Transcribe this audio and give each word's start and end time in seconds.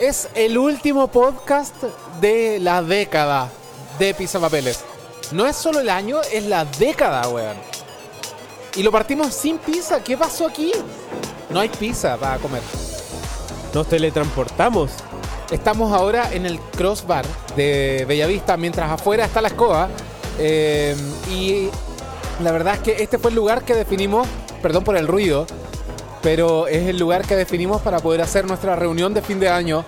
Es 0.00 0.30
el 0.34 0.56
último 0.56 1.08
podcast 1.08 1.74
de 2.22 2.58
la 2.58 2.82
década 2.82 3.50
de 3.98 4.14
Pizza 4.14 4.40
Papeles. 4.40 4.80
No 5.32 5.46
es 5.46 5.56
solo 5.56 5.80
el 5.80 5.90
año, 5.90 6.22
es 6.32 6.46
la 6.46 6.64
década, 6.64 7.28
weón. 7.28 7.58
Y 8.76 8.82
lo 8.82 8.90
partimos 8.90 9.34
sin 9.34 9.58
pizza. 9.58 10.02
¿Qué 10.02 10.16
pasó 10.16 10.46
aquí? 10.46 10.72
No 11.50 11.60
hay 11.60 11.68
pizza 11.68 12.16
para 12.16 12.38
comer. 12.38 12.62
Nos 13.74 13.88
teletransportamos. 13.88 14.90
Estamos 15.50 15.92
ahora 15.92 16.32
en 16.32 16.46
el 16.46 16.58
crossbar 16.58 17.26
de 17.54 18.06
Bellavista, 18.08 18.56
mientras 18.56 18.90
afuera 18.90 19.26
está 19.26 19.42
la 19.42 19.48
escoba. 19.48 19.90
Eh, 20.38 20.96
y 21.30 21.68
la 22.42 22.52
verdad 22.52 22.76
es 22.76 22.80
que 22.80 23.02
este 23.02 23.18
fue 23.18 23.32
el 23.32 23.36
lugar 23.36 23.64
que 23.64 23.74
definimos, 23.74 24.26
perdón 24.62 24.82
por 24.82 24.96
el 24.96 25.06
ruido, 25.06 25.46
pero 26.22 26.66
es 26.68 26.88
el 26.88 26.98
lugar 26.98 27.26
que 27.26 27.36
definimos 27.36 27.80
para 27.82 27.98
poder 28.00 28.20
hacer 28.20 28.46
nuestra 28.46 28.76
reunión 28.76 29.14
de 29.14 29.22
fin 29.22 29.40
de 29.40 29.48
año 29.48 29.84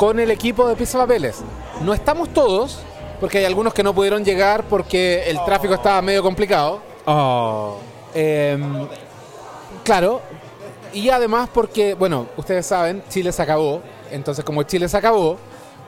con 0.00 0.18
el 0.18 0.30
equipo 0.30 0.66
de 0.66 0.76
Pizza 0.76 0.96
Papeles. 0.96 1.42
No 1.82 1.92
estamos 1.92 2.30
todos, 2.30 2.78
porque 3.20 3.36
hay 3.36 3.44
algunos 3.44 3.74
que 3.74 3.82
no 3.82 3.94
pudieron 3.94 4.24
llegar 4.24 4.64
porque 4.64 5.24
el 5.26 5.44
tráfico 5.44 5.74
estaba 5.74 6.00
medio 6.00 6.22
complicado. 6.22 6.80
Oh. 7.04 7.76
Eh, 8.14 8.58
claro, 9.84 10.22
y 10.94 11.10
además 11.10 11.50
porque, 11.52 11.92
bueno, 11.92 12.28
ustedes 12.38 12.64
saben, 12.64 13.02
Chile 13.10 13.30
se 13.30 13.42
acabó. 13.42 13.82
Entonces, 14.10 14.42
como 14.42 14.62
Chile 14.62 14.88
se 14.88 14.96
acabó, 14.96 15.36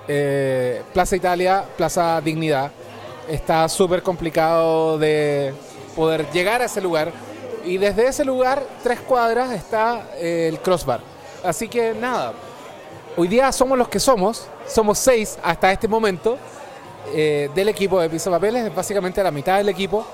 eh, 0.07 0.83
Plaza 0.93 1.17
Italia, 1.17 1.65
Plaza 1.75 2.21
Dignidad, 2.21 2.71
está 3.27 3.67
súper 3.67 4.03
complicado 4.03 4.99
de 4.99 5.55
poder 5.97 6.31
llegar 6.33 6.61
a 6.61 6.67
ese 6.67 6.83
lugar. 6.83 7.11
Y 7.65 7.79
desde 7.79 8.09
ese 8.09 8.27
lugar, 8.27 8.63
tres 8.83 9.01
cuadras, 9.01 9.53
está 9.53 10.11
eh, 10.17 10.49
el 10.51 10.59
crossbar. 10.59 11.01
Así 11.43 11.67
que 11.67 11.95
nada, 11.95 12.35
hoy 13.17 13.29
día 13.29 13.53
somos 13.53 13.77
los 13.77 13.89
que 13.89 14.01
somos, 14.01 14.47
somos 14.67 14.99
seis 14.99 15.39
hasta 15.43 15.73
este 15.73 15.89
momento 15.89 16.39
eh, 17.15 17.51
del 17.55 17.69
equipo 17.69 18.01
de 18.01 18.09
Piso 18.09 18.31
Papeles, 18.31 18.67
es 18.67 18.75
básicamente 18.75 19.23
la 19.23 19.31
mitad 19.31 19.59
del 19.59 19.69
equipo 19.69 20.07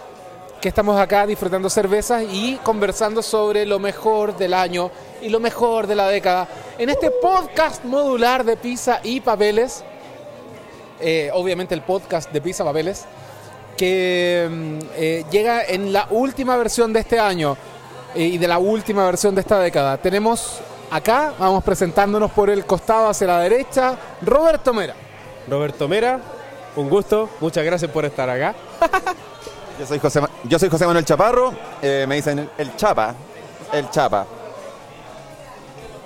que 0.61 0.69
estamos 0.69 0.99
acá 0.99 1.25
disfrutando 1.27 1.71
cervezas 1.71 2.25
y 2.29 2.57
conversando 2.65 3.23
sobre 3.23 3.65
lo 3.65 3.79
mejor 3.79 4.37
del 4.37 4.55
año 4.55 4.91
y 5.23 5.29
lo 5.29 5.39
mejor 5.39 5.87
de 5.87 5.95
la 5.95 6.09
década 6.09 6.49
en 6.79 6.91
este 6.91 7.11
podcast 7.11 7.85
modular 7.85 8.45
de 8.45 8.57
Pizza 8.57 9.01
y 9.05 9.21
Papeles. 9.21 9.85
Eh, 11.01 11.31
obviamente 11.33 11.75
el 11.75 11.83
podcast 11.83 12.33
de 12.33 12.41
Pizza 12.41 12.65
Papeles 12.65 13.05
que 13.77 14.49
mm, 14.51 14.79
eh, 14.97 15.25
llega 15.31 15.65
en 15.65 15.93
la 15.93 16.09
última 16.11 16.57
versión 16.57 16.93
de 16.93 17.01
este 17.01 17.21
año 17.21 17.57
y 18.15 18.39
de 18.39 18.49
la 18.49 18.59
última 18.59 19.05
versión 19.05 19.35
de 19.35 19.43
esta 19.43 19.61
década. 19.61 19.99
Tenemos 19.99 20.61
acá, 20.91 21.33
vamos 21.39 21.63
presentándonos 21.65 22.31
por 22.31 22.51
el 22.51 22.65
costado 22.65 23.09
hacia 23.09 23.27
la 23.27 23.41
derecha, 23.41 23.97
Roberto 24.23 24.73
Mera. 24.75 24.95
Roberto 25.49 25.89
Mera, 25.89 26.21
un 26.77 26.89
gusto. 26.89 27.29
Muchas 27.41 27.65
gracias 27.65 27.91
por 27.91 28.05
estar 28.05 28.29
acá. 28.29 28.55
Yo 29.79 29.87
soy 29.87 30.01
José, 30.01 30.21
yo 30.43 30.59
soy 30.59 30.69
José 30.69 30.87
Manuel 30.87 31.05
Chaparro, 31.05 31.55
eh, 31.81 32.05
me 32.09 32.17
dicen 32.17 32.41
el, 32.41 32.51
el 32.59 32.75
Chapa, 32.75 33.15
el 33.73 33.89
Chapa. 33.91 34.27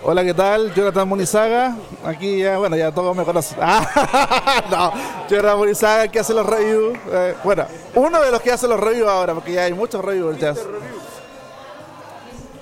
Hola, 0.04 0.24
¿qué 0.24 0.34
tal? 0.34 0.74
Jonathan 0.74 1.08
Munizaga. 1.08 1.76
Aquí 2.04 2.40
ya, 2.40 2.58
bueno, 2.58 2.76
ya 2.76 2.90
todos 2.92 3.16
me 3.16 3.24
conocen. 3.24 3.56
Ah, 3.62 4.62
no, 4.68 4.92
Jonathan 5.28 5.56
Munizaga 5.56 6.08
que 6.08 6.18
hace 6.18 6.34
los 6.34 6.44
reviews. 6.44 6.98
Eh, 7.10 7.34
bueno, 7.44 7.64
uno 7.94 8.20
de 8.20 8.30
los 8.30 8.42
que 8.42 8.50
hace 8.50 8.68
los 8.68 8.78
reviews 8.78 9.08
ahora, 9.08 9.32
porque 9.32 9.52
ya 9.52 9.62
hay 9.62 9.72
muchos 9.72 10.04
reviews 10.04 10.38
ya. 10.38 10.54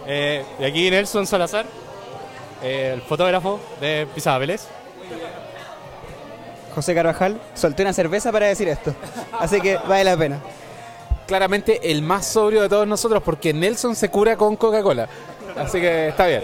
Eh, 0.07 0.45
y 0.59 0.65
aquí 0.65 0.91
Nelson 0.91 1.27
Salazar, 1.27 1.65
el 2.63 3.03
fotógrafo 3.03 3.61
de 3.81 4.07
Pizza 4.15 4.33
Papeles. 4.33 4.69
José 6.75 6.95
Carvajal, 6.95 7.41
solté 7.55 7.83
una 7.83 7.93
cerveza 7.93 8.31
para 8.31 8.47
decir 8.47 8.69
esto. 8.69 8.95
Así 9.39 9.61
que 9.61 9.77
vale 9.77 10.05
la 10.05 10.17
pena. 10.17 10.41
Claramente 11.27 11.91
el 11.91 12.03
más 12.03 12.27
sobrio 12.27 12.63
de 12.63 12.69
todos 12.69 12.87
nosotros 12.87 13.23
porque 13.23 13.53
Nelson 13.53 13.97
se 13.97 14.09
cura 14.09 14.37
con 14.37 14.57
Coca-Cola. 14.57 15.09
Así 15.57 15.81
que 15.81 16.09
está 16.09 16.27
bien. 16.27 16.43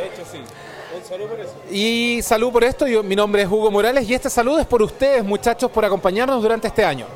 Y 1.71 2.21
salud 2.23 2.51
por 2.51 2.65
esto. 2.65 2.87
Yo, 2.87 3.03
mi 3.03 3.15
nombre 3.15 3.43
es 3.43 3.49
Hugo 3.49 3.71
Morales 3.71 4.09
y 4.09 4.15
este 4.15 4.31
saludo 4.31 4.59
es 4.59 4.67
por 4.67 4.83
ustedes, 4.83 5.25
muchachos, 5.25 5.71
por 5.71 5.85
acompañarnos 5.85 6.43
durante 6.43 6.69
este 6.69 6.85
año. 6.85 7.07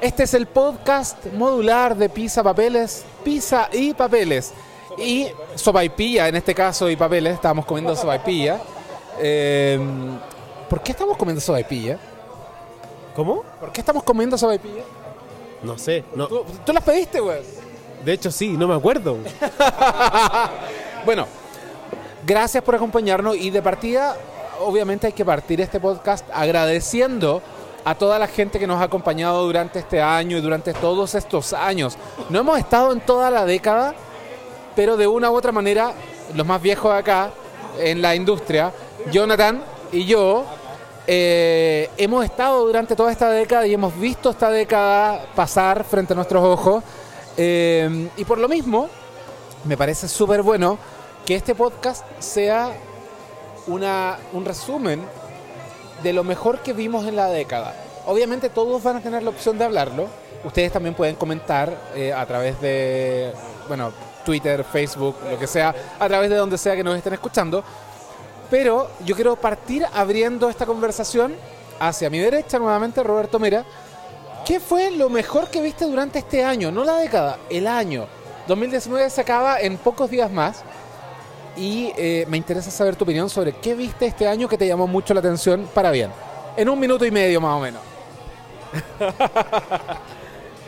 Este 0.00 0.24
es 0.24 0.34
el 0.34 0.46
podcast 0.46 1.24
modular 1.32 1.96
de 1.96 2.08
Pizza 2.08 2.42
Papeles, 2.42 3.04
Pizza 3.24 3.68
y 3.72 3.94
Papeles. 3.94 4.52
Y 4.98 5.28
sopaipilla, 5.54 6.28
en 6.28 6.36
este 6.36 6.54
caso, 6.54 6.88
y 6.90 6.96
papeles. 6.96 7.34
Estábamos 7.34 7.66
comiendo 7.66 7.94
sopaipilla. 7.96 8.60
Eh, 9.20 9.78
¿Por 10.68 10.82
qué 10.82 10.92
estamos 10.92 11.16
comiendo 11.16 11.40
sopaipilla? 11.40 11.98
¿Cómo? 13.14 13.42
¿Por 13.60 13.72
qué 13.72 13.80
estamos 13.80 14.02
comiendo 14.02 14.36
sopaipilla? 14.36 14.82
No 15.62 15.78
sé. 15.78 16.04
No. 16.14 16.26
¿Tú, 16.26 16.44
tú 16.64 16.72
las 16.72 16.82
pediste, 16.82 17.20
güey? 17.20 17.40
De 18.04 18.12
hecho, 18.12 18.30
sí, 18.30 18.48
no 18.48 18.68
me 18.68 18.74
acuerdo. 18.74 19.18
Bueno, 21.04 21.26
gracias 22.26 22.64
por 22.64 22.74
acompañarnos 22.74 23.36
y 23.36 23.50
de 23.50 23.60
partida, 23.60 24.16
obviamente 24.60 25.06
hay 25.06 25.12
que 25.12 25.22
partir 25.22 25.60
este 25.60 25.78
podcast 25.78 26.24
agradeciendo 26.32 27.42
a 27.84 27.94
toda 27.94 28.18
la 28.18 28.26
gente 28.26 28.58
que 28.58 28.66
nos 28.66 28.80
ha 28.80 28.84
acompañado 28.84 29.44
durante 29.44 29.80
este 29.80 30.00
año 30.00 30.38
y 30.38 30.40
durante 30.40 30.72
todos 30.72 31.14
estos 31.14 31.52
años. 31.52 31.98
No 32.30 32.38
hemos 32.38 32.58
estado 32.58 32.92
en 32.92 33.00
toda 33.00 33.30
la 33.30 33.44
década, 33.44 33.94
pero 34.74 34.96
de 34.96 35.06
una 35.06 35.30
u 35.30 35.36
otra 35.36 35.52
manera, 35.52 35.92
los 36.34 36.46
más 36.46 36.60
viejos 36.60 36.92
de 36.92 36.98
acá, 36.98 37.30
en 37.78 38.02
la 38.02 38.14
industria, 38.14 38.72
Jonathan 39.10 39.62
y 39.92 40.04
yo, 40.04 40.44
eh, 41.06 41.90
hemos 41.98 42.24
estado 42.24 42.66
durante 42.66 42.96
toda 42.96 43.12
esta 43.12 43.28
década 43.30 43.66
y 43.66 43.74
hemos 43.74 43.98
visto 43.98 44.30
esta 44.30 44.50
década 44.50 45.26
pasar 45.34 45.84
frente 45.84 46.12
a 46.12 46.16
nuestros 46.16 46.42
ojos. 46.42 46.82
Eh, 47.36 48.08
y 48.16 48.24
por 48.24 48.38
lo 48.38 48.48
mismo, 48.48 48.88
me 49.64 49.76
parece 49.76 50.08
súper 50.08 50.42
bueno 50.42 50.78
que 51.26 51.34
este 51.34 51.54
podcast 51.54 52.04
sea 52.18 52.70
una, 53.66 54.18
un 54.32 54.44
resumen 54.44 55.02
de 56.02 56.12
lo 56.12 56.24
mejor 56.24 56.60
que 56.60 56.72
vimos 56.72 57.06
en 57.06 57.16
la 57.16 57.28
década. 57.28 57.74
Obviamente 58.06 58.50
todos 58.50 58.82
van 58.82 58.96
a 58.96 59.00
tener 59.00 59.22
la 59.22 59.30
opción 59.30 59.58
de 59.58 59.64
hablarlo. 59.64 60.06
Ustedes 60.44 60.72
también 60.72 60.94
pueden 60.94 61.16
comentar 61.16 61.74
eh, 61.94 62.12
a 62.12 62.26
través 62.26 62.60
de, 62.60 63.32
bueno, 63.68 63.92
Twitter, 64.24 64.64
Facebook, 64.64 65.16
lo 65.30 65.38
que 65.38 65.46
sea, 65.46 65.74
a 65.98 66.08
través 66.08 66.30
de 66.30 66.36
donde 66.36 66.58
sea 66.58 66.74
que 66.74 66.82
nos 66.82 66.96
estén 66.96 67.12
escuchando. 67.12 67.62
Pero 68.50 68.90
yo 69.04 69.14
quiero 69.14 69.36
partir 69.36 69.86
abriendo 69.92 70.48
esta 70.48 70.66
conversación 70.66 71.34
hacia 71.78 72.10
mi 72.10 72.18
derecha 72.18 72.58
nuevamente, 72.58 73.02
Roberto 73.02 73.38
Mera. 73.38 73.64
¿Qué 74.44 74.60
fue 74.60 74.90
lo 74.90 75.08
mejor 75.08 75.48
que 75.48 75.60
viste 75.60 75.84
durante 75.84 76.18
este 76.18 76.44
año? 76.44 76.70
No 76.70 76.84
la 76.84 76.96
década, 76.96 77.38
el 77.48 77.66
año. 77.66 78.06
2019 78.46 79.08
se 79.08 79.20
acaba 79.20 79.60
en 79.60 79.78
pocos 79.78 80.10
días 80.10 80.30
más. 80.30 80.62
Y 81.56 81.92
eh, 81.96 82.26
me 82.28 82.36
interesa 82.36 82.70
saber 82.70 82.96
tu 82.96 83.04
opinión 83.04 83.30
sobre 83.30 83.52
qué 83.52 83.74
viste 83.74 84.06
este 84.06 84.26
año 84.26 84.48
que 84.48 84.58
te 84.58 84.66
llamó 84.66 84.86
mucho 84.86 85.14
la 85.14 85.20
atención 85.20 85.68
para 85.72 85.90
bien. 85.90 86.10
En 86.56 86.68
un 86.68 86.78
minuto 86.78 87.04
y 87.06 87.10
medio 87.10 87.40
más 87.40 87.56
o 87.56 87.60
menos. 87.60 87.80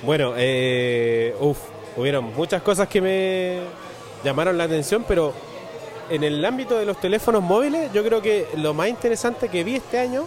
Bueno, 0.03 0.35
eh, 0.37 1.35
uf, 1.41 1.59
hubieron 1.97 2.35
muchas 2.35 2.63
cosas 2.63 2.89
que 2.89 3.01
me 3.01 3.61
llamaron 4.25 4.59
la 4.59 4.65
atención, 4.65 5.05
pero 5.07 5.33
en 6.11 6.23
el 6.23 6.45
ámbito 6.45 6.79
de 6.79 6.85
los 6.85 7.01
teléfonos 7.01 7.43
móviles, 7.43 7.93
yo 7.93 8.05
creo 8.05 8.23
que 8.23 8.49
lo 8.57 8.75
más 8.75 8.89
interesante 8.89 9.49
que 9.49 9.65
vi 9.65 9.77
este 9.77 9.99
año 9.99 10.27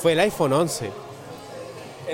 fue 0.00 0.12
el 0.12 0.20
iPhone 0.20 0.52
11. 0.52 0.90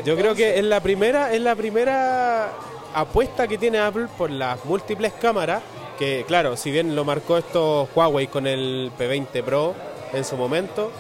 Yo 0.05 0.17
creo 0.17 0.35
que 0.35 0.59
es 0.59 0.65
la 0.65 0.81
primera, 0.81 1.33
es 1.33 1.41
la 1.41 1.55
primera 1.55 2.51
apuesta 2.95 3.47
que 3.47 3.59
tiene 3.59 3.79
Apple 3.79 4.07
por 4.17 4.31
las 4.31 4.65
múltiples 4.65 5.13
cámaras, 5.13 5.63
que 5.99 6.25
claro, 6.27 6.57
si 6.57 6.71
bien 6.71 6.97
lo 6.97 7.05
marcó 7.05 7.39
esto 7.39 7.89
Huawei 7.95 8.27
con 8.27 8.47
el 8.47 8.91
P20 8.99 9.43
Pro 9.45 9.75
en 10.13 10.25
su 10.25 10.37
momento, 10.37 10.91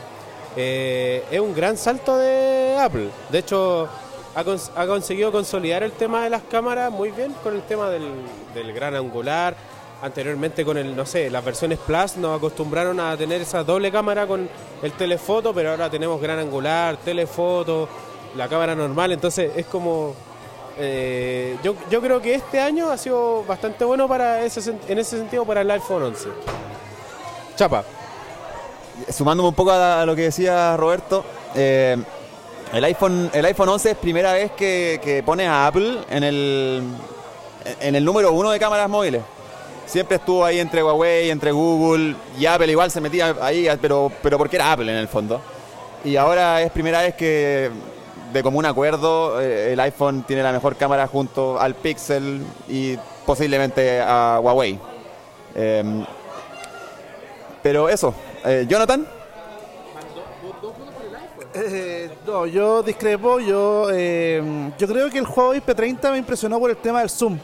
eh, 0.56 1.25
es 1.31 1.40
un 1.40 1.55
gran 1.55 1.76
salto 1.76 2.17
de 2.17 2.76
Apple. 2.79 3.08
De 3.31 3.38
hecho, 3.38 3.88
ha, 4.34 4.44
cons- 4.44 4.70
ha 4.76 4.86
conseguido 4.86 5.31
consolidar 5.32 5.82
el 5.82 5.92
tema 5.92 6.25
de 6.25 6.31
las 6.31 6.42
cámaras 6.42 6.90
muy 6.90 7.10
bien 7.10 7.32
con 7.42 7.54
el 7.54 7.62
tema 7.62 7.88
del, 7.90 8.08
del 8.54 8.72
gran 8.72 8.94
angular. 8.94 9.54
Anteriormente 10.02 10.64
con 10.66 10.76
el, 10.76 10.94
no 10.94 11.06
sé, 11.06 11.31
las 11.31 11.42
versiones 11.42 11.78
Plus 11.78 12.16
nos 12.16 12.36
acostumbraron 12.36 13.00
a 13.00 13.16
tener 13.16 13.40
esa 13.40 13.64
doble 13.64 13.90
cámara 13.90 14.26
con 14.26 14.48
el 14.82 14.92
telefoto, 14.92 15.54
pero 15.54 15.70
ahora 15.70 15.88
tenemos 15.88 16.20
gran 16.20 16.38
angular, 16.38 16.98
telefoto, 16.98 17.88
la 18.36 18.46
cámara 18.48 18.75
normal, 18.75 19.12
entonces 19.12 19.52
es 19.56 19.64
como... 19.64 20.14
eh, 20.76 21.56
yo, 21.62 21.75
yo 21.90 22.02
creo 22.02 22.20
que 22.20 22.34
este 22.34 22.60
año 22.60 22.90
ha 22.90 22.98
sido 22.98 23.44
bastante 23.44 23.82
bueno 23.87 24.06
para 24.06 24.42
ese, 24.44 24.75
en 24.88 24.98
ese 24.98 25.16
sentido 25.16 25.46
para 25.46 25.62
el 25.62 25.70
iPhone 25.70 26.02
11. 26.02 26.28
Chapa. 27.56 27.84
Sumándome 29.10 29.48
un 29.48 29.54
poco 29.54 29.70
a 29.72 30.04
lo 30.04 30.14
que 30.14 30.22
decía 30.22 30.76
Roberto, 30.76 31.25
eh, 31.54 31.96
el, 32.75 32.85
iPhone, 32.85 33.31
el 33.32 33.44
iPhone 33.44 33.69
11 33.69 33.91
es 33.93 33.97
primera 33.97 34.32
vez 34.32 34.50
que, 34.53 35.00
que 35.03 35.23
pone 35.23 35.47
a 35.47 35.67
Apple 35.67 35.99
en 36.11 36.25
el, 36.25 36.82
en 37.81 37.94
el 37.94 38.05
número 38.05 38.32
uno 38.32 38.50
de 38.50 38.59
cámaras 38.59 38.88
móviles. 38.88 39.23
siempre 39.87 40.17
estuvo 40.17 40.44
ahí 40.44 40.59
entre 40.59 40.82
Huawei, 40.82 41.31
entre 41.31 41.53
Google 41.53 42.17
y 42.38 42.47
Apple 42.47 42.71
igual 42.71 42.91
se 42.91 43.00
metía 43.00 43.37
ahí, 43.41 43.69
pero, 43.81 44.11
pero 44.23 44.38
porque 44.38 44.56
era 44.56 44.73
Apple 44.73 44.91
en 44.91 44.99
el 44.99 45.09
fondo. 45.09 45.41
Y 46.05 46.17
ahora 46.17 46.62
es 46.62 46.71
primera 46.73 47.00
vez 47.00 47.15
que 47.15 47.71
de 48.32 48.43
común 48.43 48.67
acuerdo 48.67 49.41
eh, 49.41 49.73
el 49.73 49.81
iPhone 49.81 50.25
tiene 50.26 50.43
la 50.43 50.53
mejor 50.53 50.76
cámara 50.76 51.06
junto 51.06 51.61
al 51.61 51.75
Pixel 51.76 52.44
y 52.69 52.97
posiblemente 53.25 54.00
a 54.00 54.41
Huawei. 54.43 54.79
Em, 55.55 56.05
pero 57.62 57.88
eso, 57.88 58.12
eh, 58.44 58.67
Jonathan. 58.69 59.06
Eh, 61.54 62.10
no, 62.26 62.46
yo 62.46 62.82
discrepo. 62.82 63.38
Yo, 63.40 63.88
eh, 63.92 64.42
yo 64.78 64.86
creo 64.88 65.08
que 65.10 65.18
el 65.18 65.26
Huawei 65.26 65.60
P30 65.60 66.10
me 66.12 66.18
impresionó 66.18 66.58
por 66.58 66.70
el 66.70 66.76
tema 66.76 67.00
del 67.00 67.10
zoom. 67.10 67.38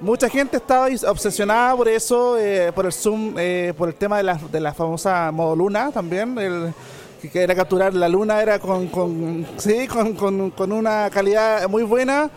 Mucha 0.00 0.28
gente 0.28 0.58
estaba 0.58 0.88
obsesionada 1.08 1.74
por 1.74 1.88
eso, 1.88 2.36
eh, 2.38 2.70
por 2.74 2.84
el 2.84 2.92
zoom, 2.92 3.34
eh, 3.38 3.72
por 3.78 3.88
el 3.88 3.94
tema 3.94 4.18
de 4.18 4.24
la, 4.24 4.34
de 4.34 4.60
la 4.60 4.74
famosa 4.74 5.30
modo 5.32 5.56
luna 5.56 5.90
también. 5.92 6.34
Que- 6.34 7.42
era 7.42 7.54
capturar 7.56 7.92
la 7.94 8.08
luna, 8.08 8.40
era 8.42 8.58
con, 8.60 9.44
sí, 9.56 9.88
con, 9.88 10.14
con- 10.50 10.72
una 10.72 11.08
calidad 11.10 11.66
muy 11.68 11.82
buena. 11.82 12.30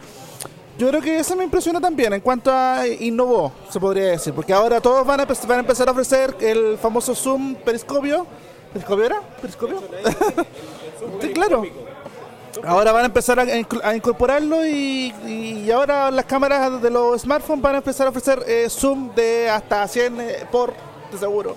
Yo 0.77 0.87
creo 0.87 1.01
que 1.01 1.19
eso 1.19 1.35
me 1.35 1.43
impresionó 1.43 1.81
también 1.81 2.13
en 2.13 2.21
cuanto 2.21 2.49
a 2.51 2.87
innovó, 2.87 3.51
se 3.69 3.79
podría 3.79 4.11
decir, 4.11 4.33
porque 4.33 4.53
ahora 4.53 4.79
todos 4.79 5.05
van 5.05 5.19
a, 5.19 5.25
van 5.25 5.57
a 5.57 5.59
empezar 5.59 5.89
a 5.89 5.91
ofrecer 5.91 6.33
el 6.39 6.77
famoso 6.77 7.13
zoom 7.13 7.55
periscopio. 7.55 8.25
¿Periscopio 8.73 9.05
era? 9.05 9.21
¿Periscopio? 9.41 9.81
sí, 11.21 11.29
claro. 11.29 11.63
Ahora 12.63 12.91
van 12.91 13.03
a 13.03 13.05
empezar 13.05 13.39
a 13.39 13.95
incorporarlo 13.95 14.65
y, 14.65 15.13
y 15.25 15.71
ahora 15.71 16.11
las 16.11 16.25
cámaras 16.25 16.81
de 16.81 16.89
los 16.89 17.21
smartphones 17.21 17.61
van 17.61 17.75
a 17.75 17.77
empezar 17.77 18.07
a 18.07 18.09
ofrecer 18.09 18.43
eh, 18.47 18.67
zoom 18.69 19.13
de 19.15 19.49
hasta 19.49 19.87
100 19.87 20.19
eh, 20.19 20.47
por, 20.51 20.73
de 21.11 21.17
seguro. 21.17 21.55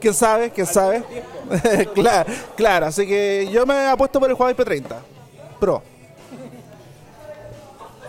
¿Quién 0.00 0.14
sabe? 0.14 0.50
¿Quién 0.50 0.66
sabe? 0.66 1.02
claro, 1.94 2.30
claro, 2.56 2.86
así 2.86 3.06
que 3.06 3.48
yo 3.50 3.64
me 3.64 3.86
apuesto 3.86 4.20
por 4.20 4.28
el 4.28 4.36
Huawei 4.36 4.54
P30 4.54 4.96
Pro. 5.58 5.82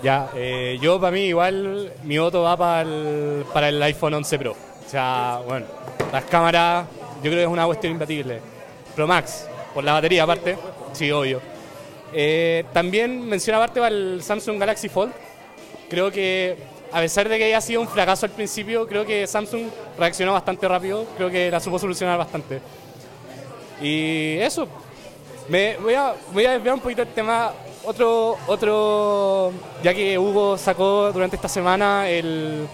Ya, 0.03 0.29
eh, 0.35 0.77
yo 0.81 0.99
para 0.99 1.11
mí 1.11 1.21
igual 1.21 1.93
mi 2.03 2.17
voto 2.17 2.43
va 2.43 2.57
para 2.57 2.81
el, 2.81 3.45
para 3.53 3.69
el 3.69 3.81
iPhone 3.81 4.13
11 4.13 4.39
Pro. 4.39 4.51
O 4.51 4.89
sea, 4.89 5.41
bueno, 5.47 5.65
las 6.11 6.25
cámaras 6.25 6.85
yo 7.25 7.31
creo 7.31 7.39
que 7.39 7.45
es 7.45 7.50
una 7.50 7.66
cuestión 7.66 7.94
imbatible. 7.94 8.39
Pro 8.95 9.07
Max, 9.07 9.48
por 9.74 9.83
la 9.83 9.94
batería 9.94 10.22
aparte, 10.22 10.56
sí, 10.94 11.10
obvio. 11.12 11.42
Eh, 12.13 12.66
también 12.72 13.27
menciona 13.27 13.57
aparte 13.57 13.80
el 13.80 14.22
Samsung 14.22 14.60
Galaxy 14.60 14.89
Fold. 14.89 15.12
Creo 15.89 16.12
que 16.12 16.56
a 16.92 17.00
pesar 17.00 17.27
de 17.27 17.39
que 17.39 17.45
haya 17.45 17.60
sido 17.62 17.81
un 17.81 17.88
fracaso 17.88 18.27
al 18.27 18.31
principio, 18.31 18.88
creo 18.88 19.07
que 19.07 19.25
Samsung 19.25 19.63
reaccionó 19.98 20.33
bastante 20.33 20.68
rápido, 20.68 21.04
creo 21.18 21.31
que 21.31 21.50
la 21.50 21.60
supo 21.60 21.80
solucionar 21.80 22.19
bastante. 22.19 22.62
Y 23.81 24.38
eso, 24.38 24.68
me 25.50 25.77
voy 25.77 25.95
a, 25.95 26.13
voy 26.31 26.45
a 26.45 26.51
desviar 26.51 26.75
un 26.75 26.81
poquito 26.81 27.01
el 27.01 27.07
tema. 27.07 27.51
Otro, 27.86 28.38
otro, 28.45 29.51
ya 29.81 29.95
que 29.95 30.16
Hugo 30.19 30.60
sacó 30.60 31.12
durante 31.12 31.38
esta 31.38 31.50
semana 31.50 32.07
el, 32.07 32.68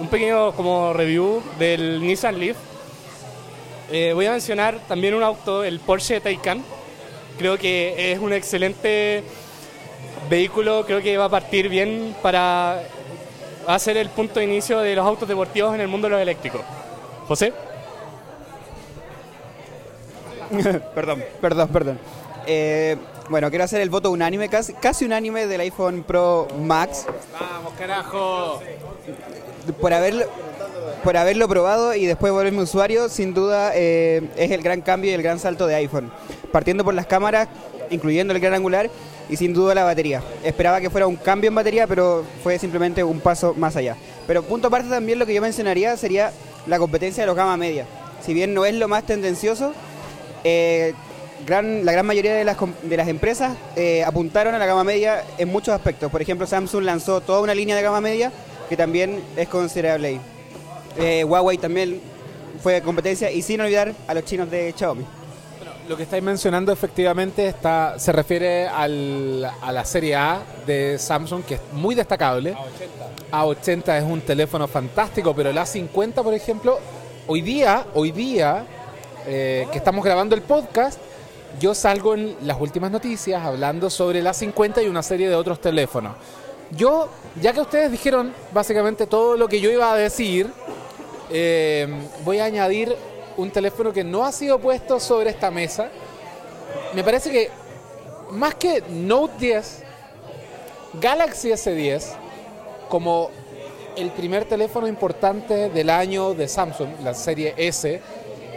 un 0.00 0.08
pequeño 0.08 0.52
como 0.52 0.94
review 0.94 1.42
del 1.58 2.00
Nissan 2.00 2.38
Leaf. 2.38 2.69
Eh, 3.90 4.12
voy 4.14 4.26
a 4.26 4.32
mencionar 4.32 4.78
también 4.86 5.14
un 5.14 5.22
auto, 5.22 5.64
el 5.64 5.80
Porsche 5.80 6.20
Taycan. 6.20 6.62
Creo 7.38 7.58
que 7.58 8.12
es 8.12 8.18
un 8.18 8.32
excelente 8.32 9.24
vehículo, 10.28 10.84
creo 10.86 11.02
que 11.02 11.16
va 11.16 11.24
a 11.24 11.28
partir 11.28 11.68
bien 11.68 12.14
para 12.22 12.82
ser 13.78 13.96
el 13.96 14.08
punto 14.10 14.40
de 14.40 14.46
inicio 14.46 14.78
de 14.80 14.94
los 14.94 15.06
autos 15.06 15.28
deportivos 15.28 15.74
en 15.74 15.80
el 15.80 15.88
mundo 15.88 16.06
de 16.06 16.12
los 16.12 16.20
eléctricos. 16.20 16.60
José. 17.26 17.52
perdón, 20.94 21.24
perdón, 21.40 21.68
perdón. 21.68 21.98
Eh, 22.46 22.96
bueno, 23.28 23.48
quiero 23.50 23.64
hacer 23.64 23.80
el 23.80 23.90
voto 23.90 24.10
unánime, 24.10 24.48
casi, 24.48 24.72
casi 24.74 25.04
unánime 25.04 25.46
del 25.46 25.60
iPhone 25.60 26.02
Pro 26.02 26.48
Max. 26.58 27.06
Vamos, 27.32 27.72
carajo. 27.78 28.60
Por 29.80 29.92
haberlo, 29.92 30.26
por 31.02 31.16
haberlo 31.16 31.48
probado 31.48 31.94
y 31.94 32.06
después 32.06 32.32
volverme 32.32 32.62
usuario, 32.62 33.08
sin 33.08 33.34
duda 33.34 33.72
eh, 33.74 34.22
es 34.36 34.50
el 34.50 34.62
gran 34.62 34.80
cambio 34.80 35.10
y 35.10 35.14
el 35.14 35.22
gran 35.22 35.38
salto 35.38 35.66
de 35.66 35.74
iPhone. 35.76 36.10
Partiendo 36.52 36.84
por 36.84 36.94
las 36.94 37.06
cámaras, 37.06 37.48
incluyendo 37.90 38.34
el 38.34 38.40
gran 38.40 38.54
angular 38.54 38.90
y 39.28 39.36
sin 39.36 39.54
duda 39.54 39.74
la 39.74 39.84
batería. 39.84 40.22
Esperaba 40.44 40.80
que 40.80 40.90
fuera 40.90 41.06
un 41.06 41.16
cambio 41.16 41.48
en 41.48 41.54
batería, 41.54 41.86
pero 41.86 42.24
fue 42.42 42.58
simplemente 42.58 43.02
un 43.04 43.20
paso 43.20 43.54
más 43.54 43.76
allá. 43.76 43.96
Pero 44.26 44.42
punto 44.42 44.68
aparte 44.68 44.88
también 44.88 45.18
lo 45.18 45.26
que 45.26 45.34
yo 45.34 45.40
mencionaría 45.40 45.96
sería 45.96 46.32
la 46.66 46.78
competencia 46.78 47.22
de 47.22 47.26
los 47.26 47.36
gama 47.36 47.56
media. 47.56 47.86
Si 48.24 48.34
bien 48.34 48.52
no 48.52 48.64
es 48.64 48.74
lo 48.74 48.88
más 48.88 49.04
tendencioso, 49.04 49.72
eh, 50.44 50.94
la 51.46 51.92
gran 51.92 52.06
mayoría 52.06 52.34
de 52.34 52.44
las, 52.44 52.56
de 52.82 52.96
las 52.96 53.08
empresas 53.08 53.56
eh, 53.76 54.04
apuntaron 54.04 54.54
a 54.54 54.58
la 54.58 54.66
gama 54.66 54.84
media 54.84 55.24
en 55.38 55.48
muchos 55.48 55.74
aspectos. 55.74 56.10
Por 56.10 56.20
ejemplo, 56.20 56.46
Samsung 56.46 56.84
lanzó 56.84 57.20
toda 57.20 57.40
una 57.40 57.54
línea 57.54 57.76
de 57.76 57.82
gama 57.82 58.00
media 58.00 58.30
que 58.68 58.76
también 58.76 59.22
es 59.36 59.48
considerable 59.48 60.08
ahí. 60.08 60.20
Eh, 60.96 61.24
Huawei 61.24 61.58
también 61.58 62.00
fue 62.62 62.80
competencia 62.82 63.30
y 63.30 63.42
sin 63.42 63.60
olvidar 63.60 63.94
a 64.06 64.14
los 64.14 64.24
chinos 64.24 64.50
de 64.50 64.74
Xiaomi. 64.76 65.04
Lo 65.88 65.96
que 65.96 66.04
estáis 66.04 66.22
mencionando 66.22 66.72
efectivamente 66.72 67.46
está, 67.48 67.98
se 67.98 68.12
refiere 68.12 68.68
al- 68.68 69.44
a 69.60 69.72
la 69.72 69.84
serie 69.84 70.14
A 70.14 70.40
de 70.66 70.98
Samsung, 70.98 71.42
que 71.44 71.54
es 71.54 71.60
muy 71.72 71.94
destacable. 71.96 72.54
A80. 72.54 73.32
A80 73.32 73.98
es 73.98 74.04
un 74.04 74.20
teléfono 74.20 74.68
fantástico, 74.68 75.34
pero 75.34 75.50
el 75.50 75.56
A50, 75.58 76.22
por 76.22 76.32
ejemplo, 76.34 76.78
hoy 77.26 77.40
día, 77.42 77.86
hoy 77.94 78.12
día, 78.12 78.64
eh, 79.26 79.66
que 79.72 79.78
estamos 79.78 80.04
grabando 80.04 80.34
el 80.36 80.42
podcast, 80.42 80.98
yo 81.58 81.74
salgo 81.74 82.14
en 82.14 82.36
las 82.42 82.60
últimas 82.60 82.92
noticias 82.92 83.42
hablando 83.44 83.90
sobre 83.90 84.20
el 84.20 84.26
A50 84.28 84.84
y 84.84 84.86
una 84.88 85.02
serie 85.02 85.28
de 85.28 85.34
otros 85.34 85.60
teléfonos. 85.60 86.12
Yo, 86.72 87.08
ya 87.40 87.52
que 87.52 87.60
ustedes 87.60 87.90
dijeron 87.90 88.32
básicamente 88.52 89.06
todo 89.06 89.36
lo 89.36 89.48
que 89.48 89.60
yo 89.60 89.70
iba 89.70 89.92
a 89.92 89.96
decir, 89.96 90.52
eh, 91.30 91.88
voy 92.24 92.38
a 92.38 92.44
añadir 92.44 92.96
un 93.36 93.50
teléfono 93.50 93.92
que 93.92 94.04
no 94.04 94.24
ha 94.24 94.32
sido 94.32 94.58
puesto 94.58 95.00
sobre 95.00 95.30
esta 95.30 95.50
mesa. 95.50 95.88
Me 96.94 97.02
parece 97.02 97.30
que 97.30 97.50
más 98.30 98.54
que 98.54 98.82
Note 98.88 99.34
10, 99.38 99.82
Galaxy 101.00 101.50
S10, 101.50 102.04
como 102.88 103.30
el 103.96 104.10
primer 104.10 104.44
teléfono 104.44 104.86
importante 104.86 105.70
del 105.70 105.90
año 105.90 106.34
de 106.34 106.46
Samsung, 106.46 107.00
la 107.02 107.14
serie 107.14 107.54
S, 107.56 108.00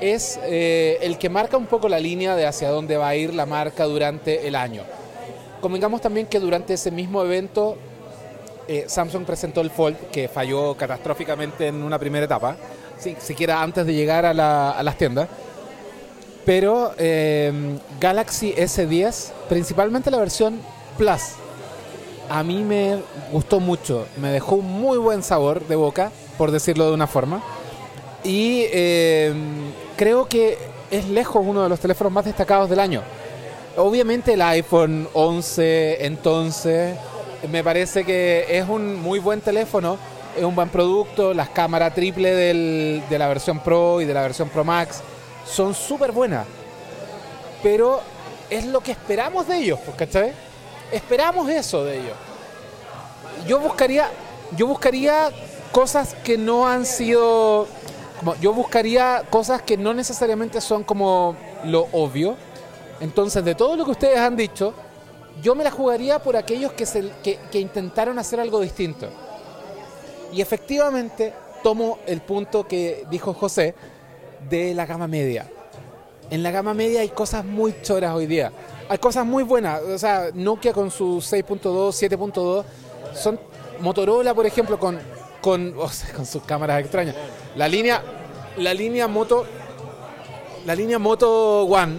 es 0.02 0.40
eh, 0.44 1.00
el 1.02 1.18
que 1.18 1.30
marca 1.30 1.58
un 1.58 1.66
poco 1.66 1.90
la 1.90 2.00
línea 2.00 2.36
de 2.36 2.46
hacia 2.46 2.70
dónde 2.70 2.98
va 2.98 3.08
a 3.08 3.16
ir 3.16 3.34
la 3.34 3.46
marca 3.46 3.86
durante 3.86 4.48
el 4.48 4.56
año. 4.56 4.84
Convengamos 5.62 6.02
también 6.02 6.28
que 6.28 6.40
durante 6.40 6.74
ese 6.74 6.92
mismo 6.92 7.24
evento 7.24 7.78
eh, 8.68 8.86
Samsung 8.88 9.26
presentó 9.26 9.62
el 9.62 9.70
Fold, 9.70 9.98
que 10.12 10.28
falló 10.28 10.76
catastróficamente 10.76 11.68
en 11.68 11.84
una 11.84 12.00
primera 12.00 12.26
etapa, 12.26 12.56
si, 12.98 13.16
siquiera 13.20 13.62
antes 13.62 13.86
de 13.86 13.94
llegar 13.94 14.26
a, 14.26 14.34
la- 14.34 14.72
a 14.72 14.84
las 14.84 14.98
tiendas. 14.98 15.28
Pero 16.46 16.94
eh, 16.98 17.52
Galaxy 18.00 18.54
S10, 18.54 19.32
principalmente 19.48 20.12
la 20.12 20.18
versión 20.18 20.60
Plus, 20.98 21.22
a 22.30 22.44
mí 22.44 22.64
me 22.64 22.98
gustó 23.32 23.60
mucho, 23.60 24.06
me 24.18 24.30
dejó 24.30 24.56
un 24.56 24.66
muy 24.72 24.98
buen 24.98 25.24
sabor 25.24 25.66
de 25.68 25.76
boca, 25.76 26.12
por 26.38 26.52
decirlo 26.52 26.88
de 26.88 26.94
una 26.94 27.08
forma. 27.08 27.42
Y 28.24 28.66
eh, 28.72 29.34
creo 29.98 30.28
que 30.28 30.58
es 30.92 31.08
lejos 31.10 31.44
uno 31.46 31.64
de 31.64 31.70
los 31.70 31.80
teléfonos 31.80 32.12
más 32.14 32.26
destacados 32.26 32.70
del 32.70 32.80
año. 32.80 33.02
Obviamente 33.78 34.34
el 34.34 34.42
iPhone 34.42 35.08
11 35.14 36.06
entonces 36.06 36.96
me 37.50 37.64
parece 37.64 38.04
que 38.04 38.46
es 38.50 38.68
un 38.68 39.02
muy 39.02 39.20
buen 39.20 39.42
teléfono, 39.42 39.98
es 40.38 40.44
un 40.44 40.56
buen 40.56 40.70
producto, 40.70 41.34
las 41.34 41.50
cámaras 41.50 41.94
triple 41.94 42.34
del- 42.34 43.04
de 43.10 43.20
la 43.20 43.28
versión 43.28 43.60
Pro 43.60 44.02
y 44.02 44.06
de 44.06 44.14
la 44.14 44.22
versión 44.22 44.50
Pro 44.50 44.64
Max 44.64 45.02
son 45.46 45.74
súper 45.74 46.12
buenas, 46.12 46.46
pero 47.62 48.02
es 48.50 48.66
lo 48.66 48.82
que 48.82 48.92
esperamos 48.92 49.48
de 49.48 49.58
ellos, 49.58 49.80
pues, 49.84 49.98
¿cachai? 49.98 50.32
Esperamos 50.92 51.50
eso 51.50 51.84
de 51.84 52.00
ellos. 52.00 52.16
Yo 53.48 53.60
buscaría, 53.60 54.10
yo 54.56 54.68
buscaría 54.68 55.30
cosas 55.72 56.16
que 56.24 56.38
no 56.38 56.68
han 56.68 56.86
sido, 56.86 57.68
como, 58.20 58.36
yo 58.36 58.54
buscaría 58.54 59.24
cosas 59.30 59.62
que 59.62 59.76
no 59.76 59.94
necesariamente 59.94 60.62
son 60.62 60.84
como 60.84 61.36
lo 61.66 61.88
obvio. 61.92 62.36
Entonces, 63.00 63.44
de 63.44 63.56
todo 63.56 63.76
lo 63.76 63.86
que 63.86 63.92
ustedes 63.92 64.20
han 64.20 64.36
dicho, 64.36 64.74
yo 65.42 65.56
me 65.56 65.64
la 65.64 65.72
jugaría 65.72 66.20
por 66.20 66.36
aquellos 66.36 66.74
que, 66.74 66.86
se, 66.86 67.12
que, 67.24 67.60
intentaron 67.60 68.20
hacer 68.20 68.40
algo 68.40 68.60
distinto. 68.60 69.08
Y 70.32 70.42
efectivamente 70.42 71.34
tomo 71.64 72.00
el 72.06 72.22
punto 72.22 72.68
que 72.68 73.06
dijo 73.10 73.34
José 73.34 73.76
de 74.50 74.74
la 74.74 74.86
gama 74.86 75.08
media. 75.08 75.50
En 76.30 76.44
la 76.44 76.52
gama 76.52 76.74
media 76.74 77.02
hay 77.02 77.10
cosas 77.10 77.46
muy 77.46 77.76
choras 77.82 78.14
hoy 78.16 78.26
día. 78.26 78.52
Hay 78.90 78.98
cosas 78.98 79.26
muy 79.26 79.44
buenas. 79.44 79.82
O 79.82 79.98
sea, 79.98 80.30
Nokia 80.34 80.74
con 80.74 80.90
su 80.92 81.18
6.2, 81.18 81.62
7.2. 81.62 82.64
Son 83.14 83.40
Motorola, 83.80 84.34
por 84.34 84.46
ejemplo, 84.46 84.80
con 84.80 85.00
con, 85.44 85.74
con 85.74 86.26
sus 86.26 86.42
cámaras 86.44 86.80
extrañas. 86.80 87.16
La 87.56 87.68
línea, 87.68 88.02
la 88.58 88.74
línea 88.74 89.08
Moto, 89.08 89.46
la 90.66 90.74
línea 90.74 90.98
Moto 90.98 91.66
One 91.66 91.98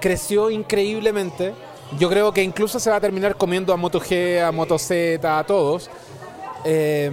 creció 0.00 0.50
increíblemente. 0.50 1.54
Yo 1.98 2.08
creo 2.08 2.32
que 2.32 2.42
incluso 2.42 2.78
se 2.78 2.90
va 2.90 2.96
a 2.96 3.00
terminar 3.00 3.36
comiendo 3.36 3.72
a 3.72 3.76
Moto 3.76 4.00
G, 4.00 4.42
a 4.42 4.52
Moto 4.52 4.78
Z, 4.78 5.38
a 5.38 5.44
todos. 5.44 5.88
Eh, 6.64 7.10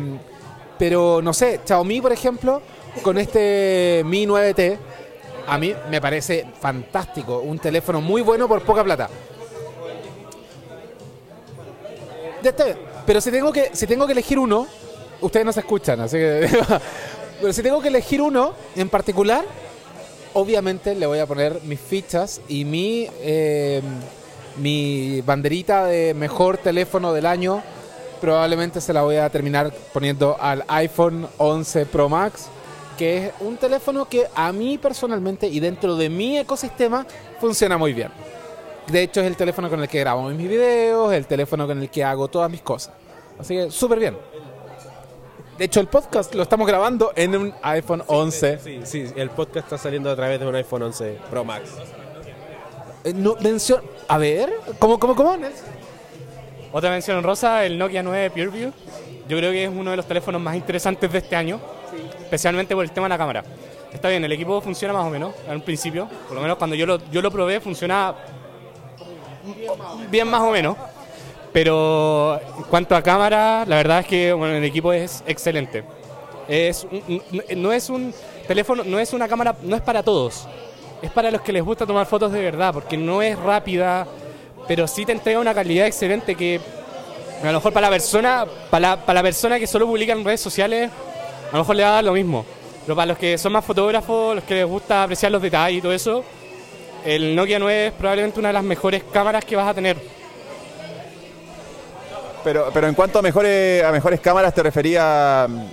pero 0.77 1.21
no 1.21 1.33
sé, 1.33 1.61
Xiaomi, 1.65 2.01
por 2.01 2.11
ejemplo, 2.11 2.61
con 3.01 3.17
este 3.17 4.03
Mi 4.05 4.25
9T, 4.25 4.77
a 5.47 5.57
mí 5.57 5.73
me 5.89 6.01
parece 6.01 6.45
fantástico. 6.59 7.39
Un 7.39 7.59
teléfono 7.59 8.01
muy 8.01 8.21
bueno 8.21 8.47
por 8.47 8.61
poca 8.63 8.83
plata. 8.83 9.09
Pero 13.05 13.21
si 13.21 13.31
tengo 13.31 13.53
que, 13.53 13.69
si 13.73 13.87
tengo 13.87 14.05
que 14.05 14.13
elegir 14.13 14.39
uno, 14.39 14.67
ustedes 15.21 15.45
no 15.45 15.53
se 15.53 15.61
escuchan, 15.61 15.99
así 16.01 16.17
que. 16.17 16.49
pero 17.41 17.53
si 17.53 17.61
tengo 17.61 17.81
que 17.81 17.87
elegir 17.89 18.21
uno 18.21 18.53
en 18.75 18.89
particular, 18.89 19.45
obviamente 20.33 20.95
le 20.95 21.05
voy 21.05 21.19
a 21.19 21.25
poner 21.25 21.61
mis 21.63 21.79
fichas 21.79 22.41
y 22.47 22.65
mi, 22.65 23.07
eh, 23.21 23.81
mi 24.57 25.22
banderita 25.22 25.86
de 25.86 26.13
mejor 26.13 26.57
teléfono 26.57 27.13
del 27.13 27.25
año. 27.25 27.62
Probablemente 28.22 28.79
se 28.81 28.93
la 28.93 29.01
voy 29.01 29.17
a 29.17 29.29
terminar 29.29 29.74
poniendo 29.91 30.38
al 30.39 30.63
iPhone 30.67 31.27
11 31.38 31.86
Pro 31.88 32.07
Max, 32.07 32.48
que 32.98 33.27
es 33.27 33.33
un 33.41 33.57
teléfono 33.57 34.05
que 34.05 34.27
a 34.33 34.51
mí 34.53 34.77
personalmente 34.77 35.48
y 35.48 35.60
dentro 35.60 35.95
de 35.95 36.10
mi 36.10 36.38
ecosistema 36.38 37.05
funciona 37.41 37.77
muy 37.77 37.93
bien. 37.93 38.10
De 38.88 39.01
hecho, 39.03 39.22
es 39.22 39.27
el 39.27 39.36
teléfono 39.38 39.69
con 39.69 39.81
el 39.81 39.88
que 39.89 40.00
grabo 40.00 40.29
mis 40.29 40.48
videos, 40.50 41.13
el 41.13 41.25
teléfono 41.25 41.67
con 41.67 41.81
el 41.81 41.89
que 41.89 42.03
hago 42.03 42.27
todas 42.27 42.50
mis 42.51 42.62
cosas. 42.62 42.93
Así 43.39 43.55
que 43.55 43.72
súper 43.72 44.00
bien. 44.00 44.17
De 45.57 45.65
hecho, 45.65 45.79
el 45.79 45.88
podcast 45.88 46.33
lo 46.36 46.43
estamos 46.43 46.67
grabando 46.67 47.12
en 47.15 47.36
un 47.36 47.53
iPhone 47.62 48.03
11. 48.07 48.60
Sí, 48.60 48.79
sí, 48.83 49.05
el 49.15 49.29
podcast 49.29 49.65
está 49.65 49.77
saliendo 49.77 50.10
a 50.10 50.15
través 50.15 50.39
de 50.39 50.48
un 50.48 50.55
iPhone 50.55 50.83
11 50.83 51.17
Pro 51.29 51.43
Max. 51.45 51.69
Eh, 53.03 53.13
no, 53.13 53.36
mencio- 53.36 53.81
A 54.07 54.17
ver, 54.17 54.53
¿cómo, 54.79 55.00
cómo, 55.00 55.15
cómo? 55.15 55.38
Otra 56.72 56.89
mención 56.89 57.22
rosa, 57.24 57.65
el 57.65 57.77
Nokia 57.77 58.03
9 58.03 58.29
PureView. 58.31 58.72
Yo 59.27 59.38
creo 59.38 59.51
que 59.51 59.63
es 59.65 59.69
uno 59.69 59.91
de 59.91 59.98
los 59.98 60.05
teléfonos 60.07 60.41
más 60.41 60.55
interesantes 60.55 61.12
de 61.12 61.17
este 61.19 61.36
año, 61.36 61.60
especialmente 62.19 62.75
por 62.75 62.83
el 62.83 62.91
tema 62.91 63.05
de 63.05 63.10
la 63.10 63.17
cámara. 63.17 63.43
Está 63.93 64.10
bien, 64.10 64.24
el 64.25 64.31
equipo 64.31 64.60
funciona 64.60 64.93
más 64.93 65.05
o 65.05 65.10
menos, 65.10 65.33
en 65.48 65.55
un 65.55 65.62
principio. 65.62 66.10
Por 66.27 66.36
lo 66.36 66.41
menos 66.41 66.57
cuando 66.57 66.75
yo 66.75 66.86
lo, 66.86 67.00
yo 67.12 67.22
lo 67.22 67.31
probé, 67.31 67.60
funciona 67.60 68.13
bien 70.10 70.27
más 70.27 70.41
o 70.41 70.51
menos. 70.51 70.75
Pero 71.53 72.39
en 72.57 72.63
cuanto 72.63 72.95
a 72.95 73.03
cámara, 73.03 73.63
la 73.67 73.75
verdad 73.77 74.00
es 74.00 74.07
que 74.07 74.33
bueno, 74.33 74.55
el 74.55 74.63
equipo 74.63 74.91
es 74.91 75.24
excelente. 75.27 75.83
Es 76.48 76.86
un- 76.89 77.22
no 77.62 77.72
es 77.72 77.89
un 77.89 78.13
teléfono, 78.48 78.83
no 78.83 79.00
es 79.00 79.13
una 79.13 79.27
cámara, 79.27 79.55
no 79.62 79.75
es 79.75 79.81
para 79.83 80.01
todos. 80.03 80.48
Es 81.03 81.12
para 81.12 81.29
los 81.29 81.41
que 81.41 81.51
les 81.51 81.62
gusta 81.63 81.86
tomar 81.86 82.05
fotos 82.07 82.31
de 82.31 82.41
verdad, 82.41 82.74
porque 82.74 82.95
no 82.98 83.22
es 83.22 83.38
rápida, 83.38 84.07
pero 84.67 84.88
sí 84.88 85.05
te 85.05 85.12
entrega 85.12 85.38
una 85.39 85.53
calidad 85.53 85.86
excelente 85.86 86.33
que 86.33 86.60
a 87.41 87.48
lo 87.48 87.53
mejor 87.53 87.74
para 87.74 87.88
la 87.88 87.91
persona, 87.91 88.45
para 88.69 88.79
la, 88.95 89.05
para 89.05 89.19
la 89.19 89.24
persona 89.24 89.60
que 89.60 89.67
solo 89.67 89.86
publica 89.86 90.13
en 90.13 90.24
redes 90.24 90.39
sociales, 90.39 90.89
a 91.50 91.51
lo 91.51 91.60
mejor 91.60 91.75
le 91.75 91.83
va 91.83 91.89
a 91.89 91.93
dar 91.95 92.03
lo 92.05 92.13
mismo. 92.13 92.45
Pero 92.86 92.95
para 92.95 93.07
los 93.07 93.17
que 93.17 93.38
son 93.38 93.51
más 93.51 93.65
fotógrafos, 93.65 94.36
los 94.36 94.43
que 94.45 94.55
les 94.55 94.65
gusta 94.65 95.03
apreciar 95.03 95.31
los 95.31 95.41
detalles 95.41 95.79
y 95.79 95.81
todo 95.81 95.91
eso, 95.93 96.24
el 97.05 97.36
Nokia 97.36 97.60
9 97.60 97.88
es 97.88 97.93
probablemente 97.93 98.39
una 98.39 98.50
de 98.50 98.53
las 98.53 98.63
mejores 98.63 99.03
cámaras 99.12 99.43
que 99.43 99.57
vas 99.57 99.67
a 99.67 99.74
tener. 99.74 99.98
Pero, 102.45 102.69
pero 102.74 102.88
en 102.88 102.93
cuanto 102.95 103.19
a 103.19 103.22
mejores, 103.22 103.83
a 103.83 103.91
mejores 103.91 104.22
cámaras, 104.22 104.53
¿te 104.53 104.63
refería 104.63 105.48
mm, 105.50 105.63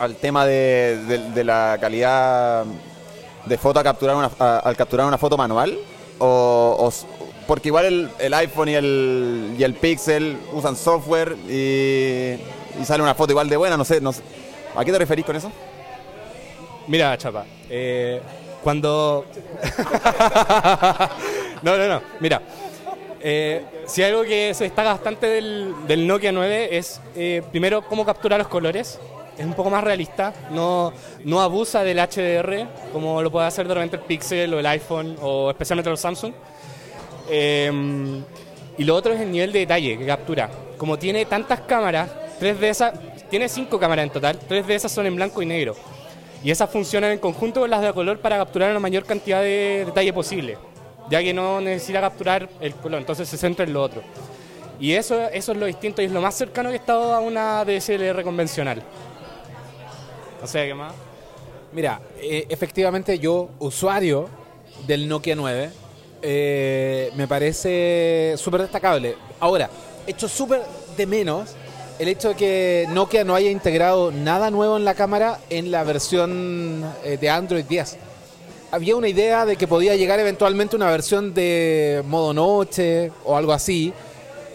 al 0.00 0.16
tema 0.16 0.46
de, 0.46 0.98
de- 1.06 1.30
de 1.30 1.44
la 1.44 1.76
calidad 1.80 2.64
de 3.46 3.58
foto 3.58 3.80
a 3.80 3.82
capturar 3.82 4.16
una, 4.16 4.30
a- 4.38 4.58
al 4.60 4.76
capturar 4.76 5.06
una 5.06 5.18
foto 5.18 5.36
manual? 5.36 5.76
O, 6.18 6.76
o 6.78 6.92
porque 7.46 7.68
igual 7.68 7.84
el, 7.86 8.10
el 8.18 8.34
iPhone 8.34 8.68
y 8.68 8.74
el, 8.74 9.54
y 9.58 9.62
el 9.64 9.74
Pixel 9.74 10.36
usan 10.52 10.76
software 10.76 11.36
y, 11.48 12.34
y 12.80 12.84
sale 12.84 13.02
una 13.02 13.14
foto 13.14 13.32
igual 13.32 13.48
de 13.48 13.56
buena, 13.56 13.76
no 13.76 13.84
sé, 13.84 14.00
no 14.00 14.12
sé. 14.12 14.22
¿A 14.76 14.84
qué 14.84 14.92
te 14.92 14.98
referís 14.98 15.24
con 15.26 15.34
eso? 15.36 15.50
Mira, 16.86 17.16
Chapa, 17.18 17.44
eh, 17.68 18.20
cuando... 18.62 19.24
no, 21.62 21.76
no, 21.76 21.88
no, 21.88 22.02
mira. 22.20 22.40
eh, 23.20 23.64
si 23.86 24.02
algo 24.02 24.22
que 24.22 24.54
se 24.54 24.64
destaca 24.64 24.90
bastante 24.92 25.26
del, 25.26 25.74
del 25.86 26.06
Nokia 26.06 26.32
9 26.32 26.76
es, 26.76 27.00
eh, 27.16 27.42
primero, 27.50 27.82
cómo 27.82 28.04
captura 28.04 28.38
los 28.38 28.48
colores. 28.48 28.98
Es 29.38 29.46
un 29.46 29.54
poco 29.54 29.70
más 29.70 29.82
realista, 29.82 30.32
no, 30.50 30.92
no 31.24 31.40
abusa 31.40 31.82
del 31.82 31.98
HDR 31.98 32.66
como 32.92 33.22
lo 33.22 33.30
puede 33.30 33.46
hacer 33.46 33.66
de 33.66 33.74
repente 33.74 33.96
el 33.96 34.02
Pixel 34.02 34.52
o 34.52 34.58
el 34.58 34.66
iPhone 34.66 35.16
o 35.22 35.50
especialmente 35.50 35.90
los 35.90 36.00
Samsung. 36.00 36.32
Eh, 37.30 38.22
y 38.78 38.84
lo 38.84 38.96
otro 38.96 39.12
es 39.12 39.20
el 39.20 39.30
nivel 39.30 39.52
de 39.52 39.60
detalle 39.60 39.98
que 39.98 40.06
captura. 40.06 40.50
Como 40.76 40.98
tiene 40.98 41.24
tantas 41.26 41.60
cámaras, 41.60 42.10
tres 42.38 42.58
de 42.58 42.70
esas, 42.70 42.92
tiene 43.30 43.48
cinco 43.48 43.78
cámaras 43.78 44.04
en 44.04 44.10
total, 44.10 44.38
tres 44.48 44.66
de 44.66 44.74
esas 44.74 44.90
son 44.90 45.06
en 45.06 45.16
blanco 45.16 45.42
y 45.42 45.46
negro. 45.46 45.76
Y 46.42 46.50
esas 46.50 46.70
funcionan 46.70 47.12
en 47.12 47.18
conjunto 47.18 47.60
con 47.60 47.70
las 47.70 47.82
de 47.82 47.92
color 47.92 48.18
para 48.18 48.36
capturar 48.38 48.72
la 48.72 48.80
mayor 48.80 49.04
cantidad 49.04 49.40
de 49.42 49.84
detalle 49.86 50.12
posible, 50.12 50.58
ya 51.08 51.22
que 51.22 51.32
no 51.32 51.60
necesita 51.60 52.00
capturar 52.00 52.48
el 52.60 52.74
color, 52.74 53.00
entonces 53.00 53.28
se 53.28 53.36
centra 53.36 53.64
en 53.64 53.72
lo 53.72 53.82
otro. 53.82 54.02
Y 54.80 54.92
eso, 54.94 55.28
eso 55.28 55.52
es 55.52 55.58
lo 55.58 55.66
distinto 55.66 56.02
y 56.02 56.06
es 56.06 56.10
lo 56.10 56.20
más 56.20 56.34
cercano 56.34 56.70
que 56.70 56.76
he 56.76 56.78
estado 56.78 57.14
a 57.14 57.20
una 57.20 57.64
DSLR 57.64 58.24
convencional. 58.24 58.82
O 60.42 60.46
sea, 60.46 60.66
¿qué 60.66 60.74
más? 60.74 60.92
Mira, 61.72 62.00
eh, 62.20 62.46
efectivamente 62.48 63.18
yo, 63.18 63.48
usuario 63.60 64.28
del 64.86 65.08
Nokia 65.08 65.36
9, 65.36 65.70
eh, 66.20 67.10
me 67.14 67.28
parece 67.28 68.34
súper 68.36 68.62
destacable. 68.62 69.16
Ahora, 69.40 69.70
echo 70.06 70.28
súper 70.28 70.62
de 70.96 71.06
menos 71.06 71.50
el 71.98 72.08
hecho 72.08 72.30
de 72.30 72.34
que 72.34 72.86
Nokia 72.90 73.22
no 73.22 73.34
haya 73.34 73.50
integrado 73.50 74.10
nada 74.10 74.50
nuevo 74.50 74.76
en 74.76 74.84
la 74.84 74.94
cámara 74.94 75.38
en 75.48 75.70
la 75.70 75.84
versión 75.84 76.84
eh, 77.04 77.16
de 77.20 77.30
Android 77.30 77.64
10. 77.64 77.98
Había 78.72 78.96
una 78.96 79.08
idea 79.08 79.46
de 79.46 79.56
que 79.56 79.68
podía 79.68 79.94
llegar 79.94 80.18
eventualmente 80.18 80.74
una 80.74 80.90
versión 80.90 81.32
de 81.34 82.02
modo 82.06 82.34
noche 82.34 83.12
o 83.24 83.36
algo 83.36 83.52
así, 83.52 83.92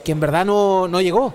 que 0.04 0.12
en 0.12 0.20
verdad 0.20 0.46
no, 0.46 0.88
no 0.88 1.00
llegó. 1.00 1.34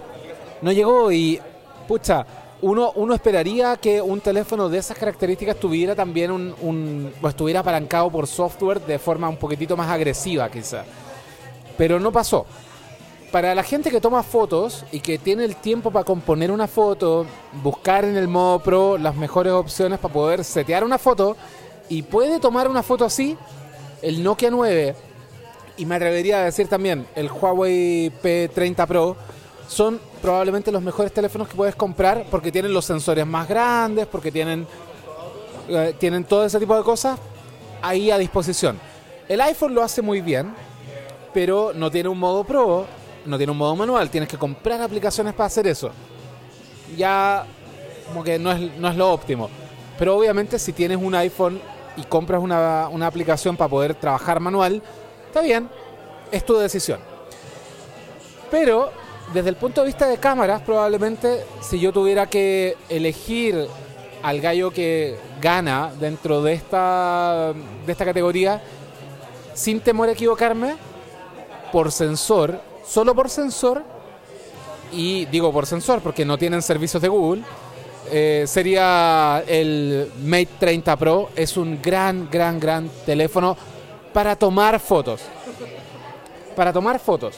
No 0.61 0.71
llegó 0.73 1.11
y, 1.11 1.40
pucha, 1.88 2.26
uno, 2.62 2.92
uno 2.95 3.14
esperaría 3.14 3.76
que 3.76 4.00
un 4.00 4.21
teléfono 4.21 4.69
de 4.69 4.78
esas 4.78 4.97
características 4.97 5.57
tuviera 5.57 5.95
también 5.95 6.31
un, 6.31 6.54
un- 6.62 7.12
o 7.21 7.28
estuviera 7.28 7.61
apalancado 7.61 8.11
por 8.11 8.26
software 8.26 8.81
de 8.81 8.99
forma 8.99 9.28
un 9.28 9.37
poquitito 9.37 9.76
más 9.76 9.90
agresiva 9.90 10.49
quizá. 10.50 10.85
Pero 11.76 11.99
no 12.00 12.11
pasó. 12.12 12.47
Para 13.33 13.54
la 13.54 13.62
gente 13.62 13.90
que 13.90 14.00
toma 14.00 14.23
fotos 14.23 14.85
y 14.92 15.00
que 15.00 15.19
tiene 15.19 15.45
el 15.45 15.57
tiempo 15.57 15.90
para 15.90 16.04
componer 16.04 16.50
una 16.50 16.69
foto, 16.69 17.26
buscar 17.62 18.04
en 18.04 18.16
el 18.16 18.28
modo 18.28 18.59
Pro 18.61 18.99
las 18.99 19.16
mejores 19.16 19.52
opciones 19.54 19.99
para 19.99 20.12
poder 20.14 20.45
setear 20.45 20.85
una 20.85 20.99
foto 20.99 21.37
y 21.88 22.02
puede 22.02 22.38
tomar 22.40 22.69
una 22.69 22.83
foto 22.83 23.04
así, 23.07 23.37
el 24.02 24.23
Nokia 24.23 24.50
9 24.50 24.95
y 25.78 25.87
me 25.87 25.95
atrevería 25.95 26.42
a 26.42 26.45
decir 26.45 26.69
también 26.69 27.07
el 27.16 27.31
Huawei 27.31 28.12
P30 28.23 28.87
Pro 28.87 29.16
son 29.66 29.99
probablemente 30.23 30.71
los 30.71 30.81
mejores 30.81 31.12
teléfonos 31.12 31.49
que 31.49 31.57
puedes 31.57 31.75
comprar 31.75 32.25
porque 32.31 32.52
tienen 32.52 32.73
los 32.73 32.85
sensores 32.85 33.26
más 33.26 33.49
grandes, 33.49 34.07
porque 34.07 34.31
tienen, 34.31 34.67
eh, 35.69 35.95
tienen 35.99 36.25
todo 36.25 36.47
ese 36.47 36.61
tipo 36.61 36.76
de 36.76 36.85
cosas 36.85 37.19
ahí 37.83 38.11
a 38.11 38.17
disposición. 38.17 38.79
El 39.29 39.41
iPhone 39.41 39.75
lo 39.75 39.83
hace 39.83 40.00
muy 40.00 40.21
bien, 40.21 40.55
pero 41.35 41.73
no 41.75 41.91
tiene 41.91 42.09
un 42.09 42.19
modo 42.19 42.45
Pro, 42.45 42.87
no 43.26 43.37
tiene 43.37 43.50
un 43.50 43.59
modo 43.59 43.75
manual, 43.75 44.09
tienes 44.11 44.29
que 44.29 44.38
comprar 44.38 44.81
aplicaciones 44.81 45.35
para 45.35 45.49
hacer 45.49 45.67
eso. 45.67 45.91
Ya 46.97 47.45
como 48.09 48.23
que 48.23 48.38
no 48.38 48.52
es, 48.52 48.79
no 48.79 48.88
es 48.88 48.97
lo 48.97 49.12
óptimo. 49.12 49.50
Pero 49.99 50.17
obviamente 50.17 50.59
si 50.59 50.73
tienes 50.73 50.99
un 50.99 51.14
iPhone 51.17 51.61
y 51.97 52.05
compras 52.05 52.41
una, 52.41 52.88
una 52.88 53.09
aplicación 53.09 53.57
para 53.57 53.69
poder 53.69 53.95
trabajar 53.95 54.38
manual, 54.38 54.81
está 55.26 55.41
bien, 55.41 55.69
es 56.31 56.47
tu 56.47 56.57
decisión. 56.57 57.00
Pero 58.50 59.01
desde 59.33 59.49
el 59.49 59.57
punto 59.57 59.81
de 59.81 59.87
vista 59.88 60.07
de 60.07 60.19
cámaras, 60.19 60.62
probablemente 60.62 61.45
si 61.61 61.81
yo 61.81 61.93
tuviera 61.93 62.26
que 62.26 62.76
elegir 62.88 63.67
al 64.23 64.41
gallo 64.41 64.71
que 64.71 65.17
gana 65.41 65.93
dentro 65.99 66.43
de 66.43 66.52
esta, 66.52 67.52
de 67.87 67.93
esta 67.93 68.05
categoría, 68.05 68.62
sin 69.55 69.81
temor 69.81 70.09
a 70.09 70.12
equivocarme, 70.12 70.76
por 71.73 71.91
sensor, 71.91 72.61
solo 72.87 73.14
por 73.14 73.31
sensor, 73.31 73.83
y 74.93 75.25
digo 75.26 75.52
por 75.52 75.67
sensor 75.67 76.00
porque 76.00 76.25
no 76.25 76.37
tienen 76.38 76.62
servicios 76.62 77.02
de 77.02 77.09
Google, 77.09 77.43
eh, 78.11 78.45
sería 78.47 79.43
el 79.47 80.12
Mate 80.23 80.49
30 80.59 80.97
Pro. 80.97 81.31
Es 81.35 81.57
un 81.57 81.81
gran, 81.81 82.29
gran, 82.31 82.61
gran 82.61 82.88
teléfono 83.07 83.57
para 84.12 84.37
tomar 84.37 84.79
fotos. 84.81 85.23
Para 86.55 86.73
tomar 86.73 86.99
fotos. 86.99 87.37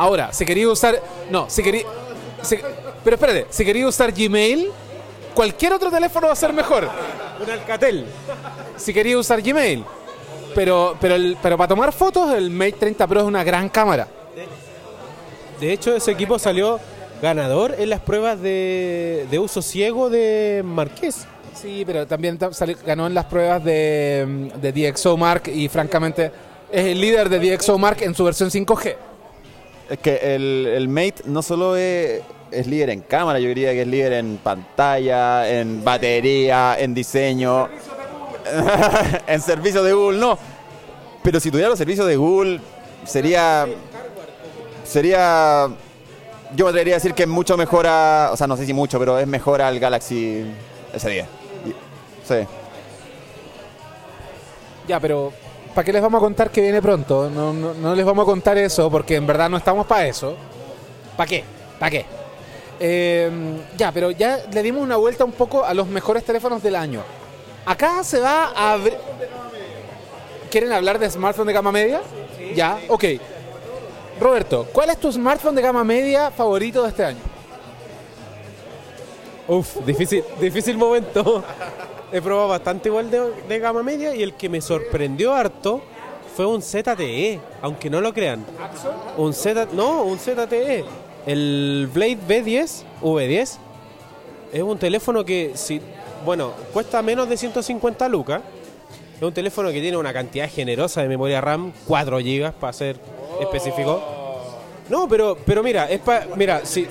Ahora, 0.00 0.32
si 0.32 0.46
quería 0.46 0.66
usar... 0.66 0.98
No, 1.30 1.50
si 1.50 1.62
quería... 1.62 1.82
si- 2.40 2.56
pero 3.04 3.16
espérate, 3.16 3.46
si 3.50 3.66
quería 3.66 3.86
usar 3.86 4.10
Gmail, 4.12 4.70
cualquier 5.34 5.74
otro 5.74 5.90
teléfono 5.90 6.28
va 6.28 6.32
a 6.32 6.36
ser 6.36 6.54
mejor. 6.54 6.88
Un 7.44 7.50
Alcatel. 7.50 8.06
Si 8.78 8.94
quería 8.94 9.18
usar 9.18 9.42
Gmail. 9.42 9.84
Pero, 10.54 10.96
pero, 10.98 11.16
el- 11.16 11.36
pero 11.42 11.58
para 11.58 11.68
tomar 11.68 11.92
fotos, 11.92 12.32
el 12.32 12.48
Mate 12.48 12.72
30 12.80 13.06
Pro 13.06 13.20
es 13.20 13.26
una 13.26 13.44
gran 13.44 13.68
cámara. 13.68 14.08
De 15.60 15.70
hecho, 15.70 15.94
ese 15.94 16.12
equipo 16.12 16.38
salió 16.38 16.80
ganador 17.20 17.74
en 17.78 17.90
las 17.90 18.00
pruebas 18.00 18.40
de, 18.40 19.26
de 19.30 19.38
uso 19.38 19.60
ciego 19.60 20.08
de 20.08 20.62
Marqués. 20.64 21.26
Sí, 21.54 21.82
pero 21.84 22.06
también 22.06 22.38
ta- 22.38 22.54
salió- 22.54 22.78
ganó 22.86 23.06
en 23.06 23.12
las 23.12 23.26
pruebas 23.26 23.62
de, 23.62 24.50
de 24.62 24.72
DxO 24.92 25.18
Mark 25.18 25.42
y 25.54 25.68
francamente 25.68 26.32
es 26.72 26.86
el 26.86 26.98
líder 26.98 27.28
de 27.28 27.38
DxO 27.58 27.76
Mark 27.76 27.98
en 28.00 28.14
su 28.14 28.24
versión 28.24 28.48
5G. 28.50 28.96
Es 29.90 29.98
que 29.98 30.34
el, 30.36 30.66
el 30.74 30.88
Mate 30.88 31.16
no 31.26 31.42
solo 31.42 31.76
es, 31.76 32.22
es 32.50 32.66
líder 32.66 32.90
en 32.90 33.00
cámara, 33.00 33.38
yo 33.40 33.48
diría 33.48 33.72
que 33.72 33.82
es 33.82 33.88
líder 33.88 34.12
en 34.14 34.38
pantalla, 34.38 35.50
en 35.50 35.82
batería, 35.84 36.78
en 36.78 36.94
diseño, 36.94 37.68
en 39.26 39.40
servicios 39.40 39.84
de 39.84 39.92
Google, 39.92 40.18
no. 40.18 40.38
Pero 41.22 41.40
si 41.40 41.50
tuviera 41.50 41.68
los 41.68 41.78
servicios 41.78 42.06
de 42.06 42.16
Google, 42.16 42.60
sería. 43.04 43.66
Sería. 44.84 45.68
Yo 46.56 46.64
me 46.64 46.70
atrevería 46.70 46.94
a 46.94 46.96
decir 46.98 47.12
que 47.14 47.24
es 47.24 47.28
mucho 47.28 47.56
mejor 47.56 47.86
a. 47.86 48.30
O 48.32 48.36
sea, 48.36 48.46
no 48.46 48.56
sé 48.56 48.64
si 48.66 48.72
mucho, 48.72 48.98
pero 48.98 49.18
es 49.18 49.26
mejor 49.26 49.60
al 49.60 49.78
Galaxy 49.78 50.44
S10. 50.94 51.24
Y- 51.66 51.74
Sí. 52.26 52.46
Ya, 54.88 54.98
pero 55.00 55.32
¿para 55.74 55.84
qué 55.84 55.92
les 55.92 56.02
vamos 56.02 56.18
a 56.18 56.20
contar 56.20 56.50
que 56.50 56.60
viene 56.60 56.80
pronto? 56.82 57.30
No, 57.30 57.52
no, 57.52 57.74
no 57.74 57.94
les 57.94 58.04
vamos 58.04 58.24
a 58.24 58.26
contar 58.26 58.58
eso 58.58 58.90
porque 58.90 59.16
en 59.16 59.26
verdad 59.26 59.48
no 59.48 59.56
estamos 59.56 59.86
para 59.86 60.06
eso. 60.06 60.36
¿Para 61.16 61.28
qué? 61.28 61.44
¿Para 61.78 61.90
qué? 61.90 62.06
Eh, 62.78 63.30
ya, 63.76 63.92
pero 63.92 64.10
ya 64.10 64.40
le 64.52 64.62
dimos 64.62 64.82
una 64.82 64.96
vuelta 64.96 65.24
un 65.24 65.32
poco 65.32 65.64
a 65.64 65.74
los 65.74 65.86
mejores 65.86 66.24
teléfonos 66.24 66.62
del 66.62 66.76
año. 66.76 67.02
Acá 67.66 68.02
se 68.04 68.20
va 68.20 68.52
a 68.56 68.72
abrir... 68.72 68.96
¿Quieren 70.50 70.72
hablar 70.72 70.98
de 70.98 71.10
smartphone 71.10 71.46
de 71.46 71.52
gama 71.52 71.70
media? 71.70 72.00
Ya, 72.54 72.78
ok. 72.88 73.04
Roberto, 74.18 74.66
¿cuál 74.72 74.90
es 74.90 74.98
tu 74.98 75.12
smartphone 75.12 75.54
de 75.54 75.62
gama 75.62 75.84
media 75.84 76.30
favorito 76.30 76.82
de 76.82 76.88
este 76.88 77.04
año? 77.04 77.20
Uf, 79.46 79.76
difícil, 79.84 80.24
difícil 80.40 80.76
momento. 80.76 81.44
He 82.12 82.20
probado 82.20 82.48
bastante 82.48 82.88
igual 82.88 83.10
de, 83.10 83.58
gama 83.58 83.82
media 83.82 84.14
y 84.14 84.22
el 84.22 84.34
que 84.34 84.48
me 84.48 84.60
sorprendió 84.60 85.32
harto 85.34 85.80
fue 86.36 86.46
un 86.46 86.60
ZTE, 86.62 87.38
aunque 87.62 87.88
no 87.90 88.00
lo 88.00 88.12
crean. 88.12 88.44
Un 89.16 89.32
Z, 89.32 89.68
no, 89.72 90.02
un 90.02 90.18
ZTE. 90.18 90.84
El 91.26 91.88
Blade 91.92 92.18
B10, 92.26 92.82
V10, 93.02 93.56
es 94.52 94.62
un 94.62 94.78
teléfono 94.78 95.24
que, 95.24 95.52
si, 95.54 95.80
bueno, 96.24 96.52
cuesta 96.72 97.02
menos 97.02 97.28
de 97.28 97.36
150 97.36 98.08
lucas. 98.08 98.40
Es 99.16 99.22
un 99.22 99.32
teléfono 99.34 99.70
que 99.70 99.80
tiene 99.80 99.96
una 99.96 100.12
cantidad 100.12 100.48
generosa 100.50 101.02
de 101.02 101.08
memoria 101.08 101.40
RAM, 101.40 101.72
4 101.86 102.18
GB 102.18 102.52
para 102.52 102.72
ser 102.72 102.96
específico. 103.40 104.02
No, 104.88 105.06
pero, 105.08 105.36
pero 105.44 105.62
mira, 105.62 105.88
es 105.90 106.00
pa- 106.00 106.24
mira, 106.36 106.64
si, 106.64 106.86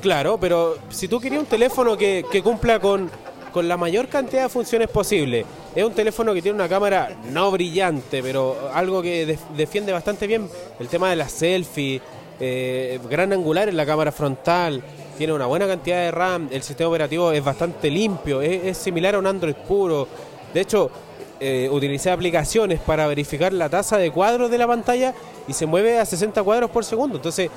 claro, 0.00 0.38
pero 0.38 0.76
si 0.90 1.08
tú 1.08 1.18
querías 1.18 1.40
un 1.40 1.46
teléfono 1.48 1.96
que, 1.96 2.24
que 2.30 2.42
cumpla 2.42 2.78
con, 2.78 3.10
con 3.52 3.68
la 3.68 3.76
mayor 3.76 4.08
cantidad 4.08 4.42
de 4.44 4.48
funciones 4.48 4.88
posible, 4.88 5.44
es 5.74 5.84
un 5.84 5.92
teléfono 5.92 6.32
que 6.34 6.42
tiene 6.42 6.56
una 6.56 6.68
cámara 6.68 7.10
no 7.30 7.50
brillante, 7.50 8.22
pero 8.22 8.70
algo 8.72 9.02
que 9.02 9.26
def- 9.26 9.48
defiende 9.56 9.92
bastante 9.92 10.26
bien 10.26 10.48
el 10.80 10.88
tema 10.88 11.10
de 11.10 11.16
las 11.16 11.32
selfies, 11.32 12.00
eh, 12.40 12.98
gran 13.10 13.32
angular 13.32 13.68
en 13.68 13.76
la 13.76 13.86
cámara 13.86 14.10
frontal, 14.10 14.82
tiene 15.18 15.32
una 15.32 15.46
buena 15.46 15.66
cantidad 15.66 15.98
de 16.02 16.10
RAM, 16.10 16.48
el 16.50 16.62
sistema 16.62 16.88
operativo 16.88 17.30
es 17.32 17.44
bastante 17.44 17.90
limpio, 17.90 18.40
es, 18.40 18.64
es 18.64 18.78
similar 18.78 19.14
a 19.14 19.18
un 19.18 19.26
Android 19.26 19.54
puro. 19.54 20.08
De 20.52 20.60
hecho, 20.60 20.90
eh, 21.38 21.68
utilicé 21.70 22.10
aplicaciones 22.10 22.80
para 22.80 23.06
verificar 23.06 23.52
la 23.52 23.68
tasa 23.68 23.98
de 23.98 24.10
cuadros 24.10 24.50
de 24.50 24.58
la 24.58 24.66
pantalla 24.66 25.12
y 25.46 25.52
se 25.52 25.66
mueve 25.66 25.98
a 25.98 26.06
60 26.06 26.42
cuadros 26.42 26.70
por 26.70 26.84
segundo. 26.84 27.16
Entonces, 27.16 27.50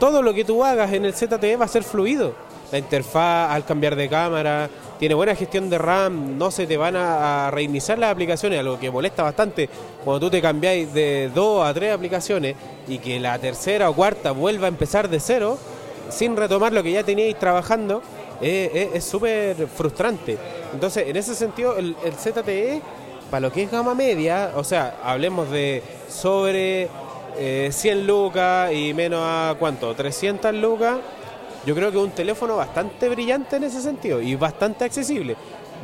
todo 0.00 0.22
lo 0.22 0.32
que 0.34 0.44
tú 0.44 0.64
hagas 0.64 0.92
en 0.92 1.04
el 1.04 1.12
ZTE 1.12 1.56
va 1.56 1.66
a 1.66 1.68
ser 1.68 1.84
fluido. 1.84 2.34
La 2.72 2.78
interfaz 2.78 3.50
al 3.52 3.64
cambiar 3.64 3.94
de 3.96 4.08
cámara, 4.08 4.68
tiene 5.02 5.16
buena 5.16 5.34
gestión 5.34 5.68
de 5.68 5.78
RAM, 5.78 6.38
no 6.38 6.52
se 6.52 6.64
te 6.64 6.76
van 6.76 6.94
a, 6.94 7.50
reiniciar 7.50 7.98
las 7.98 8.12
aplicaciones, 8.12 8.60
algo 8.60 8.78
que 8.78 8.88
molesta 8.88 9.24
bastante 9.24 9.68
cuando 10.04 10.20
tú 10.20 10.30
te 10.30 10.40
cambiáis 10.40 10.94
de 10.94 11.28
dos 11.34 11.66
a 11.66 11.74
tres 11.74 11.92
aplicaciones 11.92 12.54
y 12.86 12.98
que 12.98 13.18
la 13.18 13.36
tercera 13.40 13.90
o 13.90 13.94
cuarta 13.94 14.30
vuelva 14.30 14.66
a 14.66 14.68
empezar 14.68 15.08
de 15.08 15.18
cero 15.18 15.58
sin 16.08 16.36
retomar 16.36 16.72
lo 16.72 16.84
que 16.84 16.92
ya 16.92 17.02
teníais 17.02 17.36
trabajando, 17.36 18.00
eh, 18.40 18.70
eh, 18.72 18.90
es 18.94 19.02
súper 19.02 19.66
frustrante. 19.66 20.38
Entonces, 20.72 21.08
en 21.08 21.16
ese 21.16 21.34
sentido, 21.34 21.76
el, 21.76 21.96
el 22.04 22.12
ZTE, 22.12 22.80
para 23.28 23.40
lo 23.40 23.52
que 23.52 23.64
es 23.64 23.72
gama 23.72 23.96
media, 23.96 24.52
o 24.54 24.62
sea, 24.62 24.98
hablemos 25.02 25.50
de 25.50 25.82
sobre 26.08 26.88
eh, 27.38 27.70
100 27.72 28.06
lucas 28.06 28.72
y 28.72 28.94
menos 28.94 29.20
a 29.20 29.56
cuánto, 29.58 29.96
300 29.96 30.54
lucas, 30.54 30.98
yo 31.66 31.74
creo 31.74 31.90
que 31.90 31.98
es 31.98 32.02
un 32.04 32.10
teléfono 32.10 32.56
bastante 32.56 33.08
brillante 33.08 33.56
en 33.56 33.64
ese 33.64 33.80
sentido 33.80 34.20
y 34.20 34.34
bastante 34.34 34.84
accesible. 34.84 35.36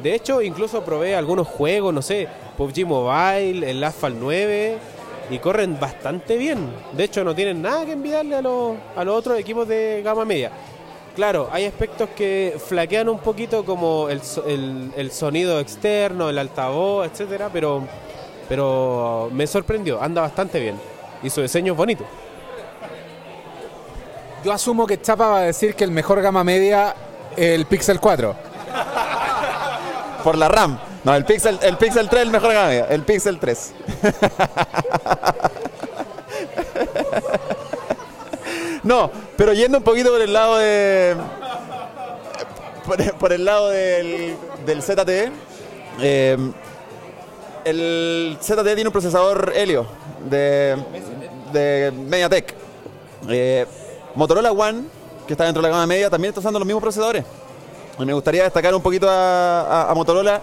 De 0.02 0.14
hecho, 0.14 0.40
incluso 0.42 0.82
probé 0.84 1.14
algunos 1.16 1.46
juegos, 1.48 1.92
no 1.92 2.02
sé, 2.02 2.28
PUBG 2.56 2.86
Mobile, 2.86 3.68
el 3.70 3.82
Asphalt 3.82 4.16
9, 4.18 4.78
y 5.30 5.38
corren 5.40 5.78
bastante 5.78 6.36
bien. 6.36 6.58
De 6.92 7.04
hecho, 7.04 7.22
no 7.24 7.34
tienen 7.34 7.60
nada 7.62 7.84
que 7.84 7.92
envidiarle 7.92 8.36
a 8.36 8.42
los, 8.42 8.76
a 8.96 9.04
los 9.04 9.14
otros 9.16 9.38
equipos 9.38 9.66
de 9.68 10.00
gama 10.04 10.24
media. 10.24 10.50
Claro, 11.16 11.48
hay 11.52 11.64
aspectos 11.64 12.08
que 12.16 12.56
flaquean 12.64 13.08
un 13.08 13.18
poquito 13.18 13.64
como 13.64 14.08
el, 14.08 14.20
el- 14.46 14.92
el 14.96 15.10
sonido 15.10 15.58
externo, 15.58 16.30
el 16.30 16.38
altavoz, 16.38 17.06
etcétera, 17.08 17.50
pero, 17.52 17.82
pero 18.48 19.28
me 19.32 19.46
sorprendió, 19.46 20.00
anda 20.00 20.22
bastante 20.22 20.60
bien. 20.60 20.76
Y 21.22 21.30
su 21.30 21.42
diseño 21.42 21.72
es 21.72 21.76
bonito. 21.76 22.04
Yo 24.44 24.52
asumo 24.52 24.86
que 24.86 25.00
Chapa 25.00 25.26
va 25.28 25.38
a 25.38 25.42
decir 25.42 25.74
que 25.74 25.84
el 25.84 25.90
mejor 25.90 26.20
gama 26.22 26.44
media 26.44 26.94
es 27.36 27.54
el 27.54 27.66
Pixel 27.66 28.00
4. 28.00 28.34
Por 30.22 30.36
la 30.38 30.48
RAM. 30.48 30.78
No, 31.04 31.14
el 31.14 31.24
Pixel, 31.24 31.58
el 31.62 31.76
Pixel 31.76 32.08
3 32.08 32.20
es 32.20 32.26
el 32.26 32.32
mejor 32.32 32.52
gama 32.52 32.66
media. 32.68 32.86
El 32.88 33.02
Pixel 33.02 33.38
3. 33.38 33.72
No, 38.84 39.10
pero 39.36 39.52
yendo 39.52 39.78
un 39.78 39.84
poquito 39.84 40.10
por 40.10 40.20
el 40.20 40.32
lado 40.32 40.58
de. 40.58 41.16
Por, 42.86 43.14
por 43.18 43.32
el 43.32 43.44
lado 43.44 43.70
del, 43.70 44.36
del 44.64 44.82
ZTE. 44.82 45.30
eh, 46.00 46.36
el 47.64 48.38
ZTE 48.40 48.74
tiene 48.74 48.86
un 48.88 48.92
procesador 48.92 49.52
Helio 49.54 49.86
de, 50.30 50.76
de 51.52 51.92
MediaTek. 51.92 52.54
Eh, 53.28 53.66
Motorola 54.18 54.50
One, 54.50 54.82
que 55.28 55.34
está 55.34 55.44
dentro 55.44 55.62
de 55.62 55.68
la 55.68 55.74
gama 55.74 55.86
media, 55.86 56.10
también 56.10 56.30
está 56.30 56.40
usando 56.40 56.58
los 56.58 56.66
mismos 56.66 56.82
procesadores. 56.82 57.24
Y 58.00 58.04
me 58.04 58.12
gustaría 58.12 58.42
destacar 58.42 58.74
un 58.74 58.82
poquito 58.82 59.06
a, 59.08 59.92
Motorola 59.94 60.42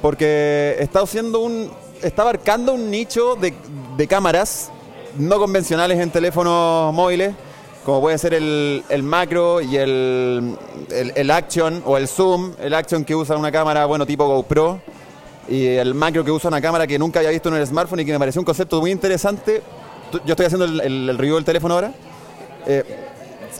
porque 0.00 0.76
está 0.78 1.00
haciendo 1.00 1.40
un. 1.40 1.68
está 2.00 2.22
abarcando 2.22 2.74
un 2.74 2.88
nicho 2.88 3.34
de, 3.34 4.06
cámaras 4.06 4.70
no 5.16 5.36
convencionales 5.40 5.98
en 5.98 6.12
teléfonos 6.12 6.94
móviles, 6.94 7.34
como 7.84 8.02
puede 8.02 8.18
ser 8.18 8.34
el, 8.34 8.84
macro 9.02 9.60
y 9.60 9.76
el, 9.76 10.56
el, 10.88 11.30
action 11.32 11.82
o 11.86 11.96
el 11.96 12.06
zoom, 12.06 12.52
el 12.60 12.72
action 12.72 13.04
que 13.04 13.16
usa 13.16 13.36
una 13.36 13.50
cámara, 13.50 13.84
bueno, 13.86 14.06
tipo 14.06 14.28
GoPro, 14.28 14.80
y 15.48 15.66
el 15.66 15.92
macro 15.92 16.24
que 16.24 16.30
usa 16.30 16.46
una 16.46 16.60
cámara 16.60 16.86
que 16.86 17.00
nunca 17.00 17.18
había 17.18 17.32
visto 17.32 17.48
en 17.48 17.56
el 17.56 17.66
smartphone 17.66 17.98
y 17.98 18.04
que 18.04 18.12
me 18.12 18.18
pareció 18.20 18.40
un 18.40 18.44
concepto 18.44 18.80
muy 18.80 18.92
interesante. 18.92 19.60
Yo 20.24 20.34
estoy 20.34 20.46
haciendo 20.46 20.66
el 20.66 21.18
review 21.18 21.34
del 21.34 21.44
teléfono 21.44 21.74
ahora. 21.74 21.92
Eh, 22.70 22.84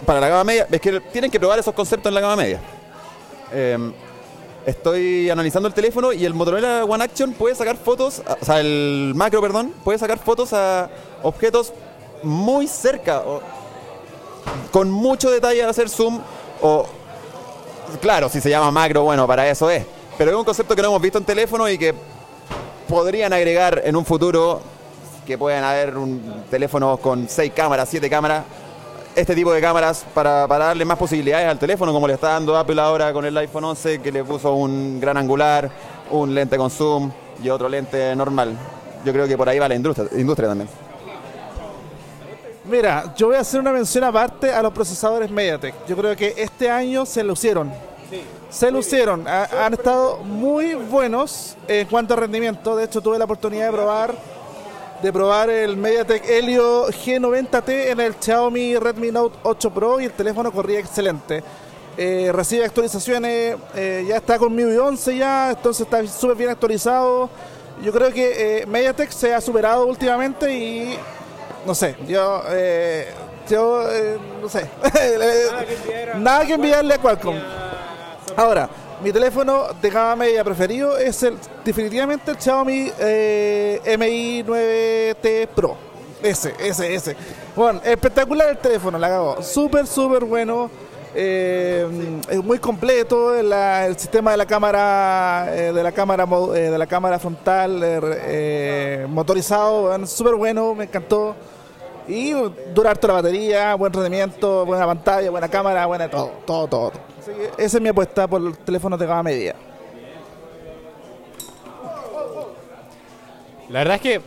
para 0.05 0.21
la 0.21 0.29
gama 0.29 0.45
media, 0.45 0.67
es 0.71 0.81
que 0.81 1.01
tienen 1.01 1.31
que 1.31 1.39
probar 1.39 1.59
esos 1.59 1.75
conceptos 1.75 2.09
en 2.11 2.15
la 2.15 2.21
gama 2.21 2.37
media. 2.37 2.61
Eh, 3.53 3.93
estoy 4.67 5.31
analizando 5.31 5.69
el 5.69 5.75
teléfono 5.75 6.13
y 6.13 6.25
el 6.25 6.35
Motorola 6.35 6.85
One 6.85 7.05
Action 7.05 7.33
puede 7.33 7.55
sacar 7.55 7.77
fotos, 7.77 8.23
o 8.41 8.45
sea, 8.45 8.61
el 8.61 9.13
macro, 9.15 9.41
perdón, 9.41 9.73
puede 9.85 9.99
sacar 9.99 10.19
fotos 10.19 10.53
a 10.53 10.91
objetos 11.23 11.73
muy 12.23 12.67
cerca, 12.67 13.21
o- 13.21 13.41
con 14.71 14.91
mucho 14.91 15.31
detalle 15.31 15.63
al 15.63 15.71
hacer 15.71 15.89
zoom, 15.89 16.21
o 16.61 16.87
claro, 18.01 18.29
si 18.29 18.41
se 18.41 18.51
llama 18.51 18.71
macro, 18.71 19.03
bueno, 19.05 19.27
para 19.27 19.49
eso 19.49 19.71
es. 19.71 19.85
Pero 20.19 20.33
es 20.33 20.37
un 20.37 20.45
concepto 20.45 20.75
que 20.75 20.83
no 20.83 20.89
hemos 20.89 21.01
visto 21.01 21.19
en 21.19 21.25
teléfono 21.25 21.69
y 21.69 21.79
que 21.79 21.95
podrían 22.89 23.33
agregar 23.33 23.83
en 23.85 23.95
un 23.97 24.05
futuro 24.05 24.61
que 25.27 25.39
puedan 25.39 25.63
haber 25.63 25.97
un 25.97 26.45
teléfonos 26.51 26.99
con 27.01 27.29
seis 27.29 27.53
cámaras, 27.55 27.89
siete 27.89 28.11
cámaras, 28.11 28.45
este 29.14 29.35
tipo 29.35 29.53
de 29.53 29.61
cámaras 29.61 30.05
para, 30.14 30.47
para 30.47 30.66
darle 30.66 30.85
más 30.85 30.97
posibilidades 30.99 31.49
al 31.49 31.59
teléfono, 31.59 31.92
como 31.92 32.07
le 32.07 32.14
está 32.14 32.29
dando 32.31 32.57
Apple 32.57 32.81
ahora 32.81 33.12
con 33.12 33.25
el 33.25 33.37
iPhone 33.37 33.64
11, 33.64 34.01
que 34.01 34.12
le 34.12 34.23
puso 34.25 34.53
un 34.55 35.01
gran 35.01 35.16
angular, 35.16 35.71
un 36.11 36.35
lente 36.35 36.57
con 36.57 36.71
zoom 36.71 37.11
y 37.42 37.49
otro 37.51 37.68
lente 37.68 38.14
normal. 38.14 38.57
Yo 39.05 39.12
creo 39.12 39.27
que 39.27 39.37
por 39.37 39.49
ahí 39.49 39.59
va 39.59 39.68
la 39.68 39.75
industria, 39.75 40.09
industria 40.18 40.49
también. 40.49 40.68
Mira, 42.64 43.14
yo 43.16 43.29
voy 43.29 43.37
a 43.37 43.40
hacer 43.40 43.61
una 43.61 43.73
mención 43.73 44.05
aparte 44.05 44.53
a 44.53 44.62
los 44.62 44.73
procesadores 44.73 45.31
MediaTek. 45.31 45.87
Yo 45.87 45.97
creo 45.97 46.14
que 46.14 46.35
este 46.37 46.71
año 46.71 47.07
se 47.07 47.25
lucieron. 47.25 47.73
se 48.51 48.71
lucieron. 48.71 49.27
Ha- 49.29 49.66
han 49.66 49.75
estado 49.75 50.18
muy 50.18 50.75
buenos 50.75 51.57
en 51.66 51.87
cuanto 51.87 52.14
a 52.14 52.16
rendimiento. 52.18 52.77
De 52.77 52.85
hecho, 52.85 53.01
tuve 53.01 53.18
la 53.18 53.25
oportunidad 53.25 53.66
de 53.66 53.73
probar 53.73 54.14
de 55.03 55.13
probar 55.13 55.49
el 55.49 55.77
MediaTek 55.77 56.29
Helio 56.29 56.89
G90T 56.89 57.91
en 57.91 58.01
el 58.01 58.15
Xiaomi 58.21 58.77
Redmi 58.77 59.13
Note 59.13 59.37
8 59.45 59.71
Pro 59.71 60.01
y 60.01 60.07
el 60.07 60.13
teléfono 60.13 60.51
corría 60.51 60.81
excelente. 60.81 61.43
Eh, 61.97 62.31
recibe 62.33 62.65
actualizaciones, 62.65 63.57
eh, 63.75 64.05
ya 64.09 64.17
está 64.17 64.39
con 64.39 64.55
MIUI 64.55 64.77
11 64.77 65.17
ya, 65.17 65.51
entonces 65.51 65.85
está 65.85 66.07
súper 66.07 66.37
bien 66.37 66.51
actualizado. 66.51 67.29
Yo 67.83 67.93
creo 67.93 68.13
que 68.13 68.61
eh, 68.61 68.67
MediaTek 68.67 69.11
se 69.11 69.35
ha 69.35 69.41
superado 69.41 69.87
últimamente 69.87 70.53
y 70.53 70.99
no 71.65 71.75
sé, 71.75 71.97
yo, 72.07 72.43
eh, 72.51 73.13
yo 73.49 73.89
eh, 73.91 74.19
no 74.41 74.49
sé, 74.49 74.69
nada 76.17 76.45
que 76.45 76.55
enviarle 76.55 76.95
a 76.95 76.99
Qualcomm. 76.99 77.37
Ahora, 78.37 78.69
mi 79.03 79.13
teléfono 79.13 79.69
de 79.81 79.91
gama 79.91 80.17
media 80.17 80.43
preferido 80.43 80.99
es 80.99 81.23
el 81.23 81.37
definitivamente 81.65 82.31
el 82.31 82.39
Xiaomi 82.39 82.91
eh, 82.99 83.97
Mi 83.99 84.43
9T 84.43 85.49
Pro. 85.49 85.77
Ese, 86.23 86.55
ese, 86.59 86.95
ese. 86.95 87.17
Bueno, 87.55 87.81
espectacular 87.85 88.49
el 88.49 88.59
teléfono, 88.59 88.99
la 88.99 89.09
cagó. 89.09 89.43
Súper, 89.43 89.87
súper 89.87 90.25
bueno. 90.25 90.69
Eh, 91.15 92.21
es 92.29 92.45
muy 92.45 92.59
completo 92.59 93.35
el 93.35 93.99
sistema 93.99 94.33
de 94.33 94.37
la 94.37 94.47
cámara 94.47 95.47
eh, 95.51 95.73
de 95.73 95.83
la 95.83 95.91
cámara 95.91 96.27
de 96.27 96.79
la 96.79 96.87
cámara 96.87 97.19
frontal 97.19 97.83
motorizado 99.09 100.07
súper 100.07 100.35
bueno 100.35 100.75
me 100.75 100.85
encantó 100.85 101.35
y 102.07 102.33
dura 102.75 102.91
harto 102.91 103.09
la 103.09 103.15
batería 103.15 103.75
buen 103.75 103.91
rendimiento 103.91 104.67
buena 104.67 104.85
pantalla 104.85 105.31
buena 105.31 105.49
cámara 105.49 105.87
buena 105.87 106.11
todo 106.11 106.31
todo 106.45 106.69
todo 106.69 106.93
Así 107.29 107.41
esa 107.59 107.77
es 107.77 107.83
mi 107.83 107.88
apuesta 107.88 108.27
por 108.27 108.57
teléfonos 108.59 108.99
de 108.99 109.07
gama 109.07 109.23
media 109.25 109.55
La 113.69 113.81
verdad 113.81 113.97
es 113.97 114.01
que 114.01 114.21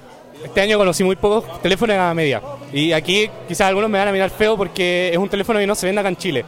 este 0.44 0.62
año 0.62 0.78
conocí 0.78 1.04
muy 1.04 1.16
pocos 1.16 1.62
teléfonos 1.62 1.94
de 1.94 1.98
gama 1.98 2.14
media. 2.14 2.42
Y 2.72 2.92
aquí 2.94 3.30
quizás 3.48 3.68
algunos 3.68 3.90
me 3.90 3.98
van 3.98 4.08
a 4.08 4.12
mirar 4.12 4.30
feo 4.30 4.58
porque 4.58 5.10
es 5.12 5.18
un 5.18 5.30
teléfono 5.30 5.60
que 5.60 5.68
no 5.68 5.76
se 5.76 5.86
vende 5.86 6.00
acá 6.00 6.10
en 6.10 6.16
Chile. 6.16 6.46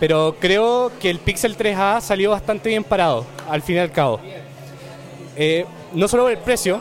Pero 0.00 0.36
creo 0.38 0.92
que 1.00 1.10
el 1.10 1.18
Pixel 1.18 1.56
3A 1.56 2.00
salió 2.00 2.30
bastante 2.30 2.68
bien 2.68 2.84
parado, 2.84 3.24
al 3.48 3.62
fin 3.62 3.76
y 3.76 3.78
al 3.78 3.92
cabo. 3.92 4.20
Eh, 5.36 5.64
no 5.92 6.06
solo 6.08 6.24
por 6.24 6.32
el 6.32 6.38
precio, 6.38 6.80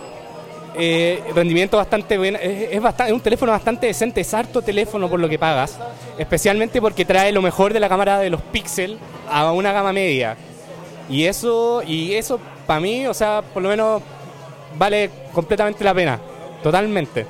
eh, 0.75 1.23
rendimiento 1.35 1.77
bastante 1.77 2.17
bueno, 2.17 2.37
es, 2.41 2.81
bastante, 2.81 3.11
es 3.11 3.15
un 3.15 3.21
teléfono 3.21 3.51
bastante 3.51 3.87
decente, 3.87 4.21
es 4.21 4.33
harto 4.33 4.61
teléfono 4.61 5.09
por 5.09 5.19
lo 5.19 5.27
que 5.29 5.39
pagas, 5.39 5.77
especialmente 6.17 6.79
porque 6.81 7.05
trae 7.05 7.31
lo 7.31 7.41
mejor 7.41 7.73
de 7.73 7.79
la 7.79 7.89
cámara 7.89 8.19
de 8.19 8.29
los 8.29 8.41
Pixel 8.41 8.97
a 9.29 9.51
una 9.51 9.71
gama 9.71 9.91
media. 9.93 10.35
Y 11.09 11.25
eso, 11.25 11.81
y 11.85 12.13
eso 12.15 12.39
para 12.67 12.79
mí, 12.79 13.07
o 13.07 13.13
sea, 13.13 13.41
por 13.53 13.63
lo 13.63 13.69
menos 13.69 14.01
vale 14.77 15.09
completamente 15.33 15.83
la 15.83 15.93
pena, 15.93 16.19
totalmente. 16.61 17.25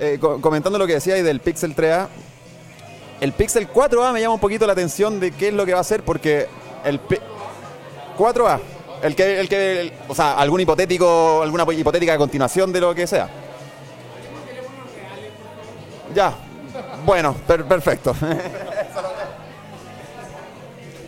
Eh, 0.00 0.18
co- 0.20 0.40
comentando 0.40 0.78
lo 0.78 0.86
que 0.86 0.94
decía 0.94 1.14
ahí 1.14 1.22
del 1.22 1.40
Pixel 1.40 1.74
3A, 1.74 2.06
el 3.20 3.32
Pixel 3.32 3.68
4A 3.68 4.12
me 4.12 4.20
llama 4.20 4.34
un 4.34 4.40
poquito 4.40 4.64
la 4.66 4.72
atención 4.74 5.18
de 5.18 5.32
qué 5.32 5.48
es 5.48 5.54
lo 5.54 5.66
que 5.66 5.72
va 5.72 5.78
a 5.78 5.80
hacer, 5.80 6.02
porque 6.04 6.46
el 6.84 7.00
Pi- 7.00 7.18
4A, 8.16 8.60
el 9.02 9.14
que, 9.14 9.40
el 9.40 9.48
que, 9.48 9.80
el- 9.80 9.92
o 10.08 10.14
sea, 10.14 10.32
algún 10.38 10.60
hipotético, 10.60 11.42
alguna 11.42 11.64
hipotética 11.72 12.16
continuación 12.18 12.72
de 12.72 12.80
lo 12.80 12.94
que 12.94 13.06
sea. 13.06 13.28
Ya, 16.14 16.32
bueno, 17.04 17.34
per- 17.46 17.64
perfecto. 17.64 18.14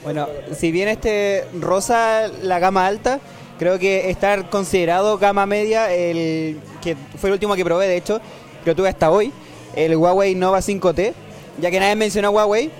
Bueno, 0.02 0.26
si 0.56 0.72
bien 0.72 0.88
este 0.88 1.44
rosa 1.60 2.26
la 2.42 2.58
gama 2.58 2.86
alta, 2.86 3.20
creo 3.58 3.78
que 3.78 4.08
estar 4.08 4.48
considerado 4.48 5.18
gama 5.18 5.44
media, 5.44 5.92
el 5.92 6.58
que 6.80 6.96
fue 7.18 7.28
el 7.28 7.34
último 7.34 7.54
que 7.54 7.64
probé, 7.66 7.86
de 7.86 7.98
hecho, 7.98 8.18
que 8.64 8.74
tuve 8.74 8.88
hasta 8.88 9.10
hoy, 9.10 9.30
el 9.76 9.94
Huawei 9.96 10.34
Nova 10.34 10.60
5T, 10.60 11.12
ya 11.60 11.70
que 11.70 11.78
nadie 11.80 11.96
mencionó 11.96 12.30
Huawei, 12.30 12.70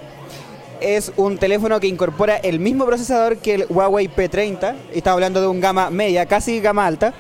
es 0.81 1.13
un 1.17 1.39
teléfono 1.39 1.81
que 1.81 1.87
incorpora 1.87 2.37
el 2.37 2.61
mismo 2.61 2.87
procesador 2.87 3.39
que 3.39 3.55
el 3.55 3.67
Huawei 3.69 4.09
P30, 4.09 4.75
y 4.95 4.99
estamos 4.99 5.17
hablando 5.17 5.41
de 5.41 5.47
un 5.47 5.61
gama 5.61 5.91
media, 5.91 6.27
casi 6.27 6.61
gama 6.61 6.87
alta, 6.87 7.15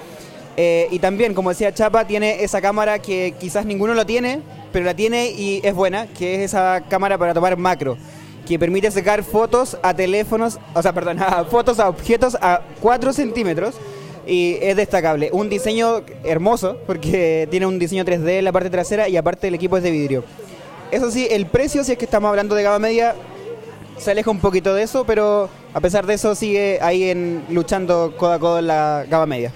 eh, 0.56 0.88
y 0.90 0.98
también, 0.98 1.34
como 1.34 1.50
decía 1.50 1.72
Chapa, 1.72 2.06
tiene 2.06 2.42
esa 2.42 2.60
cámara 2.60 2.98
que 2.98 3.34
quizás 3.38 3.64
ninguno 3.64 3.94
lo 3.94 4.04
tiene, 4.04 4.42
pero 4.72 4.84
la 4.84 4.94
tiene 4.94 5.30
y 5.30 5.60
es 5.64 5.74
buena, 5.74 6.06
que 6.06 6.34
es 6.36 6.40
esa 6.50 6.82
cámara 6.88 7.16
para 7.16 7.32
tomar 7.32 7.56
macro, 7.56 7.96
que 8.46 8.58
permite 8.58 8.90
sacar 8.90 9.22
fotos 9.24 9.78
a 9.82 9.94
teléfonos, 9.94 10.58
o 10.74 10.82
sea, 10.82 10.92
perdón, 10.92 11.18
fotos 11.50 11.78
a 11.80 11.88
objetos 11.88 12.36
a 12.40 12.62
4 12.80 13.12
centímetros 13.12 13.76
y 14.26 14.58
es 14.60 14.76
destacable. 14.76 15.30
Un 15.32 15.48
diseño 15.48 16.02
hermoso, 16.24 16.78
porque 16.86 17.48
tiene 17.50 17.66
un 17.66 17.78
diseño 17.78 18.04
3D 18.04 18.38
en 18.38 18.44
la 18.44 18.52
parte 18.52 18.70
trasera 18.70 19.08
y 19.08 19.16
aparte 19.16 19.48
el 19.48 19.54
equipo 19.54 19.76
es 19.76 19.82
de 19.82 19.90
vidrio. 19.90 20.24
Eso 20.90 21.10
sí, 21.10 21.28
el 21.30 21.46
precio, 21.46 21.84
si 21.84 21.92
es 21.92 21.98
que 21.98 22.04
estamos 22.04 22.28
hablando 22.28 22.54
de 22.54 22.64
gama 22.64 22.80
media, 22.80 23.14
se 24.00 24.10
aleja 24.10 24.30
un 24.30 24.40
poquito 24.40 24.74
de 24.74 24.82
eso, 24.82 25.04
pero 25.04 25.48
a 25.74 25.80
pesar 25.80 26.06
de 26.06 26.14
eso 26.14 26.34
sigue 26.34 26.78
ahí 26.80 27.10
en, 27.10 27.44
luchando 27.50 28.14
codo 28.16 28.32
a 28.32 28.38
codo 28.38 28.58
en 28.58 28.66
la 28.66 29.04
gama 29.08 29.26
media. 29.26 29.52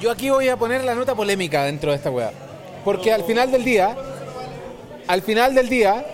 Yo 0.00 0.10
aquí 0.10 0.30
voy 0.30 0.48
a 0.48 0.56
poner 0.56 0.84
la 0.84 0.94
nota 0.94 1.14
polémica 1.14 1.64
dentro 1.64 1.90
de 1.90 1.96
esta 1.96 2.10
weá. 2.10 2.30
Porque 2.84 3.12
al 3.12 3.22
final 3.24 3.50
del 3.50 3.64
día, 3.64 3.96
al 5.06 5.22
final 5.22 5.54
del 5.54 5.68
día, 5.68 6.04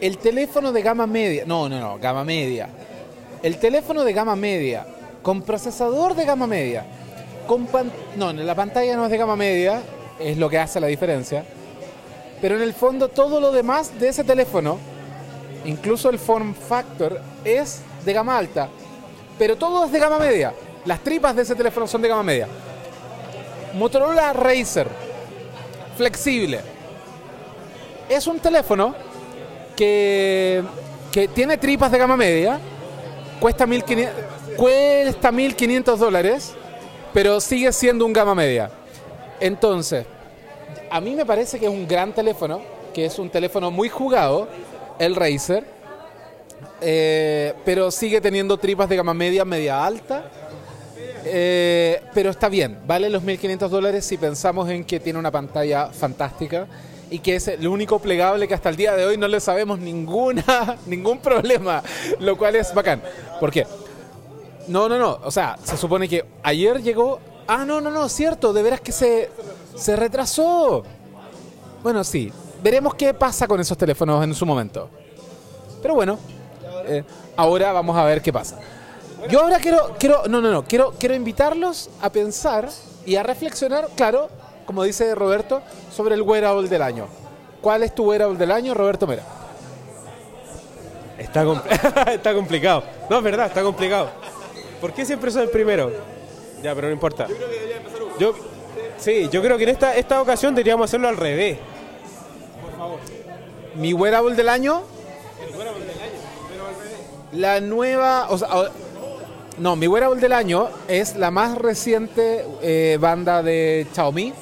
el 0.00 0.18
teléfono 0.18 0.72
de 0.72 0.82
gama 0.82 1.06
media, 1.06 1.44
no, 1.46 1.68
no, 1.68 1.80
no, 1.80 1.98
gama 1.98 2.24
media. 2.24 2.68
El 3.42 3.58
teléfono 3.58 4.04
de 4.04 4.12
gama 4.12 4.36
media, 4.36 4.86
con 5.22 5.42
procesador 5.42 6.14
de 6.14 6.24
gama 6.24 6.46
media, 6.46 6.84
con 7.46 7.66
pan- 7.66 7.90
no, 8.16 8.32
la 8.32 8.54
pantalla 8.54 8.96
no 8.96 9.04
es 9.06 9.10
de 9.10 9.18
gama 9.18 9.34
media, 9.36 9.82
es 10.20 10.38
lo 10.38 10.48
que 10.48 10.58
hace 10.58 10.78
la 10.80 10.86
diferencia. 10.86 11.44
Pero 12.40 12.56
en 12.56 12.62
el 12.62 12.72
fondo 12.72 13.08
todo 13.08 13.40
lo 13.40 13.50
demás 13.50 13.98
de 13.98 14.08
ese 14.08 14.22
teléfono, 14.24 14.78
incluso 15.64 16.10
el 16.10 16.18
form 16.18 16.54
factor, 16.54 17.20
es 17.44 17.82
de 18.04 18.12
gama 18.12 18.36
alta. 18.36 18.68
Pero 19.38 19.56
todo 19.56 19.84
es 19.84 19.92
de 19.92 19.98
gama 19.98 20.18
media. 20.18 20.52
Las 20.84 21.00
tripas 21.00 21.36
de 21.36 21.42
ese 21.42 21.54
teléfono 21.54 21.86
son 21.86 22.02
de 22.02 22.08
gama 22.08 22.22
media. 22.22 22.48
Motorola 23.74 24.32
Racer, 24.32 24.88
flexible. 25.96 26.60
Es 28.08 28.26
un 28.26 28.40
teléfono 28.40 28.94
que, 29.76 30.62
que 31.12 31.28
tiene 31.28 31.56
tripas 31.56 31.92
de 31.92 31.98
gama 31.98 32.16
media, 32.16 32.58
cuesta 33.38 33.66
1500, 33.66 34.14
cuesta 34.56 35.30
1500 35.30 35.98
dólares, 35.98 36.54
pero 37.12 37.40
sigue 37.40 37.72
siendo 37.72 38.04
un 38.04 38.12
gama 38.12 38.34
media. 38.34 38.70
Entonces, 39.38 40.06
a 40.90 41.00
mí 41.00 41.14
me 41.14 41.24
parece 41.24 41.58
que 41.58 41.66
es 41.66 41.72
un 41.72 41.86
gran 41.86 42.12
teléfono, 42.12 42.60
que 42.92 43.06
es 43.06 43.18
un 43.18 43.30
teléfono 43.30 43.70
muy 43.70 43.88
jugado, 43.88 44.48
el 45.00 45.16
Racer, 45.16 45.64
eh, 46.82 47.54
pero 47.64 47.90
sigue 47.90 48.20
teniendo 48.20 48.58
tripas 48.58 48.88
de 48.88 48.96
gama 48.96 49.14
media, 49.14 49.44
media 49.44 49.84
alta. 49.84 50.30
Eh, 51.24 52.02
pero 52.14 52.30
está 52.30 52.48
bien, 52.48 52.78
vale 52.86 53.10
los 53.10 53.22
1.500 53.22 53.68
dólares 53.68 54.06
si 54.06 54.16
pensamos 54.16 54.70
en 54.70 54.84
que 54.84 55.00
tiene 55.00 55.18
una 55.18 55.30
pantalla 55.30 55.88
fantástica 55.88 56.66
y 57.10 57.18
que 57.18 57.36
es 57.36 57.48
el 57.48 57.66
único 57.66 57.98
plegable 57.98 58.48
que 58.48 58.54
hasta 58.54 58.70
el 58.70 58.76
día 58.76 58.94
de 58.94 59.04
hoy 59.04 59.18
no 59.18 59.28
le 59.28 59.40
sabemos 59.40 59.78
ninguna, 59.78 60.78
ningún 60.86 61.18
problema, 61.18 61.82
lo 62.20 62.36
cual 62.38 62.56
es 62.56 62.72
bacán. 62.72 63.02
¿Por 63.38 63.50
qué? 63.50 63.66
No, 64.68 64.88
no, 64.88 64.98
no, 64.98 65.18
o 65.24 65.30
sea, 65.30 65.58
se 65.62 65.76
supone 65.76 66.08
que 66.08 66.24
ayer 66.42 66.82
llegó... 66.82 67.20
Ah, 67.46 67.64
no, 67.64 67.80
no, 67.80 67.90
no, 67.90 68.08
cierto, 68.08 68.52
de 68.52 68.62
veras 68.62 68.80
que 68.80 68.92
se, 68.92 69.28
se 69.74 69.96
retrasó. 69.96 70.84
Bueno, 71.82 72.04
sí, 72.04 72.32
veremos 72.62 72.94
qué 72.94 73.12
pasa 73.14 73.46
con 73.46 73.60
esos 73.60 73.76
teléfonos 73.76 74.22
en 74.24 74.34
su 74.34 74.44
momento. 74.46 74.88
Pero 75.82 75.94
bueno, 75.94 76.18
eh, 76.86 77.02
ahora 77.36 77.72
vamos 77.72 77.96
a 77.96 78.04
ver 78.04 78.20
qué 78.22 78.32
pasa. 78.32 78.58
Yo 79.28 79.42
ahora 79.42 79.58
quiero, 79.58 79.94
quiero, 79.98 80.22
no, 80.28 80.40
no, 80.40 80.50
no, 80.50 80.64
quiero, 80.64 80.92
quiero 80.98 81.14
invitarlos 81.14 81.90
a 82.00 82.10
pensar 82.10 82.68
y 83.04 83.16
a 83.16 83.22
reflexionar, 83.22 83.88
claro, 83.94 84.28
como 84.64 84.82
dice 84.84 85.14
Roberto, 85.14 85.62
sobre 85.94 86.14
el 86.14 86.22
wearable 86.22 86.68
del 86.68 86.82
año. 86.82 87.06
¿Cuál 87.60 87.82
es 87.82 87.94
tu 87.94 88.04
wearable 88.04 88.38
del 88.38 88.50
año, 88.50 88.72
Roberto 88.72 89.06
Mera? 89.06 89.22
Está, 91.18 91.44
com- 91.44 91.60
está 92.12 92.34
complicado. 92.34 92.82
No, 93.10 93.18
es 93.18 93.22
verdad, 93.22 93.46
está 93.46 93.62
complicado. 93.62 94.08
¿Por 94.80 94.92
qué 94.92 95.04
siempre 95.04 95.30
soy 95.30 95.42
el 95.42 95.50
primero? 95.50 95.90
Ya, 96.62 96.74
pero 96.74 96.86
no 96.88 96.92
importa. 96.94 97.26
Yo 98.18 98.34
sí, 98.96 99.28
yo 99.30 99.42
creo 99.42 99.56
que 99.58 99.64
en 99.64 99.68
esta, 99.70 99.94
esta 99.96 100.20
ocasión 100.22 100.54
deberíamos 100.54 100.86
hacerlo 100.90 101.08
al 101.08 101.16
revés. 101.18 101.58
Mi 103.76 103.92
wearable 103.92 104.34
del 104.34 104.48
año. 104.48 104.82
La 107.32 107.60
nueva, 107.60 108.26
o 108.30 108.38
sea, 108.38 108.48
o- 108.58 108.68
no, 109.58 109.76
mi 109.76 109.86
wearable 109.86 110.20
del 110.20 110.32
año 110.32 110.68
es 110.88 111.16
la 111.16 111.30
más 111.30 111.56
reciente 111.56 112.44
eh, 112.62 112.98
banda 113.00 113.42
de 113.42 113.86
Xiaomi. 113.92 114.32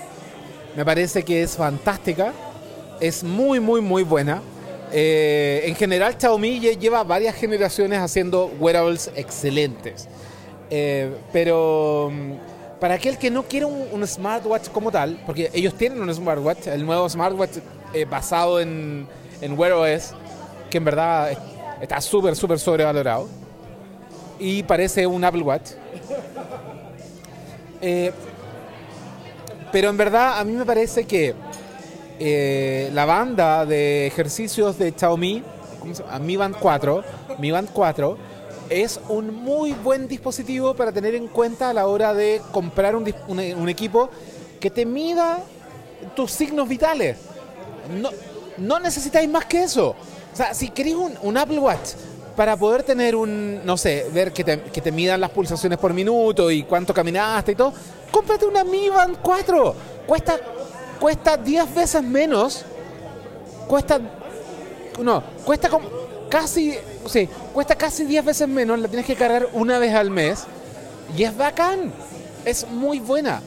Me 0.76 0.84
parece 0.84 1.22
que 1.24 1.42
es 1.42 1.56
fantástica, 1.56 2.32
es 3.00 3.22
muy, 3.24 3.60
muy, 3.60 3.80
muy 3.80 4.04
buena. 4.04 4.40
Eh, 4.92 5.62
en 5.66 5.74
general, 5.74 6.16
Xiaomi 6.18 6.60
lleva 6.60 7.02
varias 7.04 7.34
generaciones 7.34 7.98
haciendo 7.98 8.46
wearables 8.58 9.10
excelentes. 9.16 10.08
Eh, 10.70 11.14
pero 11.32 12.10
mm, 12.12 12.78
para 12.80 12.94
aquel 12.94 13.18
que 13.18 13.30
no 13.30 13.42
quiere 13.42 13.66
un, 13.66 13.88
un 13.92 14.06
smartwatch 14.06 14.68
como 14.68 14.90
tal, 14.90 15.20
porque 15.26 15.50
ellos 15.52 15.74
tienen 15.74 16.00
un 16.00 16.14
smartwatch, 16.14 16.68
el 16.68 16.86
nuevo 16.86 17.08
smartwatch 17.08 17.58
eh, 17.94 18.04
basado 18.04 18.60
en, 18.60 19.06
en 19.40 19.58
Wear 19.58 19.72
OS, 19.72 20.12
que 20.70 20.78
en 20.78 20.84
verdad 20.84 21.30
es- 21.32 21.38
está 21.80 22.00
súper, 22.00 22.36
súper 22.36 22.58
sobrevalorado. 22.58 23.28
Y 24.38 24.62
parece 24.62 25.06
un 25.06 25.24
Apple 25.24 25.42
Watch. 25.42 25.70
Eh, 27.80 28.12
pero 29.72 29.90
en 29.90 29.96
verdad 29.96 30.38
a 30.38 30.44
mí 30.44 30.52
me 30.52 30.64
parece 30.64 31.04
que 31.04 31.34
eh, 32.18 32.90
la 32.92 33.04
banda 33.04 33.64
de 33.66 34.06
ejercicios 34.06 34.78
de 34.78 34.92
Xiaomi. 34.96 35.42
Mi 36.20 36.36
Band 36.36 36.56
4, 36.60 37.04
Mi 37.38 37.50
Band 37.50 37.70
4, 37.72 38.18
es 38.68 39.00
un 39.08 39.32
muy 39.34 39.72
buen 39.72 40.06
dispositivo 40.08 40.74
para 40.74 40.92
tener 40.92 41.14
en 41.14 41.28
cuenta 41.28 41.70
a 41.70 41.72
la 41.72 41.86
hora 41.86 42.12
de 42.12 42.42
comprar 42.52 42.94
un, 42.96 43.04
un- 43.28 43.38
un 43.38 43.68
equipo 43.68 44.10
que 44.60 44.70
te 44.70 44.84
mida 44.84 45.38
tus 46.14 46.30
signos 46.32 46.68
vitales. 46.68 47.16
No, 47.88 48.10
no 48.58 48.80
necesitáis 48.80 49.28
más 49.28 49.44
que 49.46 49.62
eso. 49.62 49.90
O 50.32 50.36
sea, 50.36 50.54
si 50.54 50.70
queréis 50.70 50.96
un, 50.96 51.14
un 51.22 51.36
Apple 51.36 51.58
Watch 51.58 51.90
para 52.36 52.56
poder 52.56 52.84
tener 52.84 53.16
un, 53.16 53.64
no 53.64 53.76
sé, 53.76 54.06
ver 54.12 54.32
que 54.32 54.44
te, 54.44 54.60
que 54.62 54.80
te 54.80 54.92
midan 54.92 55.20
las 55.20 55.30
pulsaciones 55.30 55.78
por 55.78 55.92
minuto 55.92 56.50
y 56.50 56.62
cuánto 56.62 56.94
caminaste 56.94 57.52
y 57.52 57.54
todo, 57.56 57.72
cómprate 58.12 58.46
una 58.46 58.62
Mi 58.62 58.88
Band 58.88 59.18
4. 59.20 59.74
Cuesta, 60.06 60.36
cuesta 61.00 61.36
10 61.36 61.74
veces 61.74 62.02
menos. 62.02 62.64
Cuesta, 63.66 64.00
no, 65.02 65.22
cuesta 65.44 65.68
como 65.68 65.88
casi, 66.30 66.74
sí, 67.06 67.28
cuesta 67.52 67.74
casi 67.74 68.04
10 68.04 68.24
veces 68.24 68.48
menos. 68.48 68.78
La 68.78 68.88
tienes 68.88 69.06
que 69.06 69.16
cargar 69.16 69.48
una 69.52 69.78
vez 69.78 69.94
al 69.94 70.10
mes. 70.10 70.44
Y 71.16 71.24
es 71.24 71.36
bacán. 71.36 71.92
Es 72.44 72.68
muy 72.68 73.00
buena. 73.00 73.42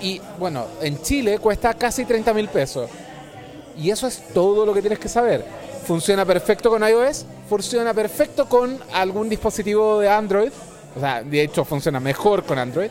Y 0.00 0.20
bueno, 0.38 0.66
en 0.80 1.02
Chile 1.02 1.38
cuesta 1.38 1.74
casi 1.74 2.04
30 2.04 2.32
mil 2.32 2.48
pesos. 2.48 2.88
Y 3.76 3.90
eso 3.90 4.06
es 4.06 4.22
todo 4.32 4.66
lo 4.66 4.74
que 4.74 4.80
tienes 4.80 4.98
que 4.98 5.08
saber. 5.08 5.44
Funciona 5.86 6.24
perfecto 6.24 6.70
con 6.70 6.82
iOS, 6.86 7.24
funciona 7.48 7.92
perfecto 7.92 8.48
con 8.48 8.78
algún 8.92 9.28
dispositivo 9.28 10.00
de 10.00 10.08
Android. 10.08 10.50
O 10.96 11.00
sea, 11.00 11.22
de 11.22 11.42
hecho 11.42 11.64
funciona 11.64 12.00
mejor 12.00 12.44
con 12.44 12.58
Android. 12.58 12.90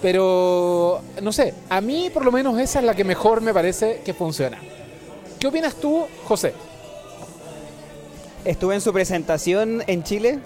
Pero, 0.00 1.00
no 1.22 1.32
sé, 1.32 1.54
a 1.68 1.80
mí 1.80 2.10
por 2.12 2.24
lo 2.24 2.32
menos 2.32 2.58
esa 2.58 2.80
es 2.80 2.84
la 2.84 2.94
que 2.94 3.04
mejor 3.04 3.40
me 3.40 3.54
parece 3.54 4.00
que 4.04 4.12
funciona. 4.12 4.58
¿Qué 5.38 5.46
opinas 5.46 5.74
tú, 5.74 6.06
José? 6.24 6.54
Estuve 8.44 8.74
en 8.74 8.80
su 8.80 8.92
presentación 8.92 9.84
en 9.86 10.02
Chile. 10.02 10.40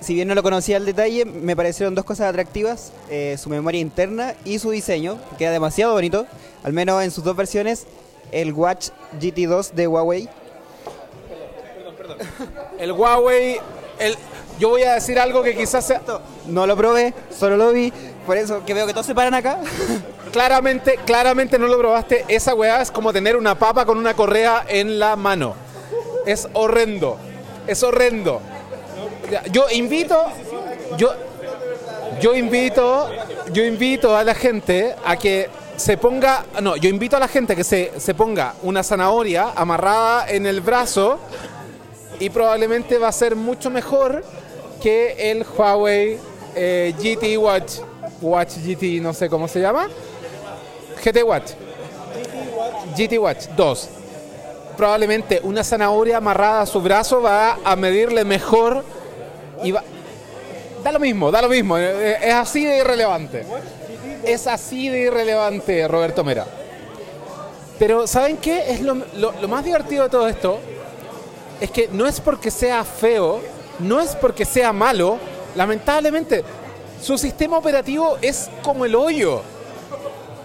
Si 0.00 0.14
bien 0.14 0.28
no 0.28 0.34
lo 0.34 0.42
conocía 0.42 0.76
al 0.76 0.84
detalle, 0.84 1.24
me 1.24 1.56
parecieron 1.56 1.94
dos 1.94 2.04
cosas 2.04 2.28
atractivas. 2.28 2.92
eh, 3.10 3.36
su 3.38 3.48
memoria 3.48 3.80
interna 3.80 4.34
y 4.44 4.58
su 4.58 4.70
diseño, 4.70 5.18
que 5.30 5.36
queda 5.38 5.50
demasiado 5.52 5.94
bonito. 5.94 6.26
Al 6.62 6.72
menos 6.72 7.02
en 7.02 7.10
sus 7.10 7.24
dos 7.24 7.34
versiones. 7.34 7.86
El 8.32 8.52
Watch 8.52 8.88
GT2 9.20 9.72
de 9.72 9.86
Huawei. 9.86 10.28
El 12.78 12.92
Huawei, 12.92 13.60
el, 13.98 14.16
yo 14.58 14.70
voy 14.70 14.82
a 14.82 14.94
decir 14.94 15.18
algo 15.18 15.42
que 15.42 15.56
quizás 15.56 15.86
sea... 15.86 16.02
No 16.46 16.66
lo 16.66 16.76
probé, 16.76 17.14
solo 17.30 17.56
lo 17.56 17.72
vi. 17.72 17.92
Por 18.26 18.36
eso 18.36 18.64
que 18.64 18.74
veo 18.74 18.86
que 18.86 18.92
todos 18.92 19.06
se 19.06 19.14
paran 19.14 19.34
acá. 19.34 19.58
Claramente, 20.32 20.98
claramente 21.06 21.58
no 21.58 21.66
lo 21.68 21.78
probaste. 21.78 22.24
Esa 22.28 22.54
weá 22.54 22.82
es 22.82 22.90
como 22.90 23.14
tener 23.14 23.34
una 23.34 23.58
papa 23.58 23.86
con 23.86 23.96
una 23.96 24.12
correa 24.12 24.64
en 24.68 24.98
la 24.98 25.16
mano. 25.16 25.54
Es 26.26 26.48
horrendo. 26.52 27.16
Es 27.66 27.82
horrendo. 27.82 28.42
Yo 29.50 29.70
invito. 29.70 30.26
Yo, 30.98 31.14
yo 32.20 32.34
invito. 32.34 33.08
Yo 33.52 33.64
invito 33.64 34.14
a 34.14 34.22
la 34.22 34.34
gente 34.34 34.94
a 35.02 35.16
que 35.16 35.48
se 35.78 35.96
ponga. 35.96 36.44
No, 36.60 36.76
yo 36.76 36.88
invito 36.90 37.16
a 37.16 37.20
la 37.20 37.28
gente 37.28 37.56
que 37.56 37.64
se, 37.64 37.92
se 37.98 38.14
ponga 38.14 38.54
una 38.62 38.82
zanahoria 38.82 39.52
amarrada 39.54 40.28
en 40.28 40.46
el 40.46 40.60
brazo. 40.60 41.18
Y 42.20 42.30
probablemente 42.30 42.98
va 42.98 43.08
a 43.08 43.12
ser 43.12 43.36
mucho 43.36 43.70
mejor 43.70 44.24
que 44.82 45.30
el 45.30 45.44
Huawei 45.56 46.18
eh, 46.54 46.92
GT 46.98 47.38
Watch. 47.38 47.74
Watch 48.20 48.56
GT, 48.56 49.00
no 49.00 49.12
sé 49.14 49.28
cómo 49.30 49.46
se 49.46 49.60
llama. 49.60 49.88
GT 51.04 51.22
Watch. 51.24 51.52
GT 52.96 53.18
Watch 53.18 53.46
2. 53.56 53.88
Probablemente 54.76 55.40
una 55.44 55.62
zanahoria 55.62 56.16
amarrada 56.16 56.62
a 56.62 56.66
su 56.66 56.80
brazo 56.80 57.22
va 57.22 57.58
a 57.64 57.76
medirle 57.76 58.24
mejor 58.24 58.84
y 59.62 59.70
va... 59.70 59.82
Da 60.82 60.92
lo 60.92 60.98
mismo, 61.00 61.30
da 61.30 61.42
lo 61.42 61.48
mismo. 61.48 61.76
eh, 61.78 62.18
Es 62.22 62.34
así 62.34 62.64
de 62.64 62.78
irrelevante. 62.78 63.44
Es 64.28 64.46
así 64.46 64.88
de 64.88 64.98
irrelevante, 65.00 65.88
Roberto 65.88 66.22
Mera. 66.22 66.46
Pero 67.78 68.06
¿saben 68.06 68.36
qué? 68.36 68.72
Es 68.72 68.80
lo, 68.80 68.94
lo- 69.16 69.48
más 69.48 69.64
divertido 69.64 70.04
de 70.04 70.10
todo 70.10 70.28
esto. 70.28 70.58
Es 71.60 71.70
que 71.70 71.88
no 71.92 72.06
es 72.06 72.20
porque 72.20 72.50
sea 72.50 72.84
feo, 72.84 73.40
no 73.78 74.00
es 74.00 74.14
porque 74.16 74.44
sea 74.44 74.72
malo. 74.72 75.18
Lamentablemente, 75.56 76.44
su 77.02 77.16
sistema 77.16 77.56
operativo 77.58 78.18
es 78.20 78.50
como 78.62 78.84
el 78.84 78.94
hoyo. 78.94 79.40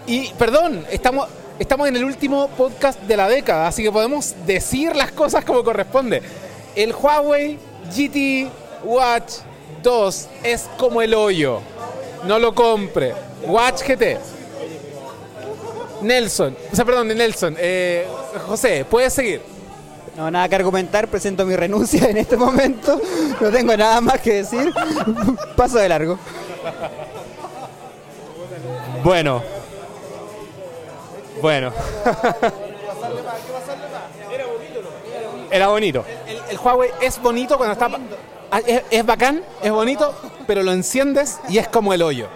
Y 0.06 0.30
perdón, 0.38 0.86
estamos, 0.90 1.28
estamos 1.58 1.88
en 1.88 1.96
el 1.96 2.04
último 2.04 2.48
podcast 2.56 3.00
de 3.02 3.16
la 3.16 3.28
década, 3.28 3.66
así 3.68 3.82
que 3.82 3.92
podemos 3.92 4.34
decir 4.46 4.96
las 4.96 5.12
cosas 5.12 5.44
como 5.44 5.62
corresponde. 5.62 6.22
El 6.74 6.94
Huawei 6.94 7.58
GT 7.94 8.50
Watch 8.84 9.34
2 9.82 10.26
es 10.42 10.68
como 10.78 11.02
el 11.02 11.14
hoyo. 11.14 11.60
No 12.26 12.38
lo 12.38 12.54
compre. 12.54 13.12
Watch 13.46 13.82
GT. 13.86 14.18
Nelson, 16.02 16.56
o 16.72 16.76
sea, 16.76 16.84
perdón, 16.84 17.08
Nelson. 17.08 17.56
eh, 17.58 18.06
José, 18.46 18.84
puedes 18.84 19.12
seguir. 19.12 19.40
No, 20.16 20.30
nada 20.30 20.48
que 20.48 20.54
argumentar, 20.54 21.08
presento 21.08 21.44
mi 21.46 21.56
renuncia 21.56 22.08
en 22.08 22.16
este 22.18 22.36
momento. 22.36 23.00
No 23.40 23.50
tengo 23.50 23.76
nada 23.76 24.00
más 24.00 24.20
que 24.20 24.34
decir. 24.44 24.72
Paso 25.56 25.78
de 25.78 25.88
largo. 25.88 26.18
Bueno. 29.02 29.42
Bueno. 31.40 31.72
Era 35.50 35.68
bonito. 35.68 36.04
El, 36.26 36.38
el 36.50 36.58
Huawei 36.58 36.90
es 37.00 37.20
bonito 37.20 37.56
cuando 37.56 37.72
está. 37.72 37.88
ah, 38.50 38.60
Es, 38.66 38.82
es 38.90 39.06
bacán, 39.06 39.42
es 39.62 39.70
bonito, 39.70 40.14
pero 40.46 40.62
lo 40.62 40.72
enciendes 40.72 41.38
y 41.48 41.58
es 41.58 41.68
como 41.68 41.92
el 41.94 42.02
hoyo. 42.02 42.28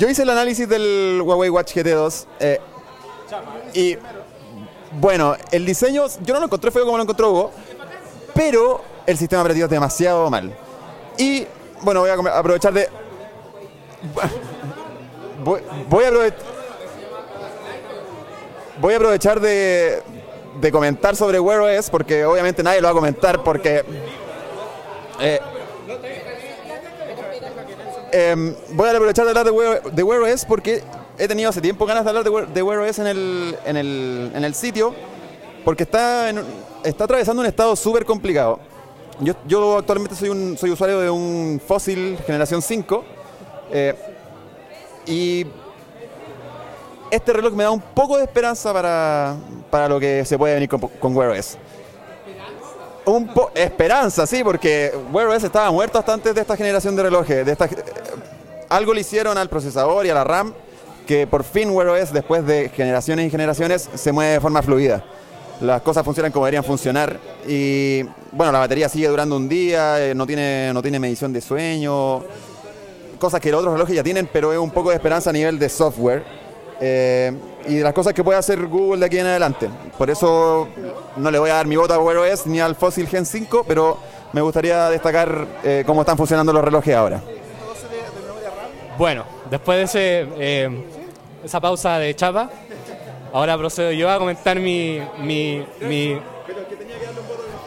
Yo 0.00 0.08
hice 0.08 0.22
el 0.22 0.30
análisis 0.30 0.66
del 0.66 1.20
Huawei 1.22 1.50
Watch 1.50 1.76
GT2 1.76 2.24
eh, 2.40 2.58
y 3.74 3.98
bueno, 4.92 5.36
el 5.50 5.66
diseño 5.66 6.06
yo 6.22 6.32
no 6.32 6.40
lo 6.40 6.46
encontré 6.46 6.70
feo 6.70 6.86
como 6.86 6.96
lo 6.96 7.02
encontró 7.02 7.30
Hugo, 7.30 7.50
pero 8.32 8.80
el 9.04 9.18
sistema 9.18 9.42
operativo 9.42 9.66
es 9.66 9.70
demasiado 9.70 10.30
mal. 10.30 10.56
Y 11.18 11.46
bueno, 11.82 12.00
voy 12.00 12.08
a 12.08 12.14
aprovechar 12.14 12.72
de 12.72 12.88
voy, 15.44 15.60
a 16.04 16.08
aprovechar 16.08 16.34
voy 18.80 18.94
a 18.94 18.96
aprovechar 18.96 19.38
de, 19.38 20.02
de 20.62 20.72
comentar 20.72 21.14
sobre 21.14 21.38
Wear 21.38 21.60
OS 21.60 21.90
porque 21.90 22.24
obviamente 22.24 22.62
nadie 22.62 22.80
lo 22.80 22.86
va 22.86 22.92
a 22.92 22.94
comentar 22.94 23.44
porque 23.44 23.84
eh, 25.20 25.40
Em, 28.12 28.54
voy 28.72 28.88
a 28.88 28.92
aprovechar 28.92 29.24
de 29.24 29.30
hablar 29.30 29.44
de 29.92 30.02
Wear, 30.02 30.22
OS 30.22 30.44
porque 30.44 30.82
he 31.18 31.28
tenido 31.28 31.50
hace 31.50 31.60
tiempo 31.60 31.86
ganas 31.86 32.04
de 32.04 32.10
hablar 32.10 32.24
de 32.24 32.62
Wear, 32.62 32.80
OS 32.80 32.98
en 32.98 33.06
el, 33.06 33.56
en, 33.64 33.76
el, 33.76 34.32
en 34.34 34.44
el 34.44 34.54
sitio 34.54 34.94
porque 35.64 35.84
está, 35.84 36.30
en 36.30 36.42
está 36.84 37.04
atravesando 37.04 37.40
un 37.42 37.46
estado 37.46 37.76
súper 37.76 38.04
complicado. 38.04 38.58
Yo, 39.20 39.34
yo 39.46 39.78
actualmente 39.78 40.16
soy, 40.16 40.30
un, 40.30 40.56
soy 40.56 40.70
usuario 40.70 40.98
de 41.00 41.10
un 41.10 41.60
Fossil 41.64 42.18
generación 42.26 42.62
5 42.62 43.04
eh, 43.70 43.94
y 45.06 45.46
este 47.10 47.32
reloj 47.32 47.52
me 47.52 47.64
da 47.64 47.70
un 47.70 47.80
poco 47.80 48.16
de 48.16 48.24
esperanza 48.24 48.72
para, 48.72 49.36
para 49.70 49.88
lo 49.88 50.00
que 50.00 50.24
se 50.24 50.38
puede 50.38 50.54
venir 50.54 50.68
con, 50.68 50.80
con 50.80 51.14
Wear 51.16 51.30
OS. 51.30 51.58
Un 53.10 53.26
po 53.26 53.50
esperanza, 53.56 54.24
sí, 54.24 54.44
porque 54.44 54.92
Wear 55.12 55.26
OS 55.26 55.42
estaba 55.42 55.68
muerto 55.72 55.98
hasta 55.98 56.12
antes 56.12 56.32
de 56.32 56.42
esta 56.42 56.56
generación 56.56 56.94
de 56.94 57.02
relojes. 57.02 57.44
De 57.44 57.50
esta, 57.50 57.68
algo 58.68 58.94
le 58.94 59.00
hicieron 59.00 59.36
al 59.36 59.48
procesador 59.48 60.06
y 60.06 60.10
a 60.10 60.14
la 60.14 60.22
RAM 60.22 60.54
que 61.08 61.26
por 61.26 61.42
fin 61.42 61.70
Wear 61.70 61.88
OS, 61.88 62.12
después 62.12 62.46
de 62.46 62.68
generaciones 62.68 63.26
y 63.26 63.30
generaciones, 63.30 63.90
se 63.92 64.12
mueve 64.12 64.34
de 64.34 64.40
forma 64.40 64.62
fluida. 64.62 65.04
Las 65.60 65.82
cosas 65.82 66.04
funcionan 66.04 66.30
como 66.30 66.46
deberían 66.46 66.62
funcionar 66.62 67.18
y 67.48 68.04
bueno, 68.30 68.52
la 68.52 68.60
batería 68.60 68.88
sigue 68.88 69.08
durando 69.08 69.36
un 69.36 69.48
día, 69.48 70.00
eh, 70.00 70.14
no 70.14 70.24
tiene, 70.24 70.70
no 70.72 70.80
tiene 70.80 71.00
medición 71.00 71.32
de 71.32 71.40
sueño, 71.40 72.22
cosas 73.18 73.40
que 73.40 73.50
los 73.50 73.58
otros 73.58 73.74
relojes 73.74 73.96
ya 73.96 74.04
tienen, 74.04 74.28
pero 74.32 74.52
es 74.52 74.58
un 74.60 74.70
poco 74.70 74.90
de 74.90 74.94
esperanza 74.94 75.30
a 75.30 75.32
nivel 75.32 75.58
de 75.58 75.68
software. 75.68 76.39
Eh, 76.80 77.32
y 77.68 77.80
las 77.80 77.92
cosas 77.92 78.14
que 78.14 78.24
puede 78.24 78.38
hacer 78.38 78.66
Google 78.66 79.00
de 79.00 79.06
aquí 79.06 79.18
en 79.18 79.26
adelante. 79.26 79.68
Por 79.98 80.08
eso 80.08 80.68
no 81.16 81.30
le 81.30 81.38
voy 81.38 81.50
a 81.50 81.54
dar 81.54 81.66
mi 81.66 81.76
voto 81.76 81.92
a 81.92 81.98
Wear 81.98 82.18
OS 82.18 82.46
ni 82.46 82.58
al 82.58 82.74
Fossil 82.74 83.06
Gen 83.06 83.26
5, 83.26 83.64
pero 83.68 83.98
me 84.32 84.40
gustaría 84.40 84.88
destacar 84.88 85.46
eh, 85.62 85.82
cómo 85.86 86.00
están 86.00 86.16
funcionando 86.16 86.52
los 86.52 86.64
relojes 86.64 86.94
ahora. 86.94 87.20
Bueno, 88.96 89.24
después 89.50 89.78
de 89.78 89.84
ese, 89.84 90.28
eh, 90.38 90.84
esa 91.44 91.60
pausa 91.60 91.98
de 91.98 92.14
chapa, 92.14 92.50
ahora 93.32 93.58
procedo 93.58 93.92
yo 93.92 94.10
a 94.10 94.18
comentar 94.18 94.58
mi, 94.58 95.00
mi, 95.18 95.64
mi, 95.80 96.18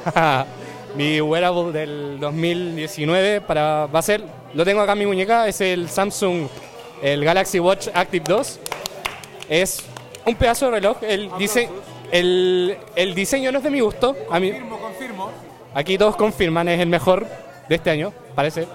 mi 0.95 1.21
wearable 1.21 1.71
del 1.71 2.19
2019 2.19 3.41
para, 3.41 3.85
va 3.87 3.99
a 3.99 4.03
ser, 4.03 4.23
lo 4.53 4.65
tengo 4.65 4.81
acá 4.81 4.93
en 4.93 4.99
mi 4.99 5.05
muñeca, 5.05 5.47
es 5.47 5.61
el 5.61 5.89
Samsung, 5.89 6.47
el 7.01 7.23
Galaxy 7.23 7.59
Watch 7.59 7.89
Active 7.93 8.25
2. 8.27 8.59
Es 9.49 9.83
un 10.25 10.35
pedazo 10.35 10.65
de 10.65 10.71
reloj, 10.71 10.97
el, 11.01 11.29
dice, 11.37 11.69
el, 12.11 12.77
el 12.95 13.15
diseño 13.15 13.51
no 13.51 13.57
es 13.57 13.63
de 13.63 13.69
mi 13.69 13.79
gusto, 13.79 14.15
a 14.29 14.39
mí, 14.39 14.53
aquí 15.73 15.97
todos 15.97 16.15
confirman, 16.15 16.67
es 16.69 16.79
el 16.79 16.89
mejor 16.89 17.27
de 17.67 17.75
este 17.75 17.89
año, 17.89 18.13
parece. 18.35 18.67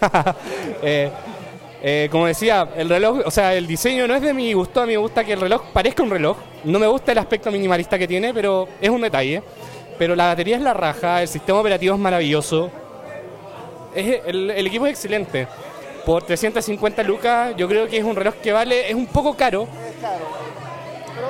Eh, 0.84 1.08
eh, 1.84 2.08
como 2.12 2.26
decía, 2.26 2.68
el 2.76 2.88
reloj, 2.88 3.20
o 3.24 3.30
sea, 3.30 3.54
el 3.54 3.66
diseño 3.66 4.06
no 4.06 4.14
es 4.14 4.22
de 4.22 4.32
mi 4.32 4.52
gusto, 4.52 4.80
a 4.80 4.86
mí 4.86 4.92
me 4.92 4.98
gusta 4.98 5.24
que 5.24 5.32
el 5.32 5.40
reloj 5.40 5.62
parezca 5.72 6.02
un 6.04 6.10
reloj. 6.10 6.36
No 6.62 6.78
me 6.78 6.86
gusta 6.86 7.10
el 7.10 7.18
aspecto 7.18 7.50
minimalista 7.50 7.98
que 7.98 8.06
tiene, 8.06 8.32
pero 8.32 8.68
es 8.80 8.88
un 8.88 9.00
detalle. 9.00 9.42
Pero 9.98 10.14
la 10.14 10.26
batería 10.26 10.56
es 10.56 10.62
la 10.62 10.74
raja, 10.74 11.22
el 11.22 11.28
sistema 11.28 11.58
operativo 11.58 11.94
es 11.94 12.00
maravilloso. 12.00 12.70
Es, 13.94 14.20
el, 14.26 14.50
el 14.50 14.66
equipo 14.66 14.86
es 14.86 14.92
excelente. 14.92 15.48
Por 16.04 16.24
350 16.24 17.02
lucas, 17.02 17.54
yo 17.56 17.68
creo 17.68 17.86
que 17.86 17.98
es 17.98 18.04
un 18.04 18.16
reloj 18.16 18.34
que 18.42 18.52
vale, 18.52 18.88
es 18.88 18.94
un 18.94 19.06
poco 19.06 19.36
caro. 19.36 19.68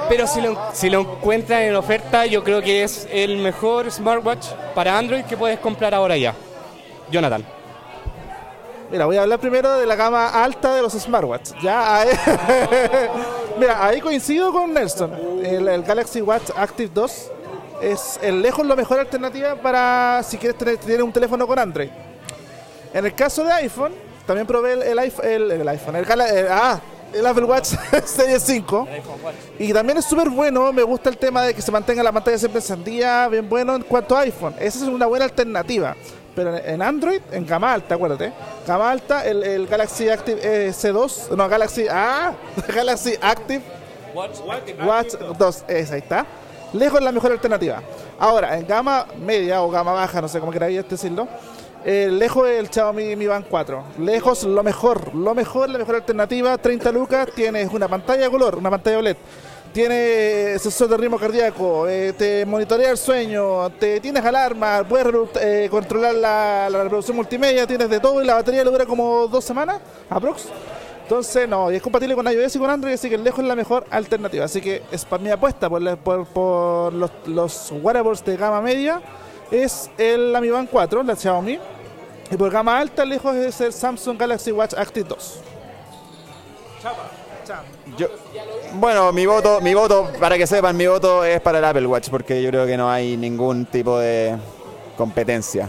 Pero 0.08 0.26
si 0.26 0.40
lo, 0.40 0.58
si 0.72 0.90
lo 0.90 1.00
encuentran 1.00 1.62
en 1.62 1.76
oferta, 1.76 2.26
yo 2.26 2.42
creo 2.42 2.62
que 2.62 2.82
es 2.82 3.06
el 3.10 3.38
mejor 3.38 3.90
smartwatch 3.90 4.46
para 4.74 4.96
Android 4.96 5.24
que 5.24 5.36
puedes 5.36 5.58
comprar 5.58 5.94
ahora 5.94 6.16
ya. 6.16 6.34
Jonathan. 7.10 7.44
Mira, 8.90 9.06
voy 9.06 9.16
a 9.16 9.22
hablar 9.22 9.38
primero 9.38 9.78
de 9.78 9.86
la 9.86 9.96
gama 9.96 10.28
alta 10.28 10.74
de 10.74 10.82
los 10.82 10.92
smartwatches. 10.92 11.54
Ya, 11.62 12.04
Mira, 13.58 13.86
ahí 13.86 14.00
coincido 14.00 14.52
con 14.52 14.72
Nelson. 14.72 15.12
El, 15.42 15.82
Galaxy 15.82 16.20
Watch 16.20 16.50
Active 16.54 16.90
2 16.92 17.30
es 17.80 18.20
el 18.22 18.42
lejos 18.42 18.66
la 18.66 18.76
mejor 18.76 19.00
alternativa 19.00 19.54
para 19.56 20.22
si 20.22 20.36
quieres 20.36 20.58
tener 20.58 21.02
un 21.02 21.12
teléfono 21.12 21.46
con 21.46 21.58
Android. 21.58 21.88
En 22.92 23.06
el 23.06 23.14
caso 23.14 23.44
de 23.44 23.52
iPhone, 23.52 23.92
también 24.26 24.46
probé 24.46 24.74
el, 24.74 24.82
el 24.82 24.98
iPhone, 24.98 25.24
el, 25.26 25.50
el 25.50 25.68
iPhone, 25.68 25.96
el, 25.96 26.06
ah, 26.50 26.80
el 27.12 27.26
Apple 27.26 27.44
Watch 27.44 27.74
Series 28.04 28.42
5. 28.42 28.88
Y 29.58 29.72
también 29.72 29.98
es 29.98 30.04
súper 30.04 30.30
bueno, 30.30 30.72
me 30.72 30.82
gusta 30.82 31.10
el 31.10 31.18
tema 31.18 31.42
de 31.42 31.54
que 31.54 31.62
se 31.62 31.70
mantenga 31.70 32.02
la 32.02 32.12
pantalla 32.12 32.38
siempre 32.38 32.60
encendida, 32.60 33.28
bien 33.28 33.48
bueno 33.48 33.74
en 33.76 33.82
cuanto 33.82 34.16
a 34.16 34.20
iPhone. 34.20 34.54
Esa 34.58 34.78
es 34.78 34.84
una 34.84 35.06
buena 35.06 35.24
alternativa. 35.26 35.94
Pero 36.34 36.56
en- 36.56 36.80
Android, 36.80 37.20
en 37.30 37.46
gama 37.46 37.74
alta, 37.74 37.94
acuérdate. 37.94 38.32
Gama 38.66 38.90
alta, 38.90 39.26
el, 39.26 39.42
el 39.42 39.66
Galaxy 39.66 40.08
Active 40.08 40.40
eh, 40.42 40.70
C2, 40.70 41.36
no, 41.36 41.46
Galaxy, 41.48 41.86
ah, 41.90 42.32
Galaxy 42.74 43.14
Active 43.20 43.62
Watch 44.86 45.14
2, 45.38 45.64
esa 45.68 45.94
ahí 45.94 46.00
está. 46.00 46.24
Lejos 46.72 47.02
la 47.02 47.12
mejor 47.12 47.32
alternativa. 47.32 47.82
Ahora, 48.18 48.56
en 48.56 48.66
gama 48.66 49.06
media 49.20 49.60
o 49.60 49.70
gama 49.70 49.92
baja, 49.92 50.22
no 50.22 50.28
sé 50.28 50.40
cómo 50.40 50.50
queráis 50.52 50.88
decirlo, 50.88 51.28
eh, 51.84 52.08
lejos 52.10 52.48
el 52.48 52.68
Xiaomi 52.70 53.16
Mi 53.16 53.26
Band 53.26 53.46
4. 53.48 53.84
Lejos 53.98 54.44
lo 54.44 54.62
mejor, 54.62 55.14
lo 55.14 55.34
mejor, 55.34 55.68
la 55.68 55.78
mejor 55.78 55.96
alternativa. 55.96 56.56
30 56.56 56.92
lucas, 56.92 57.28
tienes 57.34 57.72
una 57.72 57.88
pantalla 57.88 58.30
color, 58.30 58.56
una 58.56 58.70
pantalla 58.70 58.98
OLED. 58.98 59.16
Tiene 59.72 60.58
sensor 60.58 60.88
de 60.88 60.98
ritmo 60.98 61.18
cardíaco, 61.18 61.88
eh, 61.88 62.12
te 62.12 62.44
monitorea 62.44 62.90
el 62.90 62.98
sueño, 62.98 63.70
te 63.70 64.00
tienes 64.00 64.22
alarma, 64.22 64.84
puedes 64.86 65.06
eh, 65.40 65.68
controlar 65.70 66.14
la, 66.14 66.68
reproducción 66.70 67.16
multimedia, 67.16 67.66
tienes 67.66 67.88
de 67.88 67.98
todo 67.98 68.22
y 68.22 68.26
la 68.26 68.34
batería 68.34 68.64
le 68.64 68.70
dura 68.70 68.84
como 68.84 69.26
dos 69.28 69.42
semanas, 69.42 69.80
aprox. 70.10 70.48
Entonces, 71.04 71.48
no, 71.48 71.72
y 71.72 71.76
es 71.76 71.82
compatible 71.82 72.14
con 72.14 72.26
iOS 72.30 72.54
y 72.54 72.58
con 72.58 72.68
Android, 72.68 72.94
así 72.94 73.08
que 73.08 73.16
lejos 73.16 73.40
es 73.40 73.46
la 73.46 73.56
mejor 73.56 73.86
alternativa. 73.90 74.44
Así 74.44 74.60
que 74.60 74.82
es 74.92 75.04
para 75.06 75.22
mi 75.22 75.30
apuesta 75.30 75.70
por, 75.70 75.96
por, 75.98 76.26
por 76.26 76.92
los, 76.92 77.10
los 77.26 77.72
wearables 77.82 78.22
de 78.24 78.36
gama 78.36 78.60
media, 78.60 79.00
es 79.52 79.90
el 79.98 80.36
Mi 80.40 80.48
Band 80.50 80.68
4, 80.70 81.02
la 81.02 81.14
Xiaomi. 81.14 81.58
Y 82.30 82.36
por 82.36 82.50
gama 82.50 82.78
alta, 82.78 83.04
lejos 83.04 83.36
es 83.36 83.60
el 83.60 83.72
Samsung 83.72 84.18
Galaxy 84.18 84.50
Watch 84.52 84.72
Active 84.74 85.08
2. 85.08 85.40
Yo- 87.98 88.08
bueno, 88.74 89.12
mi 89.12 89.26
voto, 89.26 89.60
mi 89.60 89.74
voto, 89.74 90.08
para 90.18 90.38
que 90.38 90.46
sepan, 90.46 90.74
mi 90.76 90.86
voto 90.86 91.24
es 91.24 91.40
para 91.42 91.58
el 91.58 91.64
Apple 91.64 91.86
Watch, 91.86 92.08
porque 92.08 92.42
yo 92.42 92.48
creo 92.48 92.66
que 92.66 92.76
no 92.78 92.90
hay 92.90 93.16
ningún 93.18 93.66
tipo 93.66 93.98
de 93.98 94.36
competencia. 94.96 95.68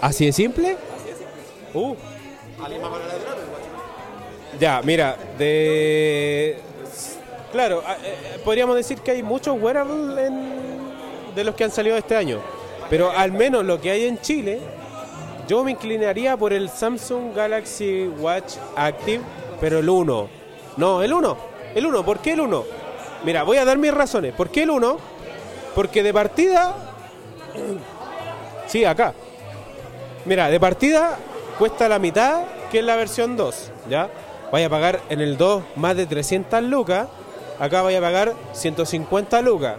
¿Así 0.00 0.26
de 0.26 0.32
simple? 0.32 0.76
Uh. 1.74 1.94
Ya, 4.58 4.80
mira, 4.82 5.16
de... 5.36 6.58
Claro, 7.52 7.82
eh, 8.02 8.40
podríamos 8.44 8.76
decir 8.76 8.98
que 9.00 9.10
hay 9.12 9.22
muchos 9.22 9.60
wearables 9.60 10.26
en- 10.28 10.63
de 11.34 11.44
los 11.44 11.54
que 11.54 11.64
han 11.64 11.70
salido 11.70 11.96
este 11.96 12.16
año, 12.16 12.40
pero 12.90 13.10
al 13.10 13.32
menos 13.32 13.64
lo 13.64 13.80
que 13.80 13.90
hay 13.90 14.04
en 14.04 14.20
Chile, 14.20 14.60
yo 15.48 15.64
me 15.64 15.72
inclinaría 15.72 16.36
por 16.36 16.52
el 16.52 16.68
Samsung 16.68 17.34
Galaxy 17.34 18.08
Watch 18.18 18.54
Active, 18.76 19.22
pero 19.60 19.78
el 19.78 19.88
1. 19.88 20.28
No, 20.76 21.02
el 21.02 21.12
1. 21.12 21.36
El 21.74 21.86
1, 21.86 22.04
¿por 22.04 22.20
qué 22.20 22.32
el 22.32 22.40
1? 22.40 22.64
Mira, 23.24 23.42
voy 23.42 23.58
a 23.58 23.64
dar 23.64 23.78
mis 23.78 23.92
razones. 23.92 24.34
¿Por 24.34 24.50
qué 24.50 24.62
el 24.62 24.70
1? 24.70 24.98
Porque 25.74 26.02
de 26.02 26.12
partida... 26.12 26.74
Sí, 28.66 28.82
acá. 28.82 29.12
Mira, 30.24 30.48
de 30.48 30.58
partida 30.58 31.18
cuesta 31.58 31.86
la 31.86 31.98
mitad 31.98 32.44
que 32.72 32.78
en 32.78 32.86
la 32.86 32.96
versión 32.96 33.36
2, 33.36 33.70
¿ya? 33.90 34.08
Vaya 34.50 34.66
a 34.66 34.70
pagar 34.70 35.00
en 35.10 35.20
el 35.20 35.36
2 35.36 35.62
más 35.76 35.94
de 35.96 36.06
300 36.06 36.62
lucas, 36.62 37.06
acá 37.60 37.82
vaya 37.82 37.98
a 37.98 38.00
pagar 38.00 38.32
150 38.54 39.42
lucas. 39.42 39.76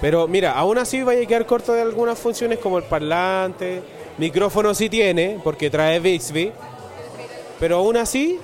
Pero 0.00 0.28
mira, 0.28 0.52
aún 0.52 0.78
así 0.78 1.02
vaya 1.02 1.22
a 1.22 1.26
quedar 1.26 1.46
corto 1.46 1.72
de 1.72 1.82
algunas 1.82 2.18
funciones 2.18 2.58
como 2.58 2.78
el 2.78 2.84
parlante, 2.84 3.82
micrófono 4.18 4.74
sí 4.74 4.88
tiene, 4.88 5.38
porque 5.42 5.70
trae 5.70 6.00
Bixby, 6.00 6.52
pero 7.58 7.76
aún 7.76 7.96
así 7.96 8.38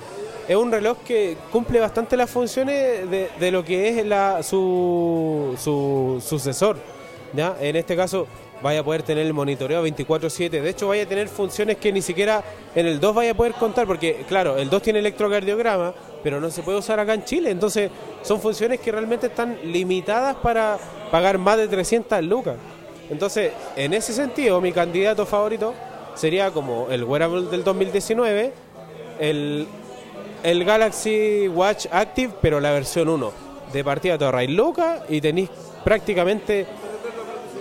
es 0.47 0.55
un 0.55 0.71
reloj 0.71 0.97
que 1.05 1.37
cumple 1.51 1.79
bastante 1.79 2.17
las 2.17 2.29
funciones 2.29 3.09
de, 3.09 3.51
lo 3.51 3.63
que 3.63 3.89
es 3.89 4.05
la, 4.05 4.43
su, 4.43 5.55
su 5.57 6.21
sucesor. 6.25 6.77
¿ya? 7.33 7.55
En 7.59 7.75
este 7.75 7.95
caso 7.95 8.27
vaya 8.61 8.81
a 8.81 8.83
poder 8.83 9.03
tener 9.03 9.25
el 9.25 9.33
monitoreo 9.33 9.85
24/7. 9.85 10.49
De 10.49 10.69
hecho, 10.69 10.87
vaya 10.87 11.03
a 11.03 11.05
tener 11.05 11.27
funciones 11.27 11.77
que 11.77 11.91
ni 11.91 12.01
siquiera 12.01 12.43
en 12.75 12.85
el 12.85 12.99
2 12.99 13.15
vaya 13.15 13.31
a 13.31 13.33
poder 13.33 13.53
contar, 13.53 13.87
porque 13.87 14.25
claro, 14.27 14.57
el 14.57 14.69
2 14.69 14.81
tiene 14.81 14.99
electrocardiograma, 14.99 15.93
pero 16.23 16.39
no 16.39 16.49
se 16.49 16.61
puede 16.63 16.77
usar 16.77 16.99
acá 16.99 17.13
en 17.13 17.23
Chile. 17.23 17.51
Entonces, 17.51 17.91
son 18.21 18.39
funciones 18.39 18.79
que 18.79 18.91
realmente 18.91 19.27
están 19.27 19.57
limitadas 19.63 20.35
para 20.37 20.77
pagar 21.11 21.37
más 21.37 21.57
de 21.57 21.67
300 21.67 22.23
lucas. 22.23 22.55
Entonces, 23.09 23.51
en 23.75 23.93
ese 23.93 24.13
sentido, 24.13 24.61
mi 24.61 24.71
candidato 24.71 25.25
favorito 25.25 25.73
sería 26.15 26.51
como 26.51 26.87
el 26.89 27.03
wearable 27.03 27.49
del 27.49 27.63
2019, 27.63 28.53
el, 29.19 29.67
el 30.43 30.63
Galaxy 30.65 31.47
Watch 31.47 31.87
Active, 31.91 32.33
pero 32.41 32.59
la 32.59 32.71
versión 32.71 33.09
1. 33.09 33.31
De 33.73 33.83
partida 33.83 34.17
te 34.17 34.25
ahorráis 34.25 34.49
lucas 34.49 35.01
y 35.09 35.21
tenéis 35.21 35.49
prácticamente 35.83 36.65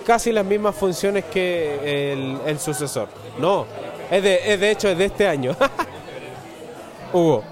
casi 0.04 0.32
las 0.32 0.44
mismas 0.44 0.74
funciones 0.74 1.24
que 1.26 2.12
el, 2.12 2.38
el 2.46 2.58
sucesor. 2.58 3.08
No, 3.38 3.66
es 4.10 4.22
de, 4.22 4.52
es 4.52 4.60
de 4.60 4.70
hecho 4.70 4.88
es 4.88 4.98
de 4.98 5.04
este 5.04 5.26
año. 5.26 5.56
Hugo. 7.12 7.44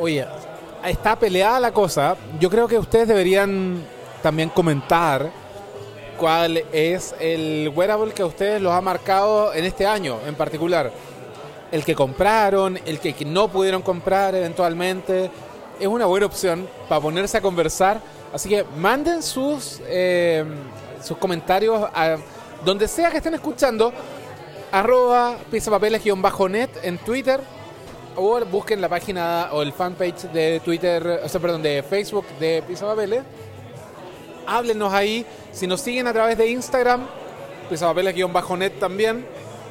Oye, 0.00 0.26
está 0.82 1.14
peleada 1.14 1.60
la 1.60 1.72
cosa. 1.72 2.16
Yo 2.38 2.48
creo 2.48 2.66
que 2.66 2.78
ustedes 2.78 3.06
deberían 3.06 3.84
también 4.22 4.48
comentar 4.48 5.30
cuál 6.16 6.56
es 6.72 7.14
el 7.20 7.70
wearable 7.76 8.14
que 8.14 8.22
a 8.22 8.26
ustedes 8.26 8.62
los 8.62 8.72
ha 8.72 8.80
marcado 8.80 9.52
en 9.52 9.66
este 9.66 9.86
año 9.86 10.16
en 10.26 10.36
particular. 10.36 10.90
El 11.70 11.84
que 11.84 11.94
compraron, 11.94 12.80
el 12.86 12.98
que 12.98 13.14
no 13.26 13.48
pudieron 13.48 13.82
comprar 13.82 14.34
eventualmente. 14.34 15.30
Es 15.78 15.86
una 15.86 16.06
buena 16.06 16.24
opción 16.24 16.66
para 16.88 17.02
ponerse 17.02 17.36
a 17.36 17.42
conversar. 17.42 18.00
Así 18.32 18.48
que 18.48 18.64
manden 18.78 19.22
sus, 19.22 19.82
eh, 19.84 20.46
sus 21.04 21.18
comentarios 21.18 21.90
a 21.92 22.16
donde 22.64 22.88
sea 22.88 23.10
que 23.10 23.18
estén 23.18 23.34
escuchando. 23.34 23.92
Arroba 24.72 25.36
pizapapeles-net 25.50 26.70
en 26.84 26.96
Twitter 26.96 27.59
o 28.16 28.40
busquen 28.46 28.80
la 28.80 28.88
página 28.88 29.48
o 29.52 29.62
el 29.62 29.72
fanpage 29.72 30.22
de 30.32 30.60
Twitter, 30.64 31.20
o 31.24 31.28
sea, 31.28 31.40
perdón, 31.40 31.62
de 31.62 31.82
Facebook 31.82 32.26
de 32.38 32.62
Pisa 32.66 32.86
Papeles. 32.86 33.22
Háblenos 34.46 34.92
ahí. 34.92 35.24
Si 35.52 35.66
nos 35.66 35.80
siguen 35.80 36.06
a 36.06 36.12
través 36.12 36.36
de 36.36 36.48
Instagram, 36.48 37.06
pisapapeles-net 37.68 38.78
también. 38.78 39.26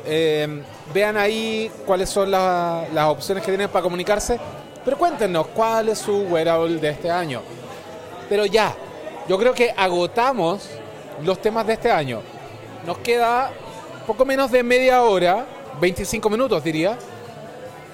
Eh, 0.06 0.64
vean 0.94 1.18
ahí 1.18 1.70
cuáles 1.86 2.10
son 2.10 2.32
la- 2.32 2.86
las 2.94 3.06
opciones 3.08 3.44
que 3.44 3.52
tienen 3.52 3.70
para 3.70 3.84
comunicarse. 3.84 4.40
Pero 4.86 4.98
cuéntenos 4.98 5.48
cuál 5.48 5.90
es 5.90 6.00
su 6.00 6.22
wearable 6.24 6.80
de 6.80 6.90
este 6.90 7.12
año. 7.12 7.42
Pero 8.30 8.46
ya, 8.46 8.74
yo 9.28 9.38
creo 9.38 9.54
que 9.54 9.74
agotamos 9.76 10.70
los 11.24 11.42
temas 11.42 11.68
de 11.68 11.74
este 11.74 11.92
año. 11.92 12.22
Nos 12.86 13.00
queda 13.00 13.52
poco 14.08 14.24
menos 14.26 14.50
de 14.52 14.64
media 14.64 15.04
hora, 15.04 15.46
25 15.82 16.30
minutos 16.30 16.64
diría. 16.64 16.98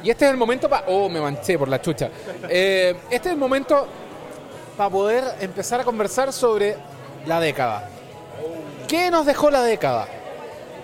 Y 0.05 0.11
este 0.11 0.25
es 0.25 0.31
el 0.31 0.37
momento 0.37 0.69
para... 0.69 0.85
Oh, 0.87 1.09
me 1.09 1.19
manché 1.19 1.57
por 1.57 1.67
la 1.67 1.81
chucha. 1.81 2.11
Eh, 2.47 2.95
este 3.09 3.29
es 3.29 3.33
el 3.33 3.39
momento 3.39 3.87
para 4.77 4.87
poder 4.87 5.23
empezar 5.41 5.81
a 5.81 5.83
conversar 5.83 6.31
sobre 6.31 6.77
la 7.25 7.39
década. 7.39 7.89
¿Qué 8.87 9.09
nos 9.09 9.25
dejó 9.25 9.49
la 9.49 9.63
década? 9.63 10.07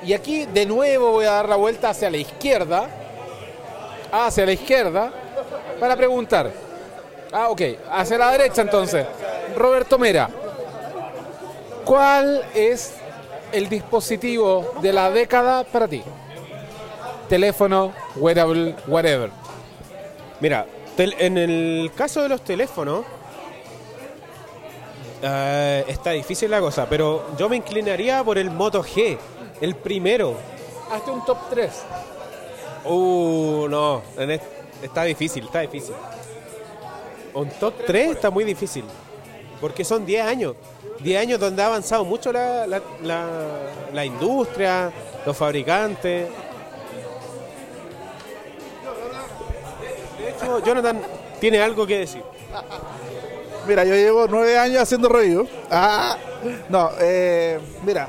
Y 0.04 0.14
aquí 0.14 0.48
de 0.48 0.66
nuevo 0.66 1.12
voy 1.12 1.26
a 1.26 1.34
dar 1.34 1.48
la 1.48 1.56
vuelta 1.56 1.92
hacia 1.92 2.10
la 2.10 2.18
izquierda. 2.18 2.90
Hacia 4.12 4.44
la 4.44 4.54
izquierda. 4.54 5.12
Para 5.80 5.96
preguntar. 5.96 6.52
Ah, 7.32 7.50
ok. 7.50 7.62
Hacia 7.92 8.18
la 8.18 8.32
derecha 8.32 8.64
entonces. 8.64 9.06
Roberto 9.56 10.00
Mera. 10.00 10.32
¿Cuál 11.86 12.44
es 12.56 12.94
el 13.52 13.70
dispositivo 13.70 14.74
de 14.82 14.92
la 14.92 15.12
década 15.12 15.64
para 15.64 15.88
ti? 15.88 16.02
Teléfono, 17.32 17.94
wearable, 18.18 18.76
whatever. 18.88 19.30
Mira, 20.42 20.66
tel- 20.98 21.16
en 21.18 21.38
el 21.38 21.90
caso 21.96 22.22
de 22.24 22.28
los 22.28 22.42
teléfonos, 22.44 23.06
eh, 25.24 25.86
está 25.88 26.12
difícil 26.12 26.52
la 26.52 26.60
cosa, 26.60 26.88
pero 26.90 27.26
yo 27.38 27.48
me 27.48 27.56
inclinaría 27.56 28.22
por 28.22 28.38
el 28.38 28.52
Moto 28.52 28.84
G, 28.84 29.18
el 29.62 29.76
primero. 29.76 30.36
Hazte 30.92 31.10
un 31.10 31.24
top 31.24 31.38
3. 31.52 31.72
Uh, 32.84 33.68
no, 33.70 34.02
está 34.84 35.04
difícil, 35.06 35.46
está 35.46 35.62
difícil. 35.62 35.96
Un 37.34 37.48
top 37.52 37.76
3 37.88 38.12
está 38.12 38.30
muy 38.30 38.44
difícil, 38.44 38.84
porque 39.62 39.86
son 39.86 40.06
10 40.06 40.26
años. 40.26 40.56
10 41.00 41.22
años 41.22 41.40
donde 41.40 41.64
ha 41.64 41.68
avanzado 41.68 42.04
mucho 42.04 42.34
la, 42.34 42.68
la, 42.68 42.82
la- 43.04 43.60
la 43.94 44.04
industria, 44.04 44.92
los 45.26 45.38
fabricantes. 45.38 46.28
De 50.42 50.62
Jonathan 50.66 51.00
tiene 51.40 51.62
algo 51.62 51.86
que 51.86 52.00
decir. 52.00 52.24
Mira, 53.68 53.84
yo 53.84 53.94
llevo 53.94 54.28
nueve 54.28 54.58
años 54.58 54.82
haciendo 54.82 55.08
review. 55.08 55.48
Ah, 55.70 56.18
no, 56.70 56.92
eh, 57.00 57.60
mira, 57.84 58.08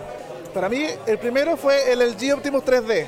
para 0.54 0.68
mí 0.68 0.86
el 1.06 1.18
primero 1.18 1.56
fue 1.56 1.92
el 1.92 2.00
LG 2.00 2.34
Optimus 2.34 2.64
3D. 2.64 3.06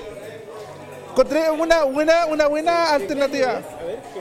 Encontré 1.11 1.51
una 1.51 1.85
buena, 1.85 2.27
una 2.27 2.47
buena 2.47 2.93
alternativa. 2.93 3.61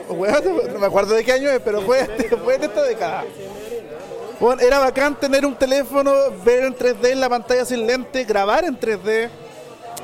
Bueno, 0.08 0.38
no 0.72 0.78
me 0.78 0.86
acuerdo 0.86 1.14
de 1.14 1.24
qué 1.24 1.32
año 1.32 1.50
es, 1.50 1.60
pero 1.60 1.82
fue, 1.82 2.06
fue 2.44 2.54
en 2.54 2.64
esta 2.64 2.82
década. 2.82 3.24
Bueno, 4.40 4.62
era 4.62 4.78
bacán 4.78 5.18
tener 5.18 5.44
un 5.44 5.54
teléfono, 5.54 6.12
ver 6.44 6.64
en 6.64 6.74
3D 6.74 7.10
en 7.10 7.20
la 7.20 7.28
pantalla 7.28 7.64
sin 7.64 7.86
lente, 7.86 8.24
grabar 8.24 8.64
en 8.64 8.78
3D, 8.78 9.28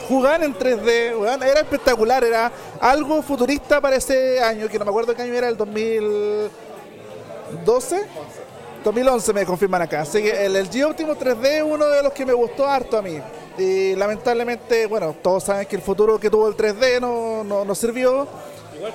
jugar 0.08 0.42
en 0.42 0.54
3D. 0.54 1.18
weón, 1.18 1.42
era 1.42 1.60
espectacular, 1.60 2.24
era 2.24 2.50
algo 2.80 3.22
futurista 3.22 3.80
para 3.80 3.96
ese 3.96 4.40
año, 4.42 4.68
que 4.68 4.78
no 4.78 4.84
me 4.84 4.90
acuerdo 4.90 5.14
qué 5.14 5.22
año 5.22 5.34
era, 5.34 5.48
el 5.48 5.56
2000. 5.56 6.50
12 7.64 8.06
2011 8.84 9.32
me 9.32 9.44
confirman 9.44 9.82
acá. 9.82 10.02
Así 10.02 10.22
que 10.22 10.46
el 10.46 10.54
LG 10.54 10.84
Optimus 10.86 11.18
3D 11.18 11.44
es 11.58 11.62
uno 11.62 11.86
de 11.86 12.02
los 12.02 12.12
que 12.12 12.24
me 12.24 12.32
gustó 12.32 12.66
harto 12.66 12.96
a 12.96 13.02
mí. 13.02 13.18
Y 13.58 13.94
lamentablemente, 13.96 14.86
bueno, 14.86 15.14
todos 15.20 15.44
saben 15.44 15.66
que 15.66 15.76
el 15.76 15.82
futuro 15.82 16.18
que 16.18 16.30
tuvo 16.30 16.48
el 16.48 16.56
3D 16.56 17.00
no, 17.00 17.44
no, 17.44 17.64
no 17.64 17.74
sirvió. 17.74 18.26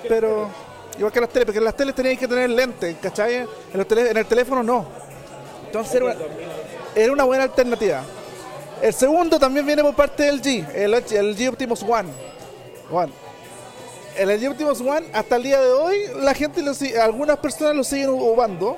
pero 0.08 0.50
igual 0.98 1.12
que 1.12 1.20
las 1.22 1.30
teles, 1.30 1.46
porque 1.46 1.62
las 1.62 1.76
teles 1.76 1.94
tenían 1.94 2.18
que 2.18 2.28
tener 2.28 2.50
lentes, 2.50 2.96
¿cachai? 3.02 3.36
En, 3.36 3.48
los 3.74 3.86
tele- 3.88 4.10
en 4.10 4.18
el 4.18 4.26
teléfono 4.26 4.64
no. 4.64 4.86
Entonces 5.68 5.94
era 5.96 6.06
una, 6.06 6.16
era 6.96 7.12
una 7.14 7.24
buena 7.26 7.44
alternativa. 7.44 8.02
El 8.82 8.94
segundo 8.94 9.40
también 9.40 9.66
viene 9.66 9.82
por 9.82 9.96
parte 9.96 10.24
del 10.24 10.42
G, 10.42 10.68
el, 10.74 10.94
el 10.94 11.38
G 11.38 11.50
Optimus 11.50 11.84
One. 11.84 12.10
One. 12.92 13.12
El 14.18 14.30
LG 14.30 14.52
Optimus 14.52 14.80
One 14.80 15.08
hasta 15.14 15.36
el 15.36 15.44
día 15.44 15.60
de 15.60 15.72
hoy 15.72 15.98
la 16.22 16.34
gente 16.34 16.64
algunas 17.02 17.38
personas 17.38 17.76
lo 17.76 17.84
siguen 17.84 18.10
usando 18.10 18.78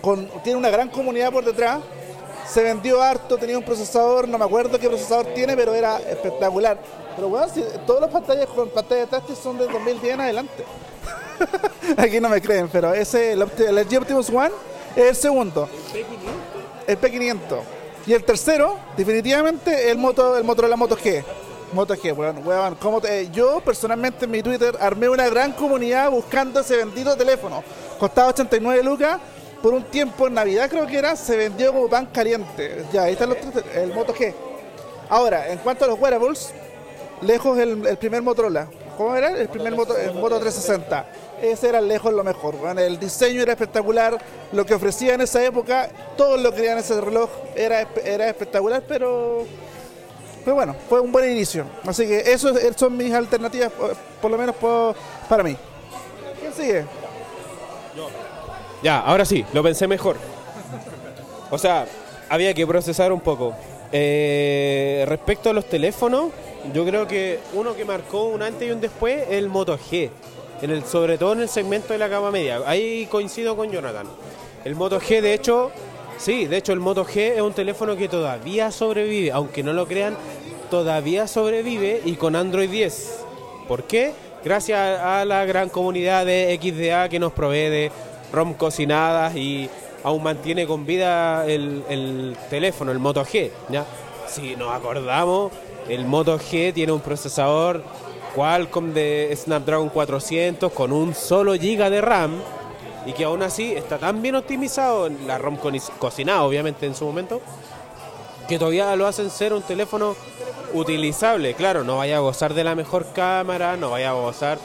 con 0.00 0.26
tiene 0.42 0.58
una 0.58 0.70
gran 0.70 0.88
comunidad 0.88 1.30
por 1.30 1.44
detrás. 1.44 1.80
Se 2.48 2.62
vendió 2.62 3.00
harto 3.00 3.38
tenía 3.38 3.56
un 3.56 3.64
procesador 3.64 4.26
no 4.26 4.36
me 4.38 4.44
acuerdo 4.44 4.78
qué 4.78 4.88
procesador 4.88 5.26
tiene 5.26 5.56
pero 5.56 5.74
era 5.74 5.98
espectacular. 5.98 6.78
Pero 7.14 7.28
bueno 7.28 7.46
todas 7.86 8.02
las 8.02 8.10
pantallas 8.10 8.46
con 8.46 8.68
pantalla 8.70 9.06
táctil 9.06 9.36
son 9.36 9.58
del 9.58 9.70
2010 9.70 10.14
en 10.14 10.20
adelante. 10.20 10.64
Aquí 11.96 12.18
no 12.18 12.28
me 12.28 12.40
creen 12.40 12.68
pero 12.68 12.92
ese 12.94 13.32
el, 13.32 13.42
el 13.42 13.76
LG 13.76 13.98
Optimus 13.98 14.28
One 14.30 14.50
es 14.96 15.04
el 15.04 15.16
segundo. 15.16 15.68
El 16.86 17.00
P500 17.00 17.81
y 18.06 18.12
el 18.14 18.24
tercero 18.24 18.78
definitivamente 18.96 19.90
el 19.90 19.98
moto 19.98 20.36
el 20.36 20.44
Motorola 20.44 20.76
Moto 20.76 20.96
G 20.96 21.24
Moto 21.72 21.94
G, 21.94 22.12
weón, 22.14 22.46
weón, 22.46 22.74
¿cómo 22.74 23.00
te- 23.00 23.30
yo 23.30 23.60
personalmente 23.60 24.26
en 24.26 24.30
mi 24.30 24.42
Twitter 24.42 24.76
armé 24.78 25.08
una 25.08 25.26
gran 25.30 25.52
comunidad 25.52 26.10
buscando 26.10 26.60
ese 26.60 26.76
bendito 26.76 27.16
teléfono. 27.16 27.64
Costaba 27.98 28.28
89 28.28 28.82
lucas. 28.82 29.18
Por 29.62 29.72
un 29.72 29.82
tiempo 29.84 30.26
en 30.26 30.34
Navidad 30.34 30.68
creo 30.68 30.86
que 30.86 30.98
era, 30.98 31.16
se 31.16 31.34
vendió 31.34 31.72
como 31.72 31.88
pan 31.88 32.04
caliente. 32.12 32.84
Ya, 32.92 33.04
ahí 33.04 33.12
están 33.14 33.30
los 33.30 33.38
el 33.74 33.94
Moto 33.94 34.12
G. 34.12 34.34
Ahora, 35.08 35.50
en 35.50 35.58
cuanto 35.60 35.86
a 35.86 35.88
los 35.88 35.98
wearables, 35.98 36.52
lejos 37.22 37.56
el, 37.58 37.86
el 37.86 37.96
primer 37.96 38.20
Motorola. 38.20 38.66
¿Cómo 38.98 39.14
era? 39.16 39.30
El 39.30 39.48
primer 39.48 39.72
Moto, 39.74 39.96
el 39.96 40.12
Moto 40.12 40.38
360. 40.40 41.06
Ese 41.42 41.68
era 41.68 41.80
lejos 41.80 42.12
lo 42.14 42.22
mejor. 42.24 42.54
weón. 42.54 42.78
El 42.78 42.98
diseño 42.98 43.42
era 43.42 43.52
espectacular. 43.52 44.16
Lo 44.52 44.64
que 44.64 44.74
ofrecía 44.74 45.14
en 45.14 45.20
esa 45.22 45.44
época, 45.44 45.90
todos 46.16 46.40
lo 46.40 46.54
querían 46.54 46.78
ese 46.78 47.00
reloj. 47.00 47.28
Era, 47.56 47.82
espe- 47.82 48.04
era 48.04 48.28
espectacular, 48.28 48.82
pero 48.86 49.44
pero 50.44 50.56
bueno, 50.56 50.74
fue 50.88 50.98
un 51.00 51.12
buen 51.12 51.30
inicio. 51.30 51.64
Así 51.86 52.06
que 52.06 52.18
eso 52.32 52.48
es- 52.56 52.76
son 52.76 52.96
mis 52.96 53.12
alternativas, 53.12 53.70
por, 54.20 54.30
lo 54.30 54.36
menos 54.38 54.56
para 55.28 55.42
mí. 55.44 55.56
¿Quién 56.40 56.52
sigue? 56.52 56.84
Ya, 58.82 58.98
ahora 59.00 59.24
sí, 59.24 59.44
lo 59.52 59.62
pensé 59.62 59.86
mejor. 59.86 60.16
O 61.50 61.58
sea, 61.58 61.86
había 62.28 62.52
que 62.54 62.66
procesar 62.66 63.12
un 63.12 63.20
poco. 63.20 63.54
Eh, 63.92 65.04
respecto 65.06 65.50
a 65.50 65.52
los 65.52 65.66
teléfonos, 65.66 66.30
yo 66.72 66.84
creo 66.84 67.06
que 67.06 67.38
uno 67.52 67.74
que 67.76 67.84
marcó 67.84 68.24
un 68.24 68.42
antes 68.42 68.66
y 68.66 68.72
un 68.72 68.80
después 68.80 69.22
es 69.28 69.30
el 69.34 69.48
Moto 69.48 69.78
G. 69.78 70.10
En 70.62 70.70
el, 70.70 70.84
sobre 70.84 71.18
todo 71.18 71.32
en 71.32 71.40
el 71.40 71.48
segmento 71.48 71.92
de 71.92 71.98
la 71.98 72.08
gama 72.08 72.30
media. 72.30 72.60
Ahí 72.66 73.06
coincido 73.06 73.56
con 73.56 73.70
Jonathan. 73.70 74.06
El 74.64 74.76
Moto 74.76 75.00
G, 75.00 75.20
de 75.20 75.34
hecho, 75.34 75.72
sí, 76.18 76.46
de 76.46 76.56
hecho 76.58 76.72
el 76.72 76.78
Moto 76.78 77.04
G 77.04 77.32
es 77.34 77.40
un 77.40 77.52
teléfono 77.52 77.96
que 77.96 78.08
todavía 78.08 78.70
sobrevive, 78.70 79.32
aunque 79.32 79.64
no 79.64 79.72
lo 79.72 79.86
crean, 79.86 80.16
todavía 80.70 81.26
sobrevive 81.26 82.00
y 82.04 82.14
con 82.14 82.36
Android 82.36 82.70
10. 82.70 83.24
¿Por 83.66 83.82
qué? 83.84 84.12
Gracias 84.44 85.00
a 85.00 85.24
la 85.24 85.44
gran 85.44 85.68
comunidad 85.68 86.26
de 86.26 86.58
XDA 86.62 87.08
que 87.08 87.18
nos 87.18 87.32
provee 87.32 87.68
de 87.68 87.92
ROM 88.32 88.54
cocinadas 88.54 89.36
y 89.36 89.68
aún 90.04 90.22
mantiene 90.22 90.66
con 90.66 90.86
vida 90.86 91.44
el, 91.46 91.82
el 91.88 92.36
teléfono, 92.50 92.92
el 92.92 93.00
Moto 93.00 93.24
G. 93.24 93.50
¿ya? 93.68 93.84
Si 94.28 94.56
nos 94.56 94.72
acordamos, 94.72 95.52
el 95.88 96.06
Moto 96.06 96.38
G 96.38 96.72
tiene 96.72 96.92
un 96.92 97.00
procesador 97.00 97.82
Qualcomm 98.34 98.92
de 98.92 99.32
Snapdragon 99.36 99.88
400 99.88 100.72
con 100.72 100.92
un 100.92 101.14
solo 101.14 101.54
giga 101.54 101.90
de 101.90 102.00
RAM 102.00 102.32
y 103.06 103.12
que 103.12 103.24
aún 103.24 103.42
así 103.42 103.72
está 103.72 103.98
tan 103.98 104.22
bien 104.22 104.36
optimizado, 104.36 105.08
la 105.26 105.38
ROM 105.38 105.58
cocinada 105.98 106.42
obviamente 106.42 106.86
en 106.86 106.94
su 106.94 107.04
momento, 107.04 107.40
que 108.48 108.58
todavía 108.58 108.94
lo 108.96 109.06
hacen 109.06 109.30
ser 109.30 109.52
un 109.52 109.62
teléfono 109.62 110.14
utilizable. 110.72 111.54
Claro, 111.54 111.84
no 111.84 111.98
vaya 111.98 112.16
a 112.16 112.20
gozar 112.20 112.54
de 112.54 112.64
la 112.64 112.74
mejor 112.74 113.06
cámara, 113.12 113.76
no 113.76 113.90
vaya 113.90 114.10
a 114.10 114.14
gozar 114.14 114.58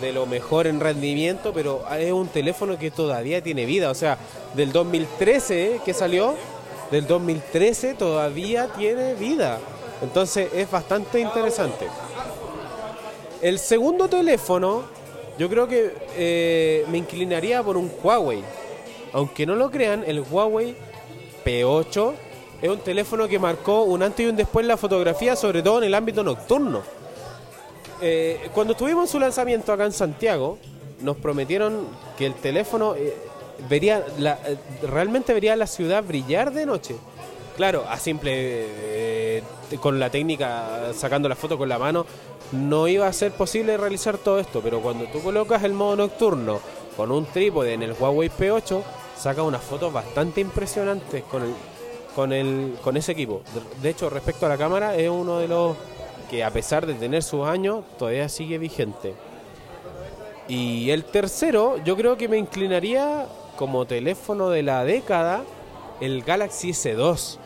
de 0.00 0.12
lo 0.12 0.26
mejor 0.26 0.66
en 0.66 0.80
rendimiento, 0.80 1.52
pero 1.52 1.84
es 1.96 2.12
un 2.12 2.28
teléfono 2.28 2.78
que 2.78 2.90
todavía 2.90 3.42
tiene 3.42 3.66
vida. 3.66 3.90
O 3.90 3.94
sea, 3.94 4.18
del 4.54 4.72
2013 4.72 5.80
que 5.84 5.94
salió, 5.94 6.34
del 6.90 7.06
2013 7.06 7.94
todavía 7.94 8.68
tiene 8.68 9.14
vida. 9.14 9.58
Entonces 10.02 10.48
es 10.54 10.70
bastante 10.70 11.20
interesante. 11.20 11.86
El 13.42 13.58
segundo 13.58 14.08
teléfono, 14.08 14.84
yo 15.38 15.48
creo 15.48 15.66
que 15.66 15.92
eh, 16.16 16.84
me 16.88 16.98
inclinaría 16.98 17.62
por 17.62 17.76
un 17.76 17.90
Huawei. 18.02 18.42
Aunque 19.12 19.44
no 19.46 19.56
lo 19.56 19.70
crean, 19.70 20.04
el 20.06 20.20
Huawei 20.20 20.74
P8 21.44 22.12
es 22.62 22.70
un 22.70 22.78
teléfono 22.78 23.26
que 23.26 23.38
marcó 23.38 23.82
un 23.82 24.02
antes 24.02 24.24
y 24.24 24.28
un 24.28 24.36
después 24.36 24.62
en 24.64 24.68
la 24.68 24.76
fotografía, 24.76 25.34
sobre 25.34 25.62
todo 25.62 25.78
en 25.78 25.84
el 25.84 25.94
ámbito 25.94 26.22
nocturno. 26.22 26.82
Eh, 28.00 28.48
cuando 28.54 28.74
tuvimos 28.74 29.10
su 29.10 29.18
lanzamiento 29.18 29.72
acá 29.72 29.84
en 29.84 29.92
Santiago, 29.92 30.58
nos 31.00 31.16
prometieron 31.16 31.86
que 32.16 32.26
el 32.26 32.34
teléfono 32.34 32.94
eh, 32.94 33.14
vería 33.68 34.04
la- 34.18 34.38
realmente 34.82 35.34
vería 35.34 35.56
la 35.56 35.66
ciudad 35.66 36.02
brillar 36.04 36.52
de 36.52 36.64
noche. 36.66 36.94
claro, 37.56 37.84
a 37.88 37.98
simple, 37.98 39.42
con 39.80 40.00
la 40.00 40.08
técnica, 40.10 40.92
sacando 40.94 41.28
la 41.28 41.36
foto 41.36 41.58
con 41.58 41.68
la 41.68 41.78
mano, 41.78 42.06
no 42.52 42.86
iba 42.86 43.06
a 43.06 43.12
ser 43.12 43.32
posible 43.32 43.76
realizar 43.76 44.18
todo 44.18 44.38
esto, 44.38 44.60
pero 44.62 44.80
cuando 44.80 45.06
tú 45.06 45.20
colocas 45.22 45.64
el 45.64 45.72
modo 45.72 45.96
nocturno 45.96 46.60
con 46.96 47.10
un 47.10 47.24
trípode 47.24 47.72
en 47.72 47.82
el 47.82 47.94
Huawei 47.98 48.30
P8, 48.30 48.82
saca 49.16 49.42
unas 49.42 49.62
fotos 49.62 49.92
bastante 49.92 50.40
impresionantes 50.40 51.22
con 51.24 51.42
el, 51.42 51.54
con 52.14 52.32
el, 52.32 52.76
con 52.82 52.96
ese 52.96 53.12
equipo. 53.12 53.42
De, 53.80 53.90
hecho, 53.90 54.10
respecto 54.10 54.46
a 54.46 54.48
la 54.50 54.58
cámara, 54.58 54.96
es 54.96 55.08
uno 55.08 55.38
de 55.38 55.48
los 55.48 55.76
que 56.30 56.44
a 56.44 56.50
pesar 56.50 56.86
de 56.86 56.94
tener 56.94 57.22
sus 57.22 57.46
años, 57.46 57.84
todavía 57.98 58.28
sigue 58.28 58.58
vigente. 58.58 59.14
Y 60.48 60.90
el 60.90 61.04
tercero, 61.04 61.76
yo 61.84 61.96
creo 61.96 62.16
que 62.16 62.28
me 62.28 62.36
inclinaría 62.36 63.26
como 63.56 63.86
teléfono 63.86 64.50
de 64.50 64.62
la 64.62 64.84
década, 64.84 65.42
el 66.00 66.22
Galaxy 66.22 66.70
S2. 66.70 67.38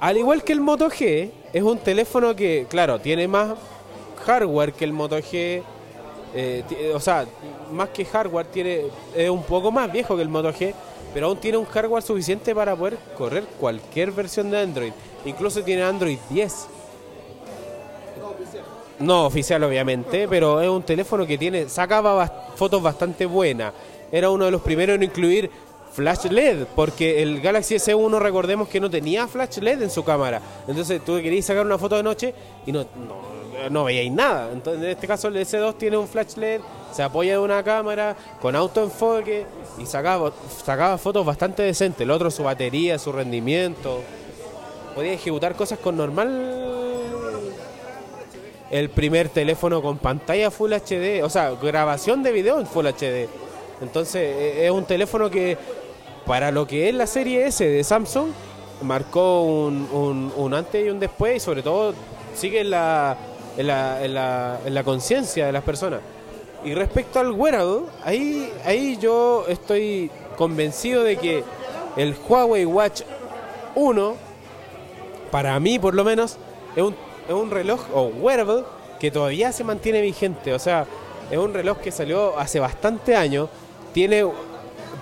Al 0.00 0.16
igual 0.16 0.42
que 0.42 0.52
el 0.52 0.60
Moto 0.60 0.88
G, 0.88 1.30
es 1.52 1.62
un 1.62 1.78
teléfono 1.78 2.34
que, 2.34 2.66
claro, 2.68 3.00
tiene 3.00 3.28
más 3.28 3.54
hardware 4.18 4.72
que 4.72 4.84
el 4.84 4.92
Moto 4.92 5.18
G. 5.18 5.62
eh, 6.34 6.62
ti- 6.68 6.76
o 6.94 7.00
sea, 7.00 7.24
más 7.72 7.88
que 7.88 8.04
hardware, 8.04 8.46
tiene 8.46 8.82
es 9.16 9.30
un 9.30 9.42
poco 9.42 9.70
más 9.72 9.90
viejo 9.90 10.14
que 10.14 10.22
el 10.22 10.28
Moto 10.28 10.52
G, 10.52 10.74
pero 11.14 11.26
aún 11.28 11.38
tiene 11.38 11.56
un 11.56 11.64
hardware 11.64 12.02
suficiente 12.02 12.54
para 12.54 12.76
poder 12.76 12.98
correr 13.16 13.44
cualquier 13.58 14.12
versión 14.12 14.50
de 14.50 14.58
Android. 14.60 14.92
Incluso 15.24 15.62
tiene 15.62 15.82
Android 15.82 16.18
10. 16.28 16.66
No 19.00 19.26
oficial, 19.26 19.62
obviamente, 19.62 20.26
pero 20.28 20.60
es 20.60 20.68
un 20.68 20.82
teléfono 20.82 21.24
que 21.26 21.38
tiene 21.38 21.68
sacaba 21.68 22.26
fotos 22.56 22.82
bastante 22.82 23.26
buenas. 23.26 23.72
Era 24.10 24.28
uno 24.30 24.44
de 24.46 24.50
los 24.50 24.60
primeros 24.60 24.96
en 24.96 25.04
incluir 25.04 25.50
flash 25.92 26.24
LED, 26.26 26.66
porque 26.74 27.22
el 27.22 27.40
Galaxy 27.40 27.76
S1 27.76 28.18
recordemos 28.18 28.68
que 28.68 28.80
no 28.80 28.90
tenía 28.90 29.26
flash 29.28 29.58
LED 29.58 29.82
en 29.82 29.90
su 29.90 30.02
cámara. 30.04 30.40
Entonces 30.66 31.00
tú 31.04 31.14
querías 31.22 31.44
sacar 31.46 31.64
una 31.64 31.78
foto 31.78 31.96
de 31.96 32.02
noche 32.02 32.34
y 32.66 32.72
no, 32.72 32.84
no 33.70 33.84
veíais 33.84 34.12
nada. 34.12 34.50
Entonces 34.52 34.82
en 34.82 34.90
este 34.90 35.06
caso 35.06 35.28
el 35.28 35.36
S2 35.36 35.76
tiene 35.76 35.96
un 35.96 36.06
flash 36.08 36.36
LED, 36.36 36.60
se 36.92 37.02
apoya 37.02 37.32
de 37.32 37.38
una 37.38 37.62
cámara 37.62 38.16
con 38.40 38.54
autoenfoque 38.56 39.46
y 39.78 39.86
sacaba, 39.86 40.32
sacaba 40.64 40.98
fotos 40.98 41.24
bastante 41.26 41.62
decentes. 41.62 42.00
El 42.02 42.10
otro 42.10 42.30
su 42.30 42.42
batería, 42.44 42.98
su 42.98 43.12
rendimiento. 43.12 44.00
Podía 44.94 45.12
ejecutar 45.12 45.54
cosas 45.54 45.78
con 45.78 45.96
normal 45.96 46.54
el 48.70 48.90
primer 48.90 49.28
teléfono 49.30 49.80
con 49.80 49.96
pantalla 49.98 50.50
Full 50.50 50.72
HD, 50.72 51.22
o 51.24 51.30
sea, 51.30 51.52
grabación 51.52 52.22
de 52.22 52.32
video 52.32 52.60
en 52.60 52.66
Full 52.66 52.86
HD. 52.86 53.28
Entonces, 53.80 54.20
e- 54.36 54.66
es 54.66 54.70
un 54.70 54.84
teléfono 54.84 55.30
que, 55.30 55.56
para 56.26 56.50
lo 56.50 56.66
que 56.66 56.88
es 56.88 56.94
la 56.94 57.06
serie 57.06 57.46
S 57.46 57.64
de 57.66 57.82
Samsung, 57.82 58.28
marcó 58.82 59.42
un, 59.42 59.88
un- 59.92 60.32
un 60.36 60.54
antes 60.54 60.84
y 60.84 60.90
un 60.90 61.00
después, 61.00 61.36
y 61.36 61.40
sobre 61.40 61.62
todo 61.62 61.94
sigue 62.34 62.62
la, 62.64 63.16
en 63.58 63.66
la, 63.66 64.02
en 64.02 64.14
la, 64.14 64.60
en 64.64 64.74
la 64.74 64.82
conciencia 64.82 65.44
de 65.44 65.52
las 65.52 65.62
personas. 65.62 66.00
Y 66.64 66.74
respecto 66.74 67.20
al 67.20 67.32
wearable, 67.32 67.82
ahí, 68.04 68.50
ahí 68.64 68.96
yo 68.96 69.44
estoy 69.48 70.10
convencido 70.36 71.04
de 71.04 71.16
que 71.16 71.44
el 71.96 72.16
Huawei 72.26 72.64
Watch 72.64 73.02
1 73.74 74.28
para 75.30 75.58
mí 75.60 75.78
por 75.78 75.94
lo 75.94 76.04
menos, 76.04 76.36
es 76.74 76.82
un, 76.82 76.94
es 77.28 77.34
un 77.34 77.50
reloj 77.50 77.80
o 77.94 78.04
wearable 78.06 78.64
que 78.98 79.10
todavía 79.10 79.52
se 79.52 79.64
mantiene 79.64 80.00
vigente. 80.00 80.52
O 80.54 80.58
sea, 80.58 80.86
es 81.30 81.38
un 81.38 81.54
reloj 81.54 81.78
que 81.78 81.92
salió 81.92 82.38
hace 82.38 82.60
bastante 82.60 83.16
años. 83.16 83.48
Tiene, 83.92 84.26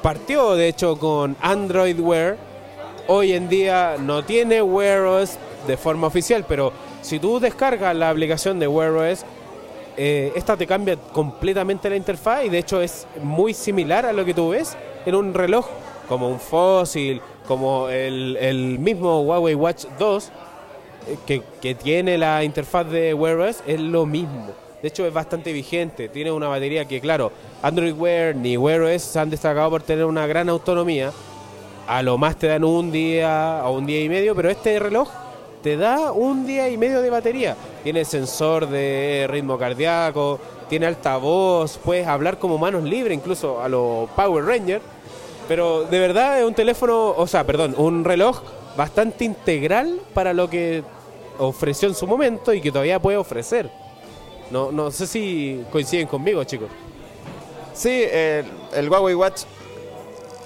partió 0.03 0.55
de 0.55 0.69
hecho 0.69 0.99
con 0.99 1.37
Android 1.41 1.99
Wear. 1.99 2.37
Hoy 3.09 3.33
en 3.33 3.49
día 3.49 3.97
no 3.99 4.25
tiene 4.25 4.63
Wear 4.63 5.03
OS 5.03 5.39
de 5.67 5.77
forma 5.77 6.09
oficial, 6.09 6.45
pero 6.47 6.73
si 7.07 7.21
tú 7.21 7.39
descargas 7.39 7.95
la 7.95 8.11
aplicación 8.11 8.59
de 8.59 8.67
Wear 8.67 8.91
OS, 8.91 9.25
eh, 9.97 10.33
esta 10.35 10.57
te 10.57 10.67
cambia 10.67 10.97
completamente 10.97 11.89
la 11.89 11.95
interfaz 11.95 12.45
y 12.45 12.49
de 12.49 12.59
hecho 12.59 12.83
es 12.83 13.07
muy 13.23 13.55
similar 13.55 14.05
a 14.07 14.13
lo 14.13 14.25
que 14.25 14.35
tú 14.35 14.49
ves 14.49 14.77
en 15.07 15.15
un 15.15 15.33
reloj 15.33 15.69
como 16.09 16.29
un 16.29 16.41
Fossil, 16.41 17.23
como 17.47 17.89
el, 17.89 18.81
mismo 18.81 19.21
Huawei 19.21 19.55
Watch 19.55 19.85
2 20.01 20.33
eh, 21.07 21.17
que, 21.25 21.43
que 21.63 21.77
tiene 21.77 22.19
la 22.19 22.43
interfaz 22.43 22.91
de 22.91 23.15
Wear 23.15 23.39
OS, 23.39 23.63
es 23.69 23.81
lo 23.81 24.05
mismo. 24.05 24.49
De 24.83 24.89
hecho 24.89 25.07
es 25.07 25.13
bastante 25.13 25.53
vigente, 25.53 26.09
tiene 26.09 26.33
una 26.33 26.49
batería 26.49 26.87
que 26.87 27.01
claro, 27.01 27.31
Android 27.63 27.95
Wear 27.95 28.35
ni 28.35 28.57
Wear 28.57 28.81
OS 28.81 29.03
se 29.03 29.21
han 29.21 29.31
destacado 29.31 29.71
por 29.71 29.83
tener 29.83 30.07
una 30.07 30.27
gran 30.27 30.49
autonomía. 30.49 31.13
A 31.87 32.03
lo 32.03 32.19
más 32.19 32.35
te 32.35 32.49
dan 32.49 32.65
un 32.65 32.91
día 32.91 33.63
o 33.65 33.77
un 33.77 33.87
día 33.87 34.03
y 34.03 34.09
medio, 34.09 34.35
pero 34.35 34.51
este 34.51 34.77
reloj 34.81 35.09
te 35.67 35.77
da 35.77 36.13
un 36.13 36.47
día 36.47 36.69
y 36.69 36.77
medio 36.77 37.03
de 37.03 37.11
batería. 37.11 37.57
Tiene 37.83 38.05
sensor 38.05 38.69
de 38.69 39.27
ritmo 39.29 39.59
cardíaco, 39.59 40.39
tiene 40.69 40.87
altavoz, 40.87 41.77
puedes 41.79 42.07
hablar 42.07 42.39
como 42.39 42.57
manos 42.57 42.85
libres, 42.85 43.19
incluso 43.19 43.61
a 43.61 43.69
los 43.69 44.09
Power 44.11 44.45
Rangers. 44.45 44.85
Pero 45.49 45.83
de 45.83 45.99
verdad 45.99 46.39
es 46.39 46.45
un 46.45 46.55
teléfono, 46.55 47.09
o 47.09 47.27
sea, 47.27 47.45
perdón, 47.45 47.75
un 47.79 48.05
reloj 48.05 48.43
bastante 48.77 49.25
integral 49.25 50.01
para 50.15 50.33
lo 50.33 50.49
que 50.49 50.85
ofreció 51.37 51.89
en 51.89 51.97
su 51.97 52.07
momento 52.07 52.55
y 52.55 52.61
que 52.61 52.71
todavía 52.71 53.03
puede 53.03 53.17
ofrecer. 53.17 53.69
No, 54.53 54.71
no 54.71 54.93
sé 54.93 55.09
si 55.09 55.65
coinciden 55.73 56.07
conmigo, 56.07 56.45
chicos. 56.45 56.69
Sí, 57.75 58.05
el, 58.09 58.89
Huawei 58.89 59.17
Watch 59.17 59.43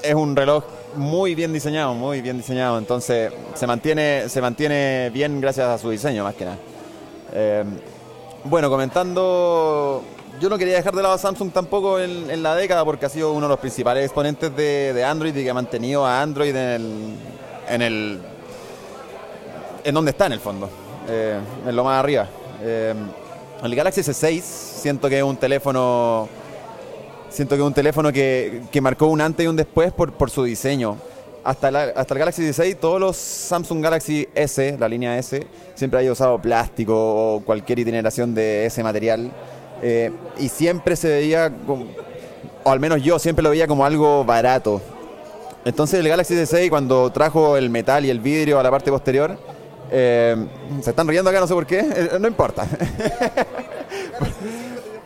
es 0.03 0.15
un 0.15 0.35
reloj 0.35 0.65
muy 0.95 1.35
bien 1.35 1.53
diseñado, 1.53 1.95
muy 1.95 2.21
bien 2.21 2.37
diseñado. 2.37 2.79
Entonces 2.79 3.33
se 3.55 3.67
mantiene, 3.67 4.29
se 4.29 4.41
mantiene 4.41 5.11
bien 5.13 5.41
gracias 5.41 5.69
a 5.69 5.79
su 5.79 5.91
diseño, 5.91 6.25
más 6.25 6.35
que 6.35 6.45
nada. 6.45 6.59
Eh, 7.33 7.65
bueno, 8.45 8.71
comentando, 8.71 10.03
yo 10.41 10.49
no 10.49 10.57
quería 10.59 10.77
dejar 10.77 10.95
de 10.95 11.03
lado 11.03 11.15
a 11.15 11.19
Samsung 11.19 11.53
tampoco 11.53 12.01
en, 12.01 12.31
en 12.31 12.43
la 12.43 12.55
década 12.55 12.85
porque 12.85 13.07
ha 13.07 13.09
sido 13.09 13.33
uno 13.33 13.47
de 13.47 13.51
los 13.51 13.61
principales 13.61 14.05
exponentes 14.05 14.55
de, 14.57 14.93
de 14.93 15.05
Android 15.05 15.37
y 15.37 15.45
que 15.45 15.51
ha 15.51 15.55
mantenido 15.55 16.07
a 16.07 16.23
Android 16.23 16.55
en 16.55 16.57
el, 16.57 17.15
en 17.69 17.83
el, 17.83 18.21
donde 19.93 20.11
está 20.11 20.27
en 20.27 20.33
el 20.33 20.41
fondo, 20.41 20.71
eh, 21.09 21.39
en 21.67 21.77
lo 21.77 21.85
más 21.85 21.99
arriba. 21.99 22.29
Eh, 22.63 22.95
el 23.63 23.75
Galaxy 23.75 24.01
S6 24.01 24.41
siento 24.41 25.09
que 25.09 25.19
es 25.19 25.23
un 25.23 25.37
teléfono 25.37 26.29
Siento 27.31 27.55
que 27.55 27.63
es 27.63 27.67
un 27.67 27.75
teléfono 27.75 28.13
que, 28.13 28.63
que 28.73 28.81
marcó 28.81 29.07
un 29.07 29.21
antes 29.21 29.45
y 29.45 29.49
un 29.49 29.57
después 29.57 29.93
por, 29.93 30.13
por 30.13 30.31
su 30.31 30.45
diseño. 30.45 30.97
Hasta, 31.45 31.71
la- 31.71 31.93
hasta 31.97 32.13
el 32.15 32.19
Galaxy 32.19 32.43
16, 32.43 32.79
todos 32.81 33.01
los 33.01 33.17
Samsung 33.17 33.83
Galaxy 33.83 34.29
S, 34.35 34.77
la 34.79 34.89
línea 34.89 35.17
S, 35.19 35.47
siempre 35.75 36.01
haya 36.01 36.13
usado 36.13 36.39
plástico 36.41 37.37
o 37.37 37.41
cualquier 37.41 37.79
itineración 37.79 38.35
de 38.35 38.67
ese 38.67 38.83
material. 38.83 39.31
Eh, 39.83 40.11
y 40.39 40.49
siempre 40.49 40.97
se 40.97 41.09
veía, 41.09 41.51
como- 41.67 41.87
o 42.65 42.71
al 42.71 42.81
menos 42.81 43.03
yo 43.03 43.19
siempre 43.19 43.43
lo 43.43 43.51
veía 43.51 43.67
como 43.67 43.85
algo 43.87 44.25
barato. 44.25 44.83
Entonces 45.65 46.01
el 46.01 46.09
Galaxy 46.09 46.35
S6 46.35 46.69
cuando 46.69 47.11
trajo 47.11 47.57
el 47.57 47.71
metal 47.71 48.05
y 48.05 48.11
el 48.11 48.19
vidrio 48.21 48.59
a 48.59 48.63
la 48.63 48.71
parte 48.71 48.91
posterior, 48.91 49.39
eh, 49.93 50.37
se 50.83 50.91
están 50.91 51.07
riendo 51.09 51.31
acá, 51.31 51.41
no 51.41 51.47
sé 51.47 51.55
por 51.55 51.67
qué, 51.67 51.79
eh, 51.81 52.11
no 52.21 52.27
importa. 52.29 52.67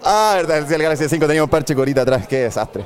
Ah, 0.05 0.35
verdad, 0.37 0.71
el 0.71 0.83
Galaxy 0.83 1.05
S5 1.05 1.27
tenía 1.27 1.43
un 1.43 1.49
parche 1.51 1.75
corita 1.75 2.03
atrás, 2.03 2.27
qué 2.29 2.41
desastre. 2.41 2.85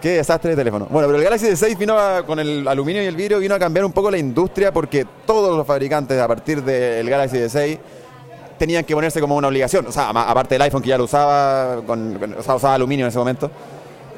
Qué 0.00 0.10
desastre 0.10 0.50
de 0.50 0.56
teléfono. 0.56 0.86
Bueno, 0.88 1.08
pero 1.08 1.18
el 1.18 1.24
Galaxy 1.24 1.46
S6 1.48 1.76
vino 1.76 1.98
a- 1.98 2.24
con 2.24 2.38
el 2.38 2.66
aluminio 2.66 3.02
y 3.02 3.06
el 3.06 3.16
vidrio, 3.16 3.38
vino 3.38 3.54
a 3.54 3.58
cambiar 3.58 3.84
un 3.84 3.92
poco 3.92 4.10
la 4.10 4.16
industria 4.18 4.72
porque 4.72 5.06
todos 5.26 5.56
los 5.56 5.66
fabricantes 5.66 6.18
a 6.18 6.26
partir 6.28 6.62
del 6.62 7.08
Galaxy 7.10 7.36
S6 7.38 7.78
tenían 8.56 8.84
que 8.84 8.94
ponerse 8.94 9.20
como 9.20 9.36
una 9.36 9.48
obligación. 9.48 9.86
O 9.86 9.92
sea, 9.92 10.08
aparte 10.10 10.54
del 10.54 10.62
iPhone 10.62 10.80
que 10.82 10.88
ya 10.90 10.96
lo 10.98 11.04
usaba, 11.04 11.82
con, 11.86 12.14
con- 12.18 12.34
o 12.34 12.42
sea, 12.42 12.54
usaba 12.54 12.74
aluminio 12.74 13.04
en 13.04 13.08
ese 13.10 13.18
momento. 13.18 13.50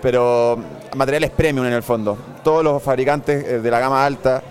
Pero 0.01 0.59
materiales 0.97 1.31
premium 1.31 1.67
en 1.67 1.73
el 1.73 1.83
fondo. 1.83 2.17
Todos 2.45 2.63
los 2.63 2.83
fabricantes 2.83 3.45
eh, 3.45 3.59
de 3.61 3.71
la 3.71 3.79
gama 3.81 4.05
alta 4.05 4.43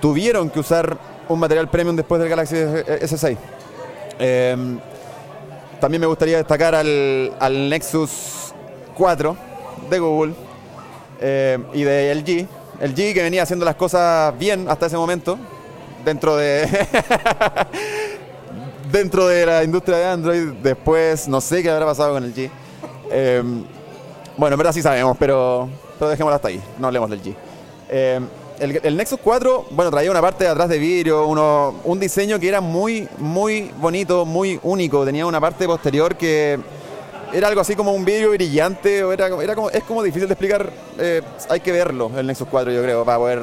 tuvieron 0.00 0.48
que 0.50 0.60
usar 0.60 0.96
un 1.28 1.38
material 1.38 1.68
premium 1.68 1.94
después 1.96 2.20
del 2.20 2.28
Galaxy 2.30 2.56
S6. 2.56 3.36
Eh, 4.18 4.56
también 5.82 6.00
me 6.00 6.06
gustaría 6.06 6.36
destacar 6.36 6.76
al, 6.76 7.68
Nexus 7.68 8.54
4 8.96 9.36
de 9.90 9.98
Google 9.98 10.32
eh, 11.20 11.58
y 11.74 11.82
de 11.82 12.14
LG. 12.14 12.46
LG 12.86 13.12
que 13.12 13.20
venía 13.20 13.42
haciendo 13.42 13.64
las 13.64 13.74
cosas 13.74 14.38
bien 14.38 14.68
hasta 14.68 14.86
ese 14.86 14.96
momento 14.96 15.36
dentro 16.04 16.36
de 16.36 16.68
dentro 18.92 19.26
de 19.26 19.44
la 19.44 19.64
industria 19.64 19.96
de 19.96 20.04
Android. 20.04 20.52
Después 20.62 21.26
no 21.26 21.40
sé 21.40 21.64
qué 21.64 21.70
habrá 21.70 21.86
pasado 21.86 22.12
con 22.12 22.28
LG. 22.28 22.48
Eh, 23.10 23.42
bueno, 24.36 24.54
en 24.54 24.58
verdad 24.58 24.72
sí 24.72 24.82
sabemos, 24.82 25.16
pero, 25.18 25.68
pero 25.98 26.12
dejémoslo 26.12 26.36
hasta 26.36 26.46
ahí. 26.46 26.62
No 26.78 26.86
hablemos 26.86 27.10
del 27.10 27.24
G. 27.24 27.34
Eh, 27.88 28.20
el, 28.82 28.96
Nexus 28.96 29.18
4, 29.22 29.66
bueno, 29.70 29.90
traía 29.90 30.10
una 30.10 30.20
parte 30.20 30.44
de 30.44 30.50
atrás 30.50 30.68
de 30.68 30.78
vidrio, 30.78 31.26
uno, 31.26 31.74
un 31.84 31.98
diseño 32.00 32.38
que 32.38 32.48
era 32.48 32.60
muy, 32.60 33.08
muy 33.18 33.70
bonito, 33.78 34.24
muy 34.24 34.58
único. 34.62 35.04
Tenía 35.04 35.26
una 35.26 35.40
parte 35.40 35.66
posterior 35.66 36.16
que 36.16 36.58
era 37.32 37.48
algo 37.48 37.60
así 37.60 37.74
como 37.74 37.92
un 37.92 38.04
vidrio 38.04 38.30
brillante, 38.30 39.02
o 39.04 39.12
era, 39.12 39.26
era 39.42 39.54
como, 39.54 39.70
es 39.70 39.82
como 39.84 40.02
difícil 40.02 40.28
de 40.28 40.34
explicar. 40.34 40.70
eh, 40.98 41.22
hay 41.48 41.60
que 41.60 41.72
verlo, 41.72 42.10
el 42.16 42.26
Nexus 42.26 42.46
4, 42.50 42.72
yo 42.72 42.82
creo, 42.82 43.04
para 43.04 43.18
poder 43.18 43.42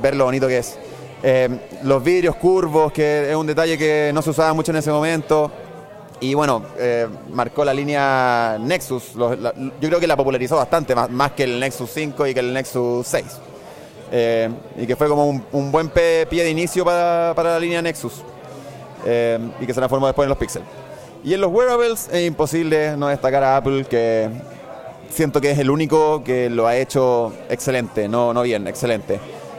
ver 0.00 0.16
lo 0.16 0.24
bonito 0.24 0.46
que 0.48 0.58
es. 0.58 0.78
Eh, 1.22 1.48
los 1.82 2.02
vidrios 2.02 2.36
curvos, 2.36 2.92
que 2.92 3.30
es 3.30 3.36
un 3.36 3.46
detalle 3.46 3.76
que 3.76 4.10
no 4.14 4.22
se 4.22 4.30
usaba 4.30 4.52
mucho 4.54 4.70
en 4.72 4.78
ese 4.78 4.90
momento. 4.90 5.50
Y 6.20 6.34
bueno, 6.34 6.62
eh, 6.78 7.06
marcó 7.32 7.64
la 7.64 7.72
línea 7.74 8.56
Nexus. 8.60 9.14
Los- 9.14 9.38
la- 9.38 9.52
yo 9.54 9.88
creo 9.88 10.00
que 10.00 10.06
la 10.06 10.16
popularizó 10.16 10.56
bastante, 10.56 10.94
más, 10.94 11.10
más 11.10 11.32
que 11.32 11.44
el 11.44 11.60
Nexus 11.60 11.90
5 11.92 12.26
y 12.26 12.34
que 12.34 12.40
el 12.40 12.52
Nexus 12.52 13.06
6. 13.06 13.24
Eh, 14.10 14.48
y 14.78 14.86
que 14.86 14.96
fue 14.96 15.08
como 15.08 15.26
un, 15.26 15.44
un 15.52 15.70
buen 15.70 15.88
pie 15.90 16.26
de 16.30 16.50
inicio 16.50 16.84
para, 16.84 17.32
para 17.34 17.50
la 17.52 17.60
línea 17.60 17.82
Nexus. 17.82 18.22
Eh, 19.06 19.38
y 19.60 19.66
que 19.66 19.72
se 19.74 19.80
transformó 19.80 20.06
después 20.06 20.24
en 20.26 20.30
los 20.30 20.38
Pixel. 20.38 20.62
Y 21.24 21.34
en 21.34 21.40
los 21.40 21.52
wearables 21.52 22.08
es 22.12 22.26
imposible 22.26 22.96
no 22.96 23.08
destacar 23.08 23.42
a 23.44 23.56
Apple, 23.56 23.84
que 23.84 24.28
siento 25.10 25.40
que 25.40 25.50
es 25.50 25.58
el 25.58 25.70
único 25.70 26.22
que 26.24 26.48
lo 26.48 26.66
ha 26.66 26.76
hecho 26.76 27.32
excelente, 27.48 28.08
no, 28.08 28.32
no 28.32 28.42
bien, 28.42 28.66
excelente. 28.66 29.18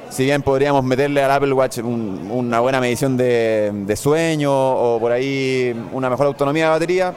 Si 0.10 0.24
bien 0.24 0.42
podríamos 0.42 0.84
meterle 0.84 1.22
al 1.24 1.30
Apple 1.32 1.54
Watch 1.54 1.80
un- 1.80 2.30
una 2.32 2.60
buena 2.62 2.80
medición 2.82 3.16
de, 3.18 3.72
de 3.74 3.96
sueño 3.96 4.52
o 4.52 5.00
por 5.00 5.12
ahí 5.12 5.76
una 5.92 6.10
mejor 6.10 6.28
autonomía 6.28 6.66
de 6.66 6.70
batería, 6.72 7.14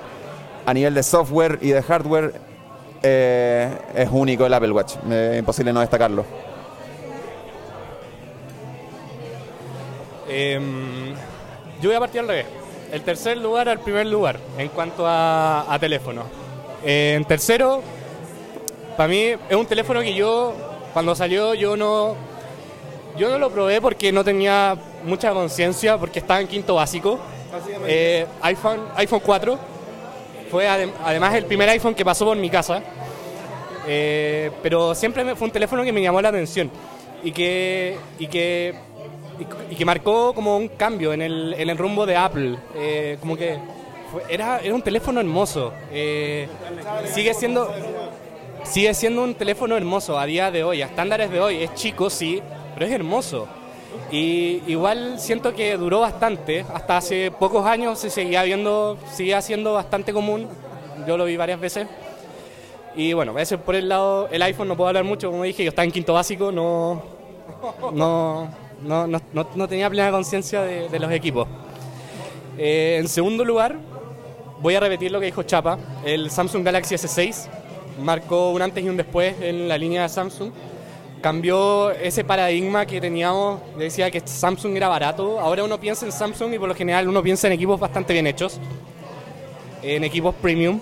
a 0.66 0.74
nivel 0.74 0.93
de 0.95 1.03
software 1.03 1.59
y 1.62 1.70
de 1.70 1.83
hardware 1.83 2.35
eh, 3.03 3.68
es 3.95 4.09
único 4.12 4.45
el 4.45 4.53
Apple 4.55 4.72
Watch. 4.72 4.95
Es 5.11 5.39
imposible 5.39 5.72
no 5.72 5.80
destacarlo. 5.80 6.24
Em, 10.35 11.11
yo 11.80 11.89
voy 11.91 11.95
a 11.95 12.01
partir 12.01 12.20
al 12.20 12.28
revés. 12.28 12.47
El 12.91 13.03
tercer 13.03 13.37
lugar 13.39 13.68
al 13.68 13.80
primer 13.80 14.07
lugar 14.07 14.39
en 14.59 14.68
cuanto 14.68 15.07
a, 15.07 15.72
a 15.72 15.78
teléfono. 15.78 16.22
Eh, 16.85 17.14
en 17.16 17.24
tercero, 17.24 17.83
para 18.97 19.09
mí 19.09 19.18
es 19.49 19.57
un 19.57 19.66
teléfono 19.66 20.01
que 20.01 20.14
yo, 20.14 20.55
cuando 20.93 21.14
salió, 21.14 21.55
yo 21.55 21.76
no, 21.76 22.14
yo 23.18 23.28
no 23.30 23.39
lo 23.39 23.51
probé 23.51 23.80
porque 23.80 24.11
no 24.12 24.24
tenía 24.24 24.76
mucha 25.05 25.33
conciencia, 25.33 25.99
porque 25.99 26.18
estaba 26.20 26.41
en 26.41 26.49
quinto 26.49 26.74
básico. 26.74 27.18
Eh, 27.87 28.26
iPhone, 28.43 28.80
iPhone 28.97 29.20
4 29.24 29.59
fue 30.51 30.66
adem- 30.66 30.93
además 31.05 31.35
el 31.35 31.45
primer 31.47 31.68
iPhone 31.70 31.95
que 31.95 32.05
pasó 32.05 32.24
por 32.24 32.37
mi 32.37 32.49
casa. 32.51 32.83
Eh, 33.87 34.51
pero 34.62 34.95
siempre 34.95 35.35
fue 35.35 35.47
un 35.47 35.51
teléfono 35.53 35.83
que 35.83 35.93
me 35.93 36.01
llamó 36.03 36.20
la 36.22 36.28
atención 36.28 36.70
y 37.24 37.33
que, 37.33 37.97
y 38.18 38.26
que, 38.28 38.74
y, 39.70 39.74
que 39.74 39.85
marcó 39.85 40.35
como 40.35 40.57
un 40.57 40.68
cambio 40.68 41.12
en 41.12 41.22
el, 41.22 41.78
rumbo 41.78 42.07
de 42.07 42.16
Apple. 42.16 42.57
Eh, 42.74 43.16
como 43.20 43.37
que 43.37 43.59
era, 44.28 44.59
era 44.59 44.74
un 44.74 44.83
teléfono 44.83 45.20
hermoso. 45.20 45.72
Eh, 45.91 46.49
sigue 47.07 47.35
siendo 47.35 47.72
sigue 48.64 48.95
siendo 48.95 49.24
un 49.24 49.35
teléfono 49.35 49.76
hermoso 49.76 50.18
a 50.18 50.26
día 50.26 50.51
de 50.51 50.64
hoy, 50.64 50.83
a 50.83 50.87
estándares 50.87 51.30
de 51.30 51.41
hoy. 51.41 51.62
Es 51.62 51.74
chico, 51.74 52.11
sí, 52.11 52.43
pero 52.74 52.87
es 52.87 52.93
hermoso. 52.93 53.49
Y 54.11 54.62
igual 54.66 55.18
siento 55.18 55.55
que 55.55 55.76
duró 55.76 56.01
bastante, 56.01 56.64
hasta 56.72 56.97
hace 56.97 57.30
pocos 57.30 57.66
años 57.66 57.99
se 57.99 58.11
seguía 58.11 58.43
viendo, 58.43 58.99
seguía 59.11 59.41
siendo 59.41 59.74
bastante 59.74 60.12
común. 60.12 60.49
Yo 61.07 61.16
lo 61.16 61.24
vi 61.24 61.37
varias 61.37 61.61
veces. 61.61 61.87
Y 62.95 63.12
bueno, 63.14 63.39
ese 63.39 63.59
por 63.59 63.74
el 63.74 63.89
lado, 63.89 64.28
el 64.30 64.43
iPhone 64.43 64.68
no 64.68 64.76
puedo 64.76 64.89
hablar 64.89 65.05
mucho, 65.05 65.30
como 65.30 65.45
dije, 65.45 65.64
yo 65.64 65.70
estaba 65.70 65.85
en 65.85 65.93
quinto 65.93 66.12
básico, 66.12 66.53
no, 66.53 67.03
no, 67.93 68.49
no, 68.85 69.07
no, 69.07 69.20
no- 69.33 69.68
tenía 69.68 69.89
plena 69.91 70.11
conciencia 70.11 70.62
de, 70.62 70.89
de 70.89 70.99
los 70.99 71.11
equipos. 71.12 71.47
Eh, 72.59 72.99
en 73.01 73.09
segundo 73.09 73.45
lugar, 73.45 73.76
voy 74.61 74.74
a 74.74 74.80
repetir 74.80 75.11
lo 75.11 75.20
que 75.20 75.26
dijo 75.26 75.43
Chapa, 75.43 75.78
el 76.05 76.30
Samsung 76.30 76.64
Galaxy 76.64 76.95
S6 76.95 77.47
marcó 78.03 78.51
un 78.51 78.62
antes 78.62 78.85
y 78.85 78.89
un 78.89 78.97
después 78.97 79.35
en 79.41 79.68
la 79.68 79.78
línea 79.78 80.03
de 80.03 80.09
Samsung. 80.09 80.51
Cambió 81.20 81.93
ese 81.93 82.24
paradigma 82.24 82.85
que 82.85 83.01
teníamos, 83.01 83.61
decía 83.78 84.11
que 84.11 84.20
Samsung 84.24 84.76
era 84.76 84.89
barato. 84.89 85.39
Ahora 85.39 85.62
uno 85.62 85.78
piensa 85.78 86.05
en 86.05 86.11
Samsung 86.12 86.53
y 86.55 86.59
por 86.59 86.68
lo 86.68 86.74
general 86.74 87.07
uno 87.09 87.22
piensa 87.22 87.47
en 87.47 87.53
equipos 87.53 87.78
bastante 87.78 88.12
bien 88.12 88.26
hechos, 88.26 88.59
en 89.83 90.03
equipos 90.05 90.35
premium. 90.35 90.80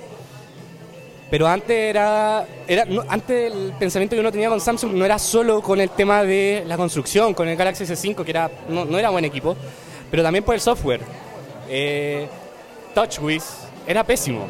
Pero 1.31 1.47
antes 1.47 1.71
era, 1.71 2.45
era 2.67 2.85
antes 3.09 3.53
el 3.53 3.73
pensamiento 3.79 4.17
que 4.17 4.21
uno 4.21 4.33
tenía 4.33 4.49
con 4.49 4.61
Samsung 4.61 4.95
no 4.95 5.05
era 5.05 5.19
solo 5.19 5.63
con 5.63 5.81
el 5.81 5.91
tema 5.91 6.25
de 6.25 6.65
la 6.67 6.77
construcción, 6.77 7.35
con 7.35 7.49
el 7.49 7.57
Galaxy 7.57 7.85
S5 7.85 8.25
que 8.25 8.31
era 8.31 8.51
no, 8.69 8.85
no 8.85 8.99
era 8.99 9.11
buen 9.11 9.25
equipo, 9.25 9.57
pero 10.11 10.25
también 10.25 10.45
por 10.45 10.57
el 10.57 10.61
software. 10.61 11.01
Eh, 11.69 12.27
TouchWiz 12.95 13.45
era 13.87 14.03
pésimo. 14.03 14.47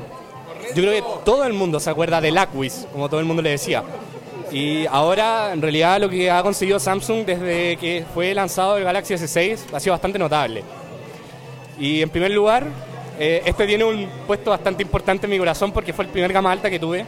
Yo 0.74 0.82
creo 0.82 0.92
que 0.92 1.04
todo 1.24 1.44
el 1.44 1.52
mundo 1.52 1.78
se 1.80 1.90
acuerda 1.90 2.20
del 2.20 2.38
Aquis, 2.38 2.86
como 2.92 3.08
todo 3.08 3.20
el 3.20 3.26
mundo 3.26 3.42
le 3.42 3.50
decía. 3.50 3.82
Y 4.50 4.86
ahora, 4.86 5.52
en 5.52 5.62
realidad, 5.62 6.00
lo 6.00 6.08
que 6.08 6.30
ha 6.30 6.42
conseguido 6.42 6.80
Samsung 6.80 7.24
desde 7.24 7.76
que 7.76 8.04
fue 8.14 8.34
lanzado 8.34 8.78
el 8.78 8.84
Galaxy 8.84 9.14
S6 9.14 9.58
ha 9.72 9.80
sido 9.80 9.92
bastante 9.92 10.18
notable. 10.18 10.64
Y 11.78 12.02
en 12.02 12.10
primer 12.10 12.30
lugar, 12.30 12.66
eh, 13.20 13.42
este 13.44 13.66
tiene 13.66 13.84
un 13.84 14.08
puesto 14.26 14.50
bastante 14.50 14.82
importante 14.82 15.26
en 15.26 15.30
mi 15.30 15.38
corazón 15.38 15.70
porque 15.72 15.92
fue 15.92 16.06
el 16.06 16.10
primer 16.10 16.32
gama 16.32 16.50
alta 16.50 16.70
que 16.70 16.78
tuve. 16.78 17.04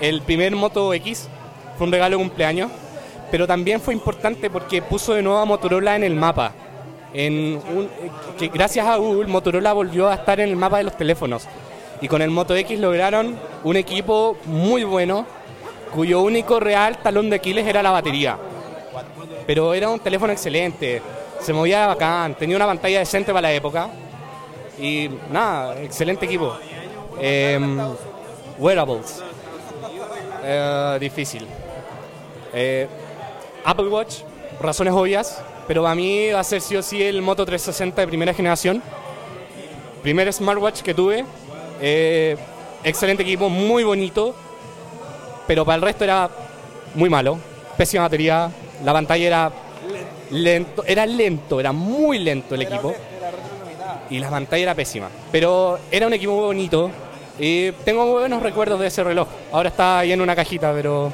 El 0.00 0.22
primer 0.22 0.56
Moto 0.56 0.92
X 0.94 1.28
fue 1.76 1.86
un 1.86 1.92
regalo 1.92 2.16
de 2.16 2.24
cumpleaños, 2.24 2.70
pero 3.30 3.46
también 3.46 3.80
fue 3.80 3.94
importante 3.94 4.50
porque 4.50 4.82
puso 4.82 5.14
de 5.14 5.22
nuevo 5.22 5.38
a 5.38 5.44
Motorola 5.44 5.94
en 5.94 6.04
el 6.04 6.14
mapa. 6.14 6.52
En 7.14 7.60
un- 7.74 7.88
que 8.38 8.48
gracias 8.48 8.86
a 8.86 8.96
Google, 8.96 9.26
Motorola 9.26 9.72
volvió 9.74 10.08
a 10.08 10.14
estar 10.14 10.40
en 10.40 10.48
el 10.48 10.56
mapa 10.56 10.78
de 10.78 10.84
los 10.84 10.96
teléfonos. 10.96 11.44
Y 12.00 12.08
con 12.08 12.22
el 12.22 12.30
Moto 12.30 12.56
X 12.56 12.80
lograron 12.80 13.38
un 13.62 13.76
equipo 13.76 14.36
muy 14.46 14.82
bueno, 14.84 15.26
cuyo 15.94 16.22
único 16.22 16.58
real 16.58 16.96
talón 17.02 17.28
de 17.30 17.36
Aquiles 17.36 17.66
era 17.66 17.82
la 17.82 17.90
batería. 17.90 18.38
Pero 19.46 19.74
era 19.74 19.90
un 19.90 20.00
teléfono 20.00 20.32
excelente, 20.32 21.02
se 21.40 21.52
movía 21.52 21.86
bacán, 21.86 22.34
tenía 22.34 22.56
una 22.56 22.66
pantalla 22.66 22.98
decente 23.00 23.32
para 23.32 23.42
la 23.42 23.52
época. 23.52 23.88
Y 24.78 25.10
nada, 25.30 25.80
excelente 25.82 26.26
equipo. 26.26 26.56
Em, 27.20 27.78
wearables. 28.58 29.22
Eh, 30.44 30.96
difícil. 31.00 31.46
Eh, 32.52 32.88
Apple 33.64 33.88
Watch, 33.88 34.22
razones 34.60 34.92
obvias, 34.92 35.42
pero 35.68 35.82
para 35.82 35.94
mí 35.94 36.30
va 36.30 36.40
a 36.40 36.44
ser 36.44 36.60
sí 36.60 36.76
o 36.76 36.82
sí 36.82 37.02
el 37.02 37.22
Moto 37.22 37.44
360 37.44 38.00
de 38.00 38.08
primera 38.08 38.34
generación. 38.34 38.82
Primer 40.02 40.32
smartwatch 40.32 40.82
que 40.82 40.94
tuve. 40.94 41.24
Eh, 41.80 42.36
excelente 42.84 43.22
equipo, 43.22 43.48
muy 43.48 43.84
bonito, 43.84 44.34
pero 45.46 45.64
para 45.64 45.76
el 45.76 45.82
resto 45.82 46.04
era 46.04 46.28
muy 46.94 47.08
malo. 47.08 47.38
Pésima 47.76 48.04
batería, 48.04 48.50
la 48.84 48.92
pantalla 48.92 49.26
era 49.26 49.52
lento, 50.30 50.84
era 50.84 51.06
lento, 51.06 51.60
era 51.60 51.72
muy 51.72 52.18
lento 52.18 52.54
el 52.54 52.62
equipo. 52.62 52.94
Y 54.12 54.18
la 54.18 54.28
pantalla 54.28 54.62
era 54.62 54.74
pésima. 54.74 55.08
Pero 55.32 55.78
era 55.90 56.06
un 56.06 56.12
equipo 56.12 56.32
muy 56.34 56.44
bonito. 56.44 56.90
Y 57.38 57.72
tengo 57.84 58.04
buenos 58.12 58.42
recuerdos 58.42 58.78
de 58.78 58.88
ese 58.88 59.02
reloj. 59.02 59.26
Ahora 59.50 59.70
está 59.70 60.00
ahí 60.00 60.12
en 60.12 60.20
una 60.20 60.36
cajita, 60.36 60.70
pero 60.74 61.10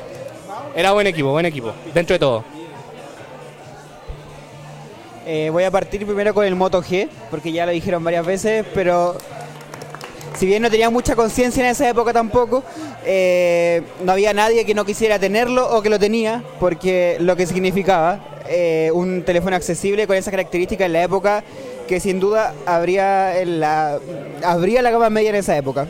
era 0.75 0.91
buen 0.91 1.07
equipo, 1.07 1.31
buen 1.31 1.47
equipo, 1.47 1.73
dentro 1.95 2.15
de 2.15 2.19
todo. 2.19 2.45
Eh, 5.25 5.49
voy 5.53 5.63
a 5.63 5.71
partir 5.71 6.05
primero 6.05 6.35
con 6.35 6.45
el 6.45 6.57
Moto 6.57 6.83
G, 6.83 7.09
porque 7.31 7.53
ya 7.53 7.67
lo 7.67 7.73
dijeron 7.73 8.03
varias 8.03 8.27
veces, 8.27 8.67
pero 8.75 9.17
si 10.35 10.47
bien 10.47 10.63
no 10.63 10.71
tenía 10.71 10.91
mucha 10.91 11.15
conciencia 11.15 11.63
en 11.63 11.71
esa 11.71 11.89
época 11.89 12.13
tampoco, 12.13 12.65
eh, 13.05 13.83
no 14.03 14.11
había 14.11 14.33
nadie 14.33 14.65
que 14.65 14.75
no 14.75 14.85
quisiera 14.85 15.21
tenerlo 15.21 15.71
o 15.71 15.83
que 15.83 15.91
lo 15.91 16.01
tenía, 16.01 16.43
porque 16.59 17.17
lo 17.21 17.37
que 17.37 17.47
significaba 17.47 18.19
eh, 18.49 18.91
un 18.93 19.23
teléfono 19.23 19.55
accesible 19.55 20.07
con 20.07 20.17
esas 20.17 20.33
características 20.33 20.87
en 20.87 20.95
la 20.95 21.03
época 21.03 21.45
que 21.89 21.99
sin 21.99 22.21
duda 22.21 22.55
habría, 22.67 23.35
la, 23.45 23.99
habría 24.45 24.83
la 24.83 24.93
gama 24.93 25.11
media 25.11 25.31
en 25.31 25.37
esa 25.37 25.57
época. 25.57 25.89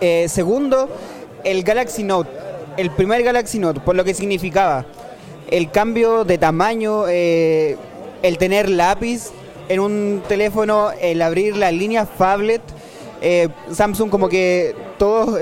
Eh, 0.00 0.26
segundo, 0.28 0.88
el 1.44 1.62
Galaxy 1.62 2.02
Note, 2.02 2.30
el 2.76 2.90
primer 2.90 3.22
Galaxy 3.22 3.60
Note, 3.60 3.78
por 3.78 3.94
lo 3.94 4.02
que 4.02 4.14
significaba 4.14 4.84
el 5.48 5.70
cambio 5.70 6.24
de 6.24 6.38
tamaño, 6.38 7.04
eh, 7.08 7.76
el 8.22 8.38
tener 8.38 8.68
lápiz 8.68 9.30
en 9.68 9.78
un 9.78 10.22
teléfono, 10.26 10.90
el 11.00 11.22
abrir 11.22 11.56
las 11.56 11.72
líneas 11.72 12.08
phablet, 12.18 12.62
eh, 13.20 13.48
Samsung 13.70 14.10
como 14.10 14.28
que 14.28 14.74
todos 14.98 15.38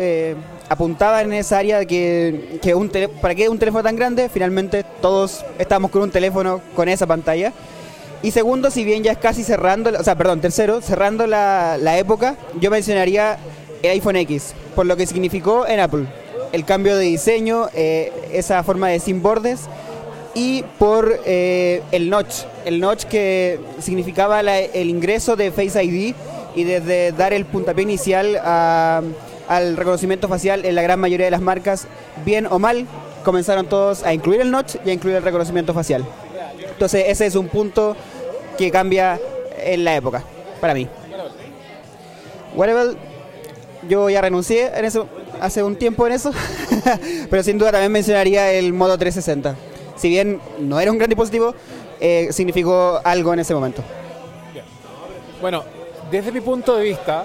apuntaban 0.69 1.27
en 1.27 1.33
esa 1.33 1.59
área 1.59 1.85
que, 1.85 2.59
que 2.61 3.09
para 3.23 3.35
qué 3.35 3.49
un 3.49 3.59
teléfono 3.59 3.83
tan 3.83 3.97
grande, 3.97 4.29
finalmente 4.29 4.85
todos 5.01 5.45
estamos 5.59 5.91
con 5.91 6.03
un 6.03 6.11
teléfono 6.11 6.61
con 6.77 6.89
esa 6.89 7.07
pantalla. 7.07 7.53
Y 8.23 8.33
segundo, 8.33 8.71
si 8.71 8.85
bien 8.85 9.03
ya 9.03 9.13
es 9.13 9.19
casi 9.19 9.43
cerrando, 9.45 9.91
o 9.99 10.05
sea, 10.05 10.15
perdón, 10.15 10.41
tercero, 10.41 10.81
cerrando 10.83 11.27
la, 11.27 11.79
la 11.81 11.99
época, 11.99 12.37
yo 12.61 12.71
mencionaría 12.71 13.39
el 13.83 13.91
iPhone 13.93 14.17
X, 14.17 14.53
por 14.75 14.85
lo 14.85 14.97
que 14.97 15.07
significó 15.07 15.67
en 15.67 15.81
Apple. 15.81 16.05
El 16.53 16.65
cambio 16.67 16.97
de 16.97 17.05
diseño, 17.05 17.69
eh, 17.75 18.13
esa 18.33 18.63
forma 18.63 18.89
de 18.89 19.01
sin 19.01 19.23
bordes 19.23 19.61
y 20.35 20.65
por 20.79 21.19
eh, 21.25 21.81
el 21.93 22.11
notch, 22.11 22.43
el 22.67 22.79
notch 22.81 23.05
que 23.05 23.59
significaba 23.81 24.43
la- 24.43 24.59
el 24.61 24.91
ingreso 24.91 25.35
de 25.37 25.51
Face 25.51 25.83
ID 25.83 26.15
y 26.55 26.65
desde 26.65 27.13
dar 27.13 27.33
el 27.33 27.47
puntapié 27.47 27.85
inicial 27.85 28.37
al 29.49 29.77
reconocimiento 29.77 30.29
facial 30.29 30.65
en 30.67 30.75
la 30.75 30.83
gran 30.83 31.01
mayoría 31.01 31.25
de 31.27 31.31
las 31.31 31.41
marcas, 31.41 31.87
bien 32.25 32.47
o 32.51 32.59
mal, 32.59 32.87
comenzaron 33.25 33.67
todos 33.67 34.03
a 34.05 34.13
incluir 34.13 34.41
el 34.43 34.51
notch 34.51 34.77
y 34.85 34.91
a 34.91 34.93
incluir 34.93 35.17
el 35.17 35.23
reconocimiento 35.23 35.73
facial. 35.73 36.05
Entonces 36.73 37.05
ese 37.09 37.27
es 37.27 37.35
un 37.37 37.49
punto 37.49 37.95
que 38.57 38.71
cambia 38.71 39.19
en 39.59 39.85
la 39.85 39.97
época, 39.97 40.23
para 40.61 40.75
mí. 40.75 40.89
Wearable, 42.55 42.97
yo 43.89 44.11
ya 44.11 44.21
renuncié 44.21 44.71
en 44.77 44.85
eso, 44.85 45.09
hace 45.41 45.63
un 45.63 45.77
tiempo 45.77 46.07
en 46.07 46.13
eso, 46.13 46.33
pero 47.31 47.43
sin 47.43 47.59
duda 47.59 47.73
también 47.73 47.93
mencionaría 47.93 48.53
el 48.53 48.73
Moto 48.73 48.99
360. 48.99 49.57
Si 49.97 50.09
bien 50.09 50.41
no 50.59 50.81
era 50.81 50.91
un 50.91 50.99
gran 50.99 51.09
dispositivo, 51.09 51.55
eh, 52.01 52.29
significó 52.33 53.01
algo 53.05 53.33
en 53.33 53.41
ese 53.41 53.55
momento. 53.55 53.83
Bueno, 55.41 55.65
desde 56.11 56.33
mi 56.33 56.41
punto 56.41 56.77
de 56.77 56.85
vista, 56.85 57.25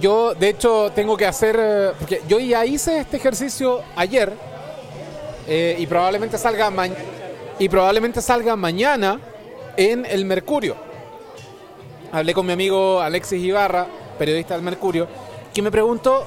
yo 0.00 0.34
de 0.34 0.48
hecho 0.48 0.90
tengo 0.94 1.16
que 1.16 1.26
hacer, 1.26 1.56
eh, 1.60 1.90
porque 1.98 2.22
yo 2.28 2.38
ya 2.40 2.64
hice 2.64 2.98
este 2.98 3.16
ejercicio 3.16 3.82
ayer 3.96 4.32
eh, 5.46 5.76
y 5.78 5.86
probablemente 5.86 6.38
salga 6.38 6.72
y 7.58 7.68
probablemente 7.68 8.22
salga 8.22 8.56
mañana 8.56 9.20
en 9.76 10.06
el 10.06 10.24
Mercurio. 10.24 10.76
Hablé 12.12 12.34
con 12.34 12.46
mi 12.46 12.52
amigo 12.52 13.00
Alexis 13.00 13.42
Ibarra, 13.42 13.86
periodista 14.18 14.54
del 14.54 14.62
Mercurio, 14.62 15.06
que 15.54 15.62
me 15.62 15.70
preguntó, 15.70 16.24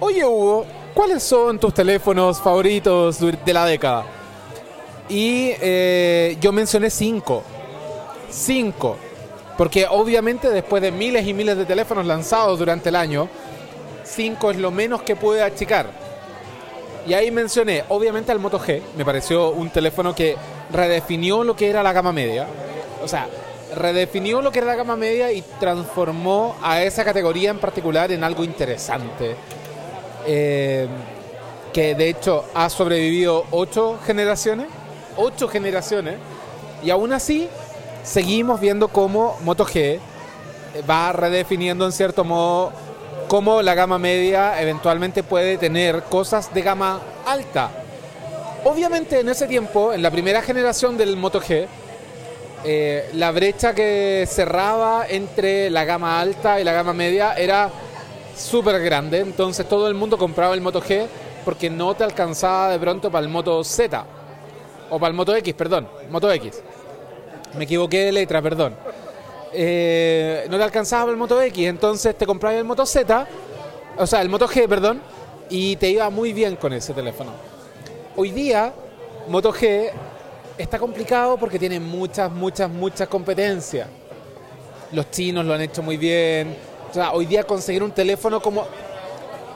oye 0.00 0.24
Hugo, 0.24 0.66
¿cuáles 0.94 1.22
son 1.22 1.58
tus 1.58 1.74
teléfonos 1.74 2.40
favoritos 2.40 3.18
de 3.20 3.52
la 3.52 3.66
década? 3.66 4.04
Y 5.08 5.50
eh, 5.60 6.36
yo 6.40 6.52
mencioné 6.52 6.90
cinco. 6.90 7.42
Cinco. 8.30 8.96
Porque 9.58 9.86
obviamente 9.90 10.48
después 10.48 10.80
de 10.82 10.92
miles 10.92 11.26
y 11.26 11.34
miles 11.34 11.56
de 11.56 11.64
teléfonos 11.64 12.06
lanzados 12.06 12.58
durante 12.58 12.88
el 12.88 12.96
año, 12.96 13.28
5 14.10 14.50
es 14.50 14.56
lo 14.56 14.70
menos 14.70 15.02
que 15.02 15.16
puede 15.16 15.42
achicar. 15.42 15.86
Y 17.06 17.14
ahí 17.14 17.30
mencioné, 17.30 17.84
obviamente, 17.88 18.32
al 18.32 18.38
Moto 18.38 18.58
G. 18.58 18.82
Me 18.96 19.04
pareció 19.04 19.50
un 19.50 19.70
teléfono 19.70 20.14
que 20.14 20.36
redefinió 20.72 21.44
lo 21.44 21.56
que 21.56 21.68
era 21.68 21.82
la 21.82 21.92
gama 21.92 22.12
media. 22.12 22.46
O 23.02 23.08
sea, 23.08 23.28
redefinió 23.76 24.42
lo 24.42 24.50
que 24.52 24.58
era 24.58 24.68
la 24.68 24.76
gama 24.76 24.96
media 24.96 25.32
y 25.32 25.42
transformó 25.58 26.56
a 26.62 26.82
esa 26.82 27.04
categoría 27.04 27.50
en 27.50 27.58
particular 27.58 28.10
en 28.12 28.24
algo 28.24 28.44
interesante. 28.44 29.36
Eh, 30.26 30.86
que 31.72 31.94
de 31.94 32.08
hecho 32.08 32.44
ha 32.54 32.68
sobrevivido 32.68 33.44
ocho 33.50 33.98
generaciones. 34.04 34.66
Ocho 35.16 35.48
generaciones. 35.48 36.16
Y 36.82 36.90
aún 36.90 37.12
así, 37.12 37.48
seguimos 38.02 38.60
viendo 38.60 38.88
cómo 38.88 39.38
Moto 39.42 39.64
G 39.64 39.98
va 40.88 41.12
redefiniendo 41.12 41.84
en 41.84 41.92
cierto 41.92 42.24
modo 42.24 42.72
cómo 43.28 43.62
la 43.62 43.74
gama 43.74 43.98
media 43.98 44.60
eventualmente 44.60 45.22
puede 45.22 45.58
tener 45.58 46.02
cosas 46.04 46.52
de 46.52 46.62
gama 46.62 47.00
alta. 47.26 47.70
Obviamente 48.64 49.20
en 49.20 49.28
ese 49.30 49.46
tiempo, 49.46 49.92
en 49.92 50.02
la 50.02 50.10
primera 50.10 50.42
generación 50.42 50.98
del 50.98 51.16
Moto 51.16 51.40
G, 51.40 51.66
eh, 52.62 53.08
la 53.14 53.30
brecha 53.30 53.74
que 53.74 54.26
cerraba 54.28 55.06
entre 55.08 55.70
la 55.70 55.86
gama 55.86 56.20
alta 56.20 56.60
y 56.60 56.64
la 56.64 56.74
gama 56.74 56.92
media 56.92 57.32
era 57.32 57.70
súper 58.36 58.82
grande, 58.82 59.20
entonces 59.20 59.66
todo 59.66 59.88
el 59.88 59.94
mundo 59.94 60.18
compraba 60.18 60.52
el 60.52 60.60
Moto 60.60 60.82
G 60.82 61.06
porque 61.42 61.70
no 61.70 61.94
te 61.94 62.04
alcanzaba 62.04 62.68
de 62.68 62.78
pronto 62.78 63.10
para 63.10 63.24
el 63.24 63.32
Moto 63.32 63.64
Z, 63.64 64.04
o 64.90 64.98
para 64.98 65.08
el 65.08 65.14
Moto 65.14 65.34
X, 65.34 65.54
perdón, 65.54 65.88
Moto 66.10 66.30
X. 66.30 66.62
Me 67.56 67.64
equivoqué 67.64 68.04
de 68.04 68.12
letra, 68.12 68.42
perdón. 68.42 68.76
Eh, 69.54 70.46
no 70.50 70.58
te 70.58 70.62
alcanzaba 70.62 71.10
el 71.10 71.16
Moto 71.16 71.40
X, 71.40 71.66
entonces 71.66 72.14
te 72.14 72.26
comprabas 72.26 72.58
el 72.58 72.64
Moto 72.64 72.84
Z, 72.84 73.26
o 73.96 74.06
sea, 74.06 74.20
el 74.20 74.28
Moto 74.28 74.46
G, 74.46 74.68
perdón, 74.68 75.00
y 75.48 75.76
te 75.76 75.88
iba 75.88 76.10
muy 76.10 76.34
bien 76.34 76.56
con 76.56 76.74
ese 76.74 76.92
teléfono. 76.92 77.49
Hoy 78.22 78.32
día, 78.32 78.74
Moto 79.28 79.50
G 79.50 79.90
está 80.58 80.78
complicado 80.78 81.38
porque 81.38 81.58
tiene 81.58 81.80
muchas, 81.80 82.30
muchas, 82.30 82.68
muchas 82.68 83.08
competencias. 83.08 83.88
Los 84.92 85.10
chinos 85.10 85.46
lo 85.46 85.54
han 85.54 85.62
hecho 85.62 85.82
muy 85.82 85.96
bien. 85.96 86.54
O 86.90 86.92
sea, 86.92 87.12
hoy 87.12 87.24
día 87.24 87.44
conseguir 87.44 87.82
un 87.82 87.92
teléfono 87.92 88.42
como... 88.42 88.66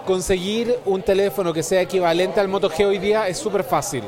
Conseguir 0.07 0.79
un 0.87 1.03
teléfono 1.03 1.53
que 1.53 1.63
sea 1.63 1.83
equivalente 1.83 2.41
al 2.41 2.49
Moto 2.49 2.71
G 2.71 2.87
hoy 2.87 2.97
día 2.97 3.29
es 3.29 3.37
súper 3.37 3.65
fácil 3.65 4.03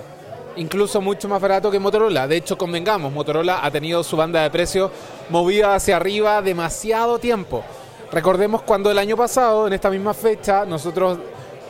incluso 0.56 1.02
mucho 1.02 1.28
más 1.28 1.42
barato 1.42 1.70
que 1.70 1.78
Motorola. 1.78 2.26
De 2.26 2.36
hecho, 2.36 2.56
convengamos, 2.56 3.12
Motorola 3.12 3.62
ha 3.62 3.70
tenido 3.70 4.02
su 4.02 4.16
banda 4.16 4.42
de 4.42 4.48
precios 4.48 4.90
movida 5.28 5.74
hacia 5.74 5.96
arriba 5.96 6.40
demasiado 6.40 7.18
tiempo. 7.18 7.62
Recordemos 8.10 8.62
cuando 8.62 8.90
el 8.90 8.98
año 8.98 9.18
pasado, 9.18 9.66
en 9.66 9.74
esta 9.74 9.90
misma 9.90 10.14
fecha, 10.14 10.64
nosotros 10.64 11.18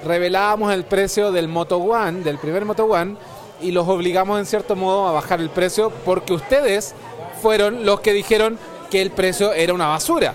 revelábamos 0.06 0.72
el 0.72 0.84
precio 0.84 1.32
del 1.32 1.48
Moto 1.48 1.78
One, 1.78 2.22
del 2.22 2.38
primer 2.38 2.64
Moto 2.64 2.84
One, 2.84 3.16
y 3.60 3.72
los 3.72 3.88
obligamos 3.88 4.38
en 4.38 4.46
cierto 4.46 4.76
modo 4.76 5.06
a 5.06 5.12
bajar 5.12 5.40
el 5.40 5.50
precio 5.50 5.90
porque 6.04 6.32
ustedes 6.32 6.94
fueron 7.42 7.84
los 7.84 8.00
que 8.00 8.12
dijeron 8.12 8.58
que 8.90 9.02
el 9.02 9.10
precio 9.10 9.52
era 9.52 9.74
una 9.74 9.88
basura. 9.88 10.34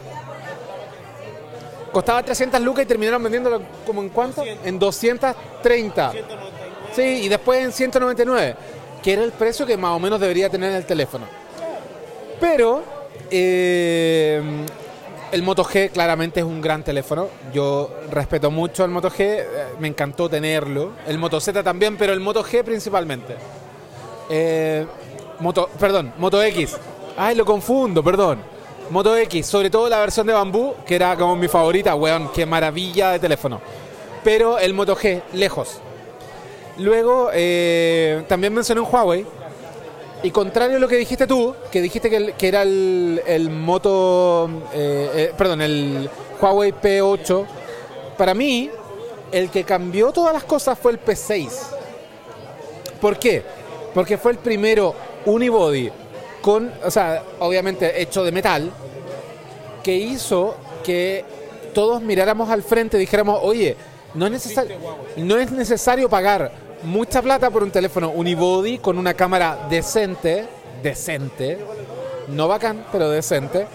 Costaba 1.92 2.24
300 2.24 2.62
lucas 2.62 2.86
y 2.86 2.88
terminaron 2.88 3.22
vendiéndolo 3.22 3.62
como 3.86 4.02
en 4.02 4.10
cuánto? 4.10 4.44
En 4.64 4.80
230. 4.80 6.14
Sí, 6.94 7.02
y 7.02 7.30
después 7.30 7.64
en 7.64 7.72
199, 7.72 8.56
que 9.04 9.14
era 9.14 9.24
el 9.24 9.32
precio 9.32 9.66
que 9.66 9.78
más 9.78 9.92
o 9.92 10.00
menos 10.00 10.20
debería 10.20 10.50
tener 10.50 10.72
el 10.72 10.86
teléfono. 10.86 11.26
Pero 12.40 12.84
eh, 13.30 14.42
el 15.32 15.44
Moto 15.44 15.64
G 15.64 15.90
claramente 15.92 16.42
es 16.42 16.46
un 16.46 16.62
gran 16.62 16.84
teléfono. 16.84 17.28
Yo 17.54 17.90
respeto 18.12 18.52
mucho 18.52 18.84
el 18.84 18.92
Moto 18.92 19.10
G, 19.10 19.16
eh, 19.20 19.46
me 19.80 19.88
encantó 19.88 20.30
tenerlo. 20.30 20.92
El 21.08 21.18
Moto 21.18 21.40
Z 21.40 21.64
también, 21.64 21.98
pero 21.98 22.14
el 22.14 22.20
Moto 22.20 22.44
G 22.44 22.64
principalmente. 22.64 23.36
Eh, 24.30 24.86
Moto, 25.40 25.70
perdón, 25.80 26.14
Moto 26.18 26.42
X. 26.44 26.78
Ay, 27.18 27.36
lo 27.36 27.46
confundo, 27.46 28.04
perdón. 28.04 28.40
Moto 28.90 29.16
X, 29.16 29.46
sobre 29.46 29.70
todo 29.70 29.88
la 29.88 30.00
versión 30.00 30.28
de 30.28 30.34
bambú, 30.34 30.76
que 30.86 30.96
era 30.96 31.16
como 31.16 31.36
mi 31.36 31.48
favorita, 31.48 31.96
weón, 31.96 32.30
qué 32.34 32.46
maravilla 32.46 33.12
de 33.12 33.20
teléfono. 33.20 33.62
Pero 34.24 34.60
el 34.60 34.74
Moto 34.74 34.96
G, 34.96 35.22
lejos. 35.34 35.80
Luego, 36.78 37.30
eh, 37.34 38.24
también 38.28 38.54
mencioné 38.54 38.82
un 38.82 38.88
Huawei. 38.92 39.26
Y 40.24 40.30
contrario 40.32 40.78
a 40.78 40.80
lo 40.80 40.88
que 40.88 40.98
dijiste 40.98 41.26
tú, 41.26 41.56
que 41.72 41.82
dijiste 41.82 42.10
que, 42.10 42.18
el- 42.18 42.34
que 42.34 42.48
era 42.48 42.62
el, 42.62 43.22
el 43.26 43.50
Moto, 43.50 44.48
eh, 44.74 45.10
eh, 45.16 45.34
perdón, 45.36 45.62
el 45.62 46.10
Huawei 46.40 46.74
P8, 46.74 47.46
para 48.18 48.34
mí, 48.36 48.70
el 49.32 49.50
que 49.50 49.64
cambió 49.64 50.12
todas 50.12 50.34
las 50.34 50.44
cosas 50.44 50.78
fue 50.78 50.92
el 50.92 51.00
P6. 51.04 51.50
¿Por 53.00 53.18
qué? 53.18 53.44
Porque 53.96 54.18
fue 54.18 54.32
el 54.34 54.38
primero 54.38 54.94
unibody 55.26 55.90
con, 56.42 56.72
o 56.84 56.92
sea, 56.92 57.24
obviamente 57.40 58.00
hecho 58.02 58.24
de 58.24 58.32
metal, 58.32 58.72
que 59.84 59.96
hizo 59.96 60.56
que 60.84 61.26
todos 61.74 62.02
miráramos 62.02 62.50
al 62.50 62.62
frente 62.62 62.98
y 62.98 63.00
dijéramos, 63.02 63.40
oye, 63.42 63.76
no 64.14 64.26
es, 64.28 64.32
necesario, 64.32 64.76
no 65.18 65.38
es 65.38 65.52
necesario 65.52 66.10
pagar 66.10 66.52
mucha 66.84 67.22
plata 67.22 67.50
por 67.50 67.64
un 67.64 67.72
teléfono 67.72 68.10
unibody 68.10 68.80
con 68.80 68.98
una 68.98 69.14
cámara 69.14 69.68
decente, 69.70 70.48
decente, 70.82 71.60
no 72.30 72.48
bacán, 72.48 72.86
pero 72.92 73.10
decente, 73.10 73.68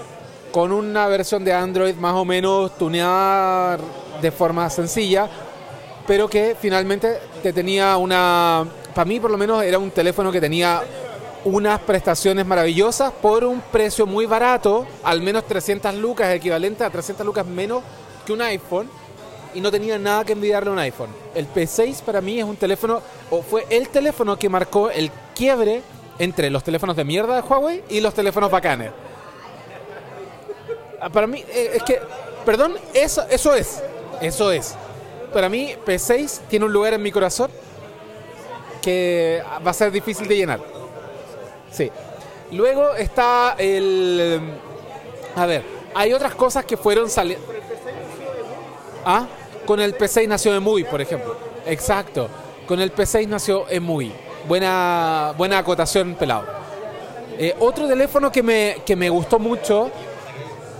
con 0.50 0.72
una 0.72 1.06
versión 1.06 1.44
de 1.44 1.52
Android 1.52 1.94
más 1.96 2.14
o 2.14 2.24
menos 2.24 2.76
tuneada 2.76 3.78
de 4.20 4.30
forma 4.30 4.68
sencilla, 4.70 5.28
pero 6.06 6.28
que 6.28 6.56
finalmente 6.60 7.18
te 7.42 7.52
tenía 7.52 7.96
una, 7.96 8.66
para 8.94 9.04
mí 9.04 9.20
por 9.20 9.30
lo 9.30 9.38
menos 9.38 9.62
era 9.62 9.78
un 9.78 9.90
teléfono 9.90 10.32
que 10.32 10.40
tenía 10.40 10.82
unas 11.44 11.78
prestaciones 11.80 12.44
maravillosas 12.44 13.12
por 13.12 13.44
un 13.44 13.60
precio 13.60 14.06
muy 14.06 14.26
barato, 14.26 14.86
al 15.04 15.20
menos 15.20 15.44
300 15.44 15.94
lucas, 15.94 16.34
equivalente 16.34 16.82
a 16.82 16.90
300 16.90 17.24
lucas 17.24 17.46
menos 17.46 17.82
que 18.24 18.32
un 18.32 18.42
iPhone, 18.42 18.90
y 19.56 19.60
no 19.62 19.70
tenía 19.70 19.98
nada 19.98 20.22
que 20.22 20.34
envidiarle 20.34 20.68
a 20.68 20.72
un 20.74 20.78
iPhone. 20.78 21.08
El 21.34 21.48
P6 21.48 22.02
para 22.02 22.20
mí 22.20 22.38
es 22.38 22.44
un 22.44 22.56
teléfono, 22.56 23.00
o 23.30 23.40
fue 23.40 23.66
el 23.70 23.88
teléfono 23.88 24.38
que 24.38 24.50
marcó 24.50 24.90
el 24.90 25.10
quiebre 25.34 25.80
entre 26.18 26.50
los 26.50 26.62
teléfonos 26.62 26.94
de 26.94 27.04
mierda 27.04 27.36
de 27.36 27.40
Huawei 27.40 27.82
y 27.88 28.00
los 28.00 28.12
teléfonos 28.12 28.50
bacanes. 28.50 28.90
Ah, 31.00 31.08
Para 31.08 31.26
mí, 31.26 31.42
eh, 31.48 31.72
es 31.74 31.82
que, 31.84 32.00
perdón, 32.44 32.74
eso, 32.92 33.24
eso 33.30 33.54
es, 33.54 33.82
eso 34.20 34.52
es. 34.52 34.74
Para 35.32 35.48
mí, 35.48 35.74
P6 35.86 36.40
tiene 36.50 36.66
un 36.66 36.72
lugar 36.72 36.92
en 36.92 37.02
mi 37.02 37.10
corazón 37.10 37.50
que 38.82 39.42
va 39.66 39.70
a 39.70 39.74
ser 39.74 39.90
difícil 39.90 40.28
de 40.28 40.36
llenar. 40.36 40.60
Sí. 41.72 41.90
Luego 42.52 42.94
está 42.94 43.56
el... 43.58 44.38
A 45.34 45.46
ver, 45.46 45.64
hay 45.94 46.12
otras 46.12 46.34
cosas 46.34 46.66
que 46.66 46.76
fueron 46.76 47.08
saliendo... 47.08 47.44
Ah, 49.04 49.26
con 49.66 49.80
el 49.80 49.96
P6 49.96 50.28
nació 50.28 50.54
EMUI, 50.54 50.84
por 50.84 51.00
ejemplo. 51.00 51.36
Exacto. 51.66 52.28
Con 52.66 52.80
el 52.80 52.94
P6 52.94 53.26
nació 53.28 53.66
EMUI. 53.68 54.12
Buena, 54.48 55.34
buena 55.36 55.58
acotación, 55.58 56.14
pelado. 56.14 56.44
Eh, 57.38 57.54
otro 57.60 57.86
teléfono 57.86 58.30
que 58.32 58.42
me, 58.42 58.76
que 58.86 58.96
me 58.96 59.10
gustó 59.10 59.38
mucho, 59.38 59.90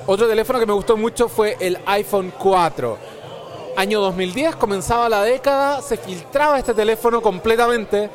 otro 0.07 0.27
teléfono 0.29 0.59
que 0.59 0.67
me 0.67 0.73
gustó 0.73 0.97
mucho 0.97 1.29
fue 1.29 1.57
el 1.61 1.79
iPhone 1.87 2.33
4. 2.39 2.97
Año 3.77 4.01
2010, 4.01 4.57
comenzaba 4.57 5.09
la 5.09 5.23
década, 5.23 5.83
se 5.83 5.97
filtraba 5.99 6.59
este 6.59 6.73
teléfono 6.73 7.21
completamente. 7.21 8.09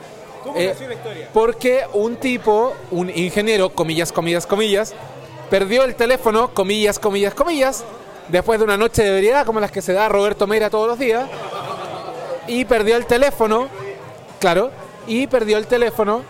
¿Cómo 0.43 0.57
Eh, 0.57 0.69
nació 0.69 0.88
la 0.88 0.93
historia? 0.95 1.30
porque 1.34 1.84
un 1.93 2.15
tipo, 2.15 2.74
un 2.89 3.11
ingeniero, 3.15 3.69
comillas, 3.69 4.11
comillas, 4.11 4.47
comillas, 4.47 4.95
perdió 5.51 5.84
el 5.84 5.93
teléfono, 5.93 6.51
comillas, 6.51 6.97
comillas, 6.97 7.36
comillas, 7.36 7.84
después 8.32 8.59
de 8.59 8.65
una 8.65 8.77
noche 8.77 9.03
de 9.03 9.17
ebriedad 9.17 9.45
como 9.45 9.59
las 9.59 9.71
que 9.71 9.82
se 9.82 9.93
da 9.93 10.09
Roberto 10.09 10.47
Meira 10.47 10.69
todos 10.69 10.88
los 10.88 10.97
días, 10.97 11.27
y 12.47 12.65
perdió 12.65 12.97
el 12.97 13.05
teléfono, 13.05 13.67
claro, 14.39 14.71
y 15.07 15.27
perdió 15.27 15.57
el 15.57 15.67
teléfono 15.67 16.23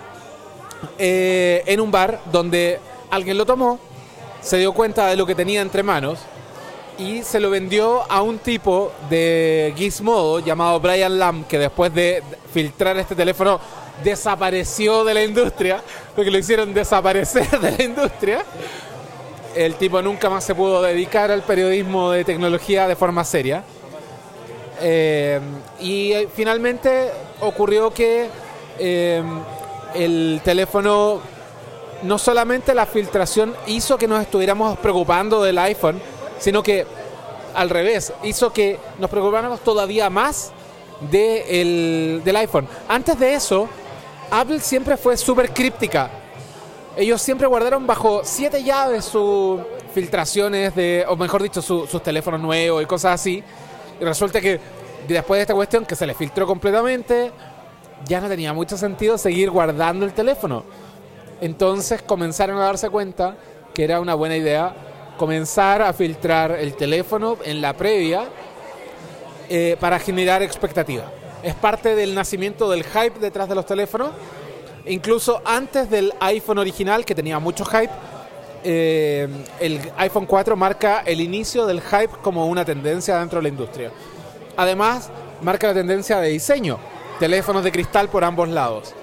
eh, 0.97 1.63
en 1.65 1.79
un 1.79 1.91
bar 1.91 2.19
donde 2.31 2.79
alguien 3.09 3.37
lo 3.37 3.45
tomó, 3.45 3.79
se 4.41 4.57
dio 4.57 4.73
cuenta 4.73 5.07
de 5.07 5.15
lo 5.15 5.25
que 5.25 5.35
tenía 5.35 5.61
entre 5.61 5.83
manos 5.83 6.19
y 6.97 7.23
se 7.23 7.39
lo 7.39 7.49
vendió 7.49 8.03
a 8.11 8.21
un 8.21 8.39
tipo 8.39 8.91
de 9.09 9.73
Gizmodo 9.75 10.39
llamado 10.39 10.79
Brian 10.79 11.17
Lamb, 11.17 11.47
que 11.47 11.57
después 11.57 11.93
de 11.93 12.21
filtrar 12.53 12.97
este 12.97 13.15
teléfono 13.15 13.59
desapareció 14.03 15.03
de 15.03 15.13
la 15.13 15.23
industria, 15.23 15.81
porque 16.15 16.31
lo 16.31 16.37
hicieron 16.37 16.73
desaparecer 16.73 17.59
de 17.59 17.71
la 17.71 17.83
industria. 17.83 18.45
El 19.55 19.75
tipo 19.75 20.01
nunca 20.01 20.29
más 20.29 20.43
se 20.45 20.55
pudo 20.55 20.81
dedicar 20.81 21.29
al 21.31 21.43
periodismo 21.43 22.11
de 22.11 22.23
tecnología 22.23 22.87
de 22.87 22.95
forma 22.95 23.23
seria. 23.25 23.63
Eh, 24.81 25.39
y 25.79 26.13
eh, 26.13 26.27
finalmente 26.33 27.11
ocurrió 27.41 27.91
que 27.93 28.29
eh, 28.79 29.21
el 29.93 30.41
teléfono, 30.43 31.19
no 32.03 32.17
solamente 32.17 32.73
la 32.73 32.85
filtración 32.85 33.53
hizo 33.67 33.97
que 33.97 34.07
nos 34.07 34.21
estuviéramos 34.21 34.79
preocupando 34.79 35.43
del 35.43 35.57
iPhone, 35.59 36.01
sino 36.39 36.63
que 36.63 36.85
al 37.53 37.69
revés, 37.69 38.13
hizo 38.23 38.53
que 38.53 38.79
nos 38.97 39.09
preocupáramos 39.09 39.59
todavía 39.59 40.09
más 40.09 40.51
de 41.11 41.61
el- 41.61 42.21
del 42.23 42.35
iPhone. 42.37 42.67
Antes 42.87 43.19
de 43.19 43.33
eso, 43.33 43.67
Apple 44.31 44.61
siempre 44.61 44.95
fue 44.95 45.17
súper 45.17 45.51
críptica. 45.51 46.09
Ellos 46.97 47.21
siempre 47.21 47.47
guardaron 47.47 47.87
bajo 47.87 48.21
siete 48.23 48.63
llaves 48.63 49.05
sus 49.05 49.61
filtraciones 49.93 50.75
de, 50.75 51.05
o 51.07 51.15
mejor 51.15 51.41
dicho, 51.41 51.61
su- 51.61 51.87
sus 51.87 52.03
teléfonos 52.03 52.39
nuevos 52.41 52.83
y 52.83 52.85
cosas 52.85 53.13
así. 53.15 53.43
Y 53.99 54.03
resulta 54.03 54.41
que 54.41 54.59
después 55.07 55.37
de 55.37 55.41
esta 55.43 55.53
cuestión 55.53 55.85
que 55.85 55.95
se 55.95 56.05
les 56.05 56.17
filtró 56.17 56.45
completamente, 56.45 57.31
ya 58.05 58.19
no 58.19 58.27
tenía 58.27 58.51
mucho 58.53 58.77
sentido 58.77 59.17
seguir 59.17 59.49
guardando 59.49 60.05
el 60.05 60.13
teléfono. 60.13 60.63
Entonces 61.39 62.01
comenzaron 62.01 62.57
a 62.57 62.65
darse 62.65 62.89
cuenta 62.89 63.35
que 63.73 63.83
era 63.83 63.99
una 63.99 64.13
buena 64.15 64.35
idea 64.35 64.75
comenzar 65.17 65.81
a 65.81 65.93
filtrar 65.93 66.51
el 66.51 66.75
teléfono 66.75 67.37
en 67.45 67.61
la 67.61 67.73
previa 67.73 68.25
eh, 69.49 69.77
para 69.79 69.97
generar 69.99 70.41
expectativa. 70.43 71.05
Es 71.41 71.55
parte 71.55 71.95
del 71.95 72.13
nacimiento 72.13 72.69
del 72.69 72.83
hype 72.83 73.19
detrás 73.19 73.47
de 73.49 73.55
los 73.55 73.65
teléfonos. 73.65 74.11
Incluso 74.85 75.41
antes 75.45 75.89
del 75.89 76.13
iPhone 76.19 76.57
original, 76.57 77.05
que 77.05 77.13
tenía 77.13 77.39
mucho 77.39 77.65
hype, 77.65 77.91
eh, 78.63 79.27
el 79.59 79.79
iPhone 79.97 80.25
4 80.25 80.55
marca 80.55 81.01
el 81.05 81.21
inicio 81.21 81.65
del 81.65 81.81
hype 81.81 82.09
como 82.21 82.47
una 82.47 82.65
tendencia 82.65 83.17
dentro 83.19 83.39
de 83.39 83.43
la 83.43 83.49
industria. 83.49 83.91
Además, 84.57 85.09
marca 85.41 85.67
la 85.67 85.73
tendencia 85.73 86.19
de 86.19 86.29
diseño, 86.29 86.77
teléfonos 87.19 87.63
de 87.63 87.71
cristal 87.71 88.09
por 88.09 88.23
ambos 88.23 88.49
lados. 88.49 88.93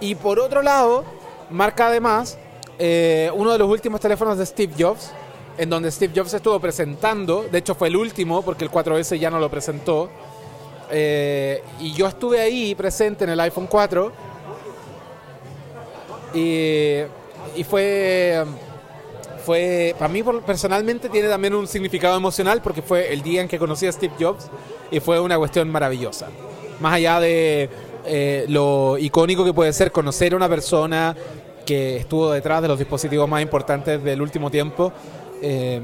Y 0.00 0.14
por 0.14 0.38
otro 0.38 0.62
lado, 0.62 1.04
marca 1.50 1.88
además 1.88 2.38
eh, 2.78 3.30
uno 3.34 3.52
de 3.52 3.58
los 3.58 3.68
últimos 3.68 4.00
teléfonos 4.00 4.38
de 4.38 4.46
Steve 4.46 4.74
Jobs, 4.78 5.10
en 5.58 5.70
donde 5.70 5.90
Steve 5.90 6.12
Jobs 6.14 6.34
estuvo 6.34 6.60
presentando, 6.60 7.44
de 7.50 7.58
hecho 7.58 7.74
fue 7.74 7.88
el 7.88 7.96
último 7.96 8.42
porque 8.42 8.64
el 8.64 8.70
4S 8.70 9.18
ya 9.18 9.30
no 9.30 9.38
lo 9.38 9.50
presentó, 9.50 10.10
eh, 10.90 11.62
y 11.80 11.92
yo 11.92 12.06
estuve 12.06 12.40
ahí 12.40 12.74
presente 12.74 13.24
en 13.24 13.30
el 13.30 13.40
iPhone 13.40 13.66
4 13.66 14.12
y, 16.36 17.64
fue, 17.64 18.44
fue, 19.44 19.94
para 19.98 20.12
mí 20.12 20.22
personalmente 20.44 21.08
tiene 21.08 21.28
también 21.28 21.54
un 21.54 21.66
significado 21.66 22.16
emocional 22.16 22.60
porque 22.62 22.82
fue 22.82 23.12
el 23.12 23.22
día 23.22 23.40
en 23.40 23.48
que 23.48 23.58
conocí 23.58 23.86
a 23.86 23.92
Steve 23.92 24.14
Jobs 24.20 24.50
y 24.90 25.00
fue 25.00 25.18
una 25.18 25.38
cuestión 25.38 25.70
maravillosa. 25.70 26.28
Más 26.80 26.94
allá 26.94 27.20
de 27.20 27.70
eh, 28.04 28.44
lo 28.48 28.98
icónico 28.98 29.44
que 29.44 29.54
puede 29.54 29.72
ser 29.72 29.90
conocer 29.90 30.34
a 30.34 30.36
una 30.36 30.48
persona 30.48 31.16
que 31.64 31.96
estuvo 31.96 32.30
detrás 32.30 32.62
de 32.62 32.68
los 32.68 32.78
dispositivos 32.78 33.28
más 33.28 33.42
importantes 33.42 34.02
del 34.04 34.20
último 34.20 34.50
tiempo, 34.50 34.92
eh, 35.42 35.80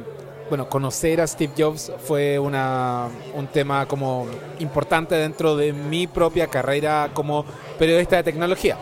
bueno, 0.49 0.69
conocer 0.69 1.21
a 1.21 1.27
Steve 1.27 1.53
Jobs 1.57 1.91
fue 2.07 2.39
una, 2.39 3.09
un 3.35 3.47
tema 3.47 3.87
como 3.87 4.27
importante 4.59 5.15
dentro 5.15 5.57
de 5.57 5.73
mi 5.73 6.07
propia 6.07 6.47
carrera 6.47 7.11
como 7.15 7.47
periodista 7.79 8.17
de 8.17 8.23
tecnología. 8.23 8.77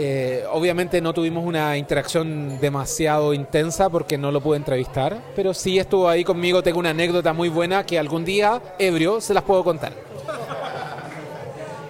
Eh, 0.00 0.44
obviamente 0.52 1.00
no 1.00 1.12
tuvimos 1.12 1.44
una 1.44 1.76
interacción 1.76 2.60
demasiado 2.60 3.34
intensa 3.34 3.90
porque 3.90 4.16
no 4.16 4.30
lo 4.30 4.40
pude 4.40 4.56
entrevistar, 4.56 5.20
pero 5.34 5.52
sí 5.52 5.76
estuvo 5.76 6.08
ahí 6.08 6.22
conmigo. 6.22 6.62
Tengo 6.62 6.78
una 6.78 6.90
anécdota 6.90 7.32
muy 7.32 7.48
buena 7.48 7.84
que 7.84 7.98
algún 7.98 8.24
día, 8.24 8.62
ebrio, 8.78 9.20
se 9.20 9.34
las 9.34 9.42
puedo 9.42 9.64
contar. 9.64 9.92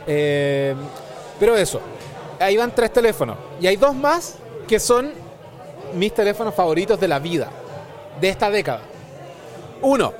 Eh, 0.06 0.74
pero 1.38 1.54
eso, 1.54 1.82
ahí 2.40 2.56
van 2.56 2.74
tres 2.74 2.94
teléfonos. 2.94 3.36
Y 3.60 3.66
hay 3.66 3.76
dos 3.76 3.94
más 3.94 4.36
que 4.66 4.80
son 4.80 5.10
mis 5.94 6.14
teléfonos 6.14 6.54
favoritos 6.54 6.98
de 6.98 7.08
la 7.08 7.18
vida, 7.18 7.50
de 8.18 8.30
esta 8.30 8.50
década. 8.50 8.80
Uno, 9.82 10.14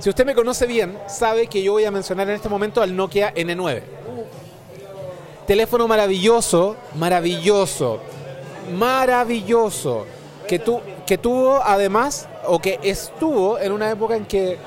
si 0.00 0.10
usted 0.10 0.26
me 0.26 0.34
conoce 0.34 0.66
bien, 0.66 0.98
sabe 1.08 1.46
que 1.46 1.62
yo 1.62 1.72
voy 1.72 1.86
a 1.86 1.90
mencionar 1.90 2.28
en 2.28 2.34
este 2.34 2.50
momento 2.50 2.82
al 2.82 2.94
Nokia 2.94 3.32
N9. 3.34 3.95
Teléfono 5.46 5.86
maravilloso, 5.86 6.76
maravilloso, 6.96 8.00
maravilloso, 8.76 10.04
que, 10.48 10.58
tu, 10.58 10.80
que 11.06 11.18
tuvo 11.18 11.62
además, 11.62 12.28
o 12.46 12.58
que 12.58 12.80
estuvo 12.82 13.56
en 13.60 13.70
una 13.70 13.88
época 13.90 14.16
en 14.16 14.26
que 14.26 14.58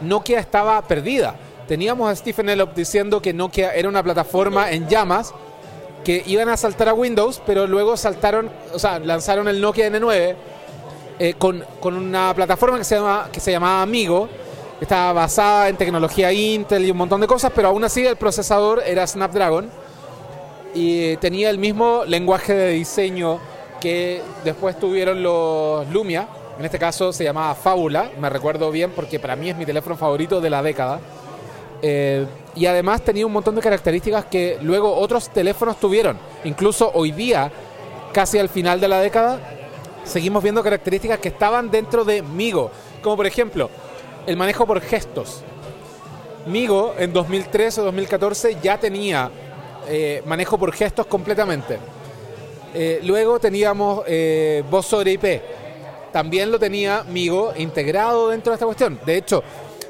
Nokia 0.00 0.40
estaba 0.40 0.82
perdida. 0.82 1.36
Teníamos 1.68 2.10
a 2.10 2.16
Stephen 2.16 2.48
Elop 2.48 2.74
diciendo 2.74 3.22
que 3.22 3.32
Nokia 3.32 3.74
era 3.74 3.88
una 3.88 4.02
plataforma 4.02 4.72
en 4.72 4.88
llamas, 4.88 5.32
que 6.02 6.24
iban 6.26 6.48
a 6.48 6.56
saltar 6.56 6.88
a 6.88 6.94
Windows, 6.94 7.40
pero 7.46 7.68
luego 7.68 7.96
saltaron, 7.96 8.50
o 8.72 8.78
sea, 8.80 8.98
lanzaron 8.98 9.46
el 9.46 9.60
Nokia 9.60 9.88
N9 9.88 10.34
eh, 11.20 11.34
con, 11.38 11.64
con 11.78 11.94
una 11.94 12.34
plataforma 12.34 12.76
que 12.76 12.84
se, 12.84 12.96
llama, 12.96 13.28
que 13.30 13.38
se 13.38 13.52
llamaba 13.52 13.82
Amigo, 13.82 14.28
estaba 14.80 15.12
basada 15.12 15.68
en 15.68 15.76
tecnología 15.76 16.32
Intel 16.32 16.86
y 16.86 16.90
un 16.90 16.96
montón 16.96 17.20
de 17.20 17.28
cosas, 17.28 17.52
pero 17.54 17.68
aún 17.68 17.84
así 17.84 18.04
el 18.04 18.16
procesador 18.16 18.82
era 18.84 19.06
Snapdragon 19.06 19.83
y 20.74 21.16
tenía 21.18 21.50
el 21.50 21.58
mismo 21.58 22.04
lenguaje 22.04 22.52
de 22.52 22.70
diseño 22.72 23.38
que 23.80 24.22
después 24.44 24.78
tuvieron 24.78 25.22
los 25.22 25.88
Lumia. 25.90 26.28
En 26.58 26.64
este 26.64 26.78
caso 26.78 27.12
se 27.12 27.24
llamaba 27.24 27.54
Fábula, 27.54 28.10
me 28.20 28.28
recuerdo 28.28 28.70
bien 28.70 28.90
porque 28.90 29.18
para 29.18 29.36
mí 29.36 29.50
es 29.50 29.56
mi 29.56 29.64
teléfono 29.64 29.96
favorito 29.96 30.40
de 30.40 30.50
la 30.50 30.62
década. 30.62 31.00
Eh, 31.82 32.26
y 32.54 32.66
además 32.66 33.02
tenía 33.02 33.26
un 33.26 33.32
montón 33.32 33.54
de 33.54 33.60
características 33.60 34.24
que 34.26 34.58
luego 34.62 34.94
otros 34.94 35.28
teléfonos 35.28 35.78
tuvieron. 35.78 36.18
Incluso 36.44 36.90
hoy 36.94 37.12
día, 37.12 37.50
casi 38.12 38.38
al 38.38 38.48
final 38.48 38.80
de 38.80 38.88
la 38.88 39.00
década, 39.00 39.38
seguimos 40.04 40.42
viendo 40.42 40.62
características 40.62 41.18
que 41.18 41.28
estaban 41.28 41.70
dentro 41.70 42.04
de 42.04 42.22
Migo. 42.22 42.70
Como 43.02 43.16
por 43.16 43.26
ejemplo, 43.26 43.70
el 44.26 44.36
manejo 44.36 44.66
por 44.66 44.80
gestos. 44.80 45.42
Migo 46.46 46.94
en 46.98 47.12
2013 47.12 47.80
o 47.80 47.84
2014 47.84 48.58
ya 48.62 48.78
tenía 48.78 49.30
eh, 49.88 50.22
manejo 50.26 50.58
por 50.58 50.72
gestos 50.72 51.06
completamente. 51.06 51.78
Eh, 52.74 53.00
luego 53.04 53.38
teníamos 53.38 54.02
eh, 54.06 54.62
voz 54.70 54.86
sobre 54.86 55.12
IP. 55.12 55.42
También 56.12 56.50
lo 56.50 56.58
tenía 56.58 57.04
Migo 57.08 57.52
integrado 57.56 58.28
dentro 58.28 58.52
de 58.52 58.54
esta 58.54 58.66
cuestión. 58.66 59.00
De 59.04 59.16
hecho, 59.16 59.42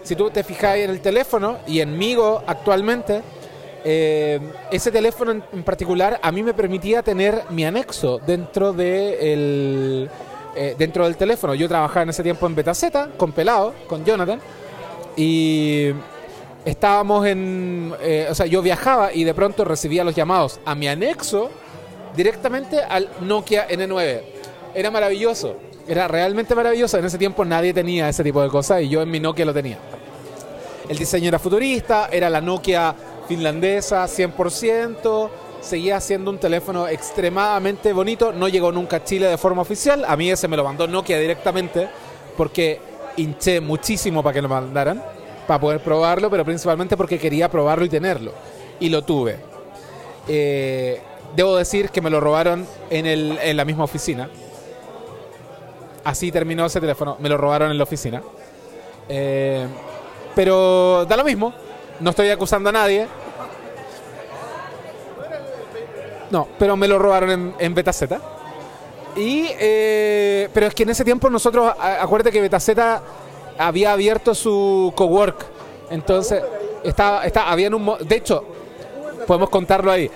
si 0.03 0.17
tú 0.17 0.31
te 0.31 0.43
fijas 0.43 0.77
en 0.77 0.91
el 0.91 1.01
teléfono 1.01 1.59
y 1.67 1.81
en 1.81 1.97
Migo 1.97 2.43
actualmente, 2.47 3.23
ese 3.85 4.91
teléfono 4.91 5.33
en, 5.33 5.63
particular 5.63 6.19
a 6.23 6.33
mí 6.33 6.43
me 6.43 6.55
permitía 6.55 7.03
tener 7.03 7.43
mi 7.51 7.67
anexo 7.67 8.19
dentro, 8.19 8.73
de 8.73 9.33
el, 9.35 10.11
dentro 10.79 11.05
del 11.05 11.17
teléfono. 11.17 11.55
Yo 11.55 11.69
trabajaba 11.69 12.05
en 12.05 12.09
ese 12.09 12.23
tiempo 12.23 12.47
en 12.47 12.55
Betaceta 12.55 13.11
con 13.19 13.33
Pelado, 13.33 13.75
con 13.87 14.03
Jonathan, 14.03 14.41
y 15.17 15.91
estábamos 16.65 17.27
en. 17.27 17.95
eh, 18.01 18.29
o 18.31 18.35
sea, 18.35 18.47
yo 18.47 18.63
viajaba 18.63 19.13
y 19.13 19.25
de 19.25 19.35
pronto 19.35 19.65
recibía 19.65 20.05
los 20.05 20.15
llamados 20.15 20.61
a 20.65 20.75
mi 20.75 20.89
anexo 20.89 21.51
directamente 22.17 22.81
al 22.83 23.09
Nokia 23.21 23.69
N9. 23.69 24.23
Era 24.75 24.91
maravilloso, 24.91 25.57
era 25.87 26.09
realmente 26.09 26.55
maravilloso. 26.55 26.99
En 26.99 27.05
ese 27.05 27.19
tiempo 27.19 27.45
nadie 27.45 27.73
tenía 27.73 28.09
ese 28.09 28.25
tipo 28.25 28.43
de 28.43 28.49
cosas 28.49 28.83
y 28.83 28.89
yo 28.89 29.03
en 29.03 29.11
mi 29.11 29.21
Nokia 29.21 29.45
lo 29.45 29.55
tenía. 29.55 29.79
El 30.89 30.99
diseño 30.99 31.29
era 31.29 31.39
futurista, 31.39 32.09
era 32.13 32.29
la 32.29 32.41
Nokia 32.41 32.95
finlandesa 33.27 34.05
100%, 34.05 35.31
seguía 35.61 35.99
siendo 36.01 36.31
un 36.31 36.39
teléfono 36.39 36.87
extremadamente 36.87 37.93
bonito, 37.93 38.33
no 38.33 38.49
llegó 38.49 38.71
nunca 38.71 38.97
a 38.97 39.05
Chile 39.05 39.27
de 39.29 39.39
forma 39.39 39.63
oficial, 39.63 40.05
a 40.07 40.15
mí 40.15 40.31
ese 40.31 40.47
me 40.47 40.59
lo 40.59 40.65
mandó 40.65 40.87
Nokia 40.87 41.19
directamente 41.19 41.89
porque 42.37 42.81
hinché 43.17 43.61
muchísimo 43.61 44.23
para 44.23 44.35
que 44.35 44.43
lo 44.43 44.49
mandaran, 44.49 45.03
para 45.47 45.61
poder 45.61 45.81
probarlo, 45.81 46.31
pero 46.31 46.45
principalmente 46.45 46.97
porque 46.97 47.19
quería 47.19 47.51
probarlo 47.51 47.85
y 47.85 47.89
tenerlo. 47.89 48.33
Y 48.81 48.89
lo 48.89 49.03
tuve. 49.03 49.39
Eh, 50.29 51.01
debo 51.37 51.57
decir 51.57 51.91
que 51.91 52.01
me 52.01 52.11
lo 52.11 52.21
robaron 52.21 52.67
en, 52.91 53.07
el- 53.07 53.39
en 53.43 53.57
la 53.57 53.65
misma 53.65 53.85
oficina. 53.85 54.29
Así 56.05 56.31
terminó 56.33 56.67
ese 56.67 56.81
teléfono. 56.81 57.17
Me 57.21 57.29
lo 57.29 57.37
robaron 57.37 57.71
en 57.71 57.79
la 57.79 57.85
oficina. 57.85 58.23
Eh, 59.09 59.67
pero 60.35 61.05
da 61.09 61.17
lo 61.17 61.25
mismo. 61.25 61.53
No 62.01 62.11
estoy 62.11 62.29
acusando 62.31 62.69
a 62.69 62.73
nadie. 62.73 63.07
No, 66.31 66.49
pero 66.59 66.77
me 66.77 66.89
lo 66.89 66.99
robaron 66.99 67.31
en, 67.31 67.55
en 67.59 67.75
Betaceta. 67.75 68.21
Y, 69.17 69.47
eh, 69.61 70.49
pero 70.53 70.67
es 70.67 70.75
que 70.75 70.83
en 70.83 70.91
ese 70.91 71.05
tiempo 71.05 71.31
nosotros, 71.31 71.73
acuérdate 71.79 72.33
que 72.33 72.41
Betaceta 72.41 73.01
había 73.59 73.93
abierto 73.93 74.35
su 74.35 74.93
cowork. 74.95 75.47
Entonces, 75.91 76.43
estaba, 76.83 77.25
estaba, 77.25 77.51
habían 77.51 77.75
un, 77.75 77.97
de 78.01 78.17
hecho, 78.17 78.45
podemos 79.27 79.51
contarlo 79.51 79.91
ahí. 79.91 80.11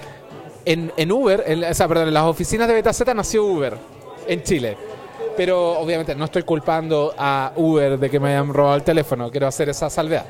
En, 0.65 0.93
en 0.97 1.13
Uber, 1.13 1.45
en, 1.47 1.65
o 1.65 1.75
sea, 1.75 1.89
perdón, 1.89 2.09
en 2.09 2.15
las 2.15 2.25
oficinas 2.25 2.69
de 2.69 2.75
Betaceta 2.75 3.15
nació 3.15 3.45
Uber 3.45 3.75
en 4.27 4.43
Chile. 4.43 4.77
Pero 5.37 5.79
obviamente 5.79 6.15
no 6.15 6.25
estoy 6.25 6.43
culpando 6.43 7.15
a 7.17 7.53
Uber 7.57 7.99
de 7.99 8.11
que 8.11 8.19
me 8.19 8.31
hayan 8.31 8.53
robado 8.53 8.77
el 8.77 8.83
teléfono. 8.83 9.31
Quiero 9.31 9.47
hacer 9.47 9.69
esa 9.69 9.89
salvedad. 9.89 10.27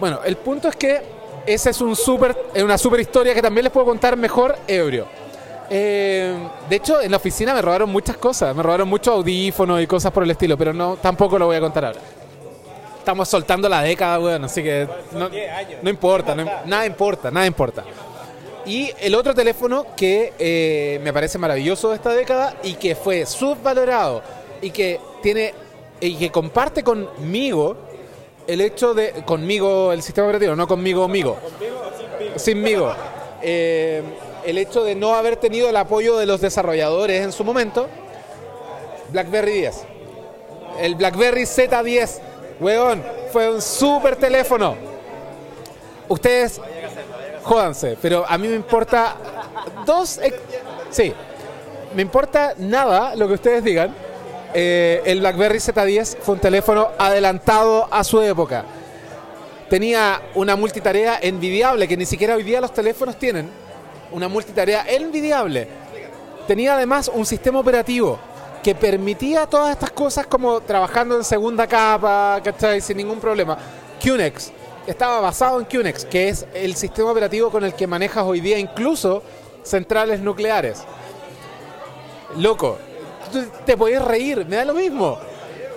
Bueno, 0.00 0.20
el 0.24 0.36
punto 0.36 0.68
es 0.68 0.76
que 0.76 1.00
esa 1.46 1.70
es 1.70 1.80
un 1.80 1.96
super, 1.96 2.36
una 2.62 2.76
super 2.76 3.00
historia 3.00 3.34
que 3.34 3.42
también 3.42 3.64
les 3.64 3.72
puedo 3.72 3.86
contar 3.86 4.16
mejor 4.16 4.56
ebrio. 4.66 5.06
Eh, 5.70 6.34
de 6.68 6.76
hecho, 6.76 7.00
en 7.00 7.10
la 7.10 7.16
oficina 7.18 7.52
me 7.54 7.60
robaron 7.62 7.90
muchas 7.90 8.16
cosas. 8.16 8.54
Me 8.54 8.62
robaron 8.62 8.88
muchos 8.88 9.14
audífonos 9.14 9.80
y 9.82 9.86
cosas 9.86 10.12
por 10.12 10.22
el 10.22 10.30
estilo, 10.30 10.56
pero 10.56 10.72
no 10.72 10.96
tampoco 10.96 11.38
lo 11.38 11.46
voy 11.46 11.56
a 11.56 11.60
contar 11.60 11.84
ahora. 11.86 12.00
Estamos 12.98 13.28
soltando 13.28 13.68
la 13.68 13.82
década, 13.82 14.18
weón, 14.20 14.44
así 14.44 14.62
que 14.62 14.86
no, 15.12 15.30
no 15.82 15.90
importa, 15.90 16.34
no- 16.34 16.44
nada 16.66 16.84
importa, 16.86 17.30
nada 17.30 17.46
importa. 17.46 17.84
Y 18.66 18.90
el 19.00 19.14
otro 19.14 19.34
teléfono 19.34 19.86
que 19.96 20.34
eh, 20.38 21.00
me 21.02 21.10
parece 21.12 21.38
maravilloso 21.38 21.88
de 21.88 21.96
esta 21.96 22.10
década 22.12 22.56
y 22.62 22.74
que 22.74 22.94
fue 22.94 23.24
subvalorado 23.24 24.22
y 24.60 24.70
que 24.70 25.00
tiene 25.22 25.54
y 26.00 26.16
que 26.16 26.30
comparte 26.30 26.82
conmigo 26.84 27.76
el 28.46 28.60
hecho 28.60 28.92
de 28.92 29.12
conmigo 29.24 29.90
el 29.92 30.02
sistema 30.02 30.26
operativo, 30.26 30.54
no 30.54 30.68
conmigo, 30.68 31.04
amigo. 31.04 31.38
Sinmigo. 32.36 32.92
Eh, 33.40 34.02
el 34.48 34.56
hecho 34.56 34.82
de 34.82 34.94
no 34.94 35.14
haber 35.14 35.36
tenido 35.36 35.68
el 35.68 35.76
apoyo 35.76 36.16
de 36.16 36.24
los 36.24 36.40
desarrolladores 36.40 37.22
en 37.22 37.32
su 37.32 37.44
momento. 37.44 37.86
BlackBerry 39.10 39.52
10. 39.52 39.82
El 40.80 40.94
BlackBerry 40.94 41.42
Z10, 41.42 42.18
weón, 42.58 43.04
fue 43.30 43.52
un 43.52 43.60
super 43.60 44.16
teléfono. 44.16 44.74
Ustedes 46.08 46.62
jódanse, 47.42 47.98
pero 48.00 48.24
a 48.26 48.38
mí 48.38 48.48
me 48.48 48.56
importa 48.56 49.16
dos. 49.84 50.18
Sí, 50.90 51.12
me 51.94 52.00
importa 52.00 52.54
nada 52.56 53.14
lo 53.16 53.28
que 53.28 53.34
ustedes 53.34 53.62
digan. 53.62 53.94
Eh, 54.54 55.02
el 55.04 55.20
BlackBerry 55.20 55.58
Z10 55.58 56.16
fue 56.22 56.36
un 56.36 56.40
teléfono 56.40 56.88
adelantado 56.96 57.86
a 57.90 58.02
su 58.02 58.22
época. 58.22 58.64
Tenía 59.68 60.22
una 60.34 60.56
multitarea 60.56 61.18
envidiable 61.20 61.86
que 61.86 61.98
ni 61.98 62.06
siquiera 62.06 62.34
hoy 62.34 62.44
día 62.44 62.62
los 62.62 62.72
teléfonos 62.72 63.18
tienen. 63.18 63.67
Una 64.12 64.28
multitarea 64.28 64.84
envidiable. 64.88 65.68
Tenía 66.46 66.74
además 66.74 67.10
un 67.12 67.26
sistema 67.26 67.60
operativo 67.60 68.18
que 68.62 68.74
permitía 68.74 69.46
todas 69.46 69.72
estas 69.72 69.90
cosas 69.90 70.26
como 70.26 70.60
trabajando 70.60 71.16
en 71.16 71.24
segunda 71.24 71.66
capa, 71.66 72.40
¿cachai? 72.42 72.80
Sin 72.80 72.96
ningún 72.96 73.20
problema. 73.20 73.56
QNX 74.02 74.52
estaba 74.86 75.20
basado 75.20 75.60
en 75.60 75.66
QNX, 75.66 76.06
que 76.06 76.28
es 76.28 76.46
el 76.54 76.74
sistema 76.74 77.10
operativo 77.10 77.50
con 77.50 77.62
el 77.62 77.74
que 77.74 77.86
manejas 77.86 78.24
hoy 78.24 78.40
día 78.40 78.58
incluso 78.58 79.22
centrales 79.62 80.20
nucleares. 80.20 80.82
Loco, 82.36 82.78
te 83.66 83.76
podías 83.76 84.04
reír, 84.04 84.46
me 84.46 84.56
da 84.56 84.64
lo 84.64 84.74
mismo. 84.74 85.18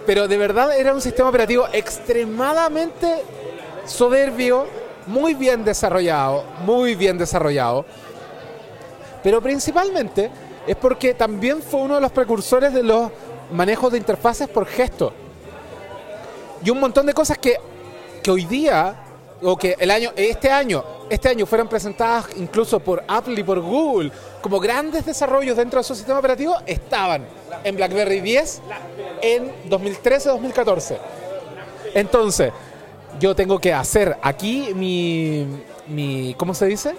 Pero 0.05 0.27
de 0.27 0.37
verdad 0.37 0.77
era 0.77 0.93
un 0.93 1.01
sistema 1.01 1.29
operativo 1.29 1.65
extremadamente 1.73 3.23
soberbio, 3.85 4.65
muy 5.07 5.33
bien 5.33 5.63
desarrollado, 5.65 6.45
muy 6.65 6.95
bien 6.95 7.17
desarrollado. 7.17 7.85
Pero 9.23 9.41
principalmente 9.41 10.29
es 10.65 10.75
porque 10.75 11.13
también 11.13 11.61
fue 11.61 11.81
uno 11.81 11.95
de 11.95 12.01
los 12.01 12.11
precursores 12.11 12.73
de 12.73 12.83
los 12.83 13.11
manejos 13.51 13.91
de 13.91 13.97
interfaces 13.97 14.47
por 14.47 14.65
gesto. 14.65 15.13
Y 16.63 16.69
un 16.69 16.79
montón 16.79 17.05
de 17.05 17.13
cosas 17.13 17.37
que, 17.37 17.57
que 18.21 18.31
hoy 18.31 18.45
día, 18.45 18.95
o 19.41 19.57
que 19.57 19.75
el 19.79 19.89
año, 19.91 20.11
este 20.15 20.51
año, 20.51 20.83
este 21.09 21.29
año 21.29 21.45
fueron 21.45 21.67
presentadas 21.67 22.27
incluso 22.37 22.79
por 22.79 23.03
Apple 23.07 23.39
y 23.39 23.43
por 23.43 23.59
Google 23.59 24.11
como 24.41 24.59
grandes 24.59 25.05
desarrollos 25.05 25.57
dentro 25.57 25.79
de 25.79 25.83
su 25.83 25.95
sistema 25.95 26.19
operativo, 26.19 26.55
estaban 26.65 27.25
en 27.63 27.75
BlackBerry 27.75 28.21
10 28.21 28.61
en 29.21 29.69
2013-2014. 29.69 30.97
Entonces, 31.93 32.51
yo 33.19 33.35
tengo 33.35 33.59
que 33.59 33.73
hacer 33.73 34.17
aquí 34.21 34.69
mi, 34.73 35.45
mi 35.87 36.33
¿cómo 36.37 36.53
se 36.53 36.67
dice? 36.67 36.95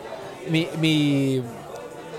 Mi, 0.49 0.69
mi 0.81 1.43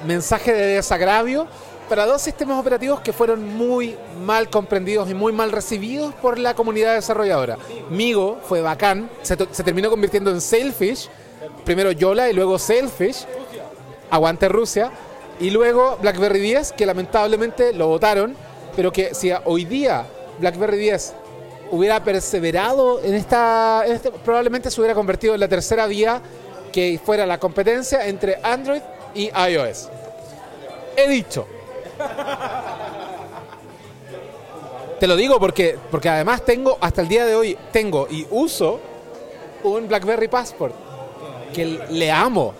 mensaje 0.06 0.54
de 0.54 0.76
desagravio 0.76 1.48
para 1.90 2.06
dos 2.06 2.22
sistemas 2.22 2.60
operativos 2.60 3.02
que 3.02 3.14
fueron 3.14 3.44
muy 3.56 3.98
mal 4.24 4.50
comprendidos 4.50 5.10
y 5.10 5.14
muy 5.14 5.34
mal 5.34 5.52
recibidos 5.52 6.14
por 6.16 6.40
la 6.40 6.54
comunidad 6.54 6.96
desarrolladora. 6.96 7.58
Migo 7.90 8.40
fue 8.48 8.62
bacán, 8.62 9.10
se, 9.22 9.36
terminó 9.36 9.90
convirtiendo 9.90 10.32
en 10.32 10.42
Sailfish, 10.42 11.10
primero 11.66 11.92
Yola 11.92 12.30
y 12.30 12.34
luego 12.34 12.58
Sailfish, 12.58 13.26
aguante 14.10 14.48
Rusia, 14.50 14.92
y 15.40 15.50
luego 15.50 15.98
BlackBerry 16.02 16.40
10, 16.40 16.72
que 16.74 16.86
lamentablemente 16.86 17.74
lo 17.74 17.88
votaron, 17.88 18.36
pero 18.76 18.92
que 18.92 19.14
si 19.14 19.32
hoy 19.46 19.66
día 19.66 20.06
BlackBerry 20.40 20.78
10 20.78 21.14
hubiera 21.72 22.04
perseverado 22.04 23.02
en 23.04 23.16
esta, 23.16 23.84
este- 23.86 24.12
probablemente 24.12 24.72
se 24.72 24.80
hubiera 24.80 24.94
convertido 24.96 25.34
en 25.34 25.40
la 25.40 25.48
tercera 25.48 25.86
vía 25.88 26.22
que 26.72 27.00
fuera 27.04 27.26
la 27.26 27.40
competencia 27.40 28.08
entre 28.08 28.40
Android 28.42 28.82
y 29.14 29.30
iOS. 29.30 29.90
He 30.96 31.08
dicho. 31.08 31.48
Te 35.00 35.08
lo 35.08 35.16
digo 35.16 35.40
porque, 35.40 35.78
porque 35.92 36.10
además 36.10 36.46
tengo, 36.46 36.78
hasta 36.80 37.02
el 37.02 37.08
día 37.08 37.26
de 37.26 37.36
hoy, 37.36 37.58
tengo 37.72 38.08
y 38.10 38.26
uso 38.30 38.80
un 39.64 39.88
BlackBerry 39.88 40.28
Passport 40.28 40.74
que 41.54 41.80
le 41.90 42.12
amo. 42.12 42.54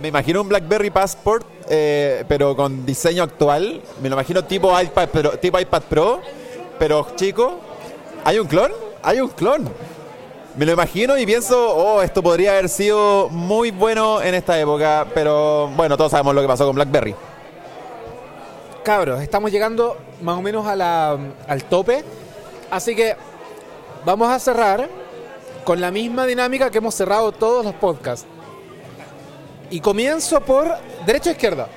Me 0.00 0.08
imagino 0.08 0.42
un 0.42 0.48
BlackBerry 0.48 0.90
Passport, 0.90 1.46
eh, 1.68 2.24
pero 2.28 2.54
con 2.56 2.86
diseño 2.86 3.22
actual. 3.22 3.80
Me 4.02 4.08
lo 4.08 4.16
imagino 4.16 4.44
tipo 4.44 4.78
iPad, 4.80 5.08
pero, 5.12 5.30
tipo 5.38 5.58
iPad 5.58 5.82
Pro, 5.82 6.20
pero 6.78 7.06
chico. 7.16 7.58
¿Hay 8.24 8.38
un 8.38 8.46
clon? 8.46 8.72
Hay 9.02 9.20
un 9.20 9.28
clon. 9.28 9.68
Me 10.56 10.66
lo 10.66 10.72
imagino 10.72 11.16
y 11.16 11.24
pienso, 11.26 11.76
oh, 11.76 12.02
esto 12.02 12.22
podría 12.22 12.52
haber 12.52 12.68
sido 12.68 13.28
muy 13.28 13.70
bueno 13.70 14.20
en 14.20 14.34
esta 14.34 14.58
época, 14.58 15.06
pero 15.14 15.68
bueno, 15.76 15.96
todos 15.96 16.10
sabemos 16.10 16.34
lo 16.34 16.42
que 16.42 16.48
pasó 16.48 16.66
con 16.66 16.74
BlackBerry. 16.74 17.14
Cabros, 18.82 19.22
estamos 19.22 19.52
llegando 19.52 19.96
más 20.20 20.36
o 20.36 20.42
menos 20.42 20.66
a 20.66 21.16
al 21.46 21.64
tope. 21.64 22.04
Así 22.70 22.96
que 22.96 23.14
vamos 24.04 24.28
a 24.28 24.38
cerrar 24.40 24.88
con 25.64 25.80
la 25.80 25.90
misma 25.92 26.26
dinámica 26.26 26.70
que 26.70 26.78
hemos 26.78 26.94
cerrado 26.94 27.30
todos 27.30 27.64
los 27.64 27.74
podcasts. 27.74 28.26
Y 29.70 29.80
comienzo 29.80 30.40
por 30.40 30.74
derecha 31.06 31.30
o 31.30 31.32
izquierda. 31.32 31.68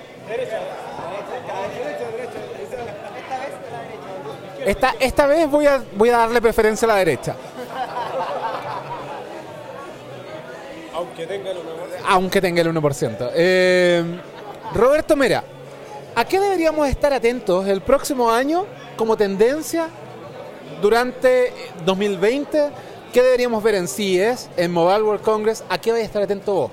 Esta, 4.65 4.95
esta 4.99 5.27
vez 5.27 5.49
voy 5.49 5.67
a, 5.67 5.83
voy 5.95 6.09
a 6.09 6.17
darle 6.17 6.41
preferencia 6.41 6.85
a 6.85 6.89
la 6.89 6.95
derecha. 6.95 7.35
Aunque 10.93 11.25
tenga 11.25 11.51
el 11.51 11.57
1%. 11.57 11.61
aunque 12.07 12.41
tenga 12.41 12.61
el 12.61 12.73
1%. 12.73 13.31
Eh, 13.35 14.03
Roberto 14.73 15.15
Mera, 15.15 15.43
¿a 16.15 16.25
qué 16.25 16.39
deberíamos 16.39 16.87
estar 16.87 17.13
atentos 17.13 17.67
el 17.67 17.81
próximo 17.81 18.31
año 18.31 18.65
como 18.95 19.17
tendencia 19.17 19.87
durante 20.81 21.53
2020? 21.85 22.69
¿Qué 23.11 23.21
deberíamos 23.21 23.63
ver 23.63 23.75
en 23.75 23.87
CES, 23.87 24.49
en 24.57 24.71
Mobile 24.71 25.03
World 25.03 25.21
Congress? 25.21 25.63
¿A 25.69 25.77
qué 25.77 25.91
vais 25.91 26.03
a 26.03 26.05
estar 26.05 26.23
atento 26.23 26.53
vos? 26.53 26.71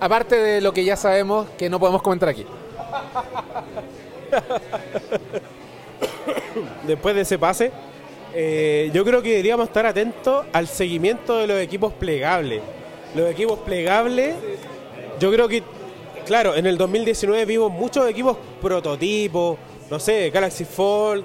Aparte 0.00 0.36
de 0.36 0.60
lo 0.60 0.72
que 0.72 0.84
ya 0.84 0.96
sabemos 0.96 1.46
que 1.58 1.68
no 1.68 1.78
podemos 1.78 2.02
comentar 2.02 2.28
aquí. 2.28 2.46
Después 6.86 7.14
de 7.14 7.22
ese 7.22 7.38
pase, 7.38 7.72
eh, 8.34 8.90
yo 8.92 9.04
creo 9.04 9.22
que 9.22 9.30
deberíamos 9.30 9.68
estar 9.68 9.86
atentos 9.86 10.46
al 10.52 10.68
seguimiento 10.68 11.38
de 11.38 11.46
los 11.46 11.60
equipos 11.60 11.92
plegables. 11.92 12.62
Los 13.14 13.30
equipos 13.30 13.58
plegables, 13.60 14.36
yo 15.18 15.32
creo 15.32 15.48
que, 15.48 15.62
claro, 16.26 16.54
en 16.54 16.66
el 16.66 16.76
2019 16.76 17.44
vimos 17.46 17.72
muchos 17.72 18.08
equipos 18.08 18.36
prototipos, 18.60 19.58
no 19.90 19.98
sé, 19.98 20.30
Galaxy 20.30 20.64
Fold, 20.64 21.24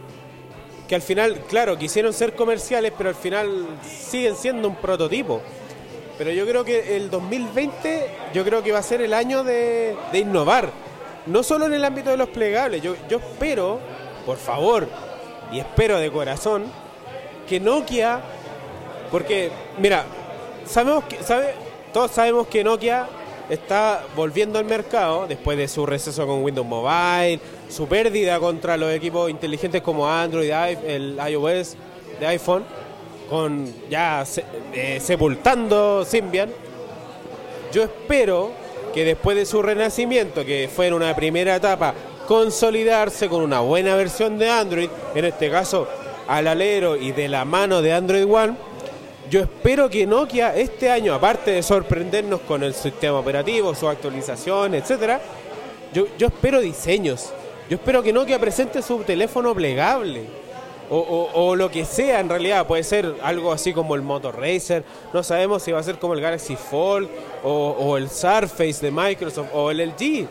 que 0.88 0.96
al 0.96 1.02
final, 1.02 1.42
claro, 1.50 1.78
quisieron 1.78 2.14
ser 2.14 2.36
comerciales, 2.36 2.94
pero 2.98 3.10
al 3.10 3.16
final 3.16 3.68
siguen 3.86 4.36
siendo 4.36 4.68
un 4.68 4.76
prototipo. 4.76 5.42
Pero 6.18 6.32
yo 6.32 6.46
creo 6.46 6.64
que 6.64 6.96
el 6.96 7.10
2020, 7.10 8.08
yo 8.34 8.44
creo 8.44 8.64
que 8.64 8.72
va 8.72 8.80
a 8.80 8.84
ser 8.84 9.02
el 9.02 9.14
año 9.14 9.44
de, 9.44 9.96
de 10.12 10.20
innovar. 10.20 10.70
No 11.26 11.42
solo 11.42 11.66
en 11.66 11.74
el 11.74 11.84
ámbito 11.84 12.10
de 12.10 12.18
los 12.18 12.30
plegables. 12.30 12.82
Yo, 12.82 12.96
yo 13.10 13.18
espero, 13.18 13.80
por 14.26 14.38
favor, 14.38 14.88
y 15.52 15.60
espero 15.60 15.98
de 15.98 16.12
corazón, 16.12 16.66
que 17.48 17.60
Nokia, 17.60 18.22
porque, 19.12 19.52
mira, 19.80 20.06
sabemos 20.66 21.04
que, 21.06 21.22
sabe, 21.24 21.54
todos 21.94 22.12
sabemos 22.12 22.48
que 22.48 22.64
Nokia 22.64 23.08
está 23.50 24.04
volviendo 24.16 24.58
al 24.60 24.66
mercado 24.66 25.28
después 25.28 25.58
de 25.58 25.68
su 25.68 25.86
receso 25.86 26.26
con 26.26 26.44
Windows 26.44 26.68
Mobile, 26.68 27.40
su 27.70 27.88
pérdida 27.88 28.40
contra 28.40 28.78
los 28.78 28.92
equipos 28.94 29.30
inteligentes 29.30 29.82
como 29.82 30.10
Android, 30.10 30.50
el 30.52 31.20
iOS 31.30 31.76
de 32.20 32.28
iPhone, 32.28 32.64
con 33.30 33.72
ya 33.90 34.24
se- 34.26 34.44
eh, 34.74 35.00
sepultando 35.02 36.04
Symbian. 36.06 36.50
Yo 37.72 37.84
espero 37.84 38.52
que 38.94 39.04
después 39.06 39.36
de 39.36 39.46
su 39.46 39.62
renacimiento, 39.62 40.46
que 40.46 40.70
fue 40.74 40.88
en 40.88 40.94
una 40.94 41.16
primera 41.16 41.56
etapa, 41.56 41.94
consolidarse 42.28 43.28
con 43.28 43.42
una 43.42 43.60
buena 43.60 43.96
versión 43.96 44.38
de 44.38 44.50
Android, 44.50 44.90
en 45.16 45.26
este 45.26 45.50
caso 45.50 45.88
al 46.28 46.48
alero 46.48 46.96
y 46.96 47.12
de 47.12 47.28
la 47.28 47.44
mano 47.46 47.82
de 47.82 47.92
Android 47.94 48.26
One, 48.32 48.54
yo 49.30 49.42
espero 49.42 49.90
que 49.90 50.06
Nokia 50.06 50.56
este 50.56 50.90
año, 50.90 51.14
aparte 51.14 51.52
de 51.52 51.64
sorprendernos 51.64 52.42
con 52.42 52.64
el 52.64 52.74
sistema 52.74 53.20
operativo, 53.20 53.74
su 53.76 53.88
actualización, 53.88 54.76
etcétera, 54.76 55.22
yo, 55.94 56.06
yo 56.18 56.28
espero 56.28 56.60
diseños. 56.60 57.32
Yo 57.70 57.76
espero 57.78 58.04
que 58.04 58.12
Nokia 58.14 58.40
presente 58.40 58.82
su 58.82 59.00
teléfono 59.04 59.54
plegable. 59.56 60.26
O, 60.90 60.98
o- 60.98 61.32
o 61.48 61.56
lo 61.56 61.72
que 61.72 61.86
sea 61.86 62.20
en 62.20 62.28
realidad, 62.30 62.68
puede 62.68 62.84
ser 62.84 63.16
algo 63.24 63.52
así 63.54 63.74
como 63.74 63.96
el 63.96 64.02
Moto 64.02 64.32
Racer, 64.32 64.84
no 65.14 65.24
sabemos 65.24 65.64
si 65.64 65.72
va 65.72 65.80
a 65.80 65.84
ser 65.84 65.98
como 65.98 66.14
el 66.14 66.20
Galaxy 66.22 66.56
Fold 66.58 67.08
o, 67.44 67.70
o 67.80 67.98
el 67.98 68.10
Surface 68.10 68.80
de 68.82 68.92
Microsoft 68.92 69.48
o 69.54 69.72
el 69.72 69.80
LG, 69.80 70.28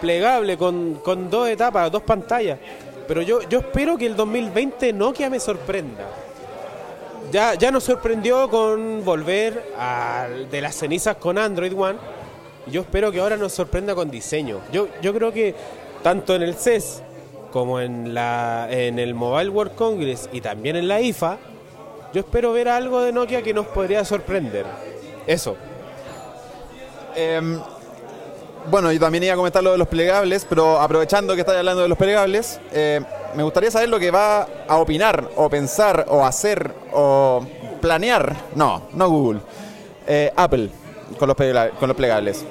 plegable 0.00 0.56
con, 0.58 0.96
con 1.02 1.30
dos 1.30 1.48
etapas, 1.48 1.90
dos 1.90 2.02
pantallas. 2.02 2.58
Pero 3.08 3.22
yo, 3.22 3.40
yo 3.48 3.60
espero 3.60 3.96
que 3.96 4.06
el 4.06 4.14
2020 4.14 4.92
Nokia 4.92 5.30
me 5.30 5.40
sorprenda. 5.40 6.04
Ya, 7.32 7.54
ya 7.54 7.70
nos 7.70 7.84
sorprendió 7.84 8.48
con 8.48 9.04
volver 9.04 9.72
al- 9.78 10.48
de 10.50 10.60
las 10.60 10.74
cenizas 10.76 11.16
con 11.16 11.36
Android 11.38 11.72
One. 11.76 11.98
Yo 12.66 12.82
espero 12.82 13.10
que 13.10 13.20
ahora 13.20 13.36
nos 13.36 13.52
sorprenda 13.52 13.94
con 13.94 14.10
diseño. 14.10 14.60
Yo, 14.72 14.88
yo 15.02 15.12
creo 15.12 15.32
que 15.32 15.54
tanto 16.02 16.34
en 16.34 16.42
el 16.42 16.54
CES 16.54 17.02
como 17.52 17.80
en, 17.80 18.14
la, 18.14 18.68
en 18.70 18.98
el 18.98 19.14
Mobile 19.14 19.50
World 19.50 19.74
Congress 19.74 20.28
y 20.32 20.40
también 20.40 20.76
en 20.76 20.88
la 20.88 21.00
IFA, 21.00 21.38
yo 22.12 22.20
espero 22.20 22.52
ver 22.52 22.68
algo 22.68 23.02
de 23.02 23.12
Nokia 23.12 23.42
que 23.42 23.52
nos 23.52 23.66
podría 23.66 24.04
sorprender. 24.04 24.64
Eso. 25.26 25.56
Em, 27.16 27.60
bueno, 28.70 28.90
yo 28.92 28.98
también 29.00 29.24
iba 29.24 29.34
a 29.34 29.36
comentar 29.36 29.62
lo 29.62 29.72
de 29.72 29.78
los 29.78 29.88
plegables, 29.88 30.46
pero 30.48 30.80
aprovechando 30.80 31.34
que 31.34 31.40
estáis 31.40 31.58
hablando 31.58 31.82
de 31.82 31.88
los 31.88 31.98
plegables, 31.98 32.60
eh, 32.72 33.00
me 33.34 33.42
gustaría 33.42 33.70
saber 33.70 33.88
lo 33.88 33.98
que 33.98 34.10
va 34.10 34.46
a 34.68 34.76
opinar, 34.78 35.28
o 35.36 35.48
pensar, 35.50 36.06
o 36.08 36.24
hacer, 36.24 36.72
o 36.92 37.44
planear. 37.80 38.34
No, 38.54 38.82
no 38.92 39.08
Google. 39.08 39.40
eh, 40.06 40.32
Apple 40.36 40.68
con 41.18 41.28
los, 41.28 41.36
plega- 41.36 41.70
con 41.78 41.88
los 41.88 41.96
plegables. 41.96 42.44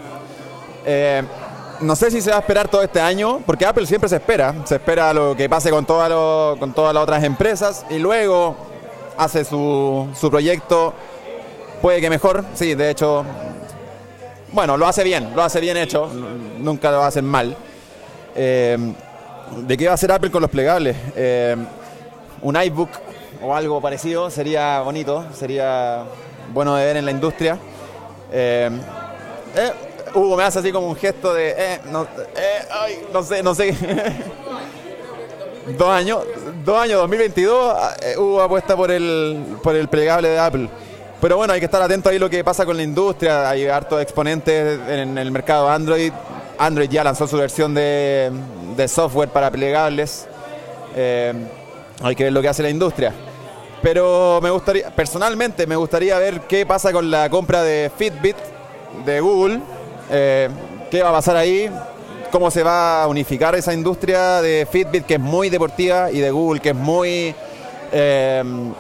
Eh, 0.86 1.22
no 1.82 1.96
sé 1.96 2.10
si 2.12 2.22
se 2.22 2.30
va 2.32 2.38
a 2.38 2.40
esperar 2.40 2.68
todo 2.68 2.82
este 2.84 3.00
año, 3.02 3.42
porque 3.46 3.66
Apple 3.66 3.86
siempre 3.86 4.10
se 4.10 4.16
espera. 4.16 4.54
Se 4.66 4.76
espera 4.76 5.14
lo 5.14 5.36
que 5.36 5.50
pase 5.50 5.70
con, 5.70 5.86
toda 5.86 6.10
lo- 6.10 6.56
con 6.60 6.74
todas 6.74 6.94
las 6.94 7.04
otras 7.04 7.24
empresas 7.24 7.86
y 7.90 8.00
luego 8.00 8.56
hace 9.18 9.44
su, 9.46 10.08
su 10.20 10.30
proyecto. 10.32 10.94
Puede 11.82 12.00
que 12.02 12.10
mejor, 12.10 12.44
sí, 12.54 12.76
de 12.76 12.90
hecho, 12.92 13.26
bueno, 14.54 14.78
lo 14.78 14.88
hace 14.88 15.04
bien, 15.04 15.32
lo 15.36 15.44
hace 15.44 15.60
bien 15.60 15.78
hecho, 15.78 16.10
nunca 16.60 16.92
lo 16.92 17.04
hacen 17.04 17.26
mal. 17.26 17.56
Eh, 18.36 18.78
¿De 19.58 19.78
qué 19.78 19.86
va 19.86 19.92
a 19.92 19.96
hacer 19.96 20.12
Apple 20.12 20.32
con 20.32 20.42
los 20.42 20.50
plegables? 20.50 20.96
Eh, 21.16 21.56
un 22.42 22.56
iBook 22.56 22.90
o 23.42 23.56
algo 23.56 23.82
parecido 23.82 24.30
sería 24.30 24.82
bonito, 24.82 25.26
sería 25.34 26.04
bueno 26.54 26.76
de 26.76 26.86
ver 26.86 26.98
en 26.98 27.06
la 27.06 27.12
industria. 27.12 27.58
Eh, 28.32 28.70
Hugo 30.14 30.38
me 30.38 30.44
hace 30.44 30.60
así 30.60 30.72
como 30.72 30.88
un 30.88 30.96
gesto 30.96 31.34
de, 31.34 31.56
eh, 31.58 31.80
no, 31.92 32.08
ay, 32.72 33.00
no 33.12 33.24
sé, 33.24 33.42
no 33.42 33.56
sé. 33.56 33.76
dos 35.78 35.90
años, 35.90 36.24
dos 36.64 36.78
años, 36.78 37.00
2022, 37.02 37.76
eh, 38.02 38.18
Hugo 38.18 38.42
apuesta 38.42 38.76
por 38.76 38.92
el, 38.92 39.58
por 39.64 39.76
el 39.76 39.88
plegable 39.88 40.30
de 40.30 40.40
Apple. 40.40 40.70
Pero 41.24 41.38
bueno, 41.38 41.54
hay 41.54 41.62
que 41.62 41.68
estar 41.68 41.82
atento 41.82 42.10
ahí 42.10 42.20
lo 42.20 42.30
que 42.30 42.44
pasa 42.44 42.66
con 42.66 42.76
la 42.76 42.84
industria. 42.84 43.50
Hay 43.50 43.66
hartos 43.66 44.02
exponentes 44.02 44.78
en 44.90 45.18
el 45.18 45.32
mercado 45.32 45.70
Android. 45.70 46.12
Android 46.58 46.90
ya 46.90 47.02
lanzó 47.02 47.28
su 47.30 47.38
versión 47.38 47.74
de, 47.74 48.30
software 48.90 49.30
para 49.30 49.50
plegables. 49.50 50.28
Eh, 50.94 51.34
hay 52.04 52.14
que 52.14 52.26
ver 52.26 52.34
lo 52.34 52.42
que 52.42 52.50
hace 52.50 52.62
la 52.62 52.70
industria. 52.70 53.14
Pero 53.82 54.42
me 54.44 54.50
gustaría, 54.50 54.94
personalmente, 54.94 55.66
me 55.66 55.78
gustaría 55.78 56.20
ver 56.20 56.42
qué 56.42 56.66
pasa 56.66 56.92
con 56.92 57.10
la 57.10 57.30
compra 57.30 57.64
de 57.64 57.90
Fitbit 57.98 58.36
de 59.06 59.22
Google. 59.22 59.62
Eh, 60.12 60.50
¿Qué 60.92 61.04
va 61.04 61.12
a 61.12 61.14
pasar 61.14 61.38
ahí? 61.38 61.72
¿Cómo 62.34 62.52
se 62.52 62.64
va 62.64 63.02
a 63.02 63.08
unificar 63.08 63.56
esa 63.56 63.74
industria 63.74 64.42
de 64.42 64.68
Fitbit 64.70 65.06
que 65.06 65.14
es 65.14 65.22
muy 65.22 65.50
deportiva 65.50 66.12
y 66.12 66.20
de 66.20 66.32
Google 66.32 66.60
que 66.60 66.72
es 66.72 66.76
muy... 66.76 67.34
eh, 67.94 68.74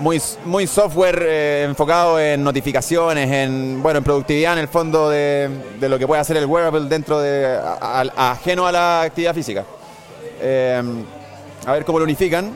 muy, 0.00 0.20
muy 0.44 0.66
software 0.66 1.22
eh, 1.26 1.64
enfocado 1.64 2.18
en 2.18 2.42
notificaciones, 2.42 3.30
en 3.30 3.82
bueno, 3.82 3.98
en 3.98 4.04
productividad 4.04 4.54
en 4.54 4.58
el 4.60 4.68
fondo 4.68 5.08
de, 5.08 5.48
de 5.78 5.88
lo 5.88 5.98
que 5.98 6.06
puede 6.06 6.20
hacer 6.20 6.36
el 6.36 6.46
wearable 6.46 6.88
dentro 6.88 7.20
de 7.20 7.58
ajeno 8.16 8.66
a 8.66 8.72
la 8.72 9.02
actividad 9.02 9.34
física. 9.34 9.64
Eh, 10.40 10.82
a 11.66 11.72
ver 11.72 11.84
cómo 11.84 11.98
lo 11.98 12.04
unifican. 12.04 12.52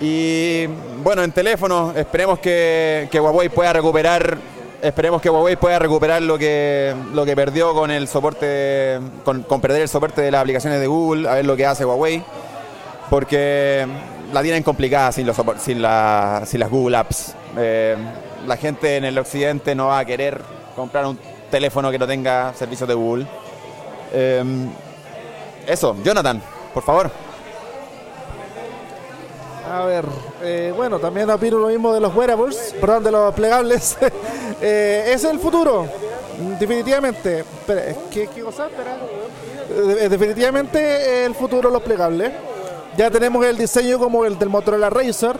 Y 0.00 0.66
bueno, 1.02 1.22
en 1.22 1.32
teléfonos 1.32 1.96
esperemos 1.96 2.38
que, 2.38 3.08
que 3.10 3.20
Huawei 3.20 3.48
pueda 3.48 3.72
recuperar, 3.72 4.36
esperemos 4.80 5.22
que 5.22 5.30
Huawei 5.30 5.56
pueda 5.56 5.78
recuperar 5.78 6.22
lo 6.22 6.36
que 6.38 6.94
lo 7.12 7.24
que 7.24 7.36
perdió 7.36 7.72
con 7.72 7.90
el 7.90 8.08
soporte, 8.08 8.98
con, 9.24 9.42
con 9.42 9.60
perder 9.60 9.82
el 9.82 9.88
soporte 9.88 10.22
de 10.22 10.30
las 10.30 10.40
aplicaciones 10.40 10.80
de 10.80 10.86
Google, 10.86 11.28
a 11.28 11.34
ver 11.34 11.44
lo 11.44 11.56
que 11.56 11.66
hace 11.66 11.84
Huawei 11.84 12.24
porque 13.12 13.86
la 14.32 14.42
tienen 14.42 14.62
complicada 14.62 15.12
sin, 15.12 15.26
los 15.26 15.36
sin, 15.60 15.82
la- 15.82 16.42
sin 16.46 16.60
las 16.60 16.70
Google 16.70 16.96
Apps. 16.96 17.34
Eh, 17.56 17.96
la 18.46 18.56
gente 18.56 18.96
en 18.96 19.04
el 19.04 19.18
occidente 19.18 19.74
no 19.74 19.88
va 19.88 20.00
a 20.00 20.04
querer 20.04 20.40
comprar 20.74 21.06
un 21.06 21.18
teléfono 21.50 21.90
que 21.90 21.98
no 21.98 22.06
tenga 22.06 22.52
servicios 22.54 22.88
de 22.88 22.94
Google. 22.94 23.26
Eh, 24.12 24.42
eso, 25.66 25.96
Jonathan, 26.02 26.42
por 26.74 26.82
favor. 26.82 27.10
A 29.70 29.84
ver, 29.84 30.04
eh, 30.42 30.72
bueno, 30.76 30.98
también 30.98 31.30
opino 31.30 31.58
lo 31.58 31.68
mismo 31.68 31.92
de 31.94 32.00
los 32.00 32.14
wearables, 32.14 32.74
perdón, 32.80 33.04
de 33.04 33.10
los 33.10 33.34
plegables. 33.34 33.96
Eh, 34.64 35.14
es 35.14 35.24
el 35.24 35.40
futuro, 35.40 35.88
definitivamente. 36.60 37.42
¿qué, 38.12 38.28
cosa? 38.44 38.68
Eh, 38.68 40.08
definitivamente 40.08 41.24
el 41.24 41.34
futuro 41.34 41.68
los 41.68 41.82
plegables. 41.82 42.30
Ya 42.96 43.10
tenemos 43.10 43.44
el 43.46 43.56
diseño 43.56 43.98
como 43.98 44.24
el 44.26 44.38
del 44.38 44.50
Motorola 44.50 44.90
Racer, 44.90 45.36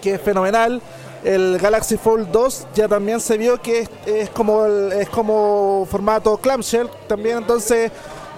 que 0.00 0.14
es 0.14 0.20
fenomenal. 0.20 0.82
El 1.22 1.56
Galaxy 1.58 1.96
Fold 1.96 2.32
2 2.32 2.66
ya 2.74 2.88
también 2.88 3.20
se 3.20 3.38
vio 3.38 3.62
que 3.62 3.88
es, 4.06 4.30
como 4.30 4.66
es 4.66 5.08
como 5.08 5.86
formato 5.88 6.36
clamshell 6.36 6.88
también, 7.06 7.38
entonces 7.38 7.92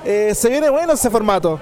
eh, 0.04 0.34
se 0.34 0.50
viene 0.50 0.68
bueno 0.68 0.92
ese 0.92 1.08
formato. 1.08 1.58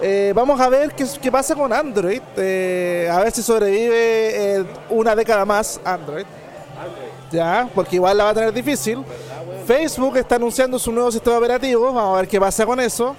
Eh, 0.00 0.32
vamos 0.34 0.60
a 0.60 0.68
ver 0.68 0.94
qué, 0.94 1.04
qué 1.20 1.32
pasa 1.32 1.56
con 1.56 1.72
Android, 1.72 2.22
eh, 2.36 3.08
a 3.10 3.18
ver 3.18 3.32
si 3.32 3.42
sobrevive 3.42 4.64
una 4.90 5.16
década 5.16 5.44
más 5.44 5.80
Android. 5.84 6.26
Ya, 7.32 7.68
porque 7.74 7.96
igual 7.96 8.16
la 8.16 8.24
va 8.24 8.30
a 8.30 8.34
tener 8.34 8.52
difícil. 8.52 9.04
Facebook 9.66 10.18
está 10.18 10.36
anunciando 10.36 10.78
su 10.78 10.92
nuevo 10.92 11.10
sistema 11.10 11.38
operativo, 11.38 11.92
vamos 11.92 12.14
a 12.14 12.20
ver 12.20 12.28
qué 12.28 12.38
pasa 12.38 12.64
con 12.64 12.78
eso. 12.78 13.16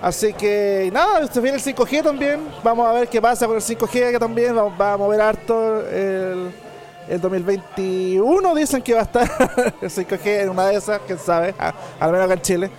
Así 0.00 0.32
que 0.34 0.90
nada, 0.92 1.20
este 1.20 1.40
viene 1.40 1.56
el 1.56 1.62
5G 1.62 2.02
también. 2.02 2.40
Vamos 2.62 2.86
a 2.86 2.92
ver 2.92 3.08
qué 3.08 3.20
pasa 3.20 3.46
con 3.46 3.56
el 3.56 3.62
5G 3.62 4.12
que 4.12 4.18
también 4.18 4.54
va, 4.56 4.92
a 4.92 4.96
mover 4.96 5.20
harto 5.20 5.88
el, 5.88 6.52
el 7.08 7.20
2021. 7.20 8.54
Dicen 8.54 8.82
que 8.82 8.94
va 8.94 9.00
a 9.00 9.04
estar 9.04 9.74
el 9.80 9.90
5G 9.90 10.42
en 10.42 10.50
una 10.50 10.66
de 10.66 10.76
esas, 10.76 11.00
quién 11.06 11.18
sabe, 11.18 11.54
al 11.58 12.12
menos 12.12 12.24
acá 12.26 12.34
en 12.34 12.42
Chile. 12.42 12.70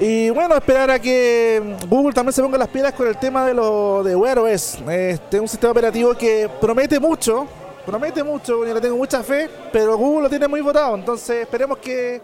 Y 0.00 0.30
bueno, 0.30 0.56
esperar 0.56 0.90
a 0.90 0.98
que 0.98 1.76
Google 1.88 2.12
también 2.12 2.32
se 2.32 2.42
ponga 2.42 2.58
las 2.58 2.68
pilas 2.68 2.92
con 2.92 3.06
el 3.06 3.16
tema 3.18 3.46
de 3.46 3.54
lo 3.54 4.02
de 4.02 4.16
Wear 4.16 4.38
OS. 4.38 4.78
Este 4.88 5.38
un 5.38 5.46
sistema 5.46 5.70
operativo 5.70 6.14
que 6.14 6.50
promete 6.60 6.98
mucho, 6.98 7.46
promete 7.86 8.24
mucho, 8.24 8.66
y 8.66 8.72
le 8.72 8.80
tengo 8.80 8.96
mucha 8.96 9.22
fe, 9.22 9.48
pero 9.72 9.96
Google 9.96 10.22
lo 10.24 10.28
tiene 10.30 10.48
muy 10.48 10.60
votado. 10.60 10.94
Entonces 10.94 11.42
esperemos 11.42 11.78
que 11.78 12.20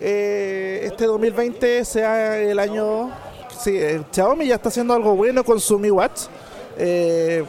eh, 0.00 0.80
este 0.84 1.06
2020 1.06 1.84
sea 1.84 2.38
el 2.38 2.58
año. 2.58 3.10
Sí, 3.58 3.70
eh, 3.76 4.02
Xiaomi 4.12 4.46
ya 4.46 4.56
está 4.56 4.68
haciendo 4.68 4.94
algo 4.94 5.14
bueno 5.14 5.44
con 5.44 5.60
su 5.60 5.78
Mi 5.78 5.90
Watch. 5.90 6.22
Eh, 6.76 7.44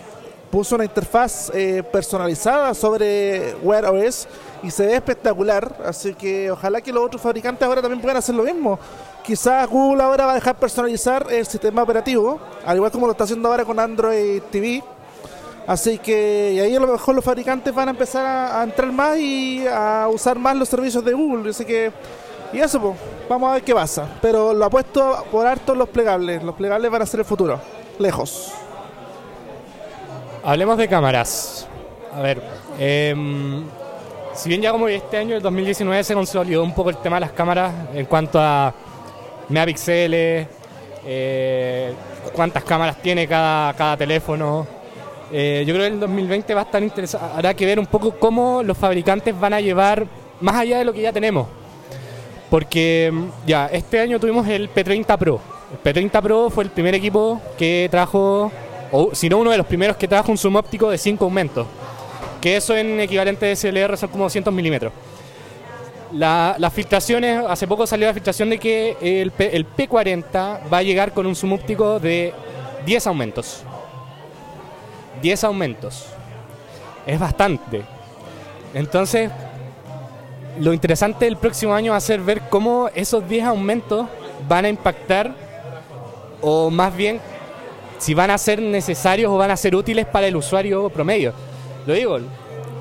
puso 0.51 0.75
una 0.75 0.85
interfaz 0.85 1.51
eh, 1.53 1.83
personalizada 1.83 2.73
sobre 2.73 3.55
Wear 3.55 3.85
OS 3.85 4.27
y 4.63 4.71
se 4.71 4.85
ve 4.85 4.95
espectacular. 4.95 5.75
Así 5.85 6.13
que 6.13 6.51
ojalá 6.51 6.79
que 6.81 6.93
los 6.93 7.03
otros 7.03 7.21
fabricantes 7.21 7.67
ahora 7.67 7.81
también 7.81 8.01
puedan 8.01 8.17
hacer 8.17 8.35
lo 8.35 8.43
mismo. 8.43 8.79
Quizás 9.23 9.67
Google 9.67 10.03
ahora 10.03 10.25
va 10.27 10.31
a 10.33 10.35
dejar 10.35 10.57
personalizar 10.57 11.27
el 11.31 11.45
sistema 11.45 11.83
operativo, 11.83 12.39
al 12.65 12.77
igual 12.77 12.91
como 12.91 13.07
lo 13.07 13.11
está 13.11 13.23
haciendo 13.23 13.49
ahora 13.49 13.65
con 13.65 13.79
Android 13.79 14.41
TV. 14.51 14.83
Así 15.67 15.97
que 15.97 16.53
y 16.53 16.59
ahí 16.59 16.75
a 16.75 16.79
lo 16.79 16.87
mejor 16.87 17.15
los 17.15 17.25
fabricantes 17.25 17.73
van 17.73 17.87
a 17.87 17.91
empezar 17.91 18.23
a, 18.23 18.61
a 18.61 18.63
entrar 18.63 18.91
más 18.91 19.17
y 19.17 19.65
a 19.67 20.07
usar 20.13 20.37
más 20.37 20.55
los 20.55 20.69
servicios 20.69 21.03
de 21.03 21.13
Google. 21.13 21.49
Así 21.49 21.65
que, 21.65 21.91
y 22.53 22.59
eso, 22.59 22.79
pues, 22.81 22.95
vamos 23.29 23.49
a 23.49 23.53
ver 23.53 23.63
qué 23.63 23.73
pasa. 23.73 24.07
Pero 24.21 24.53
lo 24.53 24.65
apuesto 24.65 25.25
por 25.31 25.45
harto 25.45 25.75
los 25.75 25.89
plegables. 25.89 26.43
Los 26.43 26.55
plegables 26.55 26.89
van 26.91 27.01
a 27.01 27.05
ser 27.05 27.21
el 27.21 27.25
futuro. 27.25 27.59
Lejos. 27.99 28.53
Hablemos 30.43 30.77
de 30.77 30.87
cámaras. 30.87 31.67
A 32.13 32.21
ver, 32.21 32.41
em, 32.79 33.63
si 34.33 34.49
bien 34.49 34.61
ya 34.61 34.71
como 34.71 34.87
este 34.87 35.17
año, 35.17 35.35
el 35.35 35.41
2019, 35.41 36.03
se 36.03 36.13
consolidó 36.13 36.63
un 36.63 36.73
poco 36.73 36.89
el 36.89 36.97
tema 36.97 37.17
de 37.17 37.21
las 37.21 37.31
cámaras 37.31 37.73
en 37.93 38.05
cuanto 38.05 38.39
a 38.39 38.73
megapíxeles, 39.49 40.47
eh, 41.05 41.93
cuántas 42.33 42.63
cámaras 42.63 43.01
tiene 43.01 43.27
cada, 43.27 43.73
cada 43.73 43.97
teléfono. 43.97 44.67
Eh, 45.31 45.63
yo 45.65 45.73
creo 45.73 45.87
que 45.87 45.93
el 45.93 45.99
2020 45.99 46.53
va 46.53 46.61
a 46.61 46.63
estar 46.65 46.83
interesante. 46.83 47.27
Habrá 47.33 47.53
que 47.53 47.65
ver 47.65 47.79
un 47.79 47.87
poco 47.87 48.11
cómo 48.11 48.61
los 48.63 48.77
fabricantes 48.77 49.37
van 49.37 49.53
a 49.53 49.59
llevar 49.59 50.05
más 50.39 50.55
allá 50.55 50.77
de 50.77 50.85
lo 50.85 50.93
que 50.93 51.01
ya 51.01 51.11
tenemos. 51.11 51.47
Porque 52.55 53.11
mm, 53.11 53.25
ya, 53.45 53.65
este 53.67 53.99
año 53.99 54.17
tuvimos 54.17 54.47
el 54.47 54.73
P30 54.73 55.17
Pro. 55.17 55.41
El 55.73 55.93
P30 55.93 56.21
Pro 56.21 56.49
fue 56.49 56.63
el 56.63 56.69
primer 56.69 56.95
equipo 56.95 57.41
que 57.57 57.89
trajo, 57.91 58.49
o 58.93 59.13
si 59.13 59.27
no 59.27 59.39
uno 59.39 59.51
de 59.51 59.57
los 59.57 59.67
primeros 59.67 59.97
que 59.97 60.07
trajo 60.07 60.31
un 60.31 60.37
zoom 60.37 60.55
óptico 60.55 60.89
de 60.89 60.97
5 60.97 61.25
aumentos. 61.25 61.67
Que 62.39 62.55
eso 62.55 62.73
en 62.73 63.01
equivalente 63.01 63.45
de 63.45 63.57
SLR 63.57 63.97
son 63.97 64.07
como 64.07 64.23
200 64.23 64.53
milímetros. 64.53 64.93
La- 66.13 66.55
las 66.57 66.71
filtraciones, 66.71 67.43
hace 67.45 67.67
poco 67.67 67.85
salió 67.85 68.07
la 68.07 68.13
filtración 68.13 68.49
de 68.49 68.57
que 68.57 68.95
el, 69.01 69.31
P, 69.31 69.53
el 69.53 69.67
P40 69.67 70.71
va 70.71 70.77
a 70.77 70.81
llegar 70.81 71.11
con 71.11 71.25
un 71.25 71.35
zoom 71.35 71.51
óptico 71.51 71.99
de 71.99 72.33
10 72.85 73.07
aumentos. 73.07 73.63
10 75.21 75.43
aumentos. 75.43 76.05
Es 77.05 77.19
bastante. 77.19 77.81
Entonces, 78.73 79.29
lo 80.59 80.73
interesante 80.73 81.25
del 81.25 81.37
próximo 81.37 81.73
año 81.73 81.91
va 81.91 81.97
a 81.97 82.01
ser 82.01 82.21
ver 82.21 82.43
cómo 82.49 82.89
esos 82.95 83.27
10 83.27 83.45
aumentos 83.45 84.07
van 84.47 84.65
a 84.65 84.69
impactar, 84.69 85.33
o 86.41 86.69
más 86.69 86.95
bien, 86.95 87.19
si 87.97 88.13
van 88.13 88.31
a 88.31 88.37
ser 88.37 88.61
necesarios 88.61 89.31
o 89.31 89.37
van 89.37 89.51
a 89.51 89.57
ser 89.57 89.75
útiles 89.75 90.05
para 90.05 90.27
el 90.27 90.35
usuario 90.35 90.89
promedio. 90.89 91.33
Lo 91.85 91.93
digo, 91.93 92.19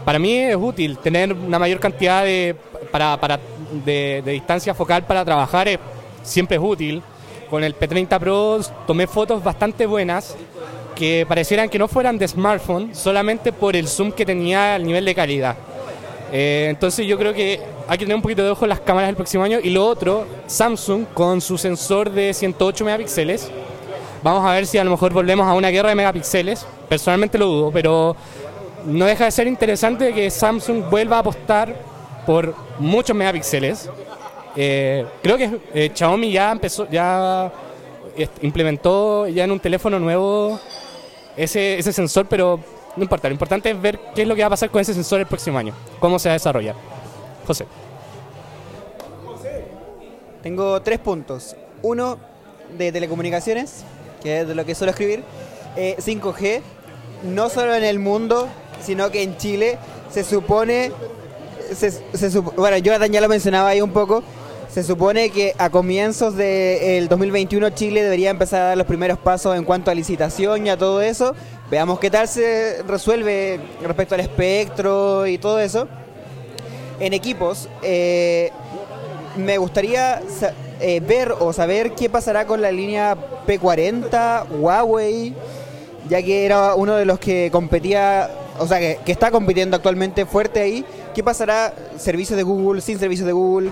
para 0.05 0.19
mí 0.19 0.37
es 0.37 0.57
útil 0.57 0.99
tener 0.99 1.33
una 1.33 1.59
mayor 1.59 1.81
cantidad 1.81 2.25
de, 2.25 2.57
para, 2.91 3.19
para- 3.19 3.41
de, 3.85 4.23
de 4.25 4.33
distancia 4.33 4.73
focal 4.75 5.05
para 5.05 5.25
trabajar, 5.25 5.69
siempre 6.23 6.57
es 6.57 6.63
útil. 6.63 7.03
Con 7.51 7.63
el 7.63 7.79
P30 7.79 8.19
Pro 8.19 8.61
tomé 8.87 9.07
fotos 9.07 9.43
bastante 9.45 9.87
buenas 9.87 10.37
que 10.97 11.25
parecieran 11.29 11.69
que 11.69 11.79
no 11.79 11.89
fueran 11.89 12.19
de 12.19 12.27
smartphone 12.27 12.95
solamente 12.95 13.53
por 13.53 13.77
el 13.77 13.87
zoom 13.89 14.11
que 14.13 14.25
tenía 14.25 14.75
al 14.77 14.85
nivel 14.85 15.05
de 15.05 15.15
calidad. 15.15 15.57
Eh, 16.37 16.67
entonces 16.69 17.07
yo 17.07 17.17
creo 17.17 17.33
que 17.33 17.61
hay 17.87 17.97
que 17.97 18.05
tener 18.05 18.17
un 18.17 18.23
poquito 18.23 18.43
de 18.43 18.51
ojo 18.51 18.65
en 18.65 18.71
las 18.71 18.81
cámaras 18.81 19.07
del 19.07 19.15
próximo 19.15 19.45
año. 19.45 19.61
Y 19.63 19.71
lo 19.71 19.87
otro, 19.87 20.27
Samsung 20.49 21.07
con 21.15 21.41
su 21.41 21.57
sensor 21.57 22.11
de 22.11 22.35
108 22.35 22.85
megapíxeles. 22.85 23.53
Vamos 24.21 24.45
a 24.45 24.53
ver 24.53 24.67
si 24.67 24.77
a 24.77 24.83
lo 24.83 24.91
mejor 24.91 25.13
volvemos 25.13 25.47
a 25.47 25.55
una 25.55 25.69
guerra 25.69 25.91
de 25.91 25.95
megapíxeles. 25.95 26.67
Personalmente 26.89 27.39
lo 27.39 27.47
dudo, 27.47 27.71
pero 27.71 28.17
no 28.85 29.05
deja 29.05 29.27
de 29.27 29.31
ser 29.31 29.47
interesante 29.47 30.13
que 30.13 30.29
Samsung 30.29 30.91
vuelva 30.91 31.19
a 31.19 31.21
apostar 31.21 31.73
por 32.27 32.53
muchos 32.81 33.15
megapíxeles. 33.15 33.89
Eh, 34.57 35.07
creo 35.23 35.37
que 35.37 35.61
eh, 35.73 35.93
Xiaomi 35.95 36.33
ya 36.33 36.51
empezó, 36.51 36.91
ya 36.91 37.53
implementó 38.43 39.29
ya 39.29 39.45
en 39.45 39.53
un 39.53 39.61
teléfono 39.61 40.01
nuevo 40.01 40.59
ese 41.37 41.81
sensor, 41.93 42.27
pero 42.27 42.59
no 42.97 43.03
importa. 43.03 43.29
Lo 43.29 43.33
importante 43.33 43.71
es 43.71 43.81
ver 43.81 43.99
qué 44.15 44.23
es 44.23 44.29
lo 44.29 44.35
que 44.35 44.43
va 44.43 44.49
a 44.49 44.51
pasar 44.51 44.71
con 44.71 44.81
ese 44.81 44.95
sensor 44.95 45.21
el 45.21 45.27
próximo 45.27 45.59
año, 45.59 45.75
cómo 46.01 46.19
se 46.19 46.29
va 46.29 46.35
a 46.35 46.37
desarrollar. 46.37 46.75
José. 47.47 47.67
Tengo 50.43 50.83
tres 50.83 50.99
puntos. 50.99 51.57
Uno 51.83 52.19
de 52.77 52.93
telecomunicaciones, 52.93 53.85
que 54.23 54.41
es 54.41 54.49
de 54.49 54.55
lo 54.55 54.65
que 54.65 54.75
suelo 54.75 54.91
escribir. 54.91 55.25
Eh, 55.77 55.97
5G, 55.99 56.61
no 57.25 57.49
solo 57.49 57.75
en 57.75 57.85
el 57.85 57.99
mundo, 57.99 58.49
sino 58.83 59.11
que 59.11 59.23
en 59.23 59.37
Chile 59.39 59.79
se 60.11 60.23
supone... 60.23 60.93
Se, 61.75 61.91
se 61.91 62.39
bueno, 62.39 62.77
Jonathan 62.77 63.11
ya 63.11 63.21
lo 63.23 63.29
mencionaba 63.29 63.71
ahí 63.71 63.81
un 63.81 63.93
poco. 63.93 64.23
Se 64.69 64.83
supone 64.83 65.31
que 65.31 65.55
a 65.57 65.71
comienzos 65.71 66.37
del 66.37 67.09
2021 67.09 67.71
Chile 67.71 68.03
debería 68.03 68.31
empezar 68.31 68.61
a 68.61 68.65
dar 68.65 68.77
los 68.77 68.87
primeros 68.87 69.19
pasos 69.19 69.57
en 69.57 69.65
cuanto 69.65 69.91
a 69.91 69.95
licitación 69.95 70.67
y 70.67 70.71
a 70.71 70.77
todo 70.77 71.01
eso. 71.01 71.35
Veamos 71.75 71.99
qué 71.99 72.09
tal 72.09 72.29
se 72.29 72.85
resuelve 72.87 73.59
respecto 73.83 74.15
al 74.15 74.21
espectro 74.21 75.27
y 75.27 75.39
todo 75.39 75.59
eso. 75.59 75.89
En 77.01 77.13
equipos, 77.13 77.69
eh, 77.83 78.53
me 79.35 79.59
gustaría 79.59 80.23
eh, 80.81 81.01
ver 81.01 81.33
o 81.33 81.53
saber 81.53 81.97
qué 81.97 82.09
pasará 82.09 82.47
con 82.47 82.63
la 82.63 82.71
línea 82.71 83.17
P40, 83.45 84.51
Huawei, 84.51 85.35
ya 86.09 86.23
que 86.23 86.47
era 86.47 86.77
uno 86.77 86.95
de 86.95 87.07
los 87.07 87.19
que 87.19 87.49
competía, 87.51 88.31
o 88.61 88.69
sea, 88.69 88.79
que, 88.79 89.11
está 89.11 89.33
compitiendo 89.33 89.75
actualmente 89.75 90.27
fuerte 90.27 90.61
ahí. 90.61 90.85
¿Qué 91.13 91.25
pasará 91.25 91.75
servicios 91.99 92.37
de 92.37 92.45
Google, 92.45 92.83
sin 92.83 93.01
servicios 93.01 93.27
de 93.27 93.33
Google? 93.33 93.71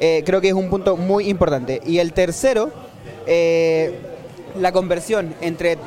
Eh, 0.00 0.24
creo 0.26 0.40
que 0.40 0.48
es 0.48 0.54
un 0.54 0.68
punto 0.68 0.96
muy 0.96 1.28
importante. 1.28 1.80
Y 1.86 2.00
el 2.00 2.12
tercero, 2.12 2.72
la 4.58 4.72
conversión 4.72 5.32
entre 5.40 5.78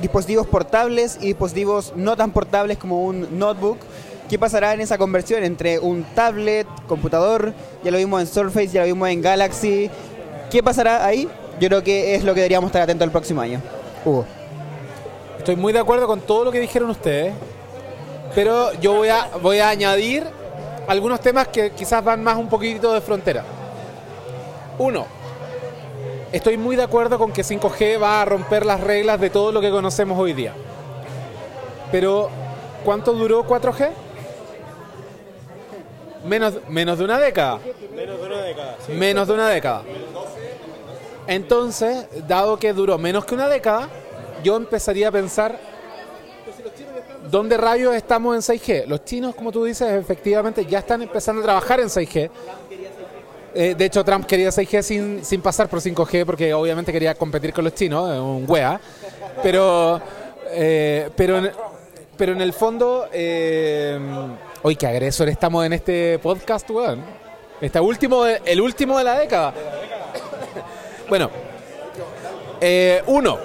dispositivos 0.00 0.46
portables 0.46 1.18
y 1.20 1.26
dispositivos 1.26 1.92
no 1.96 2.16
tan 2.16 2.32
portables 2.32 2.78
como 2.78 3.04
un 3.04 3.38
notebook. 3.38 3.78
¿Qué 4.28 4.38
pasará 4.38 4.72
en 4.72 4.80
esa 4.80 4.96
conversión 4.96 5.44
entre 5.44 5.78
un 5.78 6.04
tablet, 6.14 6.66
computador? 6.86 7.52
Ya 7.84 7.90
lo 7.90 7.98
vimos 7.98 8.20
en 8.20 8.26
Surface, 8.26 8.68
ya 8.68 8.80
lo 8.80 8.86
vimos 8.86 9.08
en 9.08 9.20
Galaxy. 9.20 9.90
¿Qué 10.50 10.62
pasará 10.62 11.04
ahí? 11.04 11.28
Yo 11.60 11.68
creo 11.68 11.82
que 11.82 12.14
es 12.14 12.24
lo 12.24 12.32
que 12.32 12.40
deberíamos 12.40 12.68
estar 12.68 12.82
atentos 12.82 13.04
el 13.04 13.12
próximo 13.12 13.40
año. 13.40 13.60
Hugo. 14.04 14.24
Estoy 15.38 15.56
muy 15.56 15.72
de 15.72 15.80
acuerdo 15.80 16.06
con 16.06 16.20
todo 16.20 16.44
lo 16.44 16.52
que 16.52 16.60
dijeron 16.60 16.90
ustedes, 16.90 17.34
pero 18.34 18.72
yo 18.74 18.94
voy 18.94 19.08
a, 19.08 19.28
voy 19.42 19.58
a 19.58 19.68
añadir 19.68 20.24
algunos 20.86 21.20
temas 21.20 21.48
que 21.48 21.72
quizás 21.72 22.02
van 22.02 22.22
más 22.22 22.36
un 22.36 22.48
poquito 22.48 22.92
de 22.92 23.00
frontera. 23.00 23.44
Uno, 24.78 25.06
estoy 26.32 26.56
muy 26.56 26.76
de 26.76 26.82
acuerdo 26.82 27.18
con 27.18 27.32
que 27.32 27.42
5G 27.42 28.00
va 28.02 28.22
a 28.22 28.24
romper 28.24 28.66
las 28.66 28.80
reglas 28.80 29.20
de 29.20 29.30
todo 29.30 29.52
lo 29.52 29.60
que 29.60 29.70
conocemos 29.70 30.18
hoy 30.18 30.32
día. 30.32 30.54
Pero, 31.90 32.30
¿cuánto 32.84 33.12
duró 33.12 33.46
4G? 33.46 33.90
Menos, 36.24 36.54
menos 36.68 36.98
de 36.98 37.04
una 37.04 37.18
década. 37.18 37.58
Menos 37.94 38.20
de 38.20 38.26
una 38.26 38.42
década. 38.42 38.76
sí. 38.86 38.92
Menos 38.92 39.28
de 39.28 39.34
una 39.34 39.48
década. 39.48 39.82
Entonces, 41.26 42.06
dado 42.26 42.58
que 42.58 42.72
duró 42.72 42.98
menos 42.98 43.24
que 43.24 43.34
una 43.34 43.48
década, 43.48 43.88
yo 44.42 44.56
empezaría 44.56 45.08
a 45.08 45.12
pensar, 45.12 45.58
¿dónde 47.30 47.56
rayos 47.56 47.94
estamos 47.94 48.34
en 48.34 48.56
6G? 48.56 48.86
Los 48.86 49.04
chinos, 49.04 49.34
como 49.34 49.52
tú 49.52 49.64
dices, 49.64 49.88
efectivamente 49.92 50.64
ya 50.66 50.80
están 50.80 51.02
empezando 51.02 51.40
a 51.42 51.44
trabajar 51.44 51.80
en 51.80 51.88
6G. 51.88 52.30
Eh, 53.54 53.74
de 53.76 53.84
hecho, 53.84 54.02
Trump 54.04 54.24
quería 54.26 54.48
6G 54.50 54.82
sin, 54.82 55.24
sin 55.24 55.42
pasar 55.42 55.68
por 55.68 55.80
5G 55.80 56.24
porque 56.24 56.54
obviamente 56.54 56.90
quería 56.92 57.14
competir 57.14 57.52
con 57.52 57.64
los 57.64 57.74
chinos, 57.74 58.14
eh, 58.14 58.18
un 58.18 58.44
wea. 58.48 58.80
Pero, 59.42 60.00
eh, 60.50 61.10
pero, 61.16 61.38
en, 61.38 61.50
pero 62.16 62.32
en 62.32 62.40
el 62.40 62.52
fondo, 62.52 63.08
eh, 63.12 63.98
hoy 64.62 64.76
qué 64.76 64.86
agresor 64.86 65.28
estamos 65.28 65.66
en 65.66 65.74
este 65.74 66.18
podcast, 66.18 66.68
weón. 66.70 67.02
Este 67.60 67.78
último, 67.78 68.24
de- 68.24 68.40
el 68.44 68.60
último 68.60 68.96
de 68.98 69.04
la 69.04 69.18
década. 69.18 69.52
Bueno, 71.08 71.30
eh, 72.60 73.02
uno, 73.06 73.38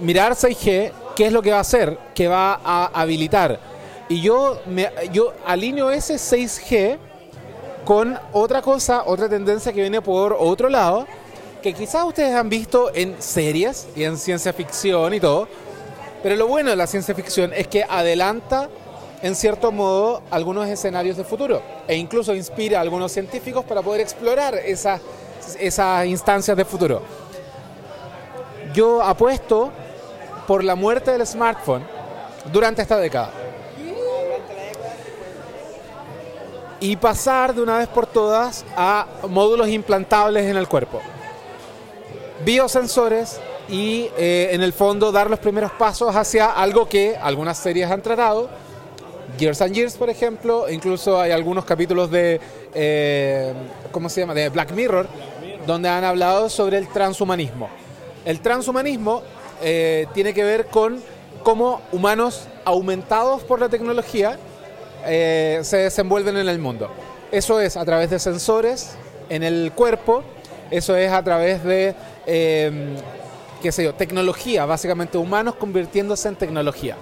mirar 0.00 0.32
6G, 0.34 0.90
¿qué 1.14 1.26
es 1.26 1.32
lo 1.32 1.42
que 1.42 1.50
va 1.50 1.58
a 1.58 1.60
hacer? 1.60 1.98
Que 2.14 2.28
va 2.28 2.60
a 2.64 2.86
habilitar. 2.94 3.58
Y 4.08 4.22
yo, 4.22 4.60
me, 4.66 4.90
yo 5.12 5.34
alineo 5.46 5.90
ese 5.90 6.14
6G 6.18 6.98
con 7.84 8.18
otra 8.32 8.62
cosa, 8.62 9.02
otra 9.06 9.28
tendencia 9.28 9.72
que 9.72 9.80
viene 9.80 10.02
por 10.02 10.36
otro 10.38 10.68
lado, 10.68 11.06
que 11.62 11.72
quizás 11.72 12.04
ustedes 12.04 12.34
han 12.34 12.48
visto 12.48 12.90
en 12.94 13.20
series 13.20 13.88
y 13.94 14.04
en 14.04 14.16
ciencia 14.16 14.52
ficción 14.52 15.12
y 15.14 15.20
todo, 15.20 15.48
pero 16.22 16.36
lo 16.36 16.46
bueno 16.46 16.70
de 16.70 16.76
la 16.76 16.86
ciencia 16.86 17.14
ficción 17.14 17.52
es 17.54 17.66
que 17.68 17.84
adelanta, 17.88 18.68
en 19.22 19.34
cierto 19.34 19.72
modo, 19.72 20.22
algunos 20.30 20.68
escenarios 20.68 21.16
de 21.16 21.24
futuro 21.24 21.62
e 21.86 21.96
incluso 21.96 22.34
inspira 22.34 22.78
a 22.78 22.82
algunos 22.82 23.12
científicos 23.12 23.64
para 23.64 23.82
poder 23.82 24.00
explorar 24.00 24.54
esas, 24.54 25.00
esas 25.58 26.06
instancias 26.06 26.56
de 26.56 26.64
futuro. 26.64 27.02
Yo 28.74 29.02
apuesto 29.02 29.70
por 30.46 30.62
la 30.64 30.74
muerte 30.74 31.10
del 31.10 31.26
smartphone 31.26 31.82
durante 32.52 32.82
esta 32.82 32.96
década. 32.96 33.39
Y 36.80 36.96
pasar 36.96 37.54
de 37.54 37.62
una 37.62 37.78
vez 37.78 37.88
por 37.88 38.06
todas 38.06 38.64
a 38.76 39.06
módulos 39.28 39.68
implantables 39.68 40.46
en 40.46 40.56
el 40.56 40.66
cuerpo. 40.66 41.00
Biosensores 42.44 43.38
y 43.68 44.08
eh, 44.16 44.48
en 44.52 44.62
el 44.62 44.72
fondo 44.72 45.12
dar 45.12 45.30
los 45.30 45.38
primeros 45.38 45.70
pasos 45.72 46.16
hacia 46.16 46.50
algo 46.50 46.88
que 46.88 47.16
algunas 47.16 47.58
series 47.58 47.90
han 47.90 48.02
tratado. 48.02 48.48
Gears 49.38 49.60
and 49.62 49.74
Gears, 49.74 49.96
por 49.96 50.10
ejemplo, 50.10 50.68
incluso 50.68 51.20
hay 51.20 51.30
algunos 51.30 51.64
capítulos 51.64 52.10
de, 52.10 52.40
eh, 52.74 53.52
¿cómo 53.92 54.08
se 54.08 54.22
llama?, 54.22 54.34
de 54.34 54.48
Black 54.48 54.72
Mirror, 54.72 55.06
donde 55.66 55.88
han 55.88 56.04
hablado 56.04 56.48
sobre 56.48 56.78
el 56.78 56.88
transhumanismo. 56.88 57.68
El 58.24 58.40
transhumanismo 58.40 59.22
eh, 59.62 60.06
tiene 60.14 60.34
que 60.34 60.44
ver 60.44 60.66
con 60.66 61.00
cómo 61.42 61.80
humanos 61.92 62.48
aumentados 62.64 63.42
por 63.42 63.60
la 63.60 63.68
tecnología 63.68 64.38
eh, 65.06 65.60
se 65.62 65.78
desenvuelven 65.78 66.36
en 66.36 66.48
el 66.48 66.58
mundo. 66.58 66.90
Eso 67.32 67.60
es 67.60 67.76
a 67.76 67.84
través 67.84 68.10
de 68.10 68.18
sensores 68.18 68.96
en 69.28 69.42
el 69.42 69.72
cuerpo, 69.74 70.22
eso 70.70 70.96
es 70.96 71.10
a 71.12 71.22
través 71.22 71.62
de, 71.64 71.94
eh, 72.26 72.96
qué 73.62 73.72
sé 73.72 73.84
yo, 73.84 73.94
tecnología, 73.94 74.66
básicamente 74.66 75.18
humanos 75.18 75.54
convirtiéndose 75.54 76.28
en 76.28 76.36
tecnología. 76.36 76.96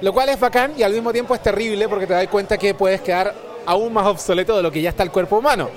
Lo 0.00 0.12
cual 0.12 0.28
es 0.28 0.38
bacán 0.38 0.72
y 0.76 0.82
al 0.82 0.92
mismo 0.92 1.12
tiempo 1.12 1.34
es 1.34 1.42
terrible 1.42 1.88
porque 1.88 2.06
te 2.06 2.14
das 2.14 2.28
cuenta 2.28 2.56
que 2.56 2.74
puedes 2.74 3.00
quedar 3.00 3.34
aún 3.66 3.92
más 3.92 4.06
obsoleto 4.06 4.56
de 4.56 4.62
lo 4.62 4.70
que 4.70 4.80
ya 4.80 4.90
está 4.90 5.02
el 5.02 5.10
cuerpo 5.10 5.38
humano. 5.38 5.68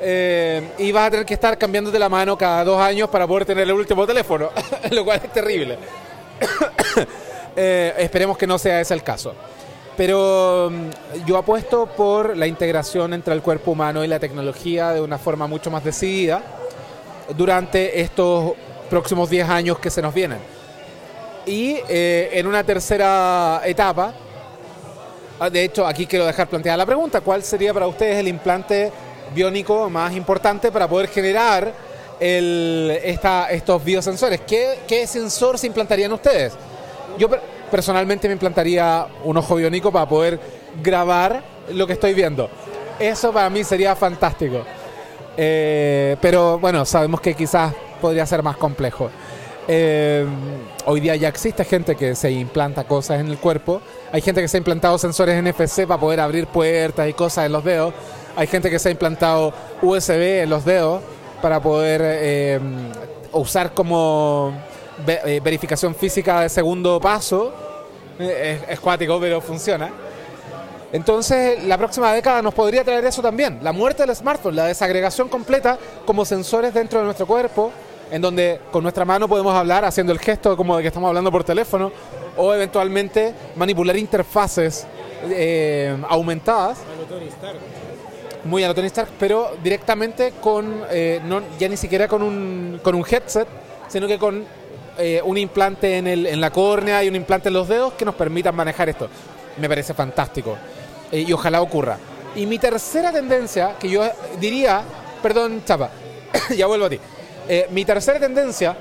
Eh, 0.00 0.72
y 0.78 0.92
vas 0.92 1.06
a 1.06 1.10
tener 1.10 1.26
que 1.26 1.34
estar 1.34 1.56
cambiándote 1.56 1.98
la 1.98 2.08
mano 2.08 2.36
cada 2.36 2.64
dos 2.64 2.78
años 2.78 3.08
para 3.08 3.26
poder 3.26 3.46
tener 3.46 3.64
el 3.64 3.72
último 3.72 4.06
teléfono, 4.06 4.50
lo 4.90 5.04
cual 5.04 5.20
es 5.24 5.32
terrible. 5.32 5.78
Eh, 7.56 7.94
esperemos 7.98 8.36
que 8.36 8.48
no 8.48 8.58
sea 8.58 8.80
ese 8.80 8.94
el 8.94 9.04
caso. 9.04 9.32
Pero 9.96 10.70
mm, 10.70 11.26
yo 11.26 11.36
apuesto 11.36 11.86
por 11.86 12.36
la 12.36 12.46
integración 12.46 13.14
entre 13.14 13.34
el 13.34 13.42
cuerpo 13.42 13.72
humano 13.72 14.04
y 14.04 14.08
la 14.08 14.18
tecnología 14.18 14.90
de 14.90 15.00
una 15.00 15.18
forma 15.18 15.46
mucho 15.46 15.70
más 15.70 15.84
decidida 15.84 16.42
durante 17.36 18.00
estos 18.00 18.52
próximos 18.90 19.30
10 19.30 19.48
años 19.48 19.78
que 19.78 19.90
se 19.90 20.02
nos 20.02 20.12
vienen. 20.12 20.38
Y 21.46 21.76
eh, 21.88 22.30
en 22.32 22.46
una 22.46 22.64
tercera 22.64 23.60
etapa, 23.64 24.14
ah, 25.38 25.50
de 25.50 25.64
hecho 25.64 25.86
aquí 25.86 26.06
quiero 26.06 26.26
dejar 26.26 26.48
planteada 26.48 26.78
la 26.78 26.86
pregunta, 26.86 27.20
¿cuál 27.20 27.42
sería 27.42 27.72
para 27.74 27.86
ustedes 27.86 28.18
el 28.18 28.28
implante 28.28 28.90
biónico 29.34 29.90
más 29.90 30.14
importante 30.14 30.72
para 30.72 30.88
poder 30.88 31.08
generar 31.08 31.72
estos 32.20 33.84
biosensores? 33.84 34.40
¿Qué, 34.46 34.80
¿Qué 34.86 35.06
sensor 35.06 35.58
se 35.58 35.66
implantarían 35.66 36.12
ustedes? 36.12 36.54
Yo 37.18 37.28
personalmente 37.74 38.28
me 38.28 38.34
implantaría 38.34 39.04
un 39.24 39.36
ojo 39.36 39.56
biónico 39.56 39.90
para 39.90 40.06
poder 40.08 40.38
grabar 40.80 41.42
lo 41.72 41.88
que 41.88 41.94
estoy 41.94 42.14
viendo. 42.14 42.48
Eso 43.00 43.32
para 43.32 43.50
mí 43.50 43.64
sería 43.64 43.96
fantástico. 43.96 44.62
Eh, 45.36 46.16
pero 46.20 46.56
bueno, 46.60 46.84
sabemos 46.84 47.20
que 47.20 47.34
quizás 47.34 47.74
podría 48.00 48.24
ser 48.26 48.44
más 48.44 48.56
complejo. 48.58 49.10
Eh, 49.66 50.24
hoy 50.84 51.00
día 51.00 51.16
ya 51.16 51.26
existe 51.26 51.64
gente 51.64 51.96
que 51.96 52.14
se 52.14 52.30
implanta 52.30 52.84
cosas 52.84 53.18
en 53.18 53.26
el 53.28 53.38
cuerpo. 53.38 53.80
Hay 54.12 54.20
gente 54.20 54.40
que 54.40 54.46
se 54.46 54.56
ha 54.56 54.58
implantado 54.58 54.96
sensores 54.96 55.42
NFC 55.42 55.84
para 55.84 55.98
poder 55.98 56.20
abrir 56.20 56.46
puertas 56.46 57.08
y 57.08 57.12
cosas 57.12 57.46
en 57.46 57.52
los 57.52 57.64
dedos. 57.64 57.92
Hay 58.36 58.46
gente 58.46 58.70
que 58.70 58.78
se 58.78 58.90
ha 58.90 58.92
implantado 58.92 59.52
USB 59.82 60.42
en 60.44 60.50
los 60.50 60.64
dedos 60.64 61.02
para 61.42 61.60
poder 61.60 62.00
eh, 62.04 62.60
usar 63.32 63.74
como 63.74 64.52
ve- 65.04 65.40
verificación 65.42 65.92
física 65.96 66.42
de 66.42 66.48
segundo 66.48 67.00
paso. 67.00 67.52
Es, 68.18 68.60
es 68.68 68.80
cuático, 68.80 69.18
pero 69.20 69.40
funciona. 69.40 69.90
Entonces, 70.92 71.64
la 71.64 71.76
próxima 71.76 72.12
década 72.12 72.40
nos 72.40 72.54
podría 72.54 72.84
traer 72.84 73.04
eso 73.04 73.20
también. 73.20 73.58
La 73.62 73.72
muerte 73.72 74.06
del 74.06 74.14
smartphone, 74.14 74.54
la 74.54 74.66
desagregación 74.66 75.28
completa 75.28 75.76
como 76.06 76.24
sensores 76.24 76.72
dentro 76.72 77.00
de 77.00 77.04
nuestro 77.04 77.26
cuerpo, 77.26 77.72
en 78.12 78.22
donde 78.22 78.60
con 78.70 78.84
nuestra 78.84 79.04
mano 79.04 79.26
podemos 79.26 79.52
hablar 79.56 79.84
haciendo 79.84 80.12
el 80.12 80.20
gesto 80.20 80.56
como 80.56 80.76
de 80.76 80.82
que 80.82 80.88
estamos 80.88 81.08
hablando 81.08 81.32
por 81.32 81.42
teléfono, 81.42 81.90
o 82.36 82.54
eventualmente 82.54 83.34
manipular 83.56 83.96
interfaces 83.96 84.86
eh, 85.30 85.96
aumentadas. 86.08 86.78
Muy 88.44 88.62
a 88.62 88.68
lo 88.68 88.74
Tony 88.74 88.86
Stark, 88.86 89.08
pero 89.18 89.52
directamente 89.64 90.34
con, 90.40 90.84
eh, 90.90 91.20
no, 91.24 91.40
ya 91.58 91.68
ni 91.68 91.76
siquiera 91.76 92.06
con 92.06 92.22
un, 92.22 92.78
con 92.84 92.94
un 92.94 93.04
headset, 93.10 93.48
sino 93.88 94.06
que 94.06 94.18
con 94.18 94.44
eh, 94.96 95.20
un 95.24 95.36
implante 95.36 95.98
en, 95.98 96.06
el, 96.06 96.26
en 96.26 96.40
la 96.40 96.50
córnea 96.50 97.02
y 97.02 97.08
un 97.08 97.16
implante 97.16 97.48
en 97.48 97.54
los 97.54 97.66
dedos 97.68 97.94
que 97.94 98.04
nos 98.04 98.14
permitan 98.14 98.54
manejar 98.54 98.88
esto. 98.88 99.08
Me 99.58 99.68
parece 99.68 99.92
fantástico. 99.92 100.56
Eh, 101.10 101.24
y 101.26 101.32
ojalá 101.32 101.60
ocurra. 101.62 101.98
Y 102.36 102.46
mi 102.46 102.58
tercera 102.58 103.12
tendencia, 103.12 103.76
que 103.78 103.88
yo 103.88 104.02
diría, 104.38 104.82
perdón, 105.22 105.62
Chapa, 105.64 105.90
ya 106.56 106.66
vuelvo 106.66 106.86
a 106.86 106.90
ti. 106.90 107.00
Eh, 107.48 107.68
mi 107.70 107.84
tercera 107.84 108.20
tendencia, 108.20 108.76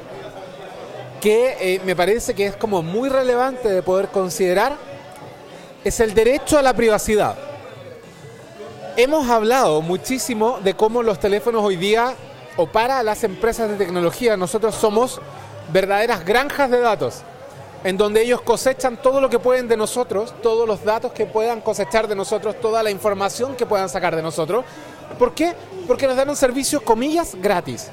que 1.20 1.82
me 1.86 1.96
parece 1.96 2.34
que 2.34 2.48
es 2.48 2.56
como 2.58 2.82
muy 2.84 3.10
relevante 3.10 3.70
de 3.70 3.82
poder 3.82 4.10
considerar, 4.10 4.76
es 5.84 6.00
el 6.00 6.14
derecho 6.14 6.58
a 6.58 6.62
la 6.62 6.74
privacidad. 6.74 7.36
Hemos 8.98 9.28
hablado 9.30 9.82
muchísimo 9.82 10.60
de 10.64 10.76
cómo 10.76 11.02
los 11.02 11.20
teléfonos 11.20 11.64
hoy 11.64 11.78
día, 11.78 12.14
o 12.58 12.68
para 12.68 13.02
las 13.02 13.24
empresas 13.24 13.70
de 13.70 13.78
tecnología, 13.78 14.38
nosotros 14.38 14.76
somos 14.76 15.20
verdaderas 15.72 16.26
granjas 16.26 16.70
de 16.70 16.80
datos, 16.80 17.22
en 17.84 17.98
donde 17.98 18.22
ellos 18.22 18.42
cosechan 18.42 18.98
todo 18.98 19.22
lo 19.22 19.30
que 19.30 19.40
pueden 19.40 19.68
de 19.68 19.78
nosotros, 19.78 20.34
todos 20.42 20.68
los 20.68 20.84
datos 20.84 21.12
que 21.12 21.26
puedan 21.26 21.62
cosechar 21.62 22.08
de 22.08 22.16
nosotros, 22.16 22.60
toda 22.60 22.82
la 22.84 22.92
información 22.92 23.56
que 23.56 23.66
puedan 23.66 23.90
sacar 23.90 24.16
de 24.16 24.22
nosotros. 24.22 24.66
¿Por 25.20 25.34
qué? 25.34 25.54
Porque 25.88 26.08
nos 26.08 26.16
dan 26.16 26.30
un 26.30 26.36
servicio, 26.36 26.84
comillas, 26.84 27.36
gratis. 27.36 27.90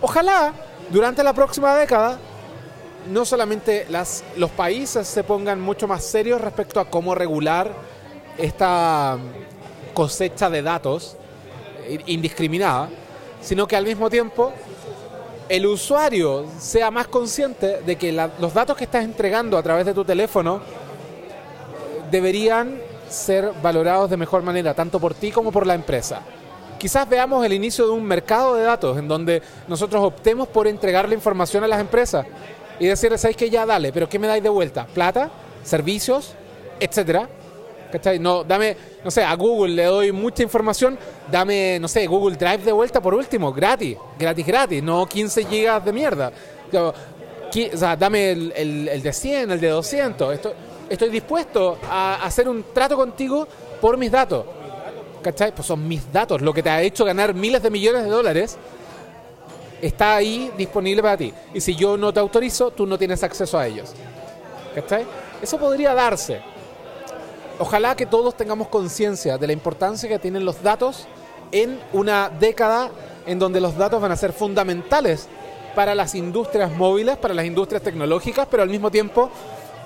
Ojalá, 0.00 0.52
durante 0.90 1.22
la 1.22 1.32
próxima 1.32 1.74
década, 1.74 2.18
no 3.08 3.24
solamente 3.24 3.86
los 4.36 4.50
países 4.50 5.06
se 5.08 5.24
pongan 5.24 5.60
mucho 5.60 5.88
más 5.88 6.04
serios 6.04 6.40
respecto 6.40 6.80
a 6.80 6.84
cómo 6.84 7.14
regular 7.14 7.72
esta 8.38 9.18
cosecha 9.94 10.48
de 10.48 10.62
datos 10.62 11.16
eh, 11.84 11.98
indiscriminada, 12.06 12.88
sino 13.40 13.66
que 13.66 13.76
al 13.76 13.84
mismo 13.84 14.08
tiempo 14.08 14.52
el 15.50 15.66
usuario 15.66 16.46
sea 16.60 16.92
más 16.92 17.08
consciente 17.08 17.80
de 17.80 17.96
que 17.96 18.12
los 18.12 18.54
datos 18.54 18.76
que 18.76 18.84
estás 18.84 19.04
entregando 19.04 19.58
a 19.58 19.62
través 19.64 19.84
de 19.84 19.92
tu 19.92 20.04
teléfono 20.04 20.60
deberían 22.08 22.80
ser 23.08 23.50
valorados 23.60 24.08
de 24.08 24.16
mejor 24.16 24.44
manera, 24.44 24.74
tanto 24.74 25.00
por 25.00 25.12
ti 25.12 25.32
como 25.32 25.50
por 25.50 25.66
la 25.66 25.74
empresa. 25.74 26.20
Quizás 26.78 27.08
veamos 27.08 27.44
el 27.44 27.52
inicio 27.52 27.84
de 27.84 27.90
un 27.90 28.04
mercado 28.04 28.54
de 28.54 28.62
datos 28.62 28.96
en 28.96 29.08
donde 29.08 29.42
nosotros 29.66 30.00
optemos 30.04 30.46
por 30.46 30.68
entregar 30.68 31.08
la 31.08 31.16
información 31.16 31.64
a 31.64 31.68
las 31.68 31.80
empresas 31.80 32.26
y 32.78 32.86
decirles, 32.86 33.20
¿sabéis 33.20 33.36
que 33.36 33.50
ya 33.50 33.66
dale? 33.66 33.92
¿Pero 33.92 34.08
qué 34.08 34.20
me 34.20 34.28
dais 34.28 34.44
de 34.44 34.48
vuelta? 34.48 34.86
¿Plata? 34.86 35.30
¿Servicios? 35.64 36.34
Etcétera. 36.78 37.28
¿Cachai? 37.90 38.18
No, 38.18 38.44
dame, 38.44 38.76
no 39.04 39.10
sé, 39.10 39.22
a 39.24 39.34
Google 39.34 39.74
le 39.74 39.84
doy 39.84 40.12
mucha 40.12 40.42
información, 40.42 40.96
dame, 41.30 41.78
no 41.80 41.88
sé, 41.88 42.06
Google 42.06 42.36
Drive 42.36 42.58
de 42.58 42.72
vuelta 42.72 43.00
por 43.00 43.14
último, 43.14 43.52
gratis, 43.52 43.96
gratis, 44.18 44.46
gratis, 44.46 44.82
no 44.82 45.06
15 45.06 45.44
gigas 45.46 45.84
de 45.84 45.92
mierda. 45.92 46.32
O 46.72 46.92
sea, 47.76 47.96
dame 47.96 48.30
el, 48.30 48.52
el- 48.54 48.88
el 48.88 49.02
de 49.02 49.12
100, 49.12 49.50
el 49.50 49.60
de 49.60 49.68
200. 49.70 50.34
Estoy, 50.34 50.52
estoy 50.88 51.08
dispuesto 51.10 51.78
a 51.90 52.22
hacer 52.24 52.48
un 52.48 52.64
trato 52.72 52.96
contigo 52.96 53.48
por 53.80 53.96
mis 53.96 54.10
datos. 54.12 54.44
¿Cachai? 55.20 55.52
Pues 55.52 55.66
son 55.66 55.86
mis 55.86 56.12
datos. 56.12 56.40
Lo 56.40 56.54
que 56.54 56.62
te 56.62 56.70
ha 56.70 56.80
hecho 56.80 57.04
ganar 57.04 57.34
miles 57.34 57.60
de 57.62 57.70
millones 57.70 58.04
de 58.04 58.10
dólares 58.10 58.56
está 59.82 60.14
ahí 60.16 60.50
disponible 60.56 61.02
para 61.02 61.16
ti. 61.16 61.32
Y 61.52 61.60
si 61.60 61.74
yo 61.74 61.96
no 61.96 62.12
te 62.12 62.20
autorizo, 62.20 62.70
tú 62.70 62.86
no 62.86 62.96
tienes 62.96 63.22
acceso 63.24 63.58
a 63.58 63.66
ellos. 63.66 63.92
¿Cachai? 64.74 65.04
Eso 65.42 65.58
podría 65.58 65.92
darse. 65.94 66.40
Ojalá 67.60 67.94
que 67.94 68.06
todos 68.06 68.34
tengamos 68.38 68.68
conciencia 68.68 69.36
de 69.36 69.46
la 69.46 69.52
importancia 69.52 70.08
que 70.08 70.18
tienen 70.18 70.46
los 70.46 70.62
datos 70.62 71.06
en 71.52 71.78
una 71.92 72.30
década 72.30 72.90
en 73.26 73.38
donde 73.38 73.60
los 73.60 73.76
datos 73.76 74.00
van 74.00 74.10
a 74.10 74.16
ser 74.16 74.32
fundamentales 74.32 75.28
para 75.74 75.94
las 75.94 76.14
industrias 76.14 76.72
móviles, 76.72 77.18
para 77.18 77.34
las 77.34 77.44
industrias 77.44 77.82
tecnológicas, 77.82 78.48
pero 78.50 78.62
al 78.62 78.70
mismo 78.70 78.90
tiempo 78.90 79.28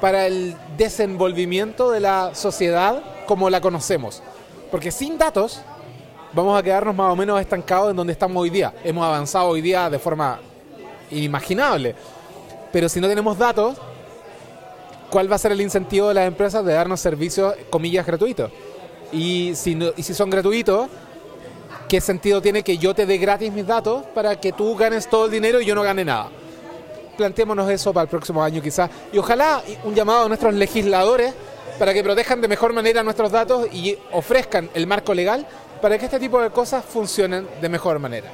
para 0.01 0.28
el 0.28 0.55
desenvolvimiento 0.76 1.90
de 1.90 1.98
la 1.98 2.32
sociedad 2.36 3.02
como 3.26 3.51
la 3.51 3.60
conocemos. 3.60 4.22
Porque 4.70 4.92
sin 4.92 5.18
datos 5.18 5.60
vamos 6.32 6.56
a 6.56 6.62
quedarnos 6.62 6.94
más 6.94 7.12
o 7.12 7.16
menos 7.16 7.40
estancados 7.40 7.90
en 7.90 7.96
donde 7.96 8.12
estamos 8.12 8.40
hoy 8.40 8.51
día. 8.51 8.72
Hemos 8.84 9.05
avanzado 9.05 9.48
hoy 9.48 9.60
día 9.60 9.90
de 9.90 9.98
forma 9.98 10.38
inimaginable. 11.10 11.96
Pero 12.70 12.88
si 12.88 13.01
no 13.01 13.09
tenemos 13.09 13.36
datos, 13.36 13.78
¿cuál 15.10 15.31
va 15.31 15.36
a 15.36 15.39
ser 15.39 15.52
el 15.52 15.60
incentivo 15.60 16.09
de 16.09 16.14
las 16.14 16.26
empresas 16.26 16.64
de 16.64 16.72
darnos 16.72 17.01
servicios, 17.01 17.55
comillas, 17.70 18.06
gratuitos? 18.06 18.51
Y 19.12 19.52
si, 19.55 19.74
no- 19.74 19.93
y 19.97 20.02
si 20.02 20.14
son 20.14 20.31
gratuitos, 20.31 20.89
¿qué 21.89 22.01
sentido 22.01 22.40
tiene 22.43 22.62
que 22.62 22.78
yo 22.78 22.94
te 22.94 23.06
dé 23.06 23.18
gratis 23.18 23.52
mis 23.52 23.66
datos 23.66 24.05
para 24.14 24.40
que 24.40 24.52
tú 24.52 24.74
ganes 24.76 25.09
todo 25.09 25.26
el 25.26 25.31
dinero 25.31 25.60
y 25.60 25.64
yo 25.66 25.74
no 25.74 25.82
gane 25.82 26.05
nada? 26.05 26.28
planteémonos 27.16 27.70
eso 27.70 27.93
para 27.93 28.02
el 28.02 28.09
próximo 28.09 28.43
año 28.43 28.60
quizás. 28.60 28.90
Y 29.12 29.18
ojalá 29.18 29.62
un 29.85 29.94
llamado 29.94 30.24
a 30.24 30.28
nuestros 30.28 30.52
legisladores 30.52 31.32
para 31.78 31.94
que 31.94 32.02
protejan 32.02 32.40
de 32.40 32.48
mejor 32.48 32.72
manera 32.72 33.05
nuestros 33.05 33.31
datos 33.31 33.68
y 33.72 33.97
ofrezcan 34.10 34.68
el 34.74 34.89
marco 34.89 35.14
legal 35.14 35.47
para 35.81 35.97
que 35.97 36.06
este 36.06 36.18
tipo 36.18 36.40
de 36.40 36.51
cosas 36.51 36.85
funcionen 36.85 37.47
de 37.60 37.68
mejor 37.68 38.01
manera. 38.01 38.26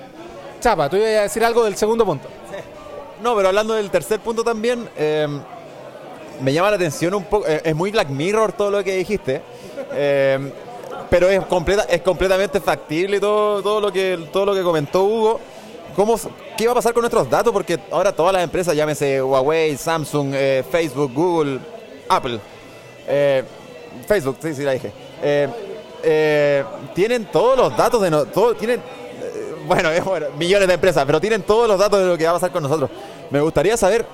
Chapa, 0.63 0.89
tú 0.89 0.97
ibas 0.97 1.09
a 1.11 1.23
decir 1.25 1.45
algo 1.45 1.63
del 1.65 1.77
segundo 1.77 2.07
punto. 2.07 2.27
No, 3.23 3.37
pero 3.37 3.49
hablando 3.49 3.75
del 3.75 3.91
tercer 3.91 4.19
punto 4.21 4.43
también, 4.43 4.89
eh, 4.97 5.29
me 6.43 6.53
llama 6.53 6.71
la 6.71 6.77
atención 6.77 7.15
un 7.15 7.25
poco, 7.25 7.47
eh, 7.47 7.61
es 7.65 7.75
muy 7.75 7.91
Black 7.91 8.09
Mirror 8.09 8.53
todo 8.53 8.71
lo 8.71 8.85
que 8.85 8.97
dijiste, 8.97 9.43
eh, 9.93 10.53
pero 11.09 11.29
es, 11.29 11.45
completa, 11.47 11.85
es 11.85 12.01
completamente 12.03 12.61
factible 12.61 13.21
todo, 13.21 13.63
todo, 13.63 13.81
lo 13.81 13.93
que, 13.93 14.27
todo 14.33 14.47
lo 14.47 14.55
que 14.55 14.63
comentó 14.63 15.05
Hugo. 15.05 15.41
¿Cómo, 15.97 16.19
¿Qué 16.57 16.67
va 16.67 16.73
a 16.73 16.75
pasar 16.77 16.93
con 16.93 17.03
nuestros 17.03 17.29
datos? 17.29 17.53
Porque 17.53 17.79
ahora 17.91 18.13
todas 18.13 18.33
las 18.33 18.45
empresas, 18.45 18.77
llámese 18.77 19.21
Huawei, 19.23 19.77
Samsung, 19.77 20.33
eh, 20.35 20.65
Facebook, 20.71 21.13
Google, 21.13 21.59
Apple, 22.09 22.39
eh, 23.09 23.43
Facebook, 24.07 24.37
sí, 24.41 24.55
sí, 24.55 24.63
la 24.63 24.73
dije, 24.73 24.93
tienen 26.95 27.27
todos 27.27 27.59
los 27.59 27.77
datos 27.77 28.01
de... 28.03 28.11
No, 28.11 28.25
todo, 28.25 28.55
tienen, 28.55 28.81
bueno, 29.67 29.91
bueno, 30.05 30.27
millones 30.39 30.69
de 30.69 30.75
empresas, 30.75 31.05
pero 31.05 31.21
tienen 31.21 31.43
todos 31.43 31.69
los 31.69 31.79
datos 31.79 32.01
de 32.01 32.07
lo 32.07 32.17
que 32.17 32.25
va 32.25 32.31
a 32.31 32.35
pasar 32.35 32.53
con 32.53 32.63
nosotros. 32.63 32.89
Me 33.31 33.41
gustaría 33.41 33.77
saber 33.77 34.07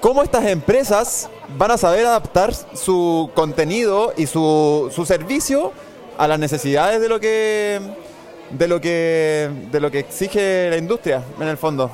cómo 0.00 0.22
estas 0.22 0.44
empresas 0.46 1.28
van 1.56 1.70
a 1.70 1.78
saber 1.78 2.06
adaptar 2.06 2.52
su 2.54 3.30
contenido 3.34 4.12
y 4.16 4.26
su, 4.26 4.90
su 4.94 5.06
servicio 5.06 5.72
a 6.18 6.26
las 6.28 6.38
necesidades 6.38 7.00
de 7.00 7.08
lo 7.08 7.20
que 7.20 7.80
de 8.50 8.68
lo 8.68 8.80
que 8.80 9.50
de 9.72 9.80
lo 9.80 9.90
que 9.90 9.98
exige 9.98 10.70
la 10.70 10.76
industria 10.76 11.22
en 11.40 11.48
el 11.48 11.56
fondo. 11.56 11.90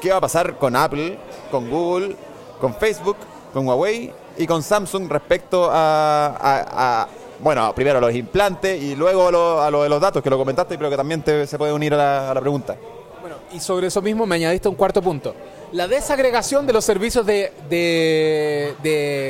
¿Qué 0.00 0.10
va 0.10 0.16
a 0.16 0.20
pasar 0.20 0.56
con 0.56 0.74
Apple, 0.76 1.18
con 1.50 1.70
Google, 1.70 2.16
con 2.60 2.74
Facebook, 2.74 3.16
con 3.52 3.66
Huawei 3.66 4.12
y 4.36 4.46
con 4.46 4.62
Samsung 4.62 5.08
respecto 5.10 5.68
a, 5.72 7.06
bueno, 7.40 7.72
primero 7.74 7.98
a 7.98 8.00
los 8.00 8.14
implantes 8.14 8.80
y 8.82 8.94
luego 8.96 9.28
a 9.28 9.30
lo, 9.30 9.62
a 9.62 9.70
lo 9.70 9.82
de 9.82 9.88
los 9.88 10.00
datos 10.00 10.22
que 10.22 10.30
lo 10.30 10.38
comentaste, 10.38 10.76
pero 10.78 10.90
que 10.90 10.96
también 10.96 11.22
te- 11.22 11.46
se 11.46 11.58
puede 11.58 11.72
unir 11.72 11.94
a 11.94 12.32
la 12.34 12.40
pregunta. 12.40 12.76
Bueno, 13.20 13.36
y 13.52 13.60
sobre 13.60 13.88
eso 13.88 14.00
mismo 14.02 14.26
me 14.26 14.36
añadiste 14.36 14.68
un 14.68 14.74
cuarto 14.74 15.00
punto. 15.02 15.34
La 15.72 15.88
desagregación 15.88 16.66
de 16.66 16.74
los 16.74 16.84
servicios 16.84 17.24
de, 17.24 18.74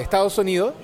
Estados 0.02 0.36
Unidos, 0.38 0.74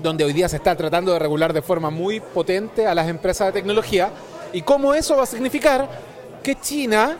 donde 0.00 0.22
hoy 0.22 0.32
día 0.32 0.48
se 0.48 0.56
está 0.56 0.76
tratando 0.76 1.12
de 1.12 1.18
regular 1.18 1.52
de 1.52 1.60
forma 1.60 1.90
muy 1.90 2.20
potente 2.20 2.86
a 2.86 2.94
las 2.94 3.08
empresas 3.08 3.48
de 3.48 3.52
tecnología, 3.52 4.10
y 4.52 4.62
cómo 4.62 4.94
eso 4.94 5.16
va 5.16 5.24
a 5.24 5.26
significar 5.26 5.88
que 6.40 6.54
China 6.54 7.18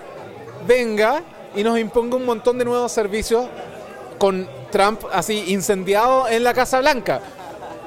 venga 0.65 1.25
y 1.57 1.65
nos 1.65 1.77
imponga 1.77 2.15
un 2.17 2.25
montón 2.25 2.57
de 2.57 2.65
nuevos 2.65 2.93
servicios 2.93 3.47
con 4.17 4.49
Trump 4.71 5.01
así 5.13 5.47
incendiado 5.49 6.29
en 6.29 6.45
la 6.45 6.55
Casa 6.55 6.79
Blanca. 6.79 7.21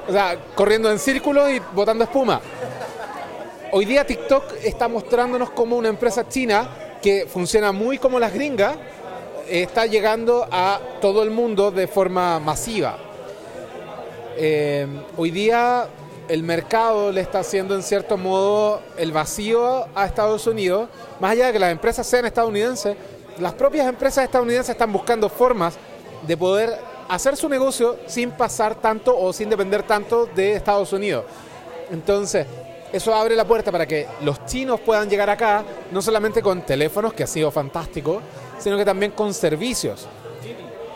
O 0.06 0.12
sea, 0.12 0.36
corriendo 0.54 0.90
en 0.90 0.98
círculos 0.98 1.48
y 1.50 1.58
botando 1.74 2.04
espuma. 2.04 2.42
Hoy 3.72 3.86
día 3.86 4.06
TikTok 4.06 4.56
está 4.62 4.88
mostrándonos 4.88 5.50
como 5.52 5.74
una 5.74 5.88
empresa 5.88 6.28
china 6.28 6.68
que 7.00 7.26
funciona 7.26 7.72
muy 7.72 7.96
como 7.96 8.18
las 8.18 8.34
gringas, 8.34 8.76
está 9.48 9.86
llegando 9.86 10.46
a 10.50 10.80
todo 11.00 11.22
el 11.22 11.30
mundo 11.30 11.70
de 11.70 11.86
forma 11.86 12.38
masiva. 12.40 12.96
Eh, 14.36 14.86
hoy 15.16 15.30
día 15.30 15.86
el 16.28 16.42
mercado 16.42 17.12
le 17.12 17.20
está 17.20 17.40
haciendo 17.40 17.74
en 17.74 17.82
cierto 17.82 18.16
modo 18.16 18.80
el 18.96 19.12
vacío 19.12 19.86
a 19.94 20.06
Estados 20.06 20.46
Unidos, 20.46 20.88
más 21.20 21.32
allá 21.32 21.46
de 21.46 21.52
que 21.52 21.58
las 21.58 21.72
empresas 21.72 22.06
sean 22.06 22.26
estadounidenses, 22.26 22.96
las 23.38 23.54
propias 23.54 23.86
empresas 23.86 24.24
estadounidenses 24.24 24.70
están 24.70 24.92
buscando 24.92 25.28
formas 25.28 25.76
de 26.26 26.36
poder 26.36 26.78
hacer 27.08 27.36
su 27.36 27.48
negocio 27.48 27.96
sin 28.06 28.32
pasar 28.32 28.74
tanto 28.74 29.16
o 29.16 29.32
sin 29.32 29.48
depender 29.48 29.82
tanto 29.84 30.26
de 30.26 30.54
Estados 30.54 30.92
Unidos. 30.92 31.24
Entonces, 31.90 32.46
eso 32.92 33.14
abre 33.14 33.36
la 33.36 33.44
puerta 33.44 33.70
para 33.70 33.86
que 33.86 34.06
los 34.22 34.44
chinos 34.46 34.80
puedan 34.80 35.08
llegar 35.08 35.30
acá, 35.30 35.64
no 35.92 36.02
solamente 36.02 36.42
con 36.42 36.62
teléfonos, 36.62 37.12
que 37.12 37.22
ha 37.22 37.26
sido 37.26 37.50
fantástico, 37.50 38.20
sino 38.58 38.76
que 38.76 38.84
también 38.84 39.12
con 39.12 39.32
servicios. 39.34 40.06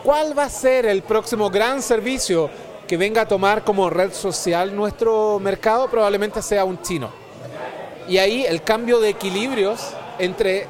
¿Cuál 0.03 0.37
va 0.37 0.45
a 0.45 0.49
ser 0.49 0.85
el 0.85 1.03
próximo 1.03 1.49
gran 1.49 1.81
servicio 1.81 2.49
que 2.87 2.97
venga 2.97 3.21
a 3.21 3.27
tomar 3.27 3.63
como 3.63 3.89
red 3.89 4.11
social 4.13 4.75
nuestro 4.75 5.39
mercado? 5.39 5.87
Probablemente 5.89 6.41
sea 6.41 6.65
un 6.65 6.81
chino. 6.81 7.09
Y 8.07 8.17
ahí 8.17 8.43
el 8.43 8.63
cambio 8.63 8.99
de 8.99 9.09
equilibrios 9.09 9.91
entre 10.17 10.65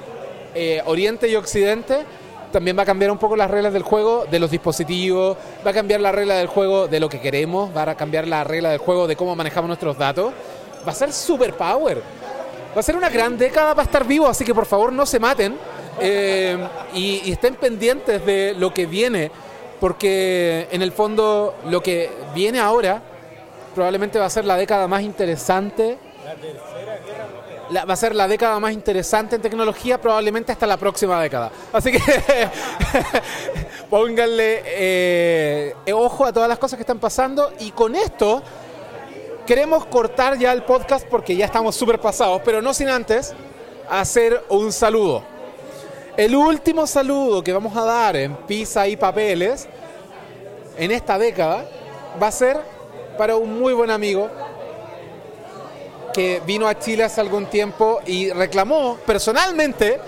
eh, 0.54 0.82
Oriente 0.86 1.30
y 1.30 1.36
Occidente 1.36 2.06
también 2.52 2.78
va 2.78 2.84
a 2.84 2.86
cambiar 2.86 3.10
un 3.10 3.18
poco 3.18 3.38
las 3.38 3.50
reglas 3.50 3.72
del 3.72 3.84
juego 3.84 4.26
de 4.30 4.38
los 4.38 4.52
dispositivos, 4.52 5.38
va 5.66 5.72
a 5.72 5.74
cambiar 5.74 6.02
la 6.02 6.12
regla 6.12 6.36
del 6.36 6.48
juego 6.48 6.88
de 6.88 7.00
lo 7.00 7.08
que 7.08 7.22
queremos, 7.22 7.76
va 7.76 7.84
a 7.84 7.96
cambiar 7.96 8.28
la 8.28 8.44
regla 8.44 8.70
del 8.72 8.80
juego 8.80 9.08
de 9.08 9.16
cómo 9.16 9.36
manejamos 9.36 9.70
nuestros 9.70 9.98
datos. 9.98 10.34
Va 10.86 10.92
a 10.92 10.96
ser 10.96 11.14
super 11.14 11.54
power. 11.54 12.02
Va 12.76 12.80
a 12.80 12.84
ser 12.84 12.96
una 12.96 13.10
gran 13.10 13.38
década 13.38 13.74
para 13.74 13.86
estar 13.86 14.06
vivo, 14.06 14.28
así 14.28 14.44
que 14.44 14.54
por 14.54 14.66
favor 14.66 14.92
no 14.92 15.06
se 15.06 15.20
maten 15.20 15.58
eh, 16.00 16.58
y, 16.94 17.32
estén 17.32 17.56
pendientes 17.56 18.26
de 18.26 18.54
lo 18.58 18.74
que 18.74 18.86
viene, 18.86 19.32
porque 19.80 20.68
en 20.72 20.82
el 20.82 20.92
fondo 20.92 21.56
lo 21.70 21.82
que 21.82 22.10
viene 22.34 22.60
ahora 22.60 23.02
probablemente 23.76 24.20
va 24.20 24.26
a 24.26 24.30
ser 24.30 24.46
la 24.46 24.58
década 24.58 24.88
más 24.88 25.02
interesante. 25.02 25.98
La- 27.70 27.86
va 27.86 27.94
a 27.94 27.98
ser 27.98 28.14
la 28.14 28.28
década 28.28 28.60
más 28.60 28.74
interesante 28.74 29.38
en 29.38 29.42
tecnología, 29.42 30.00
probablemente 30.00 30.52
hasta 30.52 30.68
la 30.68 30.78
próxima 30.78 31.22
década. 31.22 31.52
Así 31.72 31.92
que 31.92 32.00
pónganle 33.90 34.62
eh, 34.66 35.76
ojo 35.94 36.26
a 36.26 36.34
todas 36.34 36.50
las 36.50 36.60
cosas 36.60 36.78
que 36.78 36.84
están 36.84 37.00
pasando. 37.00 37.54
Y 37.60 37.72
con 37.72 37.96
esto 37.96 38.42
queremos 39.46 39.86
cortar 39.86 40.38
ya 40.38 40.52
el 40.52 40.64
podcast 40.64 41.08
porque 41.08 41.36
ya 41.36 41.46
estamos 41.46 41.76
súper 41.76 42.00
pasados, 42.00 42.42
pero 42.44 42.62
no 42.62 42.74
sin 42.74 42.90
antes 42.90 43.34
hacer 43.90 44.44
un 44.50 44.72
saludo. 44.72 45.24
El 46.22 46.36
último 46.36 46.86
saludo 46.86 47.44
que 47.44 47.52
vamos 47.52 47.76
a 47.76 47.84
dar 47.84 48.16
en 48.16 48.36
Pizza 48.36 48.88
y 48.88 48.96
Papeles 48.96 49.68
en 50.78 50.92
esta 50.92 51.18
década 51.18 51.66
va 52.22 52.28
a 52.28 52.32
ser 52.32 52.62
para 53.18 53.36
un 53.38 53.60
muy 53.60 53.74
buen 53.74 53.90
amigo 53.90 54.30
que 56.14 56.40
vino 56.46 56.68
a 56.68 56.78
Chile 56.78 57.06
hace 57.06 57.22
algún 57.22 57.48
tiempo 57.48 58.02
y 58.06 58.30
reclamó 58.30 59.00
personalmente 59.04 60.00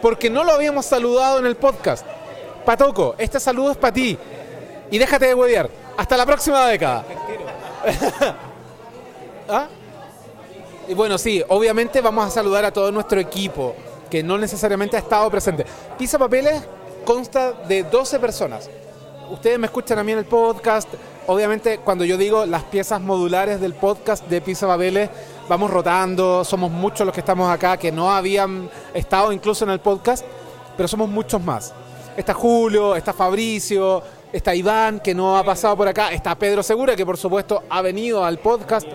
porque 0.00 0.30
no 0.30 0.42
lo 0.42 0.52
habíamos 0.52 0.86
saludado 0.86 1.38
en 1.38 1.44
el 1.44 1.56
podcast. 1.56 2.06
Patoco, 2.64 3.14
este 3.18 3.38
saludo 3.38 3.72
es 3.72 3.76
para 3.76 3.92
ti 3.92 4.16
y 4.90 4.96
déjate 4.96 5.26
de 5.26 5.34
huevear. 5.34 5.68
Hasta 5.98 6.16
la 6.16 6.24
próxima 6.24 6.66
década. 6.66 7.04
¿Ah? 9.50 9.66
Y 10.88 10.94
bueno, 10.94 11.18
sí, 11.18 11.44
obviamente 11.46 12.00
vamos 12.00 12.26
a 12.26 12.30
saludar 12.30 12.64
a 12.64 12.72
todo 12.72 12.90
nuestro 12.90 13.20
equipo 13.20 13.76
que 14.10 14.22
no 14.22 14.38
necesariamente 14.38 14.96
ha 14.96 15.00
estado 15.00 15.30
presente. 15.30 15.64
Pizza 15.98 16.18
Papeles 16.18 16.62
consta 17.04 17.52
de 17.52 17.84
12 17.84 18.18
personas. 18.18 18.68
Ustedes 19.30 19.58
me 19.58 19.66
escuchan 19.66 19.98
a 19.98 20.04
mí 20.04 20.12
en 20.12 20.18
el 20.18 20.24
podcast. 20.24 20.88
Obviamente, 21.26 21.78
cuando 21.78 22.04
yo 22.04 22.16
digo 22.16 22.46
las 22.46 22.64
piezas 22.64 23.00
modulares 23.00 23.60
del 23.60 23.74
podcast 23.74 24.26
de 24.26 24.40
Pizza 24.40 24.66
Papeles, 24.66 25.10
vamos 25.48 25.70
rotando. 25.70 26.44
Somos 26.44 26.70
muchos 26.70 27.06
los 27.06 27.14
que 27.14 27.20
estamos 27.20 27.50
acá 27.50 27.76
que 27.76 27.92
no 27.92 28.10
habían 28.10 28.70
estado 28.94 29.32
incluso 29.32 29.64
en 29.64 29.70
el 29.70 29.80
podcast, 29.80 30.24
pero 30.76 30.88
somos 30.88 31.08
muchos 31.08 31.42
más. 31.42 31.74
Está 32.16 32.34
Julio, 32.34 32.96
está 32.96 33.12
Fabricio, 33.12 34.02
está 34.32 34.54
Iván, 34.54 35.00
que 35.00 35.14
no 35.14 35.36
ha 35.36 35.44
pasado 35.44 35.76
por 35.76 35.88
acá, 35.88 36.12
está 36.12 36.34
Pedro 36.34 36.62
Segura, 36.62 36.96
que 36.96 37.06
por 37.06 37.16
supuesto 37.16 37.62
ha 37.68 37.82
venido 37.82 38.24
al 38.24 38.38
podcast, 38.38 38.86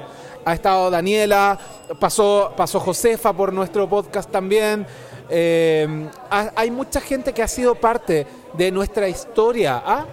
ha 0.45 0.53
estado 0.53 0.89
Daniela, 0.89 1.57
pasó, 1.99 2.51
pasó 2.55 2.79
Josefa 2.79 3.33
por 3.33 3.53
nuestro 3.53 3.87
podcast 3.89 4.29
también. 4.29 4.85
Eh, 5.29 6.07
ha- 6.29 6.51
hay 6.55 6.69
mucha 6.71 6.99
gente 7.01 7.33
que 7.33 7.41
ha 7.41 7.47
sido 7.47 7.75
parte 7.75 8.27
de 8.53 8.71
nuestra 8.71 9.07
historia. 9.07 9.81
¿ah? 9.85 10.05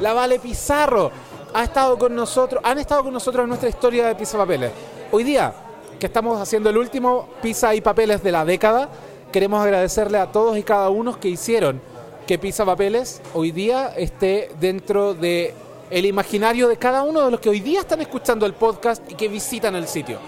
La 0.00 0.12
Vale 0.14 0.38
Pizarro 0.38 1.10
ha 1.54 1.64
estado 1.64 1.98
con 1.98 2.14
nosotros, 2.14 2.60
han 2.64 2.78
estado 2.78 3.04
con 3.04 3.12
nosotros 3.12 3.42
en 3.44 3.48
nuestra 3.48 3.68
historia 3.68 4.06
de 4.06 4.14
Pizza 4.14 4.38
Papeles. 4.38 4.72
Hoy 5.10 5.22
día, 5.24 5.52
que 6.00 6.06
estamos 6.06 6.40
haciendo 6.40 6.70
el 6.70 6.78
último 6.78 7.28
Pizza 7.42 7.74
y 7.74 7.80
Papeles 7.80 8.22
de 8.22 8.32
la 8.32 8.44
década, 8.44 8.88
queremos 9.30 9.62
agradecerle 9.62 10.18
a 10.18 10.32
todos 10.32 10.56
y 10.56 10.62
cada 10.62 10.88
uno 10.88 11.18
que 11.20 11.28
hicieron 11.28 11.80
que 12.26 12.38
Pizza 12.38 12.64
Papeles 12.64 13.20
hoy 13.34 13.50
día 13.50 13.92
esté 13.96 14.50
dentro 14.60 15.12
de 15.14 15.54
el 15.92 16.06
imaginario 16.06 16.68
de 16.68 16.78
cada 16.78 17.02
uno 17.02 17.20
de 17.26 17.30
los 17.30 17.38
que 17.38 17.50
hoy 17.50 17.60
día 17.60 17.80
están 17.80 18.00
escuchando 18.00 18.46
el 18.46 18.54
podcast 18.54 19.02
y 19.10 19.14
que 19.14 19.28
visitan 19.28 19.74
el 19.76 19.86
sitio. 19.86 20.18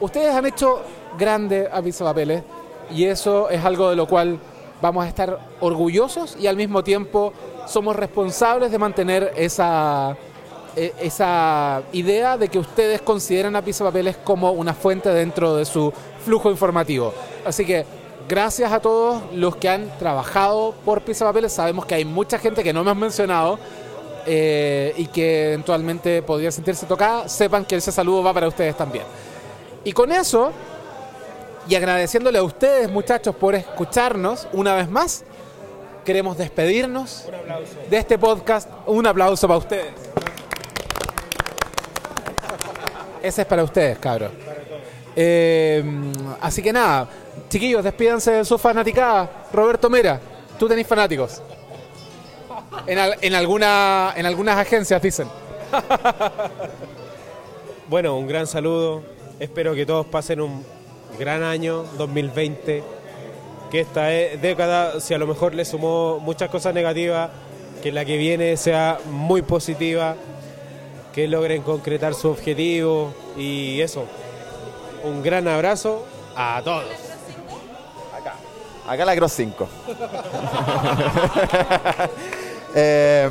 Ustedes 0.00 0.34
han 0.34 0.44
hecho 0.44 0.82
grande 1.18 1.66
a 1.72 1.80
Pizza 1.80 2.04
Papeles 2.04 2.42
y 2.90 3.04
eso 3.04 3.48
es 3.48 3.64
algo 3.64 3.88
de 3.88 3.96
lo 3.96 4.06
cual 4.06 4.38
vamos 4.82 5.02
a 5.02 5.08
estar 5.08 5.38
orgullosos 5.60 6.36
y 6.38 6.46
al 6.46 6.56
mismo 6.56 6.84
tiempo 6.84 7.32
somos 7.66 7.96
responsables 7.96 8.70
de 8.70 8.78
mantener 8.78 9.32
esa, 9.34 10.14
e- 10.76 10.92
esa 11.00 11.82
idea 11.92 12.36
de 12.36 12.48
que 12.48 12.58
ustedes 12.58 13.00
consideran 13.00 13.56
a 13.56 13.62
Pizza 13.62 13.82
Papeles 13.82 14.18
como 14.18 14.52
una 14.52 14.74
fuente 14.74 15.08
dentro 15.08 15.56
de 15.56 15.64
su 15.64 15.90
flujo 16.22 16.50
informativo. 16.50 17.14
Así 17.46 17.64
que 17.64 17.86
gracias 18.28 18.70
a 18.72 18.80
todos 18.80 19.22
los 19.32 19.56
que 19.56 19.70
han 19.70 19.90
trabajado 19.98 20.74
por 20.84 21.00
Pizza 21.00 21.24
Papeles. 21.24 21.50
Sabemos 21.50 21.86
que 21.86 21.94
hay 21.94 22.04
mucha 22.04 22.38
gente 22.38 22.62
que 22.62 22.74
no 22.74 22.84
me 22.84 22.90
has 22.90 22.96
mencionado 22.98 23.58
eh, 24.26 24.94
y 24.96 25.06
que 25.06 25.48
eventualmente 25.48 26.22
podría 26.22 26.50
sentirse 26.50 26.86
tocada. 26.86 27.28
Sepan 27.28 27.64
que 27.64 27.76
ese 27.76 27.92
saludo 27.92 28.22
va 28.22 28.32
para 28.32 28.48
ustedes 28.48 28.76
también. 28.76 29.04
Y 29.84 29.92
con 29.92 30.12
eso, 30.12 30.52
y 31.68 31.74
agradeciéndole 31.74 32.38
a 32.38 32.42
ustedes, 32.42 32.90
muchachos, 32.90 33.34
por 33.34 33.54
escucharnos 33.54 34.48
una 34.52 34.74
vez 34.74 34.88
más, 34.88 35.24
queremos 36.04 36.38
despedirnos 36.38 37.26
de 37.90 37.96
este 37.96 38.18
podcast. 38.18 38.68
Un 38.86 39.06
aplauso 39.06 39.46
para 39.46 39.58
ustedes. 39.58 39.92
Ese 43.22 43.42
es 43.42 43.46
para 43.46 43.64
ustedes, 43.64 43.98
cabros. 43.98 44.30
Eh, 45.16 45.82
así 46.40 46.60
que 46.60 46.72
nada, 46.72 47.08
chiquillos, 47.48 47.84
despídanse 47.84 48.32
de 48.32 48.44
su 48.44 48.58
fanaticada. 48.58 49.46
Roberto 49.52 49.88
Mera, 49.88 50.20
tú 50.58 50.68
tenés 50.68 50.86
fanáticos. 50.86 51.40
En, 52.86 52.98
al- 52.98 53.16
en, 53.20 53.34
alguna, 53.34 54.12
en 54.16 54.26
algunas 54.26 54.58
agencias 54.58 55.00
dicen. 55.02 55.28
Bueno, 57.86 58.16
un 58.16 58.26
gran 58.26 58.46
saludo. 58.46 59.02
Espero 59.38 59.74
que 59.74 59.84
todos 59.84 60.06
pasen 60.06 60.40
un 60.40 60.64
gran 61.18 61.42
año 61.42 61.82
2020. 61.98 62.82
Que 63.70 63.80
esta 63.80 64.10
e- 64.12 64.38
década, 64.38 65.00
si 65.00 65.12
a 65.12 65.18
lo 65.18 65.26
mejor 65.26 65.54
le 65.54 65.66
sumó 65.66 66.18
muchas 66.18 66.48
cosas 66.48 66.72
negativas, 66.74 67.30
que 67.82 67.92
la 67.92 68.06
que 68.06 68.16
viene 68.16 68.56
sea 68.56 68.98
muy 69.10 69.42
positiva, 69.42 70.16
que 71.12 71.28
logren 71.28 71.62
concretar 71.62 72.14
su 72.14 72.30
objetivo 72.30 73.12
y 73.36 73.80
eso. 73.82 74.06
Un 75.02 75.22
gran 75.22 75.46
abrazo 75.46 76.06
a 76.34 76.62
todos. 76.64 76.84
Acá 78.86 79.04
la 79.04 79.14
Cross 79.16 79.32
5. 79.32 79.68
Eh, 82.74 83.30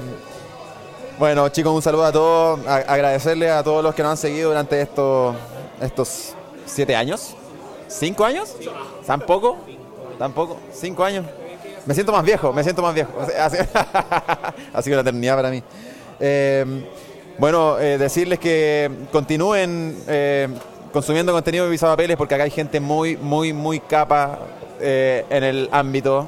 bueno, 1.20 1.50
chicos, 1.50 1.74
un 1.74 1.82
saludo 1.82 2.06
a 2.06 2.12
todos. 2.12 2.60
A- 2.68 2.76
agradecerle 2.94 3.50
a 3.50 3.64
todos 3.64 3.84
los 3.84 3.94
que 3.96 4.02
nos 4.04 4.12
han 4.12 4.18
seguido 4.18 4.50
durante 4.50 4.82
estos, 4.82 5.36
estos 5.82 6.34
siete 6.66 6.96
años. 6.96 7.36
¿Cinco 7.88 8.26
años? 8.26 8.56
¿Tampoco? 9.06 9.58
¿Tampoco? 10.18 10.58
¿Cinco 10.72 11.04
años? 11.04 11.26
Me 11.86 11.94
siento 11.94 12.12
más 12.14 12.24
viejo, 12.24 12.54
me 12.54 12.64
siento 12.64 12.82
más 12.82 12.94
viejo. 12.94 13.12
Ha 14.74 14.82
sido 14.82 14.96
una 14.96 15.02
eternidad 15.02 15.36
para 15.36 15.50
mí. 15.50 15.62
Eh, 16.20 16.66
bueno, 17.38 17.78
eh, 17.80 17.98
decirles 17.98 18.40
que 18.40 18.90
continúen 19.12 19.98
eh, 20.08 20.48
consumiendo 20.92 21.34
contenido 21.34 21.66
de 21.66 21.72
Visapapeles 21.72 22.16
porque 22.18 22.36
acá 22.36 22.46
hay 22.46 22.52
gente 22.52 22.80
muy, 22.80 23.18
muy, 23.18 23.52
muy 23.54 23.80
capa 23.80 24.40
en 24.80 25.44
el 25.46 25.70
ámbito, 25.72 26.28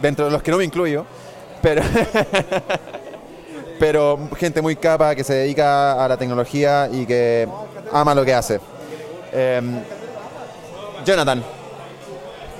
dentro 0.00 0.24
de 0.24 0.30
los 0.32 0.42
que 0.42 0.50
no 0.50 0.56
me 0.56 0.64
incluyo, 0.64 1.06
pero, 1.62 1.82
pero 3.78 4.28
gente 4.36 4.60
muy 4.60 4.76
capa 4.76 5.14
que 5.14 5.24
se 5.24 5.34
dedica 5.34 6.04
a 6.04 6.08
la 6.08 6.16
tecnología 6.16 6.88
y 6.92 7.06
que 7.06 7.48
ama 7.92 8.14
lo 8.14 8.24
que 8.24 8.34
hace. 8.34 8.60
Eh, 9.32 9.60
Jonathan. 11.04 11.42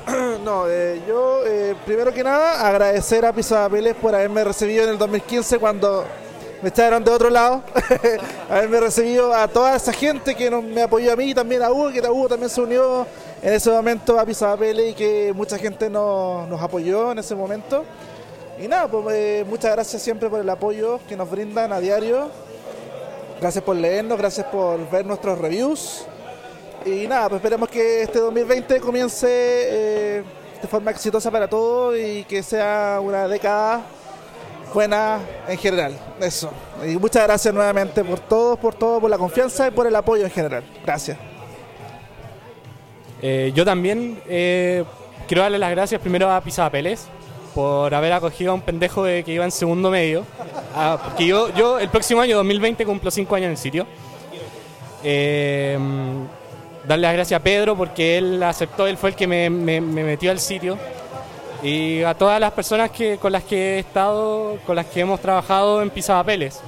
No, 0.44 0.68
eh, 0.68 1.00
yo 1.06 1.46
eh, 1.46 1.76
primero 1.86 2.12
que 2.12 2.24
nada 2.24 2.66
agradecer 2.66 3.24
a 3.24 3.32
Papeles 3.32 3.94
por 3.94 4.12
haberme 4.12 4.42
recibido 4.42 4.82
en 4.82 4.90
el 4.90 4.98
2015 4.98 5.58
cuando 5.60 6.04
me 6.60 6.68
echaron 6.68 7.02
de 7.04 7.10
otro 7.10 7.30
lado, 7.30 7.62
haberme 8.50 8.80
recibido 8.80 9.32
a 9.32 9.46
toda 9.46 9.76
esa 9.76 9.92
gente 9.92 10.34
que 10.34 10.50
me 10.50 10.82
apoyó 10.82 11.12
a 11.12 11.16
mí 11.16 11.30
y 11.30 11.34
también 11.34 11.62
a 11.62 11.70
Hugo, 11.70 11.92
que 11.92 12.00
Hugo 12.00 12.28
también 12.28 12.50
se 12.50 12.60
unió 12.60 13.06
en 13.42 13.52
ese 13.52 13.70
momento 13.70 14.18
a 14.18 14.24
Papeles 14.24 14.90
y 14.90 14.94
que 14.94 15.32
mucha 15.34 15.58
gente 15.58 15.88
nos, 15.88 16.48
nos 16.48 16.60
apoyó 16.60 17.12
en 17.12 17.18
ese 17.18 17.34
momento. 17.34 17.84
Y 18.58 18.68
nada, 18.68 18.86
pues 18.86 19.16
eh, 19.16 19.44
muchas 19.48 19.72
gracias 19.72 20.02
siempre 20.02 20.28
por 20.28 20.40
el 20.40 20.48
apoyo 20.48 21.00
que 21.08 21.16
nos 21.16 21.30
brindan 21.30 21.72
a 21.72 21.80
diario. 21.80 22.30
Gracias 23.40 23.64
por 23.64 23.76
leernos, 23.76 24.18
gracias 24.18 24.46
por 24.46 24.88
ver 24.90 25.06
nuestros 25.06 25.38
reviews. 25.38 26.04
Y 26.84 27.06
nada, 27.06 27.28
pues 27.28 27.40
esperemos 27.40 27.68
que 27.68 28.02
este 28.02 28.18
2020 28.18 28.80
comience 28.80 29.26
eh, 29.28 30.22
de 30.60 30.68
forma 30.68 30.90
exitosa 30.90 31.30
para 31.30 31.48
todos 31.48 31.96
y 31.98 32.24
que 32.24 32.42
sea 32.42 33.00
una 33.02 33.26
década 33.26 33.82
buena 34.74 35.18
en 35.48 35.58
general. 35.58 35.98
Eso. 36.20 36.50
Y 36.86 36.96
muchas 36.98 37.24
gracias 37.24 37.54
nuevamente 37.54 38.04
por 38.04 38.20
todo, 38.20 38.56
por 38.56 38.74
todo, 38.74 39.00
por 39.00 39.10
la 39.10 39.18
confianza 39.18 39.68
y 39.68 39.70
por 39.70 39.86
el 39.86 39.96
apoyo 39.96 40.24
en 40.24 40.30
general. 40.30 40.62
Gracias. 40.84 41.18
Eh, 43.22 43.52
yo 43.54 43.64
también 43.64 44.20
quiero 44.24 45.42
darle 45.42 45.58
las 45.58 45.70
gracias 45.70 46.00
primero 46.00 46.30
a 46.30 46.40
Pisa 46.40 46.64
Papeles 46.64 47.08
por 47.54 47.94
haber 47.94 48.12
acogido 48.12 48.52
a 48.52 48.54
un 48.54 48.62
pendejo 48.62 49.04
de 49.04 49.22
que 49.24 49.32
iba 49.32 49.44
en 49.44 49.50
segundo 49.52 49.90
medio. 49.90 50.24
Ah, 50.74 50.98
porque 51.04 51.26
yo, 51.26 51.52
yo 51.54 51.78
el 51.78 51.88
próximo 51.88 52.20
año, 52.20 52.36
2020, 52.36 52.84
cumplo 52.86 53.10
cinco 53.10 53.34
años 53.34 53.46
en 53.46 53.50
el 53.52 53.58
sitio. 53.58 53.86
Eh, 55.04 55.78
darle 56.86 57.02
las 57.06 57.14
gracias 57.14 57.40
a 57.40 57.42
Pedro 57.44 57.76
porque 57.76 58.18
él 58.18 58.42
aceptó, 58.42 58.86
él 58.86 58.96
fue 58.96 59.10
el 59.10 59.16
que 59.16 59.26
me, 59.26 59.50
me- 59.50 59.80
me 59.80 60.04
metió 60.04 60.30
al 60.30 60.40
sitio. 60.40 60.78
Y 61.62 62.02
a 62.02 62.14
todas 62.14 62.40
las 62.40 62.52
personas 62.52 62.90
que, 62.90 63.18
con 63.18 63.30
las 63.32 63.44
que 63.44 63.76
he 63.76 63.78
estado, 63.78 64.58
con 64.66 64.74
las 64.74 64.86
que 64.86 65.00
hemos 65.00 65.20
trabajado 65.20 65.80
en 65.82 65.90
Pisa 65.90 66.14
Papeles. 66.14 66.60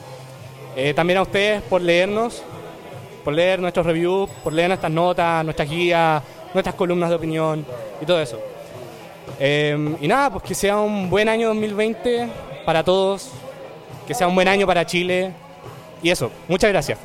Eh, 0.77 0.95
también 0.95 1.19
a 1.19 1.23
ustedes 1.23 1.63
por 1.63 1.81
leernos, 1.81 2.43
por 3.25 3.35
leer 3.35 3.59
nuestros 3.61 3.87
reviews, 3.87 4.31
por 4.45 4.53
leer 4.53 4.69
nuestras 4.69 4.93
notas, 4.93 5.45
nuestras 5.45 5.69
guías, 5.69 6.23
nuestras 6.53 6.75
columnas 6.77 7.11
de 7.11 7.17
opinión 7.17 7.67
y 8.01 8.07
todo 8.07 8.21
eso. 8.21 8.39
Eh, 9.39 9.97
y 10.01 10.09
nada, 10.09 10.31
pues 10.31 10.45
que 10.45 10.55
sea 10.55 10.79
un 10.79 11.11
buen 11.11 11.29
año 11.29 11.49
2020 11.49 12.29
para 12.65 12.85
todos, 12.85 13.31
que 14.07 14.15
sea 14.15 14.29
un 14.29 14.35
buen 14.35 14.49
año 14.49 14.67
para 14.67 14.87
Chile. 14.87 15.33
Y 16.03 16.11
eso, 16.11 16.31
muchas 16.49 16.71
gracias. 16.71 16.99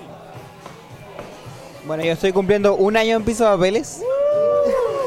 Bueno, 1.86 2.04
yo 2.04 2.12
estoy 2.12 2.32
cumpliendo 2.32 2.76
un 2.76 2.98
año 2.98 3.18
en 3.18 3.24
piso 3.24 3.46
de 3.46 3.50
papeles. 3.50 4.02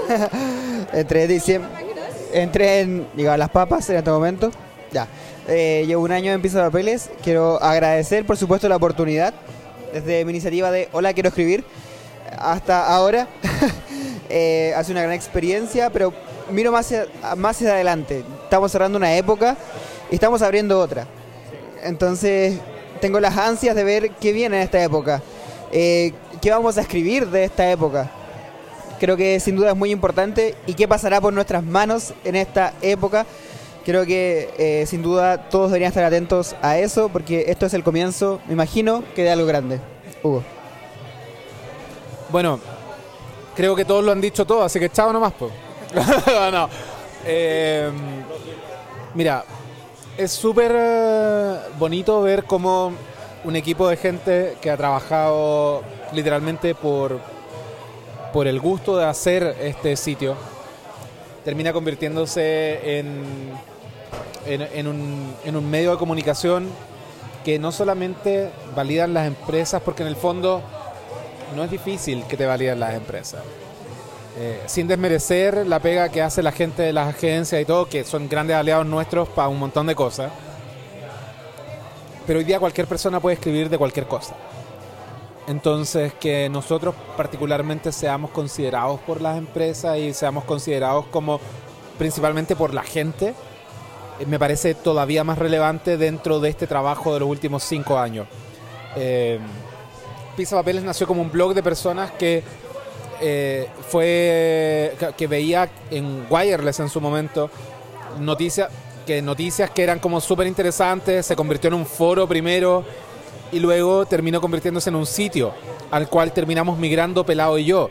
Entré 0.93 1.23
en 1.23 1.29
diciembre. 1.29 1.71
Entré 2.33 2.81
en. 2.81 3.07
Llegaban 3.15 3.39
las 3.39 3.51
papas 3.51 3.89
en 3.91 3.97
este 3.97 4.11
momento. 4.11 4.51
Ya. 4.91 5.07
Eh, 5.49 5.85
llevo 5.87 6.03
un 6.03 6.13
año 6.13 6.33
en 6.33 6.43
piso 6.43 6.59
de 6.59 6.65
papeles. 6.65 7.11
Quiero 7.23 7.63
agradecer, 7.63 8.27
por 8.27 8.37
supuesto, 8.37 8.69
la 8.69 8.77
oportunidad. 8.77 9.35
Desde 9.93 10.25
mi 10.25 10.31
iniciativa 10.31 10.71
de 10.71 10.89
Hola, 10.93 11.13
quiero 11.13 11.29
escribir. 11.29 11.65
Hasta 12.39 12.87
ahora. 12.87 13.29
Eh, 14.35 14.73
hace 14.75 14.93
una 14.93 15.03
gran 15.03 15.13
experiencia, 15.13 15.91
pero 15.91 16.15
miro 16.53 16.73
más 16.73 16.87
hacia, 16.87 17.07
más 17.37 17.57
hacia 17.57 17.73
adelante. 17.73 18.25
Estamos 18.45 18.71
cerrando 18.73 18.99
una 18.99 19.17
época 19.17 19.57
y 20.11 20.15
estamos 20.15 20.43
abriendo 20.43 20.79
otra. 20.79 21.07
Entonces, 21.83 22.59
tengo 23.01 23.19
las 23.19 23.37
ansias 23.37 23.75
de 23.75 23.85
ver 23.85 24.11
qué 24.21 24.33
viene 24.33 24.57
en 24.57 24.63
esta 24.63 24.83
época. 24.83 25.23
Eh, 25.73 26.13
¿Qué 26.41 26.51
vamos 26.51 26.79
a 26.79 26.83
escribir 26.83 27.29
de 27.29 27.45
esta 27.45 27.71
época? 27.71 28.11
Creo 29.01 29.17
que 29.17 29.41
sin 29.41 29.57
duda 29.57 29.71
es 29.71 29.77
muy 29.77 29.91
importante. 29.91 30.55
¿Y 30.67 30.75
qué 30.75 30.87
pasará 30.87 31.21
por 31.21 31.33
nuestras 31.33 31.65
manos 31.65 32.15
en 32.25 32.37
esta 32.37 32.75
época? 32.83 33.27
Creo 33.85 34.07
que 34.07 34.51
eh, 34.59 34.87
sin 34.87 35.03
duda 35.03 35.49
todos 35.49 35.71
deberían 35.71 35.89
estar 35.89 36.05
atentos 36.05 36.55
a 36.63 36.79
eso, 36.79 37.09
porque 37.09 37.47
esto 37.49 37.67
es 37.67 37.75
el 37.75 37.83
comienzo, 37.83 38.41
me 38.47 38.53
imagino, 38.53 39.03
que 39.17 39.25
de 39.25 39.31
algo 39.31 39.47
grande. 39.47 39.81
Hugo. 40.23 40.45
Bueno, 42.31 42.61
creo 43.57 43.75
que 43.75 43.85
todos 43.85 44.05
lo 44.05 44.13
han 44.13 44.21
dicho 44.21 44.45
todo, 44.45 44.63
así 44.63 44.79
que 44.79 44.89
chao 44.89 45.13
nomás, 45.13 45.33
pues. 45.37 45.53
no. 46.53 46.69
Eh, 47.25 47.91
mira, 49.15 49.45
es 50.17 50.33
súper 50.33 50.73
eh, 50.75 51.57
bonito 51.79 52.23
ver 52.23 52.45
cómo 52.45 52.93
un 53.45 53.57
equipo 53.57 53.89
de 53.89 53.97
gente 53.97 54.57
que 54.61 54.71
ha 54.71 54.77
trabajado 54.77 55.83
literalmente 56.13 56.75
por, 56.75 57.21
por 58.33 58.47
el 58.47 58.61
gusto 58.61 58.97
de 58.97 59.05
hacer 59.05 59.57
este 59.61 59.97
sitio 59.97 60.37
termina 61.45 61.73
convirtiéndose 61.73 62.99
en, 62.99 63.25
en, 64.47 64.87
un, 64.87 65.35
en 65.45 65.57
un 65.57 65.71
medio 65.71 65.93
de 65.93 65.97
comunicación 65.97 66.69
que 67.45 67.59
no 67.59 67.73
solamente 67.73 68.51
validan 68.77 69.13
las 69.13 69.27
empresas, 69.27 69.83
porque 69.83 70.03
en 70.03 70.09
el 70.09 70.17
fondo 70.17 70.63
no 71.57 71.65
es 71.65 71.71
difícil 71.71 72.25
que 72.27 72.37
te 72.37 72.47
validen 72.47 72.79
las 72.79 72.95
empresas. 72.95 73.43
Eh, 74.39 74.63
sin 74.67 74.89
desmerecer 74.89 75.67
la 75.67 75.79
pega 75.81 76.09
que 76.09 76.23
hace 76.23 76.43
la 76.43 76.53
gente 76.53 76.83
de 76.83 76.93
las 76.93 77.09
agencias 77.09 77.61
y 77.61 77.65
todo, 77.65 77.87
que 77.87 78.03
son 78.05 78.29
grandes 78.29 78.57
aliados 78.57 78.87
nuestros 78.87 79.29
para 79.29 79.49
un 79.49 79.59
montón 79.59 79.87
de 79.87 79.95
cosas. 79.95 80.33
Pero 82.27 82.39
hoy 82.39 82.45
día 82.45 82.59
cualquier 82.59 82.87
persona 82.87 83.21
puede 83.21 83.35
escribir 83.35 83.69
de 83.69 83.77
cualquier 83.77 84.07
cosa. 84.07 84.35
Entonces, 85.49 86.15
que 86.15 86.49
nosotros 86.49 86.95
particularmente 87.17 87.93
seamos 87.93 88.31
considerados 88.31 89.01
por 89.01 89.21
las 89.21 89.37
empresas 89.37 89.99
y 89.99 90.15
seamos 90.15 90.45
considerados 90.45 91.07
como 91.07 91.41
principalmente 91.99 92.57
por 92.57 92.73
la 92.73 92.83
gente, 92.83 93.35
eh, 94.19 94.27
me 94.27 94.39
parece 94.39 94.75
todavía 94.75 95.25
más 95.25 95.39
relevante 95.39 95.97
dentro 95.97 96.41
de 96.41 96.49
este 96.49 96.67
trabajo 96.67 97.13
de 97.13 97.21
los 97.21 97.29
últimos 97.29 97.65
cinco 97.65 97.99
años. 97.99 98.27
Eh, 98.97 99.39
Pisa 100.37 100.57
Papeles 100.57 100.85
nació 100.85 101.07
como 101.07 101.21
un 101.21 101.31
blog 101.31 101.55
de 101.55 101.63
personas 101.63 102.13
que 102.13 102.43
eh, 103.23 103.69
fue 103.89 104.97
que, 105.17 105.27
veía 105.29 105.71
en 105.91 106.27
Wireless 106.29 106.81
en 106.81 106.89
su 106.89 107.01
momento 107.01 107.49
noticias 108.19 108.69
que 109.07 109.23
noticias 109.23 109.71
que 109.71 109.83
eran 109.83 110.01
como 110.01 110.21
súper 110.21 110.47
interesantes, 110.47 111.25
se 111.25 111.37
convirtió 111.37 111.69
en 111.69 111.75
un 111.75 111.87
foro 111.87 112.27
primero 112.27 112.85
y 113.53 113.61
luego 113.61 114.07
terminó 114.07 114.41
convirtiéndose 114.41 114.91
en 114.91 114.97
un 114.97 115.07
sitio 115.07 115.53
al 115.91 116.09
cual 116.09 116.33
terminamos 116.33 116.79
migrando 116.79 117.25
Pelado 117.25 117.59
y 117.59 117.65
yo. 117.65 117.91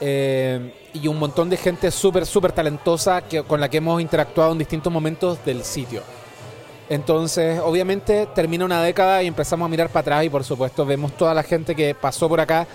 Eh, 0.00 0.74
y 0.92 1.08
un 1.08 1.18
montón 1.18 1.48
de 1.48 1.56
gente 1.56 1.90
súper, 1.90 2.26
súper 2.26 2.52
talentosa 2.52 3.22
que, 3.22 3.42
con 3.44 3.60
la 3.60 3.70
que 3.70 3.78
hemos 3.78 4.00
interactuado 4.00 4.52
en 4.52 4.58
distintos 4.58 4.92
momentos 4.92 5.42
del 5.44 5.64
sitio. 5.64 6.02
Entonces, 6.88 7.60
obviamente, 7.64 8.28
termina 8.34 8.64
una 8.64 8.82
década 8.82 9.22
y 9.22 9.26
empezamos 9.26 9.66
a 9.66 9.68
mirar 9.68 9.88
para 9.88 10.00
atrás 10.00 10.24
y, 10.24 10.28
por 10.28 10.44
supuesto, 10.44 10.86
vemos 10.86 11.12
toda 11.16 11.34
la 11.34 11.42
gente 11.42 11.74
que 11.74 11.94
pasó 11.94 12.28
por 12.28 12.40
acá, 12.40 12.66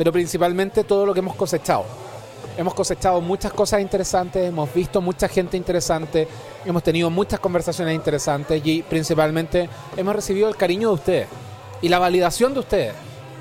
pero 0.00 0.12
principalmente 0.12 0.82
todo 0.82 1.04
lo 1.04 1.12
que 1.12 1.20
hemos 1.20 1.36
cosechado. 1.36 1.84
Hemos 2.56 2.72
cosechado 2.72 3.20
muchas 3.20 3.52
cosas 3.52 3.82
interesantes, 3.82 4.48
hemos 4.48 4.72
visto 4.72 5.02
mucha 5.02 5.28
gente 5.28 5.58
interesante, 5.58 6.26
hemos 6.64 6.82
tenido 6.82 7.10
muchas 7.10 7.38
conversaciones 7.38 7.94
interesantes 7.94 8.62
y, 8.64 8.80
principalmente, 8.80 9.68
hemos 9.98 10.16
recibido 10.16 10.48
el 10.48 10.56
cariño 10.56 10.88
de 10.88 10.94
ustedes 10.94 11.28
y 11.82 11.90
la 11.90 11.98
validación 11.98 12.54
de 12.54 12.60
ustedes. 12.60 12.94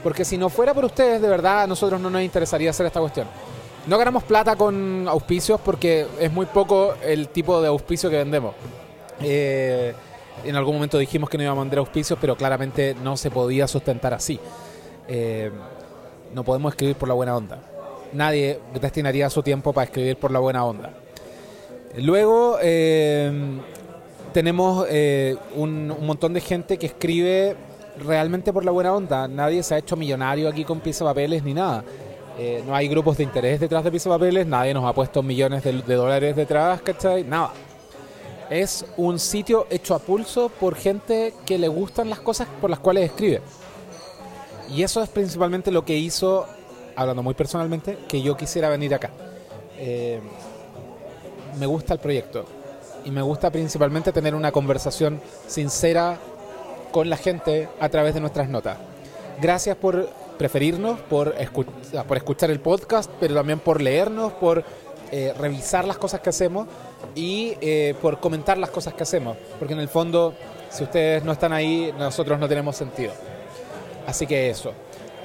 Porque 0.04 0.26
si 0.26 0.38
no 0.38 0.50
fuera 0.50 0.74
por 0.74 0.84
ustedes, 0.84 1.22
de 1.22 1.30
verdad, 1.30 1.62
a 1.62 1.68
nosotros 1.68 2.02
no 2.02 2.10
nos 2.10 2.24
interesaría 2.24 2.72
hacer 2.72 2.88
esta 2.88 3.00
cuestión. 3.00 3.28
No 3.88 3.98
ganamos 3.98 4.24
plata 4.24 4.58
con 4.58 5.08
auspicios 5.08 5.62
porque 5.64 6.08
es 6.20 6.30
muy 6.30 6.46
poco 6.48 6.94
el 7.02 7.30
tipo 7.30 7.62
de 7.62 7.70
auspicio 7.70 8.10
que 8.10 8.18
vendemos. 8.18 8.54
Eh, 9.22 9.94
en 10.44 10.56
algún 10.58 10.76
momento 10.76 10.98
dijimos 10.98 11.30
que 11.30 11.38
no 11.38 11.46
íbamos 11.46 11.62
a 11.62 11.64
vender 11.64 11.80
auspicios, 11.80 12.20
pero 12.20 12.36
claramente 12.36 12.98
no 13.02 13.16
se 13.16 13.32
podía 13.32 13.66
sustentar 13.66 14.14
así. 14.14 14.38
Eh, 15.08 15.52
no 16.34 16.44
podemos 16.44 16.74
escribir 16.74 16.96
por 16.96 17.08
la 17.08 17.16
buena 17.16 17.36
onda. 17.36 17.62
Nadie 18.14 18.60
destinaría 18.82 19.30
su 19.30 19.44
tiempo 19.44 19.74
para 19.74 19.86
escribir 19.86 20.18
por 20.18 20.32
la 20.32 20.40
buena 20.40 20.66
onda. 20.66 20.94
Luego 21.98 22.58
eh, 22.62 23.32
tenemos 24.34 24.86
eh, 24.90 25.36
un, 25.56 25.92
un 25.92 26.06
montón 26.06 26.34
de 26.34 26.42
gente 26.42 26.78
que 26.78 26.88
escribe 26.88 27.56
realmente 28.04 28.54
por 28.54 28.66
la 28.66 28.72
buena 28.72 28.94
onda. 28.94 29.28
Nadie 29.28 29.64
se 29.64 29.76
ha 29.76 29.78
hecho 29.78 29.96
millonario 29.96 30.50
aquí 30.50 30.64
con 30.64 30.80
piso 30.80 31.06
papeles 31.06 31.44
ni 31.44 31.54
nada. 31.54 31.84
Eh, 32.38 32.64
no 32.66 32.74
hay 32.74 32.88
grupos 32.88 33.18
de 33.18 33.24
interés 33.24 33.60
detrás 33.60 33.84
de 33.84 33.92
piso 33.92 34.10
papeles, 34.10 34.48
nadie 34.48 34.74
nos 34.74 34.86
ha 34.86 34.94
puesto 34.94 35.22
millones 35.22 35.62
de, 35.62 35.74
de 35.74 35.96
dólares 35.96 36.36
detrás, 36.36 36.82
¿cachai? 36.82 37.24
Nada. 37.26 37.52
Es 38.50 38.86
un 38.96 39.20
sitio 39.20 39.68
hecho 39.70 39.94
a 39.94 40.00
pulso 40.00 40.50
por 40.50 40.76
gente 40.76 41.34
que 41.46 41.58
le 41.58 41.68
gustan 41.68 42.10
las 42.10 42.20
cosas 42.20 42.48
por 42.62 42.70
las 42.70 42.80
cuales 42.80 43.10
escribe. 43.10 43.42
Y 44.74 44.84
eso 44.84 45.02
es 45.02 45.10
principalmente 45.10 45.72
lo 45.72 45.84
que 45.84 45.98
hizo, 45.98 46.46
hablando 46.96 47.24
muy 47.24 47.34
personalmente, 47.34 47.98
que 48.08 48.22
yo 48.22 48.38
quisiera 48.38 48.70
venir 48.70 48.94
acá. 48.94 49.10
Eh, 49.78 50.20
me 51.60 51.66
gusta 51.66 51.94
el 51.94 52.00
proyecto 52.00 52.46
y 53.06 53.12
me 53.12 53.22
gusta 53.22 53.50
principalmente 53.50 54.12
tener 54.12 54.36
una 54.36 54.52
conversación 54.52 55.22
sincera 55.48 56.18
con 56.92 57.10
la 57.10 57.18
gente 57.18 57.70
a 57.80 57.90
través 57.90 58.14
de 58.14 58.20
nuestras 58.20 58.50
notas. 58.50 58.78
Gracias 59.42 59.76
por 59.78 60.10
preferirnos, 60.38 61.00
por, 61.02 61.36
por 62.08 62.18
escuchar 62.18 62.52
el 62.52 62.60
podcast, 62.60 63.10
pero 63.20 63.36
también 63.36 63.60
por 63.60 63.82
leernos, 63.82 64.34
por 64.34 64.64
eh, 65.12 65.34
revisar 65.38 65.86
las 65.86 65.98
cosas 65.98 66.22
que 66.22 66.30
hacemos 66.30 66.68
y 67.16 67.56
eh, 67.62 67.96
por 68.02 68.20
comentar 68.20 68.58
las 68.58 68.70
cosas 68.70 68.94
que 68.94 69.04
hacemos. 69.04 69.38
Porque 69.58 69.74
en 69.74 69.80
el 69.80 69.90
fondo, 69.90 70.34
si 70.70 70.84
ustedes 70.84 71.24
no 71.24 71.32
están 71.32 71.54
ahí, 71.54 71.94
nosotros 71.98 72.40
no 72.40 72.48
tenemos 72.48 72.76
sentido. 72.76 73.14
Así 74.10 74.26
que 74.28 74.50
eso. 74.50 74.74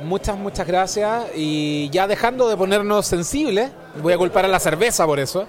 Muchas, 0.03 0.37
muchas 0.37 0.67
gracias. 0.67 1.27
Y 1.35 1.89
ya 1.91 2.07
dejando 2.07 2.49
de 2.49 2.57
ponernos 2.57 3.07
sensibles, 3.07 3.71
voy 4.03 4.13
a 4.13 4.19
culpar 4.19 4.45
a 4.45 4.49
la 4.49 4.61
cerveza 4.61 5.07
por 5.07 5.19
eso. 5.21 5.47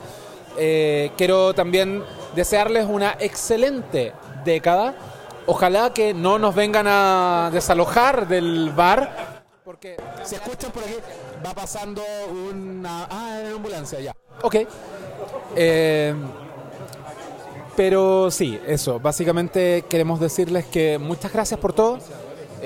eh, 0.58 1.12
quiero 1.18 1.54
también 1.54 2.04
desearles 2.36 2.86
una 2.88 3.18
excelente 3.20 4.14
década. 4.46 4.96
Ojalá 5.48 5.92
que 5.94 6.14
no 6.14 6.40
nos 6.40 6.56
vengan 6.56 6.86
a 6.88 7.50
desalojar 7.52 8.28
del 8.28 8.72
bar. 8.72 9.44
Porque 9.64 9.98
si 10.24 10.36
escuchan 10.36 10.72
por 10.72 10.84
aquí, 10.84 10.96
va 11.46 11.54
pasando 11.54 12.02
una. 12.50 13.06
Ah, 13.10 13.40
una 13.44 13.56
ambulancia 13.56 14.00
ya. 14.00 14.14
Ok. 14.42 14.56
Eh, 15.56 16.14
pero 17.76 18.32
sí, 18.32 18.60
eso. 18.66 19.00
Básicamente 19.00 19.84
queremos 19.90 20.20
decirles 20.20 20.66
que 20.66 20.98
muchas 20.98 21.34
gracias 21.34 21.60
por 21.60 21.74
todo. 21.74 22.00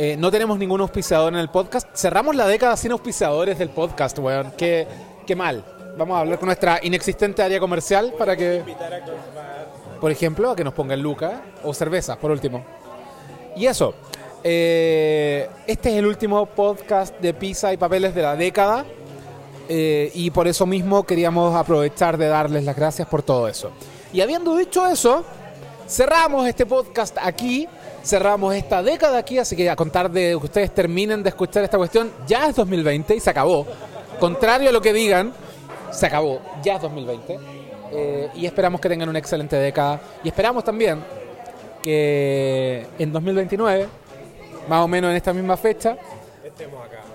Eh, 0.02 0.16
no 0.18 0.32
tenemos 0.32 0.58
ningún 0.58 0.80
auspiciador 0.80 1.34
en 1.34 1.40
el 1.40 1.50
podcast. 1.50 1.86
Cerramos 1.94 2.34
la 2.34 2.48
década 2.48 2.78
sin 2.78 2.94
auspiciadores 2.94 3.60
del 3.60 3.68
podcast, 3.68 4.18
weón. 4.20 4.54
Qué, 4.58 4.88
qué 5.28 5.36
mal. 5.36 5.62
Vamos 5.98 6.16
a 6.16 6.22
hablar 6.22 6.40
con 6.40 6.46
nuestra 6.46 6.80
inexistente 6.82 7.42
área 7.44 7.60
comercial 7.60 8.14
para 8.18 8.38
que, 8.38 8.64
por 10.00 10.10
ejemplo, 10.10 10.52
a 10.52 10.56
que 10.56 10.64
nos 10.64 10.74
pongan 10.74 11.02
Luca 11.02 11.42
o 11.66 11.74
cervezas, 11.74 12.16
por 12.16 12.32
último. 12.32 12.64
Y 13.58 13.66
eso. 13.66 13.94
eh, 14.42 15.50
este 15.68 15.90
es 15.90 15.96
el 15.98 16.06
último 16.06 16.46
podcast 16.46 17.20
de 17.20 17.34
pizza 17.34 17.74
y 17.74 17.76
papeles 17.78 18.16
de 18.16 18.22
la 18.22 18.38
década. 18.38 18.86
Eh, 19.68 20.12
y 20.16 20.32
por 20.32 20.48
eso 20.48 20.66
mismo 20.66 21.04
queríamos 21.04 21.54
aprovechar 21.54 22.18
de 22.18 22.28
darles 22.28 22.64
las 22.64 22.76
gracias 22.78 23.06
por 23.06 23.22
todo 23.22 23.50
eso. 23.50 23.72
Y 24.14 24.22
habiendo 24.22 24.56
dicho 24.56 24.88
eso, 24.88 25.26
cerramos 25.90 26.48
este 26.48 26.66
podcast 26.66 27.18
aquí, 27.22 27.68
cerramos 28.04 28.56
esta 28.56 28.82
década 28.84 29.18
aquí, 29.18 29.38
así 29.38 29.56
que 29.56 29.70
a 29.70 29.76
contar 29.76 30.10
de 30.10 30.30
que 30.30 30.36
ustedes 30.36 30.74
terminen 30.74 31.24
de 31.24 31.30
escuchar 31.30 31.64
esta 31.64 31.78
cuestión, 31.78 32.12
ya 32.28 32.48
es 32.48 32.56
2020 32.56 33.16
y 33.16 33.20
se 33.20 33.30
acabó. 33.30 33.66
Contrario 34.20 34.70
a 34.70 34.72
lo 34.72 34.82
que 34.82 34.94
digan, 34.94 35.34
se 35.92 36.06
acabó, 36.06 36.42
ya 36.64 36.76
es 36.76 36.82
2020. 36.82 37.40
Eh, 37.92 38.30
y 38.36 38.46
esperamos 38.46 38.80
que 38.80 38.90
tengan 38.90 39.10
una 39.10 39.20
excelente 39.20 39.56
década. 39.56 40.00
Y 40.24 40.28
esperamos 40.28 40.64
también 40.64 41.04
que 41.82 42.86
en 42.98 43.12
2029, 43.12 43.88
más 44.68 44.84
o 44.84 44.88
menos 44.88 45.10
en 45.12 45.18
esta 45.18 45.34
misma 45.34 45.58
fecha, 45.58 45.98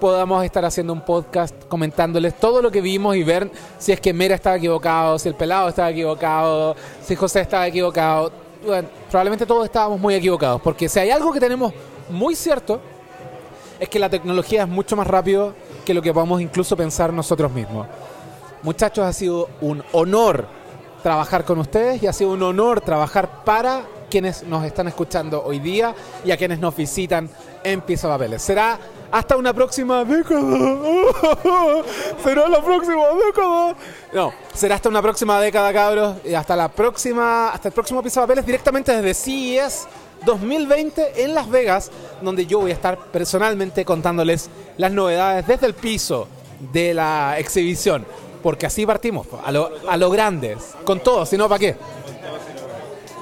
podamos 0.01 0.45
estar 0.45 0.65
haciendo 0.65 0.93
un 0.93 1.03
podcast 1.03 1.55
comentándoles 1.69 2.35
todo 2.35 2.63
lo 2.63 2.71
que 2.71 2.81
vimos 2.81 3.17
y 3.17 3.23
ver 3.23 3.51
si 3.79 3.93
es 3.93 4.01
que 4.01 4.13
Mera 4.13 4.35
estaba 4.35 4.57
equivocado, 4.57 5.19
si 5.19 5.29
el 5.29 5.35
pelado 5.35 5.69
estaba 5.69 5.91
equivocado, 5.91 6.77
si 7.03 7.15
José 7.15 7.41
estaba 7.41 7.67
equivocado. 7.67 8.44
Probablemente 9.11 9.47
todos 9.47 9.65
estábamos 9.65 10.01
muy 10.01 10.15
equivocados, 10.15 10.61
porque 10.61 10.89
si 10.89 10.99
hay 10.99 11.11
algo 11.11 11.33
que 11.33 11.41
tenemos 11.41 11.73
muy 12.09 12.35
cierto, 12.35 12.81
es 13.79 13.89
que 13.89 13.99
la 13.99 14.09
tecnología 14.09 14.63
es 14.63 14.69
mucho 14.69 14.97
más 14.97 15.07
rápido 15.07 15.55
que 15.85 15.95
lo 15.95 16.03
que 16.03 16.13
podemos 16.13 16.41
incluso 16.41 16.77
pensar 16.77 17.13
nosotros 17.13 17.53
mismos. 17.53 17.87
Muchachos, 18.63 19.05
ha 19.05 19.13
sido 19.13 19.49
un 19.61 19.83
honor 19.93 20.47
trabajar 21.03 21.45
con 21.45 21.59
ustedes 21.59 22.03
y 22.03 22.07
ha 22.07 22.13
sido 22.13 22.31
un 22.31 22.43
honor 22.43 22.81
trabajar 22.81 23.45
para 23.45 23.83
quienes 24.09 24.43
nos 24.45 24.65
están 24.65 24.89
escuchando 24.89 25.45
hoy 25.45 25.59
día 25.59 25.95
y 26.25 26.31
a 26.31 26.37
quienes 26.37 26.59
nos 26.59 26.75
visitan 26.75 27.29
en 27.65 27.81
Pieza 27.81 28.09
Papeles. 28.09 28.43
Será 28.43 28.79
hasta 29.11 29.37
una 29.37 29.53
próxima 29.53 30.05
década. 30.05 30.41
Será 32.23 32.49
la 32.49 32.63
próxima 32.63 33.07
década. 33.27 33.77
No, 34.13 34.33
será 34.53 34.75
hasta 34.77 34.89
una 34.89 35.03
próxima 35.03 35.41
década, 35.41 35.73
cabros. 35.73 36.17
Y 36.25 36.35
hasta 36.35 36.55
la 36.55 36.69
próxima, 36.69 37.49
hasta 37.49 37.69
el 37.69 37.75
próximo 37.75 38.03
Pieza 38.03 38.21
Papeles 38.21 38.47
directamente 38.47 38.93
desde 39.01 39.15
CES 39.15 39.87
2020 40.25 41.25
en 41.25 41.35
Las 41.35 41.49
Vegas, 41.49 41.91
donde 42.23 42.47
yo 42.47 42.61
voy 42.61 42.71
a 42.71 42.75
estar 42.75 42.99
personalmente 42.99 43.85
contándoles 43.85 44.51
las 44.77 44.93
novedades 44.93 45.47
desde 45.47 45.67
el 45.67 45.75
piso 45.75 46.29
de 46.73 46.95
la 46.95 47.39
exhibición. 47.39 48.07
Porque 48.43 48.67
así 48.67 48.85
partimos, 48.85 49.27
a 49.45 49.51
lo, 49.51 49.71
a 49.89 49.97
lo 49.97 50.11
grandes, 50.11 50.75
con 50.85 51.01
todo, 51.01 51.25
si 51.25 51.39
no, 51.39 51.49
¿para 51.49 51.59
qué? 51.59 51.77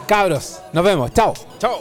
Cabros, 0.06 0.60
nos 0.72 0.84
vemos, 0.84 1.12
chao. 1.12 1.32
Chao, 1.58 1.80